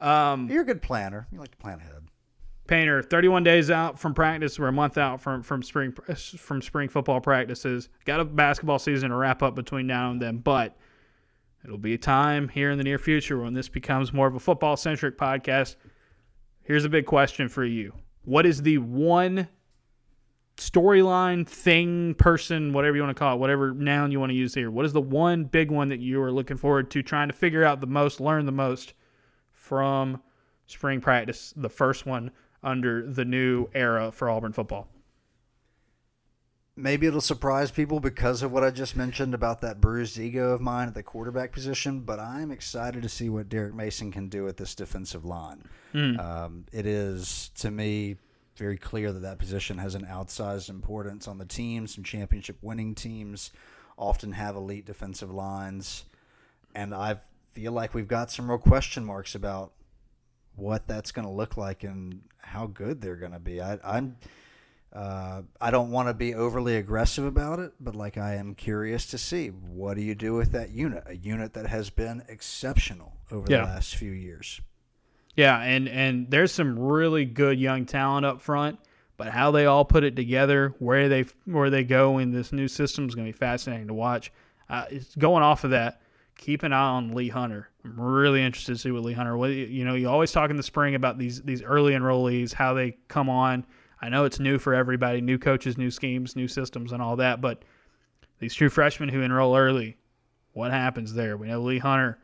Um, 0.00 0.48
You're 0.48 0.62
a 0.62 0.64
good 0.64 0.80
planner. 0.80 1.26
You 1.32 1.40
like 1.40 1.50
to 1.50 1.56
plan 1.56 1.80
ahead. 1.80 2.04
Painter, 2.68 3.02
31 3.02 3.42
days 3.42 3.70
out 3.70 3.98
from 3.98 4.14
practice. 4.14 4.58
We're 4.58 4.68
a 4.68 4.72
month 4.72 4.96
out 4.96 5.20
from 5.20 5.42
from 5.42 5.62
spring 5.62 5.92
from 5.92 6.62
spring 6.62 6.88
football 6.88 7.20
practices. 7.20 7.88
Got 8.04 8.20
a 8.20 8.24
basketball 8.24 8.78
season 8.78 9.10
to 9.10 9.16
wrap 9.16 9.42
up 9.42 9.54
between 9.56 9.86
now 9.86 10.10
and 10.10 10.22
then, 10.22 10.38
but 10.38 10.76
it'll 11.64 11.76
be 11.76 11.94
a 11.94 11.98
time 11.98 12.48
here 12.48 12.70
in 12.70 12.78
the 12.78 12.84
near 12.84 12.98
future 12.98 13.40
when 13.40 13.52
this 13.52 13.68
becomes 13.68 14.12
more 14.12 14.28
of 14.28 14.36
a 14.36 14.40
football 14.40 14.76
centric 14.76 15.18
podcast. 15.18 15.74
Here's 16.62 16.84
a 16.84 16.88
big 16.88 17.04
question 17.04 17.48
for 17.48 17.64
you: 17.64 17.92
What 18.24 18.46
is 18.46 18.62
the 18.62 18.78
one 18.78 19.48
storyline, 20.56 21.46
thing, 21.48 22.14
person, 22.14 22.72
whatever 22.72 22.96
you 22.96 23.02
want 23.02 23.16
to 23.16 23.18
call 23.18 23.34
it, 23.34 23.40
whatever 23.40 23.74
noun 23.74 24.12
you 24.12 24.20
want 24.20 24.30
to 24.30 24.36
use 24.36 24.54
here? 24.54 24.70
What 24.70 24.86
is 24.86 24.92
the 24.92 25.00
one 25.00 25.44
big 25.44 25.72
one 25.72 25.88
that 25.88 25.98
you 25.98 26.22
are 26.22 26.30
looking 26.30 26.56
forward 26.56 26.92
to 26.92 27.02
trying 27.02 27.28
to 27.28 27.34
figure 27.34 27.64
out 27.64 27.80
the 27.80 27.88
most, 27.88 28.20
learn 28.20 28.46
the 28.46 28.52
most 28.52 28.94
from 29.50 30.22
spring 30.66 31.00
practice, 31.00 31.52
the 31.56 31.68
first 31.68 32.06
one 32.06 32.30
under 32.62 33.06
the 33.06 33.24
new 33.24 33.68
era 33.74 34.12
for 34.12 34.30
Auburn 34.30 34.52
football. 34.52 34.88
Maybe 36.74 37.06
it'll 37.06 37.20
surprise 37.20 37.70
people 37.70 38.00
because 38.00 38.42
of 38.42 38.50
what 38.50 38.64
I 38.64 38.70
just 38.70 38.96
mentioned 38.96 39.34
about 39.34 39.60
that 39.60 39.80
bruised 39.80 40.18
ego 40.18 40.52
of 40.52 40.60
mine 40.62 40.88
at 40.88 40.94
the 40.94 41.02
quarterback 41.02 41.52
position, 41.52 42.00
but 42.00 42.18
I'm 42.18 42.50
excited 42.50 43.02
to 43.02 43.10
see 43.10 43.28
what 43.28 43.50
Derek 43.50 43.74
Mason 43.74 44.10
can 44.10 44.28
do 44.28 44.48
at 44.48 44.56
this 44.56 44.74
defensive 44.74 45.24
line. 45.24 45.64
Um, 46.18 46.64
it 46.72 46.86
is, 46.86 47.50
to 47.58 47.70
me, 47.70 48.16
very 48.56 48.78
clear 48.78 49.12
that 49.12 49.20
that 49.20 49.38
position 49.38 49.76
has 49.78 49.94
an 49.94 50.06
outsized 50.06 50.70
importance 50.70 51.28
on 51.28 51.36
the 51.36 51.44
team. 51.44 51.86
Some 51.86 52.04
championship 52.04 52.56
winning 52.62 52.94
teams 52.94 53.50
often 53.98 54.32
have 54.32 54.56
elite 54.56 54.86
defensive 54.86 55.30
lines, 55.30 56.04
and 56.74 56.94
I 56.94 57.16
feel 57.50 57.72
like 57.72 57.92
we've 57.92 58.08
got 58.08 58.30
some 58.30 58.48
real 58.48 58.58
question 58.58 59.04
marks 59.04 59.34
about 59.34 59.72
what 60.56 60.86
that's 60.86 61.12
going 61.12 61.26
to 61.26 61.32
look 61.32 61.56
like 61.56 61.84
and 61.84 62.20
how 62.38 62.66
good 62.66 63.00
they're 63.00 63.16
going 63.16 63.32
to 63.32 63.38
be. 63.38 63.60
I, 63.60 63.78
I'm. 63.84 64.16
Uh, 64.92 65.40
I 65.58 65.70
don't 65.70 65.90
want 65.90 66.08
to 66.08 66.14
be 66.14 66.34
overly 66.34 66.76
aggressive 66.76 67.24
about 67.24 67.58
it, 67.60 67.72
but 67.80 67.96
like 67.96 68.18
I 68.18 68.34
am 68.34 68.54
curious 68.54 69.06
to 69.06 69.16
see 69.18 69.48
what 69.48 69.94
do 69.96 70.02
you 70.02 70.14
do 70.14 70.34
with 70.34 70.52
that 70.52 70.68
unit, 70.70 71.02
a 71.06 71.16
unit 71.16 71.54
that 71.54 71.66
has 71.66 71.88
been 71.88 72.22
exceptional 72.28 73.16
over 73.30 73.46
Yeah. 73.50 73.58
the 73.62 73.64
last 73.68 73.96
few 73.96 74.12
years. 74.12 74.60
Yeah, 75.34 75.58
and 75.62 75.88
and 75.88 76.30
there's 76.30 76.52
some 76.52 76.78
really 76.78 77.24
good 77.24 77.58
young 77.58 77.86
talent 77.86 78.26
up 78.26 78.42
front, 78.42 78.78
but 79.16 79.28
how 79.28 79.50
they 79.50 79.64
all 79.64 79.86
put 79.86 80.04
it 80.04 80.14
together, 80.14 80.74
where 80.78 81.08
they 81.08 81.24
where 81.46 81.70
they 81.70 81.84
go 81.84 82.18
in 82.18 82.30
this 82.30 82.52
new 82.52 82.68
system 82.68 83.08
is 83.08 83.14
going 83.14 83.26
to 83.26 83.32
be 83.32 83.38
fascinating 83.38 83.86
to 83.86 83.94
watch. 83.94 84.30
Uh, 84.68 84.84
it's 84.90 85.16
going 85.16 85.42
off 85.42 85.64
of 85.64 85.70
that. 85.70 86.02
Keep 86.36 86.64
an 86.64 86.74
eye 86.74 86.78
on 86.90 87.14
Lee 87.14 87.28
Hunter. 87.30 87.70
I'm 87.84 88.00
really 88.00 88.42
interested 88.42 88.74
to 88.74 88.78
see 88.78 88.90
what 88.90 89.02
Lee 89.02 89.12
Hunter. 89.12 89.36
What 89.36 89.50
you 89.50 89.84
know, 89.84 89.94
you 89.94 90.08
always 90.08 90.30
talk 90.30 90.50
in 90.50 90.56
the 90.56 90.62
spring 90.62 90.94
about 90.94 91.18
these 91.18 91.42
these 91.42 91.62
early 91.62 91.92
enrollees, 91.92 92.52
how 92.52 92.74
they 92.74 92.96
come 93.08 93.28
on. 93.28 93.66
I 94.00 94.08
know 94.08 94.24
it's 94.24 94.40
new 94.40 94.58
for 94.58 94.74
everybody, 94.74 95.20
new 95.20 95.38
coaches, 95.38 95.78
new 95.78 95.90
schemes, 95.90 96.34
new 96.36 96.48
systems, 96.48 96.92
and 96.92 97.00
all 97.00 97.16
that, 97.16 97.40
but 97.40 97.64
these 98.40 98.54
true 98.54 98.68
freshmen 98.68 99.08
who 99.08 99.20
enroll 99.20 99.56
early, 99.56 99.96
what 100.52 100.72
happens 100.72 101.14
there? 101.14 101.36
We 101.36 101.46
know 101.46 101.60
Lee 101.60 101.78
Hunter, 101.78 102.18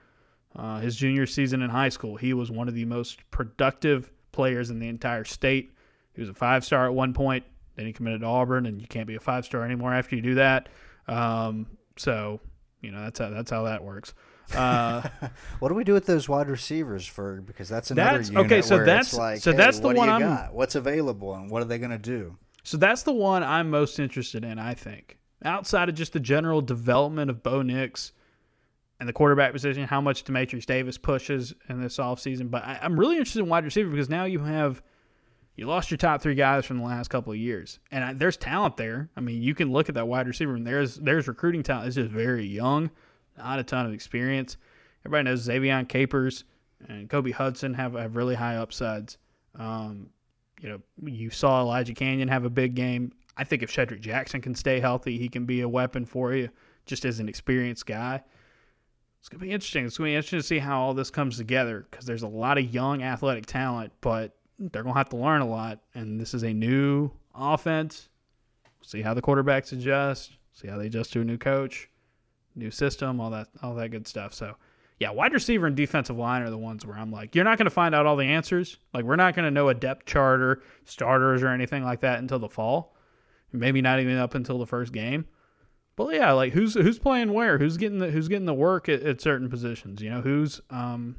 uh, 0.57 0.81
his 0.81 0.97
junior 0.97 1.27
season 1.27 1.63
in 1.63 1.71
high 1.71 1.89
school, 1.89 2.17
he 2.17 2.35
was 2.35 2.51
one 2.51 2.67
of 2.67 2.75
the 2.75 2.85
most 2.85 3.21
productive 3.31 4.11
players 4.33 4.71
in 4.71 4.81
the 4.81 4.89
entire 4.89 5.25
state. 5.25 5.73
He 6.15 6.21
was 6.21 6.29
a 6.29 6.35
five 6.35 6.65
star 6.65 6.87
at 6.87 6.95
one 6.95 7.15
point. 7.15 7.45
Then 7.77 7.87
he 7.87 7.93
committed 7.93 8.23
to 8.23 8.27
Auburn, 8.27 8.67
and 8.67 8.81
you 8.81 8.89
can't 8.89 9.07
be 9.07 9.15
a 9.15 9.21
five 9.21 9.45
star 9.45 9.65
anymore 9.65 9.95
after 9.95 10.17
you 10.17 10.23
do 10.23 10.35
that. 10.35 10.69
Um, 11.07 11.67
so, 11.97 12.41
you 12.81 12.91
know 12.91 13.03
that's 13.03 13.19
how 13.21 13.31
that's 13.31 13.51
how 13.51 13.63
that 13.65 13.83
works. 13.83 14.15
Uh, 14.55 15.09
What 15.59 15.69
do 15.69 15.75
we 15.75 15.85
do 15.85 15.93
with 15.93 16.07
those 16.07 16.29
wide 16.29 16.49
receivers 16.49 17.07
for? 17.07 17.41
Because 17.41 17.69
that's 17.69 17.91
another 17.91 18.11
That's- 18.19 18.31
unit 18.31 18.47
okay, 18.47 18.63
so 18.63 18.79
that's- 18.85 19.15
like, 19.15 19.41
so 19.41 19.51
hey, 19.53 19.57
that's 19.57 19.81
the 19.81 19.89
what 19.89 19.97
one 19.97 20.09
I'm- 20.09 20.21
got? 20.21 20.55
What's 20.55 20.75
available 20.75 21.35
and 21.35 21.51
what 21.51 21.63
are 21.63 21.67
they 21.67 21.79
going 21.79 21.91
to 21.91 21.99
do? 21.99 22.37
So 22.63 22.77
that's 22.77 23.03
the 23.03 23.13
one 23.13 23.43
I'm 23.43 23.71
most 23.71 23.99
interested 23.99 24.45
in, 24.45 24.59
I 24.59 24.75
think. 24.75 25.19
Outside 25.45 25.89
of 25.89 25.95
just 25.95 26.13
the 26.13 26.21
general 26.21 26.61
development 26.61 27.31
of 27.31 27.43
Bo 27.43 27.63
Nix 27.63 28.13
and 29.01 29.09
the 29.09 29.13
quarterback 29.13 29.53
position, 29.53 29.85
how 29.85 30.01
much 30.01 30.25
Dematrius 30.25 30.67
Davis 30.67 30.99
pushes 30.99 31.55
in 31.69 31.81
this 31.81 31.99
offseason. 31.99 32.51
But 32.51 32.65
I, 32.65 32.79
I'm 32.83 32.99
really 32.99 33.17
interested 33.17 33.41
in 33.41 33.49
wide 33.49 33.65
receiver 33.65 33.89
because 33.91 34.09
now 34.11 34.25
you 34.25 34.41
have 34.41 34.83
you 35.55 35.67
lost 35.67 35.91
your 35.91 35.99
top 35.99 36.21
three 36.23 36.35
guys 36.35 36.67
from 36.67 36.79
the 36.79 36.85
last 36.85 37.09
couple 37.09 37.33
of 37.33 37.39
years, 37.39 37.79
and 37.91 38.05
I, 38.05 38.13
there's 38.13 38.37
talent 38.37 38.77
there. 38.77 39.09
I 39.17 39.21
mean, 39.21 39.43
you 39.43 39.55
can 39.55 39.73
look 39.73 39.89
at 39.89 39.95
that 39.97 40.07
wide 40.09 40.27
receiver, 40.27 40.55
and 40.55 40.67
there's 40.67 40.97
there's 40.97 41.27
recruiting 41.29 41.63
talent. 41.63 41.87
It's 41.87 41.97
just 41.97 42.11
very 42.11 42.45
young, 42.47 42.91
not 43.39 43.59
a 43.59 43.65
ton 43.65 43.87
of 43.87 43.93
experience. 43.93 44.57
Everybody 45.05 45.25
knows 45.25 45.47
Ze'Vian 45.47 45.89
Capers 45.89 46.45
and 46.89 47.09
Kobe 47.09 47.31
Hudson 47.31 47.75
have 47.75 47.95
have 47.95 48.17
really 48.17 48.35
high 48.35 48.57
upsides. 48.57 49.19
Um, 49.57 50.11
you 50.61 50.69
know, 50.69 50.81
you 51.05 51.31
saw 51.31 51.61
Elijah 51.61 51.95
Canion 51.95 52.29
have 52.29 52.45
a 52.45 52.51
big 52.51 52.75
game. 52.75 53.13
I 53.37 53.45
think 53.45 53.63
if 53.63 53.73
Shedrick 53.73 54.01
Jackson 54.01 54.41
can 54.41 54.55
stay 54.55 54.81
healthy, 54.81 55.19
he 55.19 55.29
can 55.29 55.47
be 55.47 55.61
a 55.61 55.69
weapon 55.69 56.05
for 56.05 56.35
you 56.35 56.49
just 56.87 57.05
as 57.05 57.21
an 57.21 57.29
experienced 57.29 57.87
guy. 57.87 58.23
It's 59.21 59.29
going 59.29 59.41
to 59.41 59.47
be 59.47 59.53
interesting. 59.53 59.85
It's 59.85 59.99
going 59.99 60.09
to 60.09 60.13
be 60.13 60.17
interesting 60.17 60.41
to 60.41 60.47
see 60.47 60.59
how 60.59 60.81
all 60.81 60.95
this 60.95 61.11
comes 61.11 61.37
together 61.37 61.87
because 61.91 62.07
there's 62.07 62.23
a 62.23 62.29
lot 62.29 62.59
of 62.59 62.73
young 62.73 63.03
athletic 63.03 63.47
talent, 63.47 63.93
but 64.01 64.37
they're 64.59 64.83
going 64.83 64.95
to 64.95 64.99
have 64.99 65.09
to 65.11 65.17
learn 65.17 65.41
a 65.41 65.49
lot. 65.49 65.81
And 65.95 66.21
this 66.21 66.35
is 66.35 66.45
a 66.45 66.53
new 66.53 67.11
offense. 67.35 68.09
See 68.83 69.03
how 69.03 69.15
the 69.15 69.23
quarterbacks 69.23 69.73
adjust, 69.73 70.37
see 70.53 70.69
how 70.69 70.79
they 70.79 70.87
adjust 70.87 71.13
to 71.13 71.21
a 71.21 71.25
new 71.25 71.37
coach, 71.37 71.91
new 72.59 72.71
system, 72.71 73.21
all 73.21 73.31
that, 73.31 73.49
all 73.63 73.75
that 73.77 73.91
good 73.91 74.07
stuff. 74.07 74.35
So, 74.35 74.57
yeah, 74.99 75.11
wide 75.11 75.33
receiver 75.33 75.67
and 75.67 75.77
defensive 75.77 76.17
line 76.19 76.43
are 76.43 76.51
the 76.51 76.59
ones 76.59 76.85
where 76.85 76.97
I'm 76.99 77.13
like, 77.13 77.35
you're 77.35 77.45
not 77.45 77.57
going 77.59 77.67
to 77.67 77.71
find 77.71 77.95
out 77.95 78.05
all 78.07 78.17
the 78.17 78.25
answers. 78.25 78.79
Like, 78.93 79.05
we're 79.05 79.17
not 79.17 79.35
going 79.37 79.45
to 79.45 79.51
know 79.51 79.69
a 79.69 79.75
depth 79.75 80.07
chart 80.07 80.41
or 80.41 80.63
starters 80.85 81.43
or 81.43 81.49
anything 81.49 81.85
like 81.85 82.01
that 82.01 82.19
until 82.19 82.39
the 82.39 82.49
fall. 82.49 82.97
Maybe 83.53 83.81
not 83.81 84.01
even 84.01 84.17
up 84.19 84.35
until 84.35 84.59
the 84.59 84.67
first 84.67 84.93
game. 84.93 85.27
But 85.97 86.15
yeah, 86.15 86.31
like 86.33 86.53
who's 86.53 86.75
who's 86.75 86.99
playing 86.99 87.33
where? 87.33 87.59
Who's 87.59 87.77
getting 87.77 87.99
the 87.99 88.09
who's 88.11 88.29
getting 88.29 88.47
the 88.47 88.55
work 88.55 88.89
at, 88.89 89.03
at 89.03 89.21
certain 89.21 89.49
positions? 89.51 90.01
You 90.01 90.11
know, 90.11 90.21
who's 90.21 90.61
um 90.71 91.17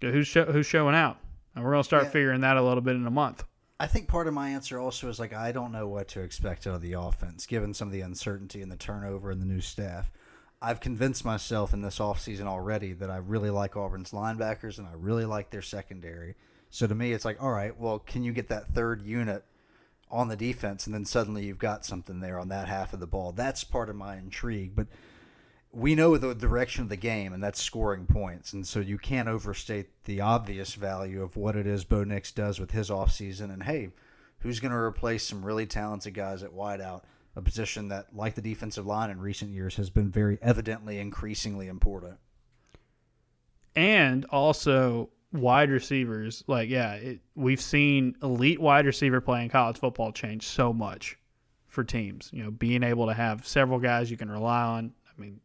who's 0.00 0.28
show, 0.28 0.44
who's 0.44 0.64
showing 0.66 0.94
out? 0.94 1.18
And 1.56 1.64
we're 1.64 1.72
gonna 1.72 1.82
start 1.82 2.04
Yeah. 2.04 2.10
figuring 2.10 2.40
that 2.42 2.56
a 2.56 2.62
little 2.62 2.82
bit 2.82 2.94
in 2.94 3.04
a 3.04 3.10
month. 3.10 3.42
I 3.80 3.88
think 3.88 4.06
part 4.06 4.28
of 4.28 4.34
my 4.34 4.50
answer 4.50 4.78
also 4.78 5.08
is 5.08 5.18
like 5.18 5.32
I 5.32 5.50
don't 5.50 5.72
know 5.72 5.88
what 5.88 6.06
to 6.08 6.20
expect 6.20 6.68
out 6.68 6.74
of 6.76 6.82
the 6.82 6.92
offense, 6.92 7.46
given 7.46 7.74
some 7.74 7.88
of 7.88 7.92
the 7.92 8.02
uncertainty 8.02 8.62
and 8.62 8.70
the 8.70 8.76
turnover 8.76 9.32
and 9.32 9.42
the 9.42 9.46
new 9.46 9.60
staff. 9.60 10.12
I've 10.62 10.80
convinced 10.80 11.24
myself 11.24 11.74
in 11.74 11.82
this 11.82 11.98
offseason 11.98 12.46
already 12.46 12.92
that 12.92 13.10
I 13.10 13.16
really 13.16 13.50
like 13.50 13.76
Auburn's 13.76 14.12
linebackers 14.12 14.78
and 14.78 14.86
I 14.86 14.92
really 14.94 15.24
like 15.24 15.50
their 15.50 15.62
secondary. 15.62 16.36
So 16.70 16.86
to 16.86 16.94
me, 16.94 17.12
it's 17.12 17.24
like, 17.24 17.42
all 17.42 17.50
right, 17.50 17.78
well, 17.78 17.98
can 17.98 18.22
you 18.22 18.32
get 18.32 18.48
that 18.48 18.68
third 18.68 19.02
unit 19.02 19.44
on 20.08 20.28
the 20.28 20.36
defense, 20.36 20.86
and 20.86 20.94
then 20.94 21.04
suddenly 21.04 21.44
you've 21.44 21.58
got 21.58 21.84
something 21.84 22.20
there 22.20 22.38
on 22.38 22.48
that 22.48 22.68
half 22.68 22.92
of 22.92 23.00
the 23.00 23.06
ball? 23.06 23.32
That's 23.32 23.64
part 23.64 23.90
of 23.90 23.96
my 23.96 24.16
intrigue, 24.16 24.72
but 24.76 24.86
we 25.72 25.94
know 25.94 26.16
the 26.16 26.34
direction 26.34 26.84
of 26.84 26.90
the 26.90 26.96
game, 26.96 27.32
and 27.32 27.42
that's 27.42 27.60
scoring 27.60 28.06
points. 28.06 28.52
And 28.52 28.66
so 28.66 28.78
you 28.78 28.98
can't 28.98 29.28
overstate 29.28 30.04
the 30.04 30.20
obvious 30.20 30.74
value 30.74 31.22
of 31.22 31.36
what 31.36 31.56
it 31.56 31.66
is 31.66 31.84
Bo 31.84 32.04
Nix 32.04 32.30
does 32.30 32.60
with 32.60 32.70
his 32.70 32.88
offseason. 32.88 33.52
And 33.52 33.62
hey, 33.64 33.88
who's 34.40 34.60
going 34.60 34.72
to 34.72 34.78
replace 34.78 35.24
some 35.24 35.44
really 35.44 35.66
talented 35.66 36.14
guys 36.14 36.42
at 36.42 36.52
wideout? 36.52 37.02
A 37.34 37.40
position 37.42 37.88
that, 37.88 38.14
like 38.14 38.34
the 38.34 38.42
defensive 38.42 38.84
line 38.86 39.08
in 39.10 39.18
recent 39.18 39.52
years, 39.52 39.76
has 39.76 39.88
been 39.88 40.10
very 40.10 40.38
evidently 40.42 40.98
increasingly 40.98 41.66
important. 41.68 42.18
and 43.74 44.24
also 44.26 45.08
wide 45.32 45.70
receivers. 45.70 46.44
Like, 46.46 46.68
yeah, 46.68 46.92
it, 46.94 47.20
we've 47.34 47.60
seen 47.60 48.16
elite 48.22 48.60
wide 48.60 48.84
receiver 48.86 49.20
play 49.20 49.42
in 49.42 49.48
college 49.48 49.78
football 49.78 50.12
change 50.12 50.46
so 50.46 50.72
much 50.72 51.16
for 51.68 51.84
teams. 51.84 52.28
You 52.34 52.44
know, 52.44 52.50
being 52.50 52.82
able 52.82 53.06
to 53.06 53.14
have 53.14 53.46
several 53.46 53.78
guys 53.78 54.10
you 54.10 54.16
can 54.18 54.30
rely 54.30 54.62
on. 54.62 54.92
I 55.06 55.20
mean, 55.20 55.40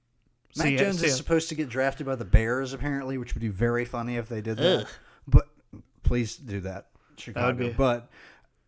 Mac 0.57 0.67
see- 0.67 0.77
Jones 0.77 0.99
see- 0.99 1.07
is 1.07 1.15
supposed 1.15 1.47
to 1.49 1.55
get 1.55 1.69
drafted 1.69 2.05
by 2.05 2.15
the 2.15 2.25
Bears, 2.25 2.73
apparently, 2.73 3.17
which 3.17 3.33
would 3.33 3.41
be 3.41 3.47
very 3.47 3.85
funny 3.85 4.17
if 4.17 4.27
they 4.27 4.41
did 4.41 4.57
that. 4.57 4.81
Ugh. 4.81 4.87
But 5.25 5.47
please 6.03 6.35
do 6.35 6.59
that, 6.61 6.87
Chicago. 7.15 7.53
be- 7.57 7.69
But 7.73 8.09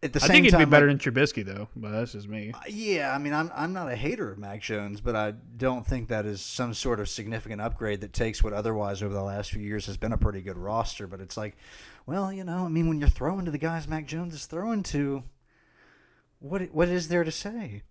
at 0.02 0.14
the 0.14 0.20
I 0.24 0.28
same 0.28 0.34
think 0.36 0.46
he'd 0.46 0.52
time, 0.52 0.60
be 0.62 0.66
better 0.66 0.88
like- 0.92 1.02
than 1.02 1.14
Trubisky 1.14 1.46
though, 1.46 1.68
but 1.76 1.92
that's 1.92 2.14
just 2.14 2.28
me. 2.28 2.52
Uh, 2.54 2.60
yeah, 2.70 3.14
I 3.14 3.18
mean, 3.18 3.34
I'm 3.34 3.52
I'm 3.54 3.74
not 3.74 3.92
a 3.92 3.96
hater 3.96 4.32
of 4.32 4.38
Mac 4.38 4.62
Jones, 4.62 5.02
but 5.02 5.16
I 5.16 5.34
don't 5.58 5.86
think 5.86 6.08
that 6.10 6.26
is 6.26 6.42
some 6.42 6.74
sort 6.74 7.00
of 7.00 7.10
significant 7.10 7.62
upgrade 7.62 8.02
that 8.02 8.14
takes 8.14 8.44
what 8.44 8.54
otherwise 8.54 9.04
over 9.04 9.14
the 9.14 9.24
last 9.24 9.52
few 9.52 9.62
years 9.62 9.86
has 9.88 9.98
been 9.98 10.14
a 10.14 10.18
pretty 10.18 10.42
good 10.42 10.58
roster. 10.58 11.06
But 11.08 11.20
it's 11.20 11.36
like, 11.36 11.58
well, 12.06 12.32
you 12.32 12.44
know, 12.44 12.66
I 12.66 12.70
mean, 12.70 12.88
when 12.88 13.00
you're 13.00 13.10
throwing 13.10 13.44
to 13.46 13.52
the 13.52 13.58
guys 13.58 13.88
Mac 13.88 14.06
Jones 14.06 14.34
is 14.34 14.46
throwing 14.46 14.84
to, 14.84 15.24
what 16.40 16.62
what 16.74 16.88
is 16.88 17.10
there 17.10 17.24
to 17.26 17.32
say? 17.32 17.84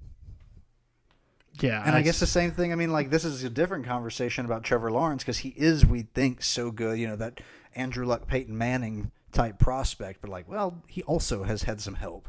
Yeah, 1.60 1.82
And 1.84 1.96
I 1.96 2.02
guess 2.02 2.20
the 2.20 2.26
same 2.26 2.52
thing. 2.52 2.70
I 2.72 2.76
mean, 2.76 2.92
like 2.92 3.10
this 3.10 3.24
is 3.24 3.42
a 3.42 3.50
different 3.50 3.84
conversation 3.84 4.44
about 4.44 4.62
Trevor 4.62 4.92
Lawrence 4.92 5.24
because 5.24 5.38
he 5.38 5.48
is, 5.56 5.84
we 5.84 6.02
think, 6.02 6.42
so 6.44 6.70
good. 6.70 6.98
You 7.00 7.08
know, 7.08 7.16
that 7.16 7.40
Andrew 7.74 8.06
Luck, 8.06 8.28
Peyton 8.28 8.56
Manning 8.56 9.10
type 9.32 9.58
prospect. 9.58 10.20
But 10.20 10.30
like, 10.30 10.48
well, 10.48 10.82
he 10.86 11.02
also 11.04 11.42
has 11.44 11.62
had 11.64 11.80
some 11.80 11.94
help. 11.94 12.28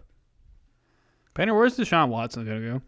Painter, 1.33 1.53
where's 1.53 1.77
Deshaun 1.77 2.09
Watson 2.09 2.45
gonna 2.45 2.59
go? 2.61 2.81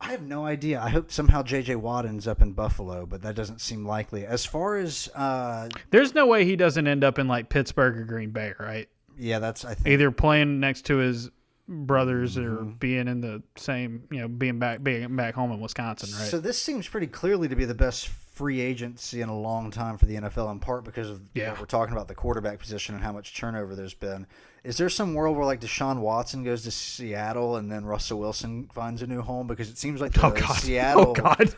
I 0.00 0.08
have 0.10 0.22
no 0.22 0.44
idea. 0.44 0.80
I 0.82 0.90
hope 0.90 1.10
somehow 1.10 1.42
J.J. 1.42 1.76
Watt 1.76 2.04
ends 2.04 2.26
up 2.28 2.42
in 2.42 2.52
Buffalo, 2.52 3.06
but 3.06 3.22
that 3.22 3.34
doesn't 3.34 3.60
seem 3.60 3.86
likely. 3.86 4.26
As 4.26 4.44
far 4.44 4.76
as, 4.76 5.08
uh, 5.14 5.68
There's 5.90 6.14
no 6.14 6.26
way 6.26 6.44
he 6.44 6.56
doesn't 6.56 6.86
end 6.86 7.04
up 7.04 7.18
in 7.18 7.26
like 7.26 7.48
Pittsburgh 7.48 7.96
or 7.96 8.04
Green 8.04 8.30
Bay, 8.30 8.52
right? 8.58 8.88
yeah, 9.16 9.38
that's 9.38 9.64
I 9.64 9.74
think. 9.74 9.86
Either 9.88 10.10
playing 10.10 10.58
next 10.60 10.82
to 10.86 10.96
his 10.96 11.30
brothers 11.68 12.36
or 12.36 12.50
Mm-hmm. 12.56 12.70
being 12.72 13.08
in 13.08 13.20
the 13.20 13.42
same, 13.56 14.02
you 14.10 14.18
know, 14.20 14.28
being 14.28 14.58
back 14.58 14.82
being 14.82 15.14
back 15.16 15.34
home 15.34 15.52
in 15.52 15.60
Wisconsin, 15.60 16.10
right? 16.18 16.28
So 16.28 16.38
this 16.40 16.60
seems 16.60 16.86
pretty 16.88 17.06
clearly 17.06 17.48
to 17.48 17.54
be 17.56 17.64
the 17.64 17.74
best 17.74 18.08
free 18.34 18.60
agency 18.60 19.20
in 19.22 19.28
a 19.28 19.38
long 19.38 19.70
time 19.70 19.96
for 19.96 20.06
the 20.06 20.16
NFL, 20.16 20.50
in 20.52 20.58
part 20.58 20.84
because 20.84 21.08
of 21.08 21.20
Yeah. 21.34 21.50
what 21.52 21.60
we're 21.60 21.66
talking 21.66 21.94
about 21.94 22.08
the 22.08 22.14
quarterback 22.14 22.58
position 22.58 22.94
and 22.94 23.02
how 23.02 23.12
much 23.12 23.34
turnover 23.36 23.74
there's 23.74 23.94
been. 23.94 24.26
Is 24.64 24.76
there 24.76 24.88
some 24.88 25.14
world 25.14 25.36
where 25.36 25.46
like 25.46 25.60
Deshaun 25.60 25.98
Watson 26.00 26.42
goes 26.44 26.62
to 26.64 26.70
Seattle 26.70 27.56
and 27.56 27.70
then 27.70 27.84
Russell 27.84 28.18
Wilson 28.18 28.68
finds 28.72 29.02
a 29.02 29.06
new 29.06 29.20
home? 29.22 29.46
Because 29.46 29.68
it 29.70 29.78
seems 29.78 30.00
like 30.00 30.12
the 30.12 30.26
oh 30.26 30.30
God! 30.30 30.56
Seattle 30.58 31.08
oh 31.08 31.12
God! 31.12 31.54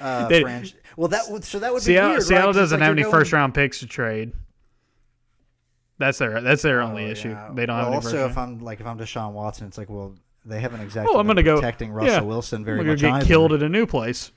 uh, 0.00 0.28
They- 0.28 0.42
franchise. 0.42 0.74
Well, 0.96 1.08
that 1.08 1.24
would 1.30 1.42
so 1.44 1.58
that 1.58 1.72
would 1.72 1.80
be 1.80 1.84
Seattle, 1.86 2.10
weird. 2.10 2.22
Seattle 2.22 2.46
right? 2.48 2.54
doesn't 2.56 2.78
like 2.80 2.84
have 2.86 2.92
any 2.92 3.02
going- 3.02 3.12
first 3.12 3.32
round 3.32 3.54
picks 3.54 3.78
to 3.80 3.86
trade. 3.86 4.32
That's 5.98 6.18
their 6.18 6.40
that's 6.40 6.62
their 6.62 6.80
only 6.80 7.06
Oh, 7.06 7.10
issue. 7.10 7.36
They 7.54 7.66
don't 7.66 7.76
well, 7.76 7.84
have 7.84 7.86
any 7.88 7.94
also, 7.96 8.28
if. 8.28 8.38
I'm 8.38 8.58
like 8.60 8.80
if 8.80 8.86
I'm 8.86 8.98
Deshaun 8.98 9.32
Watson, 9.32 9.66
it's 9.66 9.76
like 9.78 9.90
well 9.90 10.14
they 10.44 10.60
haven't 10.60 10.80
exactly 10.80 11.14
Oh, 11.14 11.18
I'm 11.18 11.26
gonna 11.26 11.42
go 11.42 11.56
protecting 11.56 11.90
Russell 11.92 12.12
yeah, 12.14 12.20
Wilson 12.22 12.64
very 12.64 12.78
much. 12.78 12.84
I'm 12.84 12.88
much 12.92 13.00
get 13.00 13.12
either. 13.14 13.26
killed 13.26 13.52
at 13.52 13.62
a 13.62 13.68
new 13.68 13.84
place. 13.86 14.32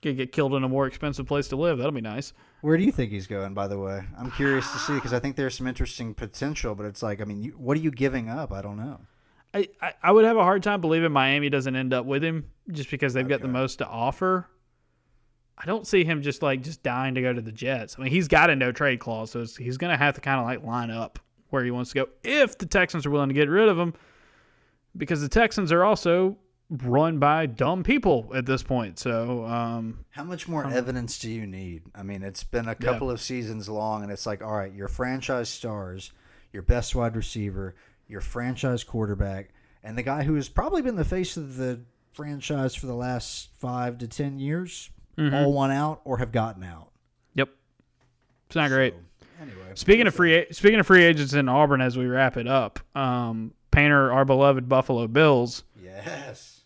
Get 0.00 0.16
get 0.16 0.32
killed 0.32 0.54
in 0.54 0.64
a 0.64 0.68
more 0.68 0.86
expensive 0.86 1.26
place 1.26 1.48
to 1.48 1.56
live. 1.56 1.78
That'll 1.78 1.92
be 1.92 2.00
nice. 2.00 2.32
Where 2.62 2.76
do 2.76 2.84
you 2.84 2.92
think 2.92 3.10
he's 3.10 3.26
going? 3.26 3.54
By 3.54 3.68
the 3.68 3.78
way, 3.78 4.02
I'm 4.18 4.30
curious 4.30 4.70
to 4.72 4.78
see 4.78 4.94
because 4.94 5.12
I 5.12 5.18
think 5.18 5.36
there's 5.36 5.56
some 5.56 5.66
interesting 5.66 6.14
potential. 6.14 6.74
But 6.74 6.86
it's 6.86 7.02
like, 7.02 7.20
I 7.20 7.24
mean, 7.24 7.42
you, 7.42 7.50
what 7.52 7.76
are 7.76 7.80
you 7.80 7.90
giving 7.90 8.28
up? 8.28 8.52
I 8.52 8.62
don't 8.62 8.76
know. 8.76 9.00
I, 9.52 9.68
I, 9.82 9.94
I 10.02 10.12
would 10.12 10.24
have 10.24 10.36
a 10.36 10.42
hard 10.42 10.62
time 10.62 10.80
believing 10.80 11.12
Miami 11.12 11.50
doesn't 11.50 11.74
end 11.74 11.92
up 11.92 12.06
with 12.06 12.22
him 12.22 12.50
just 12.70 12.90
because 12.90 13.14
they've 13.14 13.28
got 13.28 13.42
the 13.42 13.48
most 13.48 13.76
to 13.76 13.86
offer. 13.86 14.48
I 15.58 15.66
don't 15.66 15.86
see 15.86 16.04
him 16.04 16.22
just 16.22 16.42
like 16.42 16.62
just 16.62 16.82
dying 16.82 17.14
to 17.16 17.20
go 17.20 17.32
to 17.32 17.40
the 17.42 17.52
Jets. 17.52 17.96
I 17.98 18.02
mean, 18.02 18.12
he's 18.12 18.28
got 18.28 18.48
a 18.48 18.56
no 18.56 18.72
trade 18.72 19.00
clause, 19.00 19.32
so 19.32 19.40
it's, 19.40 19.56
he's 19.56 19.76
going 19.76 19.90
to 19.90 19.96
have 19.96 20.14
to 20.14 20.20
kind 20.20 20.40
of 20.40 20.46
like 20.46 20.64
line 20.64 20.90
up 20.90 21.18
where 21.50 21.64
he 21.64 21.70
wants 21.70 21.90
to 21.90 21.96
go 21.96 22.08
if 22.22 22.56
the 22.56 22.64
Texans 22.64 23.04
are 23.04 23.10
willing 23.10 23.28
to 23.28 23.34
get 23.34 23.48
rid 23.48 23.68
of 23.68 23.78
him, 23.78 23.92
because 24.96 25.20
the 25.20 25.28
Texans 25.28 25.72
are 25.72 25.84
also 25.84 26.38
run 26.70 27.18
by 27.18 27.46
dumb 27.46 27.82
people 27.82 28.30
at 28.34 28.46
this 28.46 28.62
point. 28.62 28.98
So 28.98 29.44
um, 29.44 30.04
How 30.10 30.22
much 30.24 30.46
more 30.48 30.64
evidence 30.64 31.18
do 31.18 31.28
you 31.30 31.46
need? 31.46 31.82
I 31.94 32.02
mean, 32.02 32.22
it's 32.22 32.44
been 32.44 32.68
a 32.68 32.74
couple 32.74 33.10
of 33.10 33.20
seasons 33.20 33.68
long, 33.68 34.02
and 34.02 34.12
it's 34.12 34.24
like, 34.26 34.42
all 34.42 34.56
right, 34.56 34.72
your 34.72 34.88
franchise 34.88 35.48
stars, 35.48 36.12
your 36.52 36.62
best 36.62 36.94
wide 36.94 37.16
receiver, 37.16 37.74
your 38.08 38.20
franchise 38.20 38.84
quarterback, 38.84 39.50
and 39.82 39.98
the 39.98 40.02
guy 40.02 40.22
who 40.22 40.34
has 40.34 40.48
probably 40.48 40.82
been 40.82 40.96
the 40.96 41.04
face 41.04 41.36
of 41.36 41.56
the 41.56 41.80
franchise 42.12 42.74
for 42.74 42.86
the 42.86 42.94
last 42.94 43.48
five 43.58 43.98
to 43.98 44.06
ten 44.08 44.38
years, 44.38 44.90
all 45.18 45.52
won 45.52 45.70
out 45.70 46.00
or 46.04 46.16
have 46.18 46.32
gotten 46.32 46.62
out. 46.64 46.90
yep, 47.34 47.50
it's 48.46 48.56
not 48.56 48.68
great. 48.70 48.94
Anyway, 49.40 49.56
Speaking 49.74 50.06
of 50.06 50.14
free 50.14 50.46
speaking 50.50 50.78
of 50.80 50.86
free 50.86 51.02
agents 51.04 51.32
in 51.34 51.48
Auburn, 51.48 51.80
as 51.80 51.96
we 51.98 52.06
wrap 52.06 52.36
it 52.36 52.46
up, 52.48 52.78
um, 52.96 53.52
Painter, 53.70 54.12
our 54.12 54.24
beloved 54.24 54.68
Buffalo 54.68 55.06
Bills. 55.08 55.64
yes, 55.82 56.59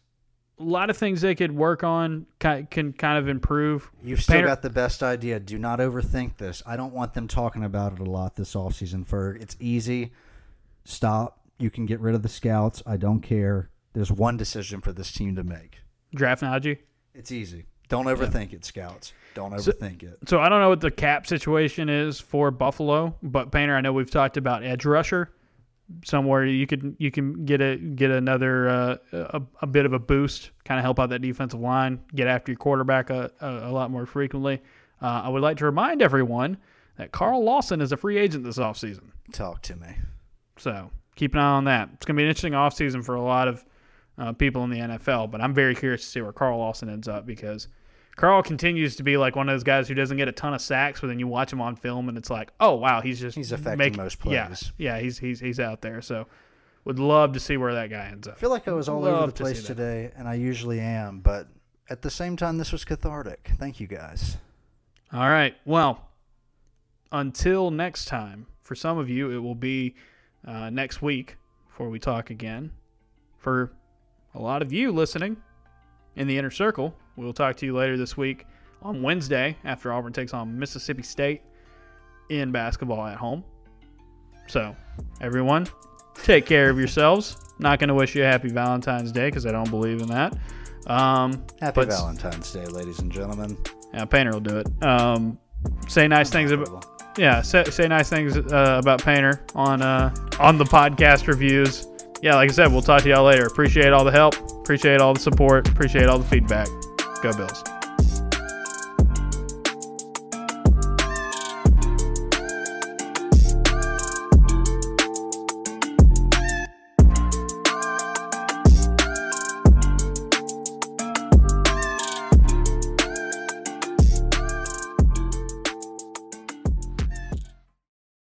a 0.64 0.68
lot 0.70 0.90
of 0.90 0.96
things 0.96 1.20
they 1.20 1.34
could 1.34 1.52
work 1.52 1.84
on 1.84 2.26
can 2.38 2.66
kind 2.92 3.18
of 3.18 3.28
improve. 3.28 3.90
you've 4.02 4.22
still 4.22 4.34
Painter- 4.34 4.48
got 4.48 4.62
the 4.62 4.70
best 4.70 5.02
idea. 5.02 5.38
Do 5.40 5.58
not 5.58 5.78
overthink 5.78 6.36
this. 6.38 6.62
I 6.66 6.76
don't 6.76 6.92
want 6.94 7.14
them 7.14 7.28
talking 7.28 7.62
about 7.64 7.92
it 7.92 7.98
a 8.00 8.04
lot 8.04 8.34
this 8.36 8.54
offseason, 8.54 9.06
Ferg. 9.06 9.42
It's 9.42 9.56
easy. 9.60 10.12
Stop. 10.84 11.40
You 11.58 11.70
can 11.70 11.86
get 11.86 12.00
rid 12.00 12.14
of 12.14 12.22
the 12.22 12.28
scouts. 12.28 12.82
I 12.86 12.96
don't 12.96 13.20
care. 13.20 13.70
There's 13.92 14.10
one 14.10 14.36
decision 14.36 14.80
for 14.80 14.92
this 14.92 15.12
team 15.12 15.36
to 15.36 15.44
make. 15.44 15.78
Draft 16.14 16.42
Najee. 16.42 16.78
It's 17.14 17.30
easy. 17.30 17.64
Don't 17.88 18.06
overthink 18.06 18.52
it, 18.52 18.64
scouts. 18.64 19.12
Don't 19.34 19.58
So- 19.60 19.70
overthink 19.72 20.02
it. 20.02 20.18
So 20.28 20.40
I 20.40 20.48
don't 20.48 20.60
know 20.60 20.68
what 20.70 20.80
the 20.80 20.90
cap 20.90 21.26
situation 21.26 21.88
is 21.88 22.18
for 22.20 22.50
Buffalo, 22.50 23.14
but 23.22 23.52
Painter, 23.52 23.76
I 23.76 23.80
know 23.82 23.92
we've 23.92 24.10
talked 24.10 24.36
about 24.36 24.64
edge 24.64 24.84
rusher. 24.84 25.30
Somewhere 26.04 26.46
you 26.46 26.66
could 26.66 26.96
you 26.98 27.10
can 27.10 27.44
get 27.44 27.60
a 27.60 27.76
get 27.76 28.10
another 28.10 28.68
uh, 28.68 28.96
a, 29.12 29.42
a 29.62 29.66
bit 29.66 29.84
of 29.84 29.92
a 29.92 29.98
boost, 29.98 30.50
kind 30.64 30.78
of 30.78 30.84
help 30.84 30.98
out 30.98 31.10
that 31.10 31.20
defensive 31.20 31.60
line, 31.60 32.00
get 32.14 32.26
after 32.26 32.52
your 32.52 32.58
quarterback 32.58 33.10
a, 33.10 33.30
a, 33.40 33.68
a 33.68 33.70
lot 33.70 33.90
more 33.90 34.06
frequently. 34.06 34.62
Uh, 35.02 35.22
I 35.24 35.28
would 35.28 35.42
like 35.42 35.58
to 35.58 35.66
remind 35.66 36.00
everyone 36.00 36.56
that 36.96 37.12
Carl 37.12 37.44
Lawson 37.44 37.80
is 37.80 37.92
a 37.92 37.96
free 37.96 38.16
agent 38.16 38.44
this 38.44 38.58
offseason. 38.58 39.10
Talk 39.32 39.60
to 39.62 39.76
me. 39.76 39.88
So 40.56 40.90
keep 41.16 41.34
an 41.34 41.40
eye 41.40 41.52
on 41.52 41.64
that. 41.64 41.90
It's 41.94 42.06
going 42.06 42.16
to 42.16 42.20
be 42.20 42.24
an 42.24 42.28
interesting 42.28 42.52
offseason 42.52 43.04
for 43.04 43.14
a 43.14 43.22
lot 43.22 43.48
of 43.48 43.64
uh, 44.16 44.32
people 44.32 44.64
in 44.64 44.70
the 44.70 44.78
NFL, 44.78 45.30
but 45.30 45.40
I'm 45.40 45.54
very 45.54 45.74
curious 45.74 46.02
to 46.02 46.06
see 46.06 46.20
where 46.20 46.32
Carl 46.32 46.58
Lawson 46.58 46.88
ends 46.88 47.08
up 47.08 47.26
because 47.26 47.68
Carl 48.16 48.42
continues 48.42 48.96
to 48.96 49.02
be 49.02 49.16
like 49.16 49.34
one 49.34 49.48
of 49.48 49.54
those 49.54 49.64
guys 49.64 49.88
who 49.88 49.94
doesn't 49.94 50.16
get 50.16 50.28
a 50.28 50.32
ton 50.32 50.54
of 50.54 50.60
sacks, 50.60 51.00
but 51.00 51.08
then 51.08 51.18
you 51.18 51.26
watch 51.26 51.52
him 51.52 51.60
on 51.60 51.74
film 51.76 52.08
and 52.08 52.16
it's 52.16 52.30
like, 52.30 52.50
oh 52.60 52.74
wow, 52.74 53.00
he's 53.00 53.18
just 53.20 53.36
He's 53.36 53.50
affecting 53.52 53.78
make- 53.78 53.96
most 53.96 54.18
Yeah, 54.24 54.46
plays. 54.46 54.72
yeah, 54.78 54.98
he's 55.00 55.18
he's 55.18 55.40
he's 55.40 55.58
out 55.58 55.80
there. 55.80 56.00
So 56.00 56.26
would 56.84 56.98
love 56.98 57.32
to 57.32 57.40
see 57.40 57.56
where 57.56 57.74
that 57.74 57.90
guy 57.90 58.06
ends 58.12 58.28
up. 58.28 58.34
I 58.34 58.38
feel 58.38 58.50
like 58.50 58.68
I 58.68 58.72
was 58.72 58.88
all 58.88 59.04
over 59.04 59.10
Love 59.16 59.30
the 59.32 59.36
to 59.38 59.42
place 59.42 59.60
that. 59.62 59.66
today, 59.66 60.12
and 60.16 60.28
I 60.28 60.34
usually 60.34 60.78
am, 60.80 61.20
but 61.20 61.48
at 61.90 62.02
the 62.02 62.10
same 62.10 62.36
time, 62.36 62.56
this 62.58 62.72
was 62.72 62.84
cathartic. 62.84 63.50
Thank 63.58 63.80
you 63.80 63.86
guys. 63.86 64.36
All 65.12 65.28
right. 65.28 65.54
Well, 65.64 66.08
until 67.12 67.70
next 67.70 68.06
time, 68.06 68.46
for 68.62 68.74
some 68.74 68.98
of 68.98 69.08
you, 69.08 69.30
it 69.30 69.38
will 69.38 69.54
be 69.54 69.94
uh, 70.46 70.70
next 70.70 71.02
week 71.02 71.36
before 71.68 71.88
we 71.88 71.98
talk 71.98 72.30
again. 72.30 72.70
For 73.38 73.72
a 74.34 74.40
lot 74.40 74.62
of 74.62 74.72
you 74.72 74.90
listening 74.92 75.36
in 76.16 76.26
the 76.26 76.38
inner 76.38 76.50
circle, 76.50 76.94
we'll 77.16 77.32
talk 77.32 77.56
to 77.56 77.66
you 77.66 77.74
later 77.74 77.96
this 77.96 78.16
week 78.16 78.46
on 78.82 79.02
Wednesday 79.02 79.56
after 79.64 79.92
Auburn 79.92 80.12
takes 80.12 80.34
on 80.34 80.58
Mississippi 80.58 81.02
State 81.02 81.42
in 82.28 82.52
basketball 82.52 83.06
at 83.06 83.16
home. 83.16 83.44
So, 84.46 84.76
everyone, 85.20 85.66
take 86.14 86.46
care 86.46 86.70
of 86.70 86.78
yourselves. 86.78 87.36
Not 87.58 87.78
going 87.78 87.88
to 87.88 87.94
wish 87.94 88.14
you 88.14 88.22
a 88.22 88.26
happy 88.26 88.48
Valentine's 88.48 89.12
Day 89.12 89.28
because 89.28 89.46
I 89.46 89.52
don't 89.52 89.70
believe 89.70 90.00
in 90.00 90.08
that. 90.08 90.36
Um, 90.86 91.44
Happy 91.60 91.84
Valentine's 91.84 92.52
Day, 92.52 92.66
ladies 92.66 92.98
and 92.98 93.10
gentlemen. 93.10 93.56
yeah, 93.94 94.04
Painter 94.04 94.32
will 94.32 94.40
do 94.40 94.58
it. 94.58 94.82
Um, 94.82 95.38
say 95.88 96.06
nice 96.08 96.30
things 96.30 96.50
about 96.50 96.86
yeah, 97.16 97.42
say, 97.42 97.64
say 97.64 97.86
nice 97.86 98.08
things 98.08 98.36
uh, 98.36 98.80
about 98.82 99.02
Painter 99.02 99.44
on 99.54 99.82
uh, 99.82 100.14
on 100.40 100.58
the 100.58 100.64
podcast 100.64 101.26
reviews. 101.26 101.86
Yeah, 102.22 102.34
like 102.34 102.50
I 102.50 102.52
said, 102.52 102.72
we'll 102.72 102.82
talk 102.82 103.02
to 103.02 103.08
y'all 103.08 103.24
later. 103.24 103.46
Appreciate 103.46 103.92
all 103.92 104.04
the 104.04 104.10
help. 104.10 104.34
Appreciate 104.60 105.00
all 105.00 105.14
the 105.14 105.20
support. 105.20 105.68
Appreciate 105.68 106.06
all 106.06 106.18
the 106.18 106.24
feedback. 106.24 106.68
Go 107.24 107.32
Bills. 107.32 107.83